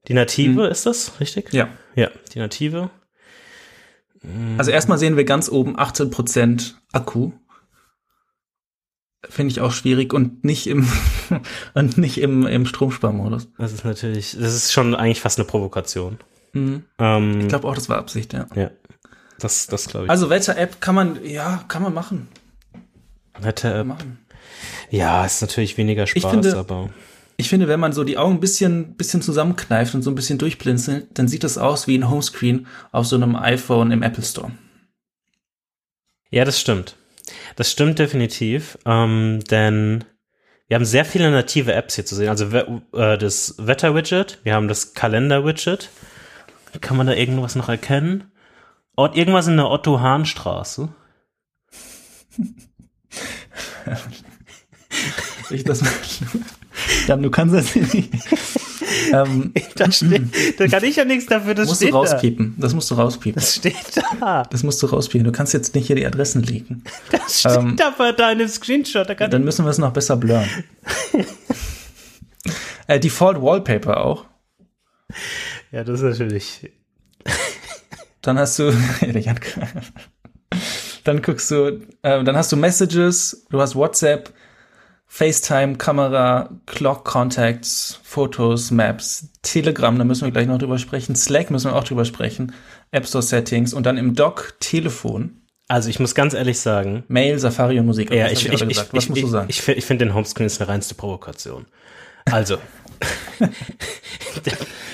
Die 0.07 0.13
native 0.13 0.67
ist 0.67 0.85
das, 0.85 1.19
richtig? 1.19 1.53
Ja. 1.53 1.69
Ja, 1.95 2.09
die 2.33 2.39
native. 2.39 2.89
Also 4.57 4.71
erstmal 4.71 4.97
sehen 4.97 5.17
wir 5.17 5.25
ganz 5.25 5.49
oben 5.49 5.77
18% 5.77 6.73
Akku. 6.93 7.33
Finde 9.29 9.51
ich 9.51 9.61
auch 9.61 9.71
schwierig 9.71 10.13
und 10.13 10.43
nicht 10.43 10.67
im, 10.67 10.87
und 11.73 11.97
nicht 11.97 12.19
im, 12.19 12.47
im 12.47 12.65
Stromsparmodus. 12.65 13.49
Das 13.57 13.71
ist 13.71 13.85
natürlich, 13.85 14.35
das 14.37 14.55
ist 14.55 14.73
schon 14.73 14.95
eigentlich 14.95 15.21
fast 15.21 15.39
eine 15.39 15.47
Provokation. 15.47 16.17
Mhm. 16.53 16.83
Ähm, 16.99 17.41
Ich 17.41 17.47
glaube 17.49 17.67
auch, 17.67 17.75
das 17.75 17.89
war 17.89 17.97
Absicht, 17.97 18.33
ja. 18.33 18.47
ja, 18.55 18.71
das, 19.39 19.67
das 19.67 19.87
glaube 19.87 20.05
ich. 20.05 20.09
Also 20.11 20.29
Wetter-App 20.29 20.79
kann 20.81 20.95
man, 20.95 21.23
ja, 21.25 21.63
kann 21.67 21.81
man 21.83 21.93
machen. 21.93 22.27
Wetter-App. 23.39 23.87
Ja, 24.89 25.25
ist 25.25 25.41
natürlich 25.41 25.77
weniger 25.77 26.05
Spaß, 26.07 26.31
finde- 26.31 26.55
aber 26.57 26.89
Ich 27.37 27.49
finde, 27.49 27.67
wenn 27.67 27.79
man 27.79 27.93
so 27.93 28.03
die 28.03 28.17
Augen 28.19 28.35
ein 28.35 28.39
bisschen, 28.39 28.95
bisschen 28.95 29.21
zusammenkneift 29.23 29.95
und 29.95 30.03
so 30.03 30.11
ein 30.11 30.15
bisschen 30.15 30.37
durchblinzelt, 30.37 31.07
dann 31.17 31.27
sieht 31.27 31.43
das 31.43 31.57
aus 31.57 31.87
wie 31.87 31.97
ein 31.97 32.09
Homescreen 32.09 32.67
auf 32.91 33.07
so 33.07 33.15
einem 33.15 33.35
iPhone 33.35 33.91
im 33.91 34.03
Apple 34.03 34.23
Store. 34.23 34.51
Ja, 36.29 36.45
das 36.45 36.59
stimmt. 36.59 36.95
Das 37.55 37.71
stimmt 37.71 37.99
definitiv, 37.99 38.77
ähm, 38.85 39.39
denn 39.49 40.03
Wir 40.69 40.75
haben 40.75 40.85
sehr 40.85 41.05
viele 41.05 41.29
native 41.29 41.73
Apps 41.73 41.95
hier 41.95 42.05
zu 42.05 42.15
sehen. 42.15 42.29
Also 42.29 42.45
äh, 42.45 43.17
das 43.17 43.55
Wetter-Widget, 43.59 44.39
wir 44.43 44.53
haben 44.55 44.67
das 44.67 44.93
Kalender-Widget. 44.93 45.89
Kann 46.81 46.97
man 46.97 47.07
da 47.07 47.13
irgendwas 47.13 47.55
noch 47.55 47.69
erkennen? 47.69 48.31
Ort, 48.95 49.17
irgendwas 49.17 49.47
in 49.47 49.57
der 49.57 49.69
Otto-Hahn-Straße. 49.69 50.89
ich 55.49 55.63
das 55.63 55.81
Dann, 57.07 57.23
du 57.23 57.29
kannst 57.29 57.55
das 57.55 57.75
nicht. 57.75 58.09
ähm, 59.11 59.53
da, 59.75 59.91
steht, 59.91 60.59
da 60.59 60.67
kann 60.67 60.83
ich 60.83 60.95
ja 60.95 61.05
nichts 61.05 61.25
dafür, 61.25 61.53
das 61.55 61.67
musst 61.67 61.81
steht 61.81 61.91
du 61.93 61.97
rauspiepen. 61.97 62.55
Da. 62.57 62.63
Das 62.63 62.73
musst 62.73 62.91
du 62.91 62.95
rauspiepen. 62.95 63.39
Das 63.39 63.55
steht 63.55 63.75
da. 64.19 64.43
Das 64.43 64.63
musst 64.63 64.81
du 64.81 64.87
rauspiepen. 64.87 65.25
Du 65.25 65.31
kannst 65.31 65.53
jetzt 65.53 65.75
nicht 65.75 65.87
hier 65.87 65.95
die 65.95 66.05
Adressen 66.05 66.43
legen. 66.43 66.83
Das 67.11 67.39
steht 67.39 67.57
ähm, 67.57 67.75
da 67.77 67.93
bei 67.97 68.11
deinem 68.11 68.47
Screenshot. 68.47 69.09
Da 69.09 69.13
dann 69.15 69.43
müssen 69.43 69.65
wir 69.65 69.69
es 69.69 69.77
noch 69.77 69.93
besser 69.93 70.17
blurren. 70.17 70.47
äh, 72.87 72.99
Default 72.99 73.41
Wallpaper 73.41 74.03
auch. 74.05 74.25
Ja, 75.73 75.83
das 75.83 76.01
ist 76.01 76.19
natürlich. 76.19 76.71
Dann 78.21 78.37
hast 78.37 78.59
du. 78.59 78.71
dann 81.03 81.21
guckst 81.21 81.49
du, 81.49 81.81
äh, 82.03 82.23
dann 82.23 82.37
hast 82.37 82.51
du 82.51 82.55
Messages, 82.55 83.45
du 83.49 83.59
hast 83.59 83.75
WhatsApp, 83.75 84.31
FaceTime, 85.07 85.75
Kamera, 85.75 86.51
Clock 86.67 87.05
Contacts, 87.05 87.99
Fotos, 88.03 88.69
Maps, 88.69 89.29
Telegram, 89.41 89.97
da 89.97 90.05
müssen 90.05 90.25
wir 90.25 90.31
gleich 90.31 90.47
noch 90.47 90.59
drüber 90.59 90.77
sprechen, 90.77 91.15
Slack 91.15 91.49
müssen 91.49 91.71
wir 91.71 91.75
auch 91.75 91.83
drüber 91.83 92.05
sprechen, 92.05 92.53
App 92.91 93.07
Store 93.07 93.23
Settings 93.23 93.73
und 93.73 93.85
dann 93.85 93.97
im 93.97 94.13
Dock 94.13 94.53
Telefon. 94.59 95.41
Also 95.67 95.89
ich 95.89 95.99
muss 95.99 96.13
ganz 96.13 96.35
ehrlich 96.35 96.59
sagen. 96.59 97.03
Mail, 97.07 97.39
Safari 97.39 97.79
und 97.79 97.87
Musik. 97.87 98.13
Ja, 98.13 98.27
ich, 98.27 98.45
ich, 98.45 98.53
ich, 98.53 98.61
ich, 98.61 98.93
Was 98.93 99.09
musst 99.09 99.23
du 99.23 99.27
sagen? 99.27 99.47
Ich, 99.49 99.67
ich 99.67 99.85
finde 99.85 100.05
den 100.05 100.13
Homescreen 100.13 100.45
ist 100.45 100.61
eine 100.61 100.69
reinste 100.69 100.93
Provokation. 100.93 101.65
Also. 102.25 102.59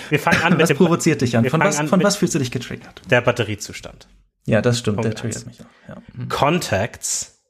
Wir 0.09 0.19
fangen 0.19 0.41
an 0.43 0.53
mit 0.53 0.61
was 0.61 0.69
dem. 0.69 0.77
provoziert 0.77 1.21
dich 1.21 1.37
an? 1.37 1.49
Von, 1.49 1.59
was, 1.61 1.77
an 1.77 1.87
von 1.87 2.03
was 2.03 2.17
fühlst 2.17 2.35
du 2.35 2.39
dich 2.39 2.51
getriggert? 2.51 3.01
Der 3.09 3.21
Batteriezustand. 3.21 4.07
Ja, 4.45 4.61
das 4.61 4.79
stimmt. 4.79 4.97
Punkt 4.97 5.05
der 5.05 5.15
triggert 5.15 5.45
mich 5.45 5.61
auch. 5.61 5.65
Ja. 5.87 6.01
Mhm. 6.13 6.29
Contacts. 6.29 7.41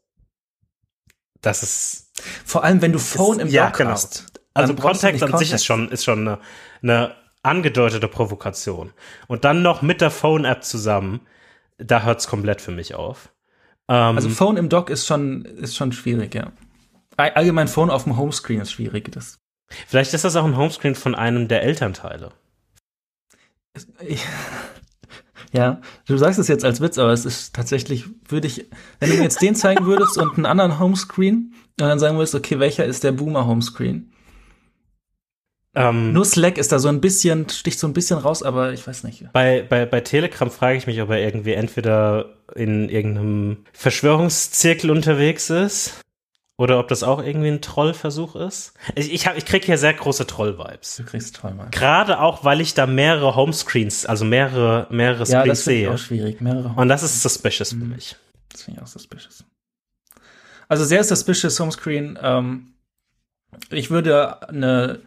Das 1.42 1.64
ist 1.64 2.12
vor 2.46 2.64
allem, 2.64 2.82
wenn 2.82 2.92
du 2.92 3.00
Phone 3.00 3.40
ist, 3.40 3.48
im 3.48 3.50
ja, 3.50 3.70
genau. 3.70 3.92
hast. 3.92 4.26
Also 4.54 4.74
Kontext 4.76 5.24
an 5.24 5.38
sich 5.38 5.54
ist 5.54 5.66
schon, 5.66 5.90
ist 5.90 6.04
schon 6.04 6.28
eine, 6.28 6.40
eine 6.82 7.16
angedeutete 7.44 8.08
Provokation. 8.08 8.94
Und 9.28 9.46
dann 9.46 9.62
noch 9.62 9.82
mit 9.82 10.02
der 10.02 10.12
Phone-App 10.12 10.64
zusammen, 10.64 11.22
da 11.78 12.04
hört 12.04 12.20
es 12.20 12.28
komplett 12.28 12.62
für 12.62 12.72
mich 12.72 12.96
auf. 12.96 13.30
Ähm, 13.88 14.18
also 14.18 14.30
Phone 14.30 14.58
im 14.58 14.70
Dock 14.70 14.90
ist 14.90 15.08
schon, 15.08 15.46
ist 15.46 15.78
schon 15.78 15.92
schwierig, 15.92 16.36
ja. 16.36 16.52
Allgemein 17.16 17.68
Phone 17.68 17.90
auf 17.90 18.06
dem 18.06 18.18
Homescreen 18.18 18.62
ist 18.62 18.72
schwierig. 18.72 19.12
Das. 19.12 19.39
Vielleicht 19.88 20.14
ist 20.14 20.24
das 20.24 20.36
auch 20.36 20.46
ein 20.46 20.58
Homescreen 20.58 20.96
von 20.96 21.16
einem 21.16 21.48
der 21.48 21.64
Elternteile. 21.64 22.32
Ich, 24.06 24.24
ja, 25.52 25.82
du 26.08 26.18
sagst 26.18 26.40
es 26.40 26.48
jetzt 26.48 26.66
als 26.66 26.82
Witz, 26.82 26.98
aber 26.98 27.12
es 27.12 27.26
ist 27.26 27.56
tatsächlich, 27.56 28.06
würde 28.28 28.48
ich, 28.48 28.66
wenn 29.00 29.10
du 29.10 29.18
mir 29.18 29.24
jetzt 29.24 29.42
den 29.42 29.56
zeigen 29.56 29.86
würdest 29.86 30.18
und 30.18 30.36
einen 30.36 30.46
anderen 30.46 30.80
Homescreen, 30.80 31.54
und 31.80 31.88
dann 31.88 32.00
sagen 32.00 32.18
würdest, 32.18 32.36
okay, 32.36 32.60
welcher 32.60 32.86
ist 32.86 33.04
der 33.04 33.14
Boomer 33.14 33.46
Homescreen? 33.48 34.12
Ähm, 35.76 36.14
Nur 36.14 36.26
Slack 36.26 36.58
ist 36.58 36.72
da 36.72 36.80
so 36.80 36.90
ein 36.90 37.00
bisschen, 37.00 37.48
sticht 37.48 37.80
so 37.80 37.88
ein 37.88 37.94
bisschen 37.94 38.18
raus, 38.20 38.44
aber 38.44 38.74
ich 38.74 38.86
weiß 38.86 39.04
nicht. 39.04 39.32
Bei, 39.32 39.62
bei, 39.62 39.86
bei 39.86 40.02
Telegram 40.02 40.50
frage 40.50 40.78
ich 40.78 40.88
mich, 40.88 41.02
ob 41.02 41.10
er 41.10 41.20
irgendwie 41.20 41.54
entweder 41.54 42.36
in 42.56 42.90
irgendeinem 42.90 43.58
Verschwörungszirkel 43.72 44.90
unterwegs 44.92 45.50
ist 45.50 46.02
oder 46.60 46.78
ob 46.78 46.90
das 46.90 47.04
auch 47.04 47.24
irgendwie 47.24 47.48
ein 47.48 47.62
Trollversuch 47.62 48.36
ist. 48.36 48.74
Ich, 48.94 49.14
ich, 49.14 49.28
hab, 49.28 49.38
ich 49.38 49.46
kriege 49.46 49.66
hier 49.66 49.78
sehr 49.78 49.94
große 49.94 50.28
Troll-Vibes. 50.28 50.98
Du 50.98 51.06
kriegst 51.06 51.38
Troll-Vibes. 51.38 51.72
Gerade 51.72 52.20
auch, 52.20 52.44
weil 52.44 52.60
ich 52.60 52.74
da 52.74 52.86
mehrere 52.86 53.34
Homescreens, 53.38 54.06
also 54.06 54.26
mehrere, 54.26 54.86
mehrere 54.90 55.26
Screens 55.26 55.32
ja, 55.32 55.46
das 55.46 55.64
sehe. 55.64 55.84
Ich 55.84 55.88
auch 55.88 55.98
schwierig. 55.98 56.42
Mehrere 56.42 56.74
Und 56.76 56.90
das 56.90 57.02
ist 57.02 57.22
suspicious 57.22 57.72
mhm. 57.72 57.80
für 57.80 57.86
mich. 57.86 58.18
Das 58.50 58.64
finde 58.64 58.82
ich 58.82 58.84
auch 58.84 58.88
suspicious. 58.88 59.46
Also 60.68 60.84
sehr 60.84 61.02
suspicious 61.02 61.58
Homescreen. 61.62 62.20
Ähm, 62.22 62.74
ich 63.70 63.90
würde 63.90 64.46
eine 64.50 65.00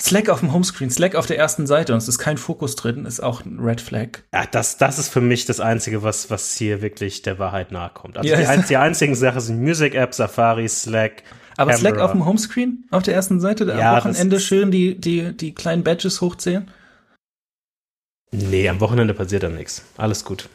Slack 0.00 0.28
auf 0.28 0.40
dem 0.40 0.52
Homescreen, 0.52 0.90
Slack 0.90 1.14
auf 1.14 1.26
der 1.26 1.38
ersten 1.38 1.66
Seite 1.66 1.92
und 1.92 1.98
es 1.98 2.08
ist 2.08 2.18
kein 2.18 2.36
Fokus 2.36 2.76
drin, 2.76 3.06
ist 3.06 3.20
auch 3.20 3.44
ein 3.44 3.58
Red 3.60 3.80
Flag. 3.80 4.20
Ja, 4.32 4.44
das, 4.50 4.76
das 4.76 4.98
ist 4.98 5.08
für 5.08 5.20
mich 5.20 5.46
das 5.46 5.60
Einzige, 5.60 6.02
was, 6.02 6.30
was 6.30 6.56
hier 6.56 6.82
wirklich 6.82 7.22
der 7.22 7.38
Wahrheit 7.38 7.72
nahe 7.72 7.90
kommt. 7.90 8.18
Also 8.18 8.28
yes. 8.28 8.48
die, 8.60 8.66
die 8.68 8.76
einzigen 8.76 9.14
Sachen 9.14 9.40
sind 9.40 9.62
Music 9.62 9.94
App, 9.94 10.14
Safari, 10.14 10.68
Slack. 10.68 11.22
Aber 11.56 11.72
Camera. 11.72 11.78
Slack 11.78 11.98
auf 11.98 12.12
dem 12.12 12.26
Homescreen, 12.26 12.84
auf 12.90 13.02
der 13.02 13.14
ersten 13.14 13.40
Seite, 13.40 13.64
ja, 13.64 13.92
am 13.92 14.04
Wochenende 14.04 14.40
schön 14.40 14.70
die, 14.70 15.00
die, 15.00 15.34
die 15.34 15.54
kleinen 15.54 15.82
Badges 15.82 16.20
hochzählen? 16.20 16.70
Nee, 18.30 18.68
am 18.68 18.80
Wochenende 18.80 19.14
passiert 19.14 19.42
da 19.42 19.48
nichts. 19.48 19.82
Alles 19.96 20.24
gut. 20.24 20.48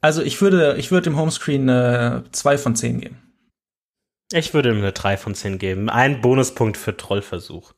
Also 0.00 0.22
ich 0.22 0.40
würde, 0.40 0.76
ich 0.78 0.90
würde 0.90 1.04
dem 1.04 1.16
Homescreen 1.16 1.68
eine 1.68 2.24
2 2.32 2.58
von 2.58 2.76
10 2.76 3.00
geben. 3.00 3.27
Ich 4.32 4.52
würde 4.52 4.70
ihm 4.70 4.78
eine 4.78 4.92
3 4.92 5.16
von 5.16 5.34
10 5.34 5.58
geben. 5.58 5.88
Ein 5.88 6.20
Bonuspunkt 6.20 6.76
für 6.76 6.96
Trollversuch. 6.96 7.72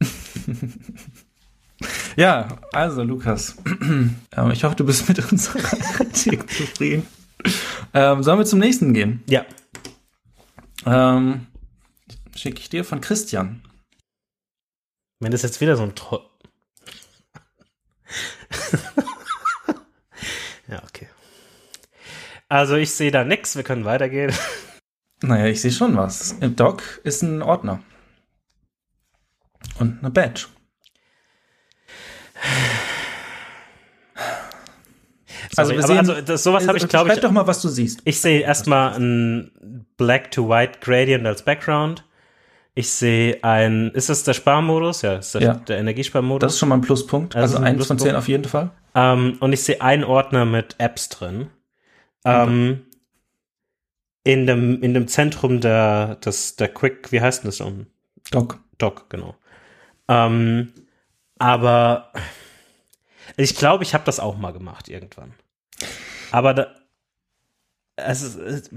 ja, 2.16 2.60
also 2.72 3.02
Lukas, 3.02 3.56
ähm, 3.82 4.50
ich 4.52 4.62
hoffe, 4.62 4.76
du 4.76 4.84
bist 4.84 5.08
mit 5.08 5.32
unserer 5.32 5.58
Kritik 5.60 6.48
zufrieden. 6.56 7.06
Ähm, 7.92 8.22
sollen 8.22 8.38
wir 8.38 8.46
zum 8.46 8.60
nächsten 8.60 8.94
gehen? 8.94 9.22
Ja. 9.26 9.44
Ähm, 10.86 11.46
Schicke 12.36 12.60
ich 12.60 12.68
dir 12.68 12.84
von 12.84 13.00
Christian. 13.00 13.62
Wenn 15.20 15.32
das 15.32 15.42
jetzt 15.42 15.60
wieder 15.60 15.76
so 15.76 15.82
ein 15.82 15.94
Troll. 15.94 16.24
ja, 20.68 20.82
okay. 20.84 21.08
Also 22.48 22.76
ich 22.76 22.90
sehe 22.90 23.10
da 23.10 23.24
nichts, 23.24 23.56
wir 23.56 23.62
können 23.64 23.84
weitergehen. 23.84 24.32
Naja, 25.26 25.46
ich 25.46 25.60
sehe 25.60 25.70
schon 25.70 25.96
was. 25.96 26.32
Im 26.40 26.54
Doc 26.54 27.00
ist 27.04 27.22
ein 27.22 27.42
Ordner. 27.42 27.80
Und 29.78 30.00
eine 30.00 30.10
Badge. 30.10 30.46
Sorry, 35.52 35.76
also, 35.76 35.86
sehen, 35.86 35.98
also 35.98 36.20
das, 36.20 36.42
sowas 36.42 36.66
habe 36.68 36.78
ich, 36.78 36.88
glaube 36.88 37.12
ich. 37.12 37.20
doch 37.20 37.30
mal, 37.30 37.46
was 37.46 37.62
du 37.62 37.68
siehst. 37.68 38.00
Ich 38.04 38.20
sehe 38.20 38.40
erstmal 38.40 38.94
ein 38.98 39.86
Black-to-White 39.96 40.80
Gradient 40.80 41.26
als 41.26 41.44
Background. 41.44 42.04
Ich 42.74 42.90
sehe 42.90 43.42
ein, 43.44 43.92
ist 43.92 44.08
das 44.08 44.24
der 44.24 44.34
Sparmodus? 44.34 45.02
Ja, 45.02 45.14
ist 45.14 45.34
das 45.34 45.42
ja. 45.42 45.54
der 45.54 45.78
Energiesparmodus. 45.78 46.46
Das 46.46 46.52
ist 46.54 46.58
schon 46.58 46.68
mal 46.68 46.76
ein 46.76 46.80
Pluspunkt. 46.80 47.36
Also, 47.36 47.56
also 47.56 47.66
eins 47.66 47.86
von 47.86 47.98
zehn 47.98 48.16
auf 48.16 48.28
jeden 48.28 48.44
Fall. 48.44 48.72
Um, 48.94 49.00
ähm, 49.00 49.36
und 49.40 49.52
ich 49.52 49.62
sehe 49.62 49.80
einen 49.80 50.04
Ordner 50.04 50.44
mit 50.44 50.74
Apps 50.78 51.08
drin. 51.08 51.48
Ähm, 52.24 52.82
in 54.24 54.46
dem, 54.46 54.82
in 54.82 54.94
dem 54.94 55.06
Zentrum 55.06 55.60
der, 55.60 56.16
des, 56.16 56.56
der 56.56 56.68
Quick, 56.68 57.12
wie 57.12 57.20
heißt 57.20 57.42
denn 57.42 57.48
das 57.48 57.58
schon? 57.58 57.86
Doc. 58.30 58.58
Doc, 58.78 59.08
genau. 59.10 59.36
Ähm, 60.08 60.72
aber 61.38 62.12
ich 63.36 63.54
glaube, 63.56 63.84
ich 63.84 63.94
habe 63.94 64.04
das 64.04 64.20
auch 64.20 64.36
mal 64.36 64.52
gemacht 64.52 64.88
irgendwann. 64.88 65.34
Aber 66.30 66.54
da, 66.54 66.74
es, 67.96 68.22
es, 68.22 68.70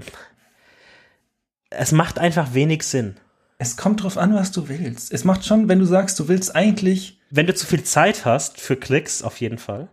es 1.70 1.92
macht 1.92 2.18
einfach 2.18 2.54
wenig 2.54 2.82
Sinn. 2.82 3.16
Es 3.58 3.76
kommt 3.76 4.02
drauf 4.02 4.18
an, 4.18 4.34
was 4.34 4.52
du 4.52 4.68
willst. 4.68 5.12
Es 5.12 5.24
macht 5.24 5.44
schon, 5.44 5.68
wenn 5.68 5.80
du 5.80 5.84
sagst, 5.84 6.18
du 6.20 6.28
willst 6.28 6.54
eigentlich. 6.54 7.20
Wenn 7.30 7.46
du 7.46 7.54
zu 7.54 7.66
viel 7.66 7.82
Zeit 7.82 8.24
hast 8.24 8.60
für 8.60 8.76
Klicks, 8.76 9.22
auf 9.22 9.40
jeden 9.40 9.58
Fall. 9.58 9.88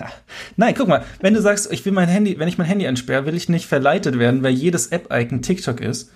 Nein, 0.56 0.74
guck 0.76 0.88
mal, 0.88 1.04
wenn 1.20 1.34
du 1.34 1.40
sagst, 1.40 1.72
ich 1.72 1.84
will 1.84 1.92
mein 1.92 2.08
Handy, 2.08 2.38
wenn 2.38 2.48
ich 2.48 2.58
mein 2.58 2.66
Handy 2.66 2.84
entsperre, 2.84 3.26
will 3.26 3.36
ich 3.36 3.48
nicht 3.48 3.66
verleitet 3.66 4.18
werden, 4.18 4.42
weil 4.42 4.52
jedes 4.52 4.88
App-Icon 4.88 5.42
TikTok 5.42 5.80
ist. 5.80 6.10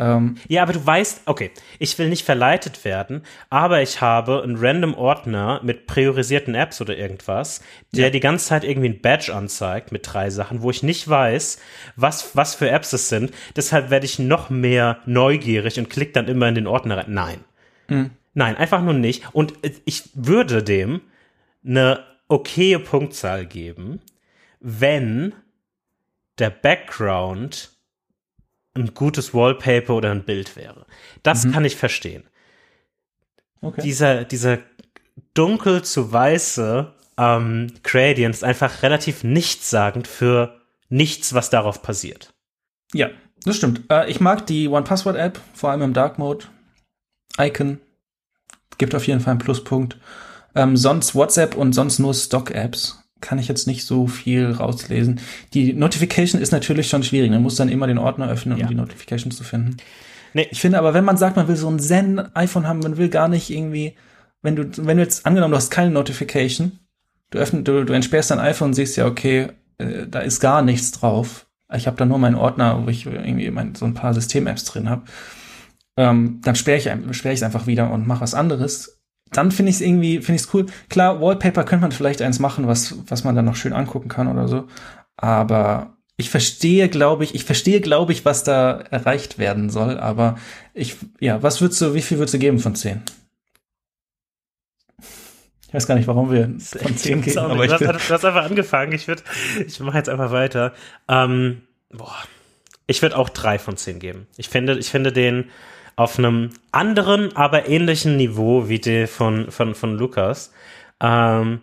Ähm, 0.00 0.36
ja, 0.46 0.62
aber 0.62 0.72
du 0.72 0.86
weißt, 0.86 1.22
okay, 1.26 1.50
ich 1.80 1.98
will 1.98 2.08
nicht 2.08 2.24
verleitet 2.24 2.84
werden, 2.84 3.22
aber 3.50 3.82
ich 3.82 4.00
habe 4.00 4.42
einen 4.42 4.56
random 4.56 4.94
Ordner 4.94 5.60
mit 5.64 5.86
priorisierten 5.86 6.54
Apps 6.54 6.80
oder 6.80 6.96
irgendwas, 6.96 7.62
der 7.92 8.04
ja. 8.04 8.10
die 8.10 8.20
ganze 8.20 8.46
Zeit 8.46 8.62
irgendwie 8.62 8.90
ein 8.90 9.00
Badge 9.00 9.34
anzeigt 9.34 9.90
mit 9.90 10.02
drei 10.04 10.30
Sachen, 10.30 10.62
wo 10.62 10.70
ich 10.70 10.84
nicht 10.84 11.08
weiß, 11.08 11.58
was, 11.96 12.36
was 12.36 12.54
für 12.54 12.70
Apps 12.70 12.92
es 12.92 13.08
sind. 13.08 13.32
Deshalb 13.56 13.90
werde 13.90 14.06
ich 14.06 14.20
noch 14.20 14.50
mehr 14.50 14.98
neugierig 15.04 15.78
und 15.78 15.90
klicke 15.90 16.12
dann 16.12 16.28
immer 16.28 16.48
in 16.48 16.54
den 16.54 16.68
Ordner 16.68 16.98
rein. 16.98 17.06
Nein. 17.08 17.44
Mhm. 17.88 18.10
Nein, 18.34 18.56
einfach 18.56 18.82
nur 18.82 18.94
nicht. 18.94 19.24
Und 19.32 19.54
ich 19.84 20.10
würde 20.14 20.62
dem 20.62 21.00
eine 21.66 22.04
okaye 22.28 22.78
Punktzahl 22.78 23.46
geben, 23.46 24.00
wenn 24.60 25.34
der 26.38 26.50
Background 26.50 27.70
ein 28.74 28.94
gutes 28.94 29.34
Wallpaper 29.34 29.94
oder 29.94 30.10
ein 30.10 30.24
Bild 30.24 30.56
wäre. 30.56 30.86
Das 31.22 31.44
mhm. 31.44 31.52
kann 31.52 31.64
ich 31.64 31.76
verstehen. 31.76 32.24
Okay. 33.60 33.82
Dieser, 33.82 34.24
dieser 34.24 34.58
dunkel 35.34 35.82
zu 35.82 36.12
weiße 36.12 36.94
ähm, 37.16 37.72
Gradient 37.82 38.34
ist 38.34 38.44
einfach 38.44 38.82
relativ 38.82 39.24
nichtssagend 39.24 40.06
für 40.06 40.60
nichts, 40.88 41.34
was 41.34 41.50
darauf 41.50 41.82
passiert. 41.82 42.32
Ja, 42.94 43.10
Das 43.44 43.56
stimmt. 43.56 43.82
Äh, 43.90 44.08
ich 44.10 44.20
mag 44.20 44.46
die 44.46 44.68
One-Password-App, 44.68 45.40
vor 45.54 45.70
allem 45.70 45.82
im 45.82 45.92
Dark 45.92 46.18
Mode. 46.18 46.46
Icon 47.38 47.80
gibt 48.78 48.94
auf 48.94 49.06
jeden 49.06 49.20
Fall 49.20 49.32
einen 49.32 49.40
Pluspunkt. 49.40 49.98
Ähm, 50.58 50.76
sonst 50.76 51.14
WhatsApp 51.14 51.54
und 51.56 51.72
sonst 51.72 51.98
nur 51.98 52.12
Stock-Apps. 52.14 53.02
Kann 53.20 53.38
ich 53.38 53.48
jetzt 53.48 53.66
nicht 53.66 53.84
so 53.84 54.06
viel 54.06 54.50
rauslesen. 54.52 55.20
Die 55.54 55.72
Notification 55.72 56.40
ist 56.40 56.52
natürlich 56.52 56.88
schon 56.88 57.02
schwierig. 57.02 57.30
Man 57.30 57.42
muss 57.42 57.56
dann 57.56 57.68
immer 57.68 57.86
den 57.86 57.98
Ordner 57.98 58.28
öffnen, 58.28 58.54
um 58.54 58.60
Ja. 58.60 58.66
die 58.68 58.74
Notification 58.76 59.30
zu 59.32 59.42
finden. 59.44 59.76
Nee. 60.34 60.46
Ich 60.50 60.60
finde 60.60 60.78
aber, 60.78 60.94
wenn 60.94 61.04
man 61.04 61.16
sagt, 61.16 61.36
man 61.36 61.48
will 61.48 61.56
so 61.56 61.68
ein 61.68 61.80
Zen-iPhone 61.80 62.68
haben, 62.68 62.78
man 62.80 62.96
will 62.96 63.08
gar 63.08 63.28
nicht 63.28 63.50
irgendwie, 63.50 63.94
wenn 64.42 64.54
du, 64.56 64.64
wenn 64.86 64.98
du 64.98 65.02
jetzt 65.02 65.26
angenommen, 65.26 65.50
du 65.52 65.56
hast 65.56 65.70
keine 65.70 65.90
Notification, 65.90 66.78
du 67.30 67.38
öffnest, 67.38 67.66
du, 67.66 67.84
du 67.84 67.92
entsperrst 67.92 68.30
dein 68.30 68.38
iPhone 68.38 68.68
und 68.68 68.74
siehst 68.74 68.96
ja, 68.96 69.06
okay, 69.06 69.48
äh, 69.78 70.06
da 70.08 70.20
ist 70.20 70.38
gar 70.40 70.62
nichts 70.62 70.92
drauf. 70.92 71.46
Ich 71.74 71.86
habe 71.86 71.96
da 71.96 72.04
nur 72.04 72.18
meinen 72.18 72.36
Ordner, 72.36 72.84
wo 72.84 72.88
ich 72.88 73.04
irgendwie 73.06 73.50
mein, 73.50 73.74
so 73.74 73.84
ein 73.84 73.94
paar 73.94 74.14
System-Apps 74.14 74.64
drin 74.64 74.88
habe. 74.88 75.02
Ähm, 75.96 76.40
dann 76.44 76.54
sperre 76.54 76.78
ich 76.78 76.88
ein- 76.88 77.12
sperre 77.14 77.34
ich 77.34 77.40
es 77.40 77.42
einfach 77.42 77.66
wieder 77.66 77.90
und 77.90 78.06
mache 78.06 78.20
was 78.20 78.34
anderes. 78.34 78.97
Dann 79.32 79.50
finde 79.50 79.70
ich 79.70 79.76
es 79.76 79.80
irgendwie, 79.82 80.16
finde 80.20 80.36
ich 80.36 80.42
es 80.42 80.54
cool. 80.54 80.66
Klar, 80.88 81.20
Wallpaper 81.20 81.64
könnte 81.64 81.82
man 81.82 81.92
vielleicht 81.92 82.22
eins 82.22 82.38
machen, 82.38 82.66
was, 82.66 82.96
was 83.06 83.24
man 83.24 83.34
dann 83.34 83.44
noch 83.44 83.56
schön 83.56 83.72
angucken 83.72 84.08
kann 84.08 84.28
oder 84.28 84.48
so. 84.48 84.66
Aber 85.16 85.96
ich 86.16 86.30
verstehe, 86.30 86.88
glaube 86.88 87.24
ich, 87.24 87.34
ich 87.34 87.44
verstehe, 87.44 87.80
glaube 87.80 88.12
ich, 88.12 88.24
was 88.24 88.44
da 88.44 88.80
erreicht 88.90 89.38
werden 89.38 89.70
soll. 89.70 89.98
Aber 89.98 90.38
ich, 90.74 90.96
ja, 91.20 91.42
was 91.42 91.60
würdest 91.60 91.80
du, 91.80 91.94
wie 91.94 92.02
viel 92.02 92.18
würdest 92.18 92.34
du 92.34 92.38
geben 92.38 92.58
von 92.58 92.74
10? 92.74 93.02
Ich 95.68 95.74
weiß 95.74 95.86
gar 95.86 95.96
nicht, 95.96 96.08
warum 96.08 96.32
wir 96.32 96.44
von 96.58 96.96
10 96.96 97.22
gehen, 97.22 97.32
Sorry, 97.34 97.52
aber 97.52 97.64
ich 97.64 97.72
du, 97.72 97.86
hast, 97.86 98.08
du 98.08 98.14
hast 98.14 98.24
einfach 98.24 98.44
angefangen. 98.44 98.92
Ich 98.92 99.06
würde, 99.06 99.22
ich 99.66 99.78
mache 99.80 99.98
jetzt 99.98 100.08
einfach 100.08 100.32
weiter. 100.32 100.72
Ähm, 101.08 101.62
boah, 101.90 102.16
ich 102.88 103.02
würde 103.02 103.16
auch 103.16 103.28
drei 103.28 103.58
von 103.58 103.76
zehn 103.76 104.00
geben. 104.00 104.26
Ich 104.38 104.48
finde, 104.48 104.78
ich 104.78 104.88
finde 104.88 105.12
den 105.12 105.50
auf 105.98 106.16
einem 106.16 106.50
anderen, 106.70 107.34
aber 107.34 107.68
ähnlichen 107.68 108.16
Niveau 108.16 108.68
wie 108.68 108.78
der 108.78 109.08
von 109.08 109.50
von 109.50 109.74
von 109.74 109.98
Lukas. 109.98 110.52
Ähm, 111.00 111.60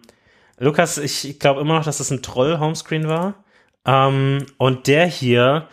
Lukas, 0.58 0.98
ich 0.98 1.40
glaube 1.40 1.62
immer 1.62 1.76
noch, 1.76 1.86
dass 1.86 2.00
das 2.00 2.12
ein 2.12 2.22
Troll-Homescreen 2.22 3.08
war. 3.08 3.46
Ähm, 3.86 4.46
und 4.58 4.88
der 4.88 5.06
hier, 5.06 5.70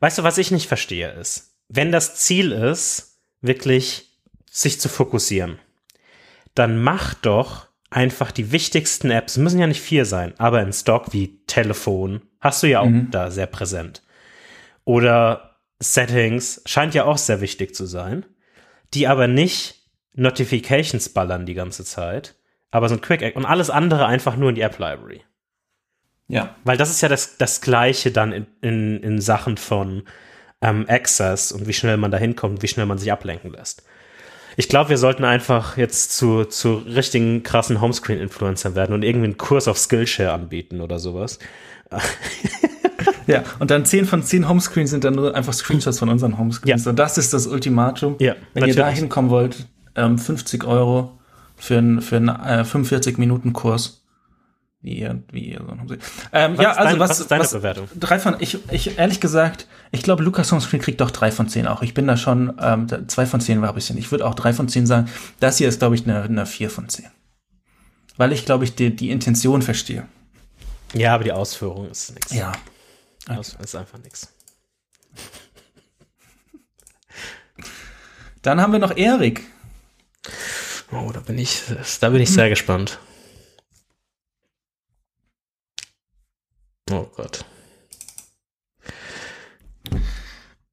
weißt 0.00 0.18
du, 0.18 0.22
was 0.22 0.38
ich 0.38 0.50
nicht 0.50 0.68
verstehe 0.68 1.10
ist, 1.12 1.58
wenn 1.68 1.92
das 1.92 2.16
Ziel 2.16 2.52
ist, 2.52 3.20
wirklich 3.42 4.18
sich 4.50 4.80
zu 4.80 4.88
fokussieren, 4.88 5.58
dann 6.54 6.82
mach 6.82 7.12
doch 7.12 7.68
einfach 7.90 8.30
die 8.30 8.52
wichtigsten 8.52 9.10
Apps, 9.10 9.36
müssen 9.36 9.60
ja 9.60 9.66
nicht 9.66 9.82
vier 9.82 10.06
sein, 10.06 10.32
aber 10.38 10.62
in 10.62 10.72
Stock 10.72 11.12
wie 11.12 11.44
Telefon 11.46 12.22
hast 12.40 12.62
du 12.62 12.68
ja 12.68 12.80
auch 12.80 12.90
da 13.10 13.30
sehr 13.30 13.46
präsent. 13.46 14.02
Oder 14.84 15.51
Settings 15.82 16.62
scheint 16.64 16.94
ja 16.94 17.04
auch 17.04 17.18
sehr 17.18 17.40
wichtig 17.40 17.74
zu 17.74 17.86
sein, 17.86 18.24
die 18.94 19.08
aber 19.08 19.26
nicht 19.26 19.82
Notifications 20.14 21.08
ballern 21.08 21.46
die 21.46 21.54
ganze 21.54 21.84
Zeit, 21.84 22.36
aber 22.70 22.88
so 22.88 22.94
ein 22.94 23.00
Quick 23.00 23.34
und 23.36 23.44
alles 23.44 23.70
andere 23.70 24.06
einfach 24.06 24.36
nur 24.36 24.50
in 24.50 24.54
die 24.54 24.60
App 24.60 24.78
Library. 24.78 25.22
ja. 26.28 26.54
Weil 26.64 26.76
das 26.76 26.90
ist 26.90 27.00
ja 27.00 27.08
das, 27.08 27.36
das 27.36 27.60
Gleiche 27.60 28.12
dann 28.12 28.32
in, 28.32 28.46
in, 28.60 29.02
in 29.02 29.20
Sachen 29.20 29.56
von 29.56 30.04
ähm, 30.60 30.86
Access 30.88 31.52
und 31.52 31.66
wie 31.66 31.72
schnell 31.72 31.96
man 31.96 32.10
da 32.10 32.18
hinkommt, 32.18 32.62
wie 32.62 32.68
schnell 32.68 32.86
man 32.86 32.98
sich 32.98 33.10
ablenken 33.10 33.52
lässt. 33.52 33.82
Ich 34.56 34.68
glaube, 34.68 34.90
wir 34.90 34.98
sollten 34.98 35.24
einfach 35.24 35.78
jetzt 35.78 36.16
zu, 36.16 36.44
zu 36.44 36.76
richtigen 36.76 37.42
krassen 37.42 37.80
Homescreen-Influencern 37.80 38.74
werden 38.74 38.92
und 38.92 39.02
irgendwie 39.02 39.24
einen 39.24 39.38
Kurs 39.38 39.66
auf 39.66 39.78
Skillshare 39.78 40.32
anbieten 40.32 40.80
oder 40.80 40.98
sowas. 40.98 41.38
Ja, 43.26 43.44
und 43.58 43.70
dann 43.70 43.84
10 43.84 44.06
von 44.06 44.22
10 44.22 44.48
Homescreens 44.48 44.90
sind 44.90 45.04
dann 45.04 45.14
nur 45.14 45.34
einfach 45.34 45.52
Screenshots 45.52 45.98
von 45.98 46.08
unseren 46.08 46.38
Homescreens. 46.38 46.84
Ja. 46.84 46.90
Und 46.90 46.98
das 46.98 47.18
ist 47.18 47.32
das 47.32 47.46
Ultimatum. 47.46 48.16
Ja, 48.18 48.34
Wenn 48.54 48.64
ihr 48.64 48.68
natürlich. 48.68 48.76
da 48.76 48.88
hinkommen 48.88 49.30
wollt, 49.30 49.66
ähm, 49.94 50.18
50 50.18 50.64
Euro 50.64 51.18
für 51.56 51.78
einen 51.78 52.00
für 52.02 52.16
einen, 52.16 52.28
äh, 52.28 52.64
45-Minuten-Kurs. 52.64 54.00
Wie 54.84 54.98
ihr, 54.98 55.22
wie 55.30 55.52
ihr 55.52 55.60
so 55.64 55.70
ein 55.72 55.78
Homescreen. 55.80 56.00
Ähm, 56.32 56.58
Was 56.58 56.62
ja, 56.64 56.70
also 56.72 56.82
deine- 56.88 56.98
was, 56.98 57.10
was 57.10 57.20
ist 57.20 57.30
deine 57.30 57.44
Bewertung? 57.44 57.88
Drei 58.00 58.18
von, 58.18 58.34
ich, 58.40 58.58
ich, 58.72 58.98
ehrlich 58.98 59.20
gesagt, 59.20 59.68
ich 59.92 60.02
glaube, 60.02 60.24
Lukas 60.24 60.50
Homescreen 60.50 60.82
kriegt 60.82 61.00
doch 61.00 61.12
drei 61.12 61.30
von 61.30 61.48
zehn 61.48 61.68
auch. 61.68 61.82
Ich 61.82 61.94
bin 61.94 62.08
da 62.08 62.16
schon, 62.16 62.54
ähm, 62.60 62.88
zwei 63.06 63.24
von 63.26 63.40
zehn 63.40 63.62
war 63.62 63.68
ein 63.68 63.74
bisschen. 63.76 63.96
Ich 63.96 64.10
würde 64.10 64.26
auch 64.26 64.34
drei 64.34 64.52
von 64.52 64.68
zehn 64.68 64.84
sagen. 64.86 65.08
Das 65.38 65.58
hier 65.58 65.68
ist, 65.68 65.78
glaube 65.78 65.94
ich, 65.94 66.02
eine, 66.04 66.22
eine 66.22 66.46
vier 66.46 66.68
von 66.68 66.88
zehn. 66.88 67.06
Weil 68.16 68.32
ich, 68.32 68.44
glaube 68.44 68.64
ich, 68.64 68.74
die, 68.74 68.94
die 68.96 69.10
Intention 69.10 69.62
verstehe. 69.62 70.02
Ja, 70.94 71.14
aber 71.14 71.22
die 71.24 71.32
Ausführung 71.32 71.88
ist 71.88 72.12
nix. 72.14 72.32
Ja. 72.34 72.50
Das 73.26 73.54
ist 73.54 73.74
einfach 73.74 73.98
nix. 73.98 74.28
Dann 78.42 78.60
haben 78.60 78.72
wir 78.72 78.78
noch 78.80 78.96
Erik. 78.96 79.42
Oh, 80.90 81.10
da 81.12 81.20
bin 81.20 81.38
ich, 81.38 81.62
da 82.00 82.10
bin 82.10 82.20
ich 82.20 82.30
sehr 82.30 82.48
gespannt. 82.48 82.98
Oh 86.90 87.06
Gott. 87.16 87.44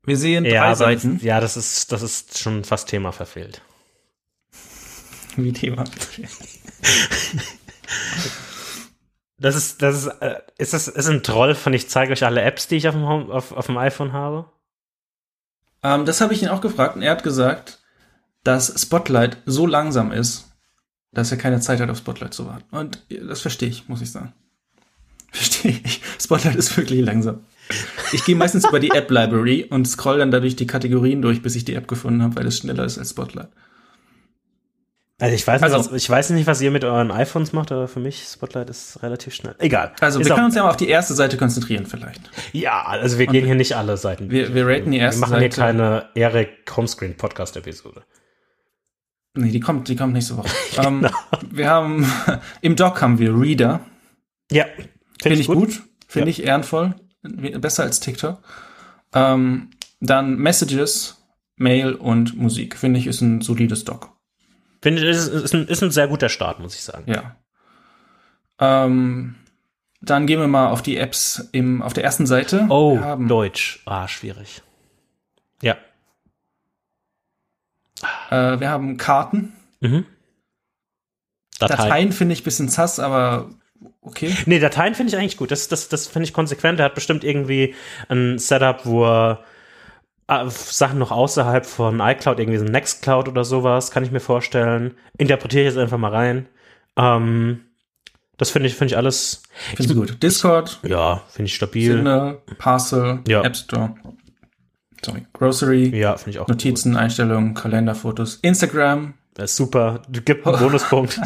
Wir 0.04 0.18
sehen 0.18 0.44
Ja, 0.46 0.62
drei 0.62 0.68
aber, 0.68 0.76
Seiten. 0.76 1.20
ja, 1.22 1.40
das 1.40 1.56
ist, 1.56 1.92
das 1.92 2.02
ist 2.02 2.40
schon 2.40 2.64
fast 2.66 2.90
Thema 2.90 3.12
verfehlt. 3.12 3.62
Wie 5.36 5.54
Thema. 5.54 5.84
Das 9.40 9.56
ist, 9.56 9.82
das 9.82 10.06
ist, 10.06 10.08
äh, 10.22 10.42
ist 10.58 10.74
das 10.74 10.88
ist 10.88 11.08
ein 11.08 11.24
Troll 11.24 11.56
von 11.56 11.74
ich 11.74 11.90
zeige 11.90 12.12
euch 12.12 12.26
alle 12.26 12.42
Apps, 12.42 12.68
die 12.68 12.76
ich 12.76 12.88
auf 12.88 12.96
dem, 12.96 13.08
Home, 13.08 13.34
auf, 13.34 13.52
auf 13.54 13.68
dem 13.68 13.78
iPhone 13.78 14.12
habe? 14.12 14.46
Ähm, 15.82 16.06
das 16.06 16.20
habe 16.22 16.34
ich 16.34 16.42
ihn 16.42 16.50
auch 16.50 16.62
gefragt 16.62 16.96
und 16.96 17.02
er 17.02 17.12
hat 17.12 17.24
gesagt, 17.24 17.80
dass 18.44 18.82
Spotlight 18.82 19.38
so 19.46 19.66
langsam 19.66 20.12
ist, 20.12 20.52
dass 21.12 21.32
er 21.32 21.38
keine 21.38 21.60
Zeit 21.62 21.80
hat, 21.80 21.90
auf 21.90 21.98
Spotlight 21.98 22.34
zu 22.34 22.46
warten. 22.46 22.76
Und 22.76 23.00
das 23.10 23.42
verstehe 23.42 23.70
ich, 23.70 23.88
muss 23.88 24.02
ich 24.02 24.12
sagen. 24.12 24.34
Verstehe 25.32 25.80
ich. 25.84 26.02
Spotlight 26.20 26.56
ist 26.56 26.76
wirklich 26.76 27.02
langsam. 27.02 27.42
Ich 28.12 28.26
gehe 28.26 28.36
meistens 28.36 28.68
über 28.68 28.80
die 28.80 28.90
App 28.90 29.12
Library 29.12 29.66
und 29.70 29.88
scroll 29.88 30.18
dann 30.18 30.32
dadurch 30.32 30.56
die 30.56 30.66
Kategorien 30.66 31.22
durch, 31.22 31.44
bis 31.44 31.56
ich 31.56 31.66
die 31.66 31.76
App 31.76 31.88
gefunden 31.88 32.24
habe, 32.24 32.36
weil 32.36 32.48
es 32.48 32.58
schneller 32.58 32.84
ist 32.84 32.98
als 32.98 33.12
Spotlight. 33.12 33.50
Also 35.22 35.36
ich 35.36 35.46
weiß, 35.46 35.62
nicht, 35.62 35.72
Also- 35.74 35.92
was, 35.92 35.98
ich 35.98 36.10
weiß 36.10 36.30
nicht, 36.32 36.48
was 36.48 36.62
ihr 36.62 36.72
mit 36.72 36.84
euren 36.86 37.12
iPhones 37.12 37.52
macht, 37.54 37.72
aber 37.74 37.88
für 37.90 38.00
mich 38.00 38.24
Spotlight 38.24 38.70
ist 38.70 39.04
relativ 39.04 39.34
schnell. 39.34 39.56
Egal. 39.60 39.92
Also 40.00 40.20
Ist 40.20 40.28
wir 40.30 40.36
können 40.36 40.46
uns 40.48 40.56
ja 40.56 40.64
mal 40.64 40.70
auf 40.70 40.78
die 40.78 40.88
erste 40.88 41.14
Seite 41.14 41.36
konzentrieren 41.38 41.86
vielleicht. 41.86 42.22
ja, 42.54 42.84
also 42.84 43.20
wir 43.20 43.28
gehen 43.28 43.46
hier 43.46 43.56
nicht 43.56 43.76
alle 43.76 43.98
Seiten. 43.98 44.32
Wir, 44.32 44.54
wir 44.54 44.66
raten 44.66 44.92
die 44.92 44.98
wir 44.98 45.06
erste 45.06 45.20
machen 45.22 45.32
Seite. 45.32 45.42
hier 45.42 45.50
keine 45.50 46.10
Eric 46.16 46.50
Homescreen 46.76 47.18
Podcast 47.18 47.58
Episode. 47.58 48.04
Nee, 49.36 49.52
die 49.52 49.60
kommt, 49.60 49.88
die 49.90 49.96
kommt 49.96 50.14
nächste 50.14 50.38
Woche. 50.38 50.50
ähm, 50.78 51.02
Genau. 51.02 51.12
wir 51.52 51.70
haben, 51.70 52.12
im 52.62 52.76
Doc 52.76 53.02
haben 53.02 53.20
wir 53.20 53.38
Reader. 53.38 53.82
Ja, 54.52 54.66
Finde 55.22 55.40
ich 55.40 55.48
gut. 55.48 55.82
Finde 56.08 56.28
Ja. 56.28 56.32
ich 56.32 56.44
ehrenvoll. 56.44 56.96
Besser 57.22 57.84
als 57.84 58.00
TikTok. 58.00 58.42
Ähm, 59.14 59.70
dann 60.00 60.38
Messages, 60.38 61.18
Mail 61.58 61.94
und 61.94 62.38
Musik. 62.38 62.78
Finde 62.78 63.00
ich 63.00 63.06
ist 63.08 63.20
ein 63.22 63.42
solides 63.42 63.84
Doc. 63.84 64.12
Finde 64.82 65.02
ich, 65.02 65.08
ist, 65.08 65.28
ist, 65.28 65.54
ein, 65.54 65.68
ist 65.68 65.84
ein 65.84 65.92
sehr 65.92 66.08
guter 66.08 66.30
Start, 66.30 66.60
muss 66.60 66.76
ich 66.76 66.84
sagen. 66.84 67.12
Ja. 67.12 67.36
Ähm, 68.60 69.36
dann 70.02 70.28
gehen 70.28 70.40
wir 70.40 70.48
mal 70.48 70.70
auf 70.70 70.82
die 70.82 70.98
Apps 70.98 71.50
im, 71.52 71.82
auf 71.82 71.94
der 71.94 72.04
ersten 72.04 72.26
Seite. 72.26 72.68
Oh, 72.70 72.98
Deutsch. 73.28 73.82
Ah, 73.86 74.08
schwierig. 74.08 74.62
Ja. 75.62 75.76
äh, 78.30 78.60
wir 78.60 78.70
haben 78.70 78.98
Karten. 78.98 79.54
Mhm. 79.82 80.06
Dateien. 81.60 81.78
Dateien 81.78 82.12
finde 82.14 82.34
ich 82.34 82.46
bisschen 82.46 82.70
zass, 82.70 83.00
aber 83.00 83.50
okay. 84.02 84.34
Nee, 84.46 84.60
Dateien 84.60 84.96
finde 84.96 85.14
ich 85.14 85.20
eigentlich 85.20 85.36
gut. 85.38 85.52
Das, 85.52 85.68
das, 85.68 85.90
das 85.90 86.08
finde 86.08 86.26
ich 86.26 86.34
konsequent. 86.34 86.80
Er 86.80 86.86
hat 86.86 86.96
bestimmt 86.96 87.26
irgendwie 87.26 87.76
ein 88.08 88.40
Setup, 88.40 88.86
wo 88.86 89.06
er 89.06 89.44
Sachen 90.50 91.00
noch 91.00 91.12
außerhalb 91.12 91.66
von 91.66 92.00
iCloud, 92.00 92.40
irgendwie 92.40 92.60
so 92.60 92.66
Nextcloud 92.66 93.28
oder 93.28 93.44
sowas, 93.44 93.92
kann 93.92 94.04
ich 94.04 94.12
mir 94.12 94.20
vorstellen. 94.20 94.96
Interpretiere 95.18 95.64
ich 95.64 95.70
jetzt 95.70 95.78
einfach 95.82 95.98
mal 95.98 96.12
rein. 96.12 96.48
Ähm, 96.96 97.62
das 98.38 98.52
finde 98.52 98.68
ich, 98.68 98.76
finde 98.76 98.94
ich 98.94 98.98
alles, 98.98 99.44
Finde 99.76 99.92
ich 99.94 99.98
gut. 100.00 100.24
Discord, 100.24 100.80
ja, 100.84 101.24
finde 101.30 101.48
ich 101.48 101.56
stabil. 101.56 101.94
Signal, 101.94 102.40
Parcel, 102.58 103.20
Ja. 103.28 103.42
App 103.44 103.56
Store. 103.56 103.96
Sorry. 105.04 105.26
Grocery, 105.34 105.98
Ja, 105.98 106.16
finde 106.18 106.32
ich 106.32 106.40
auch 106.40 106.48
Notizen, 106.48 106.96
Einstellungen, 106.98 107.54
Kalender, 107.54 107.96
Fotos, 107.96 108.36
Instagram, 108.42 109.06
gut. 109.08 109.14
Das 109.36 109.52
ist 109.52 109.58
super. 109.58 110.02
Du 110.10 110.22
gibst 110.22 110.46
einen 110.46 110.60
Bonuspunkt. 110.60 111.20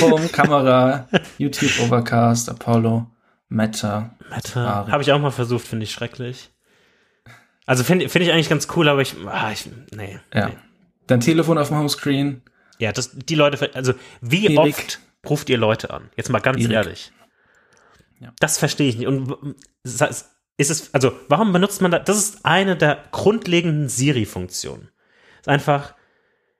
Home, 0.00 0.28
Kamera, 0.28 1.08
YouTube, 1.38 1.72
Overcast, 1.80 2.48
Apollo, 2.48 3.06
Meta. 3.48 4.10
Meta. 4.30 4.86
Habe 4.88 5.02
ich 5.02 5.10
auch 5.12 5.18
mal 5.18 5.32
versucht, 5.32 5.66
finde 5.66 5.84
ich 5.84 5.90
schrecklich. 5.92 6.50
Also 7.68 7.84
finde 7.84 8.08
finde 8.08 8.26
ich 8.26 8.32
eigentlich 8.32 8.48
ganz 8.48 8.66
cool, 8.76 8.88
aber 8.88 9.02
ich, 9.02 9.14
ah, 9.26 9.52
ich 9.52 9.68
nee. 9.94 10.18
Ja. 10.32 10.48
nee. 10.48 10.56
Dann 11.06 11.20
Telefon 11.20 11.58
auf 11.58 11.68
dem 11.68 11.76
Homescreen. 11.76 12.40
Ja, 12.78 12.92
das, 12.92 13.10
die 13.12 13.34
Leute, 13.34 13.74
also 13.74 13.92
wie 14.22 14.46
Erik. 14.46 14.58
oft 14.58 15.00
ruft 15.28 15.50
ihr 15.50 15.58
Leute 15.58 15.90
an? 15.90 16.08
Jetzt 16.16 16.30
mal 16.30 16.38
ganz 16.38 16.60
Erik. 16.60 16.72
ehrlich. 16.72 17.12
Ja. 18.20 18.32
Das 18.40 18.56
verstehe 18.56 18.88
ich 18.88 18.96
nicht. 18.96 19.06
Und 19.06 19.54
ist 19.84 20.70
es, 20.70 20.94
also 20.94 21.12
warum 21.28 21.52
benutzt 21.52 21.82
man 21.82 21.90
das? 21.90 22.04
Das 22.06 22.16
ist 22.16 22.46
eine 22.46 22.74
der 22.74 23.04
grundlegenden 23.12 23.90
Siri-Funktionen. 23.90 24.88
Ist 25.38 25.48
einfach, 25.48 25.94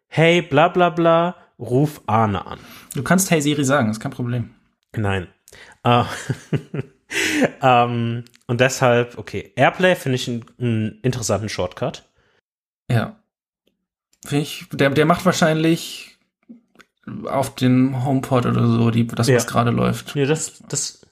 hey, 0.09 0.43
bla 0.43 0.69
bla 0.69 0.91
bla, 0.91 1.37
ruf 1.59 2.03
Arne 2.07 2.47
an. 2.47 2.59
Du 2.95 3.03
kannst 3.03 3.31
Hey 3.31 3.41
Siri 3.41 3.65
sagen, 3.65 3.91
ist 3.91 4.01
kein 4.01 4.13
Problem. 4.13 4.51
Nein. 4.95 5.29
Äh, 5.85 6.05
ähm, 7.63 8.25
und 8.47 8.61
deshalb, 8.61 9.17
okay, 9.19 9.53
Airplay 9.57 9.95
finde 9.97 10.17
ich 10.17 10.29
einen, 10.29 10.99
interessanten 11.03 11.49
Shortcut. 11.49 12.05
Ja. 12.91 13.19
Finde 14.27 14.43
ich, 14.43 14.67
der, 14.73 14.91
der 14.91 15.07
macht 15.07 15.25
wahrscheinlich 15.25 16.19
auf 17.27 17.55
den 17.55 18.05
HomePod 18.05 18.45
oder 18.47 18.67
so, 18.67 18.91
die, 18.91 19.07
das, 19.07 19.29
was 19.29 19.45
Ja. 19.45 19.51
gerade 19.51 19.71
läuft. 19.71 20.15
Ja, 20.15 20.27
das, 20.27 20.59
das, 20.69 21.07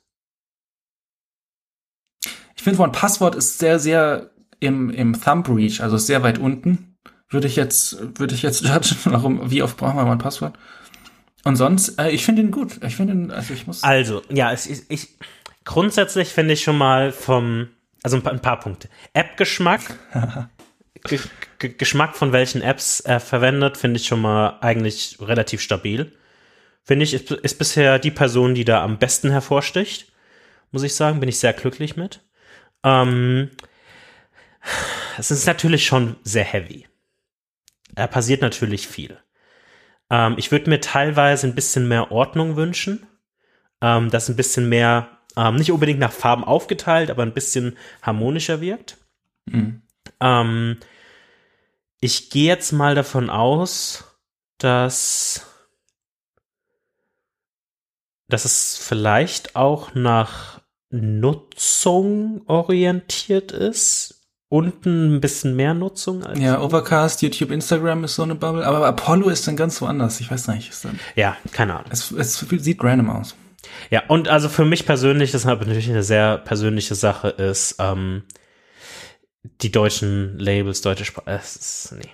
Ich 2.56 2.62
finde, 2.62 2.82
ein 2.85 2.93
Passwort 2.93 3.35
ist 3.35 3.59
sehr, 3.59 3.78
sehr 3.78 4.31
im, 4.60 4.90
im 4.90 5.20
Thumb 5.20 5.48
Reach, 5.48 5.81
also 5.82 5.97
sehr 5.98 6.23
weit 6.23 6.39
unten. 6.39 6.97
Würde 7.28 7.47
ich 7.47 7.56
jetzt, 7.56 8.18
würde 8.18 8.35
ich 8.35 8.43
jetzt 8.43 8.60
judgen, 8.64 8.97
warum, 9.05 9.51
wie 9.51 9.62
oft 9.62 9.77
brauchen 9.77 9.97
wir 9.97 10.05
mal 10.05 10.12
ein 10.12 10.18
Passwort? 10.18 10.59
Und 11.44 11.56
sonst, 11.56 11.98
äh, 12.01 12.10
ich 12.10 12.24
finde 12.24 12.43
ihn 12.43 12.51
gut. 12.51 12.81
Ich 12.82 12.97
finde 12.97 13.12
ihn, 13.12 13.31
also 13.31 13.55
ich 13.55 13.66
muss. 13.66 13.85
also, 13.85 14.23
ja, 14.31 14.52
es, 14.52 14.66
ist- 14.66 14.90
ich, 14.90 15.16
grundsätzlich 15.66 16.30
finde 16.30 16.55
ich 16.55 16.62
schon 16.64 16.78
mal 16.78 17.12
vom, 17.12 17.68
also 18.02 18.16
ein 18.16 18.22
paar, 18.22 18.32
ein 18.32 18.40
paar 18.40 18.59
Punkte. 18.59 18.88
App-Geschmack, 19.12 19.82
Ge 21.05 21.20
Ge 21.59 21.74
Geschmack 21.76 22.16
von 22.16 22.32
welchen 22.32 22.62
Apps 22.62 23.01
er 23.01 23.20
verwendet, 23.20 23.76
finde 23.76 24.01
ich 24.01 24.06
schon 24.06 24.22
mal 24.22 24.59
eigentlich 24.60 25.18
relativ 25.20 25.60
stabil. 25.60 26.12
Finde 26.82 27.05
ich, 27.05 27.12
ist, 27.12 27.30
ist 27.30 27.59
bisher 27.59 27.98
die 27.98 28.10
Person, 28.10 28.55
die 28.55 28.64
da 28.64 28.82
am 28.82 28.98
besten 28.98 29.30
hervorsticht, 29.30 30.12
muss 30.70 30.82
ich 30.82 30.94
sagen, 30.94 31.20
bin 31.20 31.28
ich 31.28 31.38
sehr 31.38 31.52
glücklich 31.52 31.97
mit. 31.97 32.20
Ähm, 32.82 33.51
es 35.18 35.30
ist 35.30 35.47
natürlich 35.47 35.86
schon 35.86 36.16
sehr 36.22 36.44
heavy. 36.44 36.86
Da 37.93 38.06
passiert 38.06 38.43
natürlich 38.43 38.86
viel. 38.86 39.18
Ähm, 40.10 40.34
ich 40.36 40.52
würde 40.52 40.70
mir 40.70 40.80
teilweise 40.80 41.47
ein 41.47 41.55
bisschen 41.55 41.88
mehr 41.88 42.12
Ordnung 42.12 42.56
wünschen, 42.56 43.06
ähm, 43.80 44.10
dass 44.10 44.28
ein 44.28 44.36
bisschen 44.36 44.68
mehr, 44.68 45.15
ähm, 45.36 45.56
nicht 45.56 45.72
unbedingt 45.72 46.00
nach 46.00 46.12
Farben 46.12 46.44
aufgeteilt, 46.44 47.10
aber 47.10 47.22
ein 47.22 47.34
bisschen 47.34 47.76
harmonischer 48.02 48.60
wirkt. 48.60 48.96
Mhm. 49.46 49.82
Ähm, 50.20 50.78
ich 52.00 52.30
gehe 52.30 52.46
jetzt 52.46 52.72
mal 52.72 52.94
davon 52.94 53.30
aus, 53.30 54.04
dass, 54.58 55.46
dass 58.28 58.44
es 58.44 58.76
vielleicht 58.76 59.56
auch 59.56 59.94
nach 59.94 60.60
Nutzung 60.90 62.42
orientiert 62.46 63.52
ist. 63.52 64.12
Unten 64.48 65.16
ein 65.16 65.20
bisschen 65.20 65.56
mehr 65.56 65.74
Nutzung 65.74 66.22
als. 66.24 66.38
Ja, 66.38 66.60
Overcast, 66.60 67.20
YouTube, 67.20 67.50
Instagram 67.50 68.04
ist 68.04 68.14
so 68.14 68.22
eine 68.22 68.36
Bubble, 68.36 68.64
aber 68.64 68.86
Apollo 68.86 69.28
ist 69.28 69.46
dann 69.48 69.56
ganz 69.56 69.80
woanders. 69.82 70.20
Ich 70.20 70.30
weiß 70.30 70.46
nicht. 70.48 70.70
Ist 70.70 70.84
dann, 70.84 71.00
Ja, 71.16 71.36
keine 71.50 71.74
Ahnung. 71.74 71.90
es, 71.90 72.12
es 72.12 72.38
sieht 72.38 72.82
random 72.82 73.10
aus. 73.10 73.34
Ja, 73.90 74.02
und 74.09 74.28
also 74.28 74.48
für 74.48 74.64
mich 74.64 74.86
persönlich, 74.86 75.30
das 75.32 75.43
ist 75.43 75.47
aber 75.47 75.64
natürlich 75.64 75.88
eine 75.90 76.02
sehr 76.02 76.38
persönliche 76.38 76.94
Sache, 76.94 77.28
ist 77.28 77.76
ähm, 77.78 78.22
die 79.62 79.70
deutschen 79.70 80.38
Labels, 80.38 80.80
deutsche 80.82 81.05
Sprache. 81.05 81.30
Es 81.30 81.56
ist, 81.56 81.93
nee. 81.98 82.10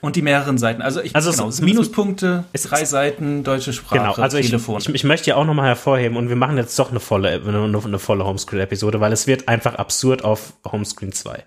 Und 0.00 0.16
die 0.16 0.22
mehreren 0.22 0.58
Seiten. 0.58 0.82
Also 0.82 1.00
ich 1.00 1.14
Also 1.14 1.30
genau, 1.30 1.48
es- 1.48 1.60
Minuspunkte, 1.60 2.42
es- 2.52 2.64
drei 2.64 2.84
Seiten, 2.84 3.44
deutsche 3.44 3.72
Sprache, 3.72 3.98
Genau, 4.00 4.14
also 4.14 4.36
ich, 4.36 4.46
Telefon. 4.46 4.80
ich, 4.80 4.88
ich 4.88 5.04
möchte 5.04 5.30
ja 5.30 5.36
auch 5.36 5.44
nochmal 5.44 5.66
hervorheben 5.68 6.16
und 6.16 6.28
wir 6.28 6.34
machen 6.34 6.56
jetzt 6.56 6.76
doch 6.76 6.90
eine 6.90 6.98
volle, 6.98 7.28
eine, 7.30 7.80
eine 7.84 7.98
volle 8.00 8.24
Homescreen-Episode, 8.24 8.98
weil 9.00 9.12
es 9.12 9.28
wird 9.28 9.46
einfach 9.46 9.76
absurd 9.76 10.24
auf 10.24 10.54
Homescreen 10.64 11.12
2. 11.12 11.44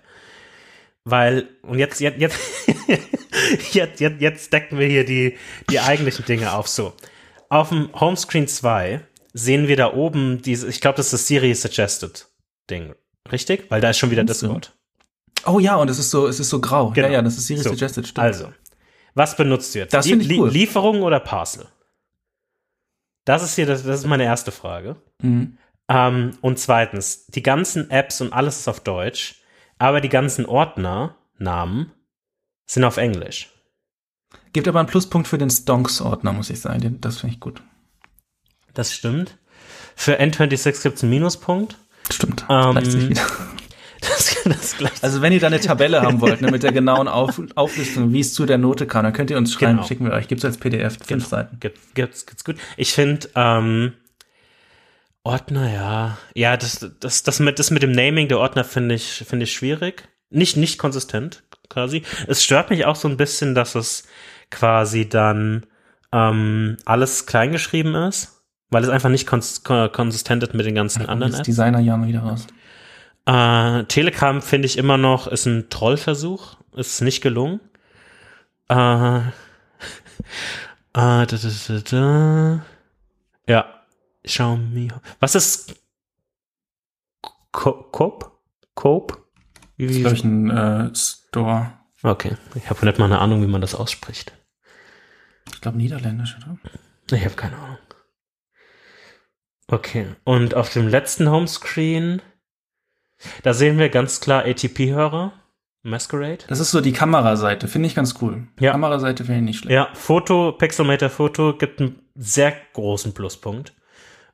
Weil, 1.04 1.48
und 1.62 1.78
jetzt, 1.78 2.00
jetzt, 2.00 2.18
jetzt, 2.18 2.38
jetzt, 3.74 4.00
jetzt, 4.00 4.20
jetzt 4.20 4.52
decken 4.54 4.78
wir 4.78 4.86
hier 4.86 5.04
die, 5.04 5.36
die 5.70 5.78
eigentlichen 5.80 6.24
Dinge 6.24 6.52
auf. 6.54 6.66
So, 6.66 6.94
auf 7.48 7.68
dem 7.70 7.90
Homescreen 7.98 8.48
2 8.48 9.00
sehen 9.32 9.68
wir 9.68 9.76
da 9.76 9.92
oben 9.92 10.42
diese, 10.42 10.68
ich 10.68 10.80
glaube, 10.80 10.96
das 10.96 11.06
ist 11.06 11.12
das 11.12 11.26
Siri 11.26 11.54
Suggested 11.54 12.26
Ding. 12.70 12.94
Richtig? 13.30 13.70
Weil 13.70 13.80
da 13.80 13.90
ist 13.90 13.98
schon 13.98 14.10
wieder 14.10 14.24
du? 14.24 14.32
Discord. 14.32 14.72
oh 15.46 15.58
ja, 15.58 15.76
und 15.76 15.88
es 15.90 15.98
ist 15.98 16.10
so, 16.10 16.26
es 16.26 16.40
ist 16.40 16.48
so 16.48 16.60
grau. 16.60 16.90
Genau. 16.90 17.06
Ja, 17.08 17.14
ja, 17.14 17.22
das 17.22 17.36
ist 17.36 17.46
Siri 17.46 17.60
So, 17.60 17.70
Suggested, 17.70 18.06
stimmt. 18.06 18.24
Also, 18.24 18.52
was 19.14 19.36
benutzt 19.36 19.74
du 19.74 19.80
jetzt? 19.80 19.92
Das 19.94 20.06
find 20.06 20.22
ich 20.22 20.28
Lie- 20.28 20.40
cool. 20.40 20.50
Lieferung 20.50 21.02
oder 21.02 21.20
Parcel? 21.20 21.66
Das 23.24 23.42
ist 23.42 23.56
hier, 23.56 23.66
das, 23.66 23.82
das 23.82 24.00
ist 24.00 24.06
meine 24.06 24.24
erste 24.24 24.52
Frage. 24.52 24.96
Mhm. 25.22 25.58
Ähm, 25.88 26.38
und 26.40 26.58
zweitens, 26.58 27.26
die 27.26 27.42
ganzen 27.42 27.90
Apps 27.90 28.20
und 28.20 28.32
alles 28.32 28.58
ist 28.60 28.68
auf 28.68 28.80
Deutsch, 28.80 29.42
aber 29.78 30.00
die 30.00 30.08
ganzen 30.08 30.46
Ordnernamen 30.46 31.92
sind 32.66 32.84
auf 32.84 32.96
Englisch. 32.96 33.50
Gibt 34.56 34.68
aber 34.68 34.78
einen 34.78 34.88
Pluspunkt 34.88 35.28
für 35.28 35.36
den 35.36 35.50
Stonks-Ordner, 35.50 36.32
muss 36.32 36.48
ich 36.48 36.62
sagen. 36.62 36.96
Das 37.02 37.18
finde 37.18 37.34
ich 37.34 37.40
gut. 37.40 37.60
Das 38.72 38.94
stimmt. 38.94 39.36
Für 39.94 40.18
N26 40.18 40.82
gibt 40.82 40.96
es 40.96 41.02
einen 41.02 41.10
Minuspunkt. 41.10 41.76
Stimmt. 42.10 42.46
Ähm, 42.48 42.70
gleicht 42.70 42.90
sich 42.90 43.08
wieder. 43.10 43.20
Das, 44.00 44.34
das 44.44 44.76
gleicht 44.78 45.04
Also 45.04 45.20
wenn 45.20 45.34
ihr 45.34 45.40
da 45.40 45.48
eine 45.48 45.60
Tabelle 45.60 46.00
haben 46.00 46.22
wollt, 46.22 46.40
ne, 46.40 46.50
mit 46.50 46.62
der 46.62 46.72
genauen 46.72 47.06
Auf 47.06 47.38
Auflistung, 47.54 48.14
wie 48.14 48.20
es 48.20 48.32
zu 48.32 48.46
der 48.46 48.56
Note 48.56 48.86
kam, 48.86 49.04
dann 49.04 49.12
könnt 49.12 49.30
ihr 49.30 49.36
uns 49.36 49.52
schreiben, 49.52 49.76
Genau. 49.76 49.86
schicken 49.86 50.06
wir 50.06 50.12
euch. 50.12 50.26
Gibt's 50.26 50.44
als 50.46 50.56
PDF, 50.56 50.96
fünf 51.04 51.26
Seiten. 51.26 51.60
Gibt, 51.60 51.94
gibt's, 51.94 52.24
gibt's 52.24 52.42
gut. 52.44 52.56
Ich 52.78 52.94
finde, 52.94 53.28
ähm, 53.34 53.92
Ordner, 55.22 55.70
ja. 55.70 56.18
Ja, 56.34 56.56
das, 56.56 56.86
das, 57.00 57.24
das, 57.24 57.40
mit, 57.40 57.58
das 57.58 57.70
mit 57.70 57.82
dem 57.82 57.92
Naming 57.92 58.28
der 58.28 58.38
Ordner 58.38 58.64
finde 58.64 58.94
ich, 58.94 59.22
finde 59.28 59.44
ich 59.44 59.52
schwierig. 59.52 60.08
Nicht, 60.30 60.56
nicht 60.56 60.78
konsistent, 60.78 61.42
quasi. 61.68 62.02
Es 62.26 62.42
stört 62.42 62.70
mich 62.70 62.84
auch 62.86 62.96
so 62.96 63.08
ein 63.08 63.16
bisschen, 63.16 63.54
dass 63.54 63.74
es 63.74 64.04
quasi 64.50 65.08
dann 65.08 65.66
ähm, 66.12 66.76
alles 66.84 67.26
kleingeschrieben 67.26 67.94
ist, 67.94 68.42
weil 68.70 68.82
es 68.84 68.88
einfach 68.90 69.08
nicht 69.10 69.26
kons 69.26 69.62
kon 69.64 69.90
konsistent 69.92 70.42
ist 70.42 70.54
mit 70.54 70.66
den 70.66 70.74
ganzen 70.74 71.06
anderen 71.06 71.32
Das 71.32 71.40
Apps. 71.40 71.46
Designer 71.46 71.80
Jan 71.80 72.06
wieder 72.06 72.20
raus. 72.20 72.46
Äh, 73.26 73.84
Telegram 73.84 74.40
finde 74.40 74.66
ich 74.66 74.78
immer 74.78 74.96
noch, 74.98 75.26
ist 75.26 75.46
ein 75.46 75.68
Trollversuch. 75.70 76.56
Ist 76.76 77.00
nicht 77.00 77.22
gelungen. 77.22 77.60
Äh, 78.68 78.74
äh, 79.18 79.22
da, 80.92 81.24
da, 81.26 81.78
da. 81.90 82.62
Ja. 83.48 83.66
Xiaomi. 84.24 84.88
Was 85.20 85.34
ist 85.34 85.74
Co- 87.52 87.84
Cope? 87.92 88.30
Cope? 88.74 89.18
Das 89.78 89.90
ist, 89.90 90.00
glaube 90.00 90.16
ich, 90.16 90.24
ein 90.24 90.50
äh, 90.50 90.90
Store. 91.36 91.72
okay. 92.02 92.36
Ich 92.54 92.70
habe 92.70 92.86
nicht 92.86 92.98
mal 92.98 93.04
eine 93.04 93.18
Ahnung, 93.18 93.42
wie 93.42 93.46
man 93.46 93.60
das 93.60 93.74
ausspricht. 93.74 94.32
Ich 95.52 95.60
glaube, 95.60 95.76
niederländisch, 95.76 96.36
oder? 96.38 96.56
Ich 97.16 97.24
habe 97.24 97.34
keine 97.34 97.56
Ahnung. 97.56 97.78
Okay. 99.68 100.06
Und 100.24 100.54
auf 100.54 100.72
dem 100.72 100.88
letzten 100.88 101.30
Homescreen, 101.30 102.22
da 103.42 103.52
sehen 103.52 103.78
wir 103.78 103.88
ganz 103.90 104.20
klar 104.20 104.44
ATP-Hörer. 104.44 105.32
Masquerade. 105.82 106.44
Das 106.48 106.58
ist 106.58 106.72
so 106.72 106.80
die 106.80 106.92
Kameraseite, 106.92 107.68
finde 107.68 107.86
ich 107.86 107.94
ganz 107.94 108.16
cool. 108.20 108.48
Ja. 108.58 108.72
Kameraseite 108.72 109.24
finde 109.24 109.40
ich 109.40 109.44
nicht 109.44 109.58
schlecht. 109.58 109.72
Ja, 109.72 109.88
Foto, 109.94 110.52
Pixelmator 110.52 111.10
Foto 111.10 111.56
gibt 111.56 111.80
einen 111.80 112.00
sehr 112.14 112.52
großen 112.72 113.14
Pluspunkt. 113.14 113.72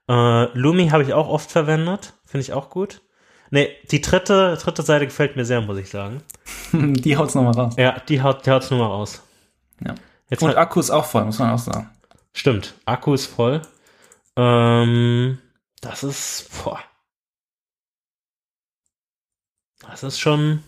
Äh, 0.09 0.45
Lumi 0.57 0.89
habe 0.89 1.03
ich 1.03 1.13
auch 1.13 1.29
oft 1.29 1.51
verwendet, 1.51 2.15
finde 2.25 2.43
ich 2.43 2.53
auch 2.55 2.71
gut. 2.71 3.03
Nee, 3.55 3.69
die 3.91 4.01
dritte, 4.01 4.57
dritte 4.57 4.81
Seite 4.83 5.05
gefällt 5.05 5.37
mir 5.37 5.45
sehr, 5.45 5.61
muss 5.61 5.77
ich 5.77 5.91
sagen. 5.91 6.23
Die 6.73 7.19
haut's 7.19 7.35
nochmal 7.35 7.53
raus. 7.53 7.75
Ja, 7.77 8.01
die 8.09 8.23
haut, 8.23 8.47
die 8.47 8.51
haut's 8.51 8.71
nur 8.71 8.81
mal 8.81 8.87
raus. 8.87 9.23
Ja. 9.85 9.95
Jetzt 10.31 10.43
Und 10.43 10.49
hat, 10.49 10.57
Akku 10.57 10.81
ist 10.81 10.91
auch 10.91 11.05
voll, 11.05 11.27
muss 11.27 11.39
man 11.39 11.51
auch 11.51 11.59
sagen. 11.59 11.91
stimmt, 12.33 12.73
Akku 12.87 13.13
ist 13.13 13.27
voll. 13.27 13.61
Ähm, 14.37 15.37
das 15.83 16.03
ist, 16.03 16.49
boah. 16.65 16.81
Das 19.87 20.03
ist 20.03 20.19
schon. 20.19 20.63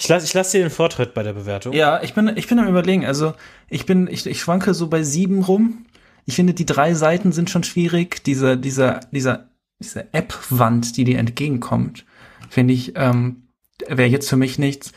Ich 0.00 0.08
lasse 0.08 0.26
ich 0.26 0.34
lass 0.34 0.50
dir 0.50 0.62
den 0.62 0.70
Vortritt 0.70 1.14
bei 1.14 1.22
der 1.22 1.34
Bewertung. 1.34 1.74
Ja, 1.74 2.02
ich 2.02 2.12
bin, 2.14 2.36
ich 2.36 2.48
bin 2.48 2.58
am 2.58 2.66
überlegen. 2.66 3.06
Also 3.06 3.34
ich 3.68 3.86
bin, 3.86 4.08
ich, 4.08 4.26
ich 4.26 4.40
schwanke 4.40 4.74
so 4.74 4.88
bei 4.88 5.04
sieben 5.04 5.44
rum. 5.44 5.86
Ich 6.24 6.34
finde, 6.34 6.54
die 6.54 6.66
drei 6.66 6.94
Seiten 6.94 7.30
sind 7.30 7.50
schon 7.50 7.62
schwierig. 7.62 8.24
Diese, 8.24 8.56
dieser, 8.58 8.98
dieser, 9.12 9.51
diese 9.82 10.12
App-Wand, 10.12 10.96
die 10.96 11.04
dir 11.04 11.18
entgegenkommt, 11.18 12.04
finde 12.48 12.74
ich, 12.74 12.92
ähm, 12.96 13.48
wäre 13.86 14.08
jetzt 14.08 14.28
für 14.28 14.36
mich 14.36 14.58
nichts. 14.58 14.92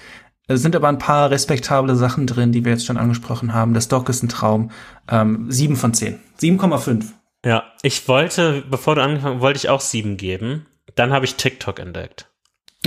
Es 0.47 0.61
sind 0.61 0.75
aber 0.75 0.87
ein 0.87 0.99
paar 0.99 1.31
respektable 1.31 1.95
Sachen 1.95 2.27
drin, 2.27 2.51
die 2.51 2.63
wir 2.65 2.73
jetzt 2.73 2.85
schon 2.85 2.97
angesprochen 2.97 3.53
haben. 3.53 3.73
Das 3.73 3.87
Dock 3.87 4.09
ist 4.09 4.21
ein 4.23 4.29
Traum. 4.29 4.71
Ähm, 5.09 5.47
sieben 5.49 5.75
von 5.75 5.93
zehn. 5.93 6.19
7,5. 6.39 7.05
Ja, 7.43 7.63
ich 7.81 8.07
wollte, 8.07 8.63
bevor 8.69 8.95
du 8.95 9.01
angefangen 9.01 9.39
wollte 9.39 9.57
ich 9.57 9.69
auch 9.69 9.81
sieben 9.81 10.17
geben. 10.17 10.67
Dann 10.95 11.11
habe 11.11 11.25
ich 11.25 11.35
TikTok 11.35 11.79
entdeckt. 11.79 12.29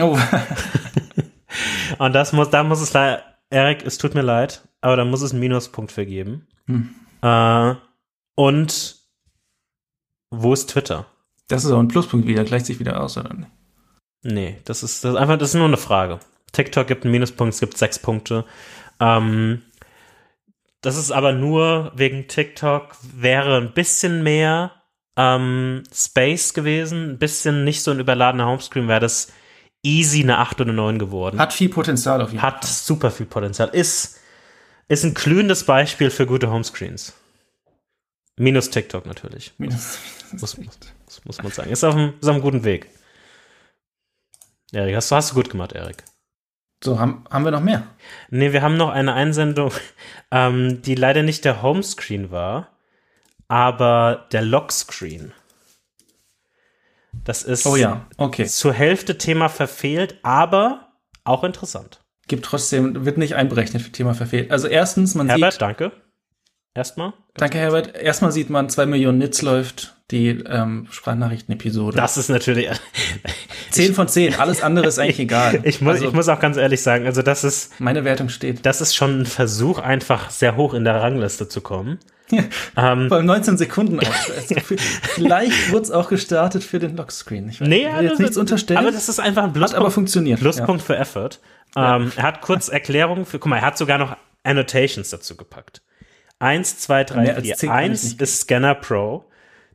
Oh, 0.01 0.17
Und 1.99 2.13
das 2.13 2.33
muss, 2.33 2.51
da 2.51 2.63
muss 2.63 2.81
es 2.81 2.93
leider, 2.93 3.23
Erik, 3.51 3.85
es 3.85 3.99
tut 3.99 4.15
mir 4.15 4.23
leid, 4.23 4.69
aber 4.81 4.97
da 4.97 5.05
muss 5.05 5.23
es 5.23 5.33
einen 5.33 5.41
Minuspunkt 5.41 5.93
für 5.93 6.07
geben. 6.07 6.47
Hm. 6.67 6.95
Äh, 7.23 7.75
und 8.35 8.97
wo 10.31 10.53
ist 10.53 10.71
Twitter? 10.71 11.07
Das 11.49 11.65
ist 11.65 11.73
auch 11.73 11.79
ein 11.79 11.89
Pluspunkt 11.89 12.27
wieder, 12.27 12.45
gleicht 12.45 12.67
sich 12.67 12.79
wieder 12.79 13.03
aus, 13.03 13.17
oder 13.17 13.35
nicht? 13.35 13.51
Nee, 14.23 14.59
das 14.65 14.83
ist, 14.83 15.05
das 15.05 15.13
ist 15.13 15.19
einfach, 15.19 15.39
das 15.39 15.51
ist 15.51 15.55
nur 15.55 15.67
eine 15.67 15.77
Frage. 15.77 16.21
TikTok 16.53 16.87
gibt 16.87 17.05
einen 17.05 17.13
Minuspunkt, 17.13 17.55
es 17.55 17.61
gibt 17.61 17.77
sechs 17.77 17.99
Punkte. 17.99 18.45
Ähm, 19.01 19.63
das 20.81 20.97
ist 20.97 21.11
aber 21.11 21.33
nur 21.33 21.93
wegen 21.95 22.29
TikTok, 22.29 22.97
wäre 23.15 23.57
ein 23.57 23.73
bisschen 23.73 24.23
mehr 24.23 24.73
ähm, 25.17 25.83
Space 25.93 26.55
gewesen, 26.55 27.11
ein 27.13 27.19
bisschen 27.19 27.65
nicht 27.65 27.83
so 27.83 27.91
ein 27.91 28.01
überladener 28.01 28.47
Homescreen, 28.47 28.89
wäre 28.89 29.01
das 29.01 29.33
easy 29.83 30.23
eine 30.23 30.39
8 30.39 30.61
oder 30.61 30.73
9 30.73 30.99
geworden. 30.99 31.39
Hat 31.39 31.53
viel 31.53 31.69
Potenzial 31.69 32.21
auf 32.21 32.31
jeden 32.31 32.43
Hat 32.43 32.65
Fall. 32.65 32.73
super 32.73 33.11
viel 33.11 33.27
Potenzial. 33.27 33.69
Ist, 33.71 34.19
ist 34.89 35.05
ein 35.05 35.15
glühendes 35.15 35.65
Beispiel 35.65 36.11
für 36.11 36.27
gute 36.27 36.51
Homescreens. 36.51 37.15
Minus 38.37 38.71
TikTok 38.71 39.07
natürlich. 39.07 39.53
Minus, 39.59 39.99
muss, 40.33 40.57
muss, 41.09 41.25
muss, 41.25 41.43
man 41.43 41.53
sagen. 41.53 41.71
Ist 41.71 41.85
auf, 41.85 41.95
einem, 41.95 42.15
ist 42.21 42.29
auf 42.29 42.35
einem 42.35 42.43
guten 42.43 42.65
Weg. 42.65 42.91
Erik, 44.73 44.95
hast, 44.95 45.11
hast 45.11 45.31
du 45.31 45.35
gut 45.35 45.51
gemacht, 45.51 45.73
Erik. 45.73 46.05
So, 46.85 47.01
haben, 47.01 47.25
haben 47.31 47.45
wir 47.45 47.51
noch 47.51 47.63
mehr? 47.63 47.85
Nee, 48.31 48.53
wir 48.53 48.63
haben 48.63 48.77
noch 48.77 48.91
eine 48.91 49.15
Einsendung, 49.15 49.73
ähm, 50.31 50.83
die 50.83 50.95
leider 50.95 51.23
nicht 51.23 51.45
der 51.45 51.63
Homescreen 51.63 52.31
war, 52.31 52.69
aber 53.49 54.27
der 54.33 54.43
Lockscreen. 54.43 55.33
Das 57.25 57.43
ist 57.43 57.67
oh 57.67 57.77
ja. 57.77 58.07
okay. 58.17 58.47
zur 58.47 58.73
Hälfte 58.73 59.19
Thema 59.19 59.49
verfehlt, 59.49 60.19
aber 60.23 60.93
auch 61.25 61.43
interessant. 61.43 62.01
Gibt 62.29 62.45
trotzdem, 62.45 63.07
wird 63.07 63.17
nicht 63.17 63.35
einberechnet 63.35 63.83
für 63.83 63.91
Thema 63.91 64.15
verfehlt. 64.15 64.51
Also 64.51 64.69
erstens, 64.69 65.15
man 65.15 65.29
Herbert, 65.29 65.55
sieht. 65.55 65.63
danke. 65.63 65.93
Erstmal. 66.75 67.15
Danke, 67.35 67.59
Herbert. 67.59 67.97
Erstmal 67.97 68.31
sieht 68.31 68.51
man, 68.51 68.69
zwei 68.69 68.87
Millionen 68.87 69.19
Nits 69.19 69.43
läuft 69.43 69.98
die 70.11 70.29
ähm, 70.29 70.87
Sprachnachrichten-Episode. 70.91 71.97
Das 71.97 72.17
ist 72.17 72.31
natürlich. 72.31 72.69
zehn 73.71 73.95
von 73.95 74.09
zehn. 74.09 74.35
Alles 74.35 74.63
andere 74.63 74.87
ist 74.87 74.99
eigentlich 74.99 75.19
egal. 75.21 75.61
ich, 75.65 75.81
muss, 75.81 75.95
also, 75.95 76.09
ich 76.09 76.13
muss 76.13 76.29
auch 76.29 76.41
ganz 76.41 76.57
ehrlich 76.57 76.83
sagen, 76.83 77.07
also 77.07 77.23
das 77.23 77.45
ist. 77.45 77.79
Meine 77.81 78.05
Wertung 78.05 78.29
steht. 78.29 78.65
Das 78.65 78.81
ist 78.81 78.95
schon 78.95 79.21
ein 79.21 79.27
Versuch, 79.27 79.79
einfach 79.79 80.31
sehr 80.31 80.57
hoch 80.57 80.75
in 80.75 80.85
der 80.85 80.97
Rangliste 81.03 81.49
zu 81.49 81.61
kommen. 81.61 81.99
Ähm, 82.77 83.09
Vor 83.09 83.23
19 83.23 83.57
Sekunden. 83.57 84.01
Vielleicht 85.15 85.73
wurde 85.73 85.83
es 85.83 85.91
auch 85.91 86.09
gestartet 86.09 86.63
für 86.63 86.79
den 86.79 86.97
Lockscreen. 86.97 87.49
Ich 87.49 87.61
weiß, 87.61 87.69
nee, 87.69 87.87
will 87.87 88.05
jetzt 88.05 88.21
nichts 88.21 88.37
unterstellen. 88.37 88.79
Aber 88.79 88.91
das 88.91 89.09
ist 89.09 89.19
einfach 89.19 89.45
ein 89.45 89.53
Pluspunkt. 89.53 89.75
Hat 89.75 89.81
aber 89.81 89.91
funktioniert. 89.91 90.41
Pluspunkt 90.41 90.83
ja. 90.83 90.87
für 90.87 90.97
Effort. 90.97 91.41
Ähm, 91.77 92.13
er 92.17 92.23
hat 92.23 92.43
kurz 92.43 92.69
Erklärungen 92.69 93.25
für, 93.25 93.39
guck 93.39 93.49
mal, 93.49 93.57
er 93.57 93.63
hat 93.63 93.79
sogar 93.79 93.99
noch 93.99 94.17
Annotations 94.43 95.11
dazu 95.11 95.37
gepackt. 95.37 95.83
Eins, 96.39 96.79
zwei, 96.79 97.05
drei, 97.05 97.41
vier. 97.41 97.71
Eins 97.71 98.13
ist 98.13 98.43
Scanner 98.43 98.75
Pro, 98.75 99.25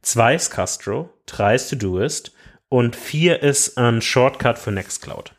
zwei 0.03 0.35
ist 0.35 0.51
Castro, 0.51 1.09
drei 1.25 1.55
ist 1.55 1.69
Todoist 1.69 2.33
und 2.69 2.95
vier 2.95 3.41
ist 3.41 3.77
ein 3.77 4.01
Shortcut 4.01 4.59
für 4.59 4.71
Nextcloud. 4.71 5.33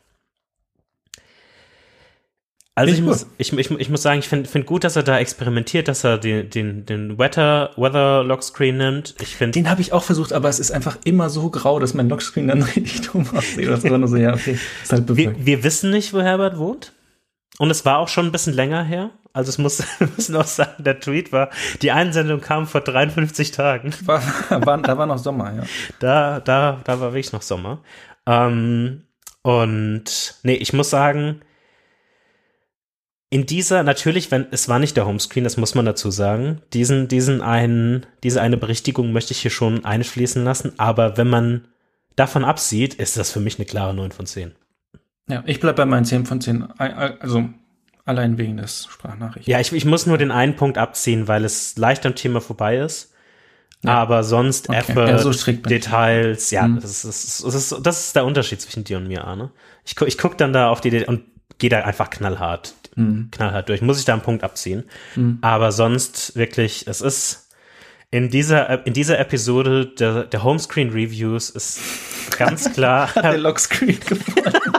Also 2.77 2.93
ich, 2.93 3.01
muss, 3.01 3.25
ich, 3.37 3.53
ich, 3.53 3.71
ich 3.71 3.89
muss 3.89 4.01
sagen, 4.01 4.19
ich 4.19 4.27
finde 4.27 4.49
find 4.49 4.65
gut, 4.65 4.83
dass 4.83 4.97
er 4.97 5.03
da 5.03 5.17
experimentiert, 5.17 5.87
dass 5.87 6.03
er 6.03 6.17
den, 6.17 6.49
den, 6.49 6.85
den 6.85 7.17
Weather, 7.17 7.71
Weather 7.77 8.21
Lockscreen 8.25 8.75
nimmt. 8.75 9.15
Ich 9.21 9.37
find, 9.37 9.55
den 9.55 9.69
habe 9.69 9.79
ich 9.79 9.93
auch 9.93 10.03
versucht, 10.03 10.33
aber 10.33 10.49
es 10.49 10.59
ist 10.59 10.71
einfach 10.71 10.97
immer 11.05 11.29
so 11.29 11.49
grau, 11.49 11.79
dass 11.79 11.93
mein 11.93 12.09
Lockscreen 12.09 12.49
dann 12.49 12.63
richtig 12.75 13.09
dumm 13.09 13.25
aussieht. 13.33 13.69
Das 13.69 13.85
war 13.85 13.97
nur 13.97 14.09
so, 14.09 14.17
ja, 14.17 14.33
okay, 14.33 14.59
ist 14.83 14.91
halt 14.91 15.15
wir, 15.15 15.45
wir 15.45 15.63
wissen 15.63 15.89
nicht, 15.89 16.13
wo 16.13 16.19
Herbert 16.19 16.57
wohnt. 16.57 16.91
Und 17.57 17.71
es 17.71 17.85
war 17.85 17.99
auch 17.99 18.09
schon 18.09 18.25
ein 18.25 18.31
bisschen 18.31 18.53
länger 18.53 18.83
her. 18.83 19.11
Also 19.33 19.49
es 19.49 19.57
muss, 19.57 19.83
müssen 19.99 20.35
auch 20.35 20.45
sagen, 20.45 20.83
der 20.83 20.99
Tweet 20.99 21.31
war, 21.31 21.49
die 21.81 21.91
Einsendung 21.91 22.41
kam 22.41 22.67
vor 22.67 22.81
53 22.81 23.51
Tagen. 23.51 23.93
War, 24.05 24.21
war, 24.49 24.77
da 24.77 24.97
war 24.97 25.05
noch 25.05 25.17
Sommer, 25.17 25.53
ja. 25.53 25.63
Da, 25.99 26.39
da, 26.39 26.81
da 26.83 26.99
war 26.99 27.13
wirklich 27.13 27.33
noch 27.33 27.41
Sommer. 27.41 27.81
Ähm, 28.25 29.03
und 29.41 30.35
nee, 30.43 30.55
ich 30.55 30.73
muss 30.73 30.89
sagen, 30.89 31.41
in 33.29 33.45
dieser, 33.45 33.83
natürlich, 33.83 34.31
wenn, 34.31 34.47
es 34.51 34.69
war 34.69 34.79
nicht 34.79 34.95
der 34.95 35.05
Homescreen, 35.05 35.43
das 35.43 35.57
muss 35.57 35.75
man 35.75 35.85
dazu 35.85 36.11
sagen. 36.11 36.61
Diesen, 36.73 37.07
diesen 37.07 37.41
einen, 37.41 38.05
diese 38.23 38.41
eine 38.41 38.57
Berichtigung 38.57 39.11
möchte 39.11 39.33
ich 39.33 39.41
hier 39.41 39.51
schon 39.51 39.83
einfließen 39.83 40.43
lassen, 40.43 40.73
aber 40.77 41.17
wenn 41.17 41.29
man 41.29 41.67
davon 42.15 42.45
absieht, 42.45 42.93
ist 42.93 43.17
das 43.17 43.31
für 43.31 43.39
mich 43.39 43.57
eine 43.59 43.65
klare 43.65 43.93
9 43.93 44.11
von 44.11 44.25
10. 44.25 44.55
Ja, 45.27 45.43
ich 45.45 45.59
bleib 45.59 45.75
bei 45.75 45.85
meinen 45.85 46.05
10 46.05 46.25
von 46.25 46.41
10. 46.41 46.63
Also 46.79 47.49
allein 48.05 48.37
wegen 48.37 48.57
des 48.57 48.87
Sprachnachrichten. 48.89 49.51
Ja, 49.51 49.59
ich, 49.59 49.73
ich 49.73 49.85
muss 49.85 50.05
nur 50.05 50.17
den 50.17 50.31
einen 50.31 50.55
Punkt 50.55 50.77
abziehen, 50.77 51.27
weil 51.27 51.43
es 51.43 51.77
leicht 51.77 52.05
am 52.05 52.15
Thema 52.15 52.41
vorbei 52.41 52.77
ist. 52.77 53.11
Ja. 53.83 53.93
Aber 53.93 54.23
sonst 54.23 54.69
okay. 54.69 54.79
Effort, 54.79 55.07
ja, 55.07 55.17
so 55.19 55.31
Details, 55.31 56.49
ja, 56.51 56.67
mhm. 56.67 56.79
das, 56.79 57.05
ist, 57.05 57.43
das, 57.43 57.53
ist, 57.53 57.75
das 57.85 58.05
ist 58.05 58.15
der 58.15 58.25
Unterschied 58.25 58.61
zwischen 58.61 58.83
dir 58.83 58.97
und 58.97 59.07
mir, 59.07 59.25
Arne. 59.25 59.51
Ich, 59.85 59.99
ich 60.01 60.17
gucke 60.17 60.37
dann 60.37 60.53
da 60.53 60.69
auf 60.69 60.81
die 60.81 61.05
und 61.05 61.23
gehe 61.59 61.69
da 61.69 61.81
einfach 61.81 62.09
knallhart, 62.09 62.73
mhm. 62.95 63.29
knallhart 63.31 63.69
durch. 63.69 63.81
Muss 63.81 63.99
ich 63.99 64.05
da 64.05 64.13
einen 64.13 64.23
Punkt 64.23 64.43
abziehen. 64.43 64.85
Mhm. 65.15 65.37
Aber 65.41 65.71
sonst 65.71 66.35
wirklich, 66.35 66.87
es 66.87 67.01
ist 67.01 67.49
in 68.09 68.29
dieser, 68.29 68.85
in 68.87 68.93
dieser 68.93 69.19
Episode 69.19 69.87
der, 69.87 70.23
der 70.23 70.43
Homescreen 70.43 70.89
Reviews 70.89 71.49
ist 71.49 71.79
ganz 72.37 72.71
klar. 72.73 73.13
Hat 73.13 73.23
der 73.23 73.37
Lockscreen 73.37 73.99
gewonnen. 73.99 74.74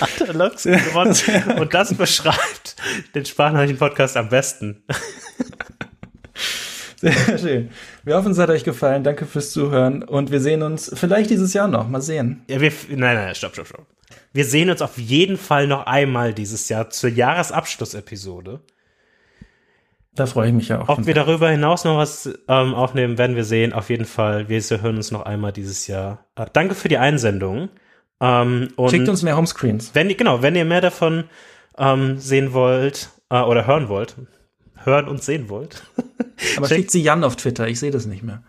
Hat 0.00 0.34
Lockscreen 0.34 0.84
gewonnen. 0.84 1.60
Und 1.60 1.74
das 1.74 1.94
beschreibt 1.94 2.76
den 3.14 3.24
Sprachnachrichten-Podcast 3.24 4.16
am 4.16 4.28
besten. 4.28 4.82
Sehr 7.00 7.38
schön. 7.38 7.70
Wir 8.04 8.16
hoffen, 8.16 8.32
es 8.32 8.38
hat 8.38 8.50
euch 8.50 8.64
gefallen. 8.64 9.04
Danke 9.04 9.24
fürs 9.24 9.52
Zuhören. 9.52 10.02
Und 10.02 10.30
wir 10.30 10.40
sehen 10.40 10.62
uns 10.62 10.90
vielleicht 10.94 11.30
dieses 11.30 11.54
Jahr 11.54 11.66
noch. 11.66 11.88
Mal 11.88 12.02
sehen. 12.02 12.44
Ja, 12.48 12.60
wir, 12.60 12.72
nein, 12.88 13.16
nein, 13.16 13.34
stopp, 13.34 13.54
stopp, 13.54 13.68
stopp. 13.68 13.86
Wir 14.32 14.44
sehen 14.44 14.70
uns 14.70 14.82
auf 14.82 14.98
jeden 14.98 15.36
Fall 15.36 15.66
noch 15.66 15.86
einmal 15.86 16.34
dieses 16.34 16.68
Jahr 16.68 16.90
zur 16.90 17.10
Jahresabschlussepisode. 17.10 18.60
Da 20.14 20.26
freue 20.26 20.48
ich 20.48 20.54
mich 20.54 20.68
ja 20.68 20.82
auch. 20.82 20.88
Ob 20.88 21.06
wir 21.06 21.14
darüber 21.14 21.48
hinaus 21.48 21.84
noch 21.84 21.96
was 21.96 22.26
ähm, 22.48 22.74
aufnehmen, 22.74 23.16
werden 23.16 23.36
wir 23.36 23.44
sehen. 23.44 23.72
Auf 23.72 23.90
jeden 23.90 24.04
Fall. 24.04 24.48
Wir 24.48 24.60
hören 24.60 24.96
uns 24.96 25.10
noch 25.10 25.22
einmal 25.22 25.52
dieses 25.52 25.86
Jahr. 25.86 26.26
Äh, 26.36 26.46
danke 26.52 26.74
für 26.74 26.88
die 26.88 26.98
Einsendung. 26.98 27.70
Ähm, 28.20 28.68
Schickt 28.88 29.08
uns 29.08 29.22
mehr 29.22 29.36
Homescreens. 29.36 29.90
Wenn, 29.94 30.08
genau, 30.16 30.42
wenn 30.42 30.54
ihr 30.54 30.64
mehr 30.64 30.80
davon 30.80 31.24
ähm, 31.78 32.18
sehen 32.18 32.52
wollt 32.52 33.10
äh, 33.30 33.40
oder 33.40 33.66
hören 33.66 33.88
wollt, 33.88 34.16
hören 34.84 35.08
und 35.08 35.22
sehen 35.22 35.48
wollt. 35.48 35.82
Aber 36.56 36.68
schickt, 36.68 36.68
schickt 36.68 36.90
sie 36.90 37.02
Jan 37.02 37.24
auf 37.24 37.36
Twitter, 37.36 37.68
ich 37.68 37.80
sehe 37.80 37.90
das 37.90 38.06
nicht 38.06 38.22
mehr. 38.22 38.42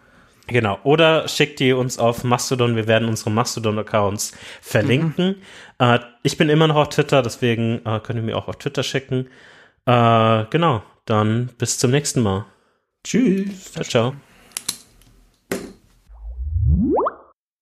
Genau. 0.48 0.80
Oder 0.84 1.28
schickt 1.28 1.60
die 1.60 1.72
uns 1.72 1.98
auf 1.98 2.24
Mastodon. 2.24 2.76
Wir 2.76 2.88
werden 2.88 3.08
unsere 3.08 3.32
Mastodon-Accounts 3.32 4.34
verlinken. 4.62 5.28
Mhm. 5.28 5.36
Äh, 5.80 6.00
ich 6.24 6.38
bin 6.38 6.50
immer 6.50 6.68
noch 6.68 6.76
auf 6.76 6.90
Twitter, 6.90 7.22
deswegen 7.22 7.82
äh, 7.86 8.00
könnt 8.02 8.20
ihr 8.20 8.24
mir 8.24 8.38
auch 8.38 8.48
auf 8.48 8.58
Twitter 8.58 8.84
schicken. 8.84 9.28
Äh, 9.86 10.46
genau. 10.50 10.84
Dann 11.06 11.50
bis 11.58 11.78
zum 11.78 11.92
nächsten 11.92 12.22
Mal. 12.22 12.46
Tschüss. 13.04 13.72
Ciao, 13.72 13.84
ciao. 13.84 14.14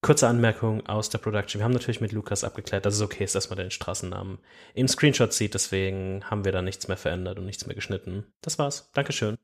Kurze 0.02 0.30
Anmerkung 0.30 0.86
aus 0.86 1.10
der 1.10 1.18
Production. 1.18 1.60
Wir 1.60 1.66
haben 1.66 1.74
natürlich 1.74 2.00
mit 2.00 2.14
Lukas 2.14 2.46
abgeklärt, 2.46 2.86
dass 2.86 2.96
es 2.96 3.02
okay 3.02 3.26
ist, 3.26 3.36
dass 3.36 3.50
man 3.50 3.58
den 3.58 3.70
Straßennamen 3.70 4.40
im 4.74 4.88
Screenshot 4.88 5.34
sieht. 5.34 5.54
Deswegen 5.56 6.24
haben 6.24 6.46
wir 6.46 6.54
da 6.54 6.62
nichts 6.62 6.88
mehr 6.88 6.96
verändert 6.96 7.38
und 7.38 7.46
nichts 7.46 7.66
mehr 7.66 7.76
geschnitten. 7.76 8.26
Das 8.42 8.58
war's. 8.58 8.90
Dankeschön. 8.94 9.40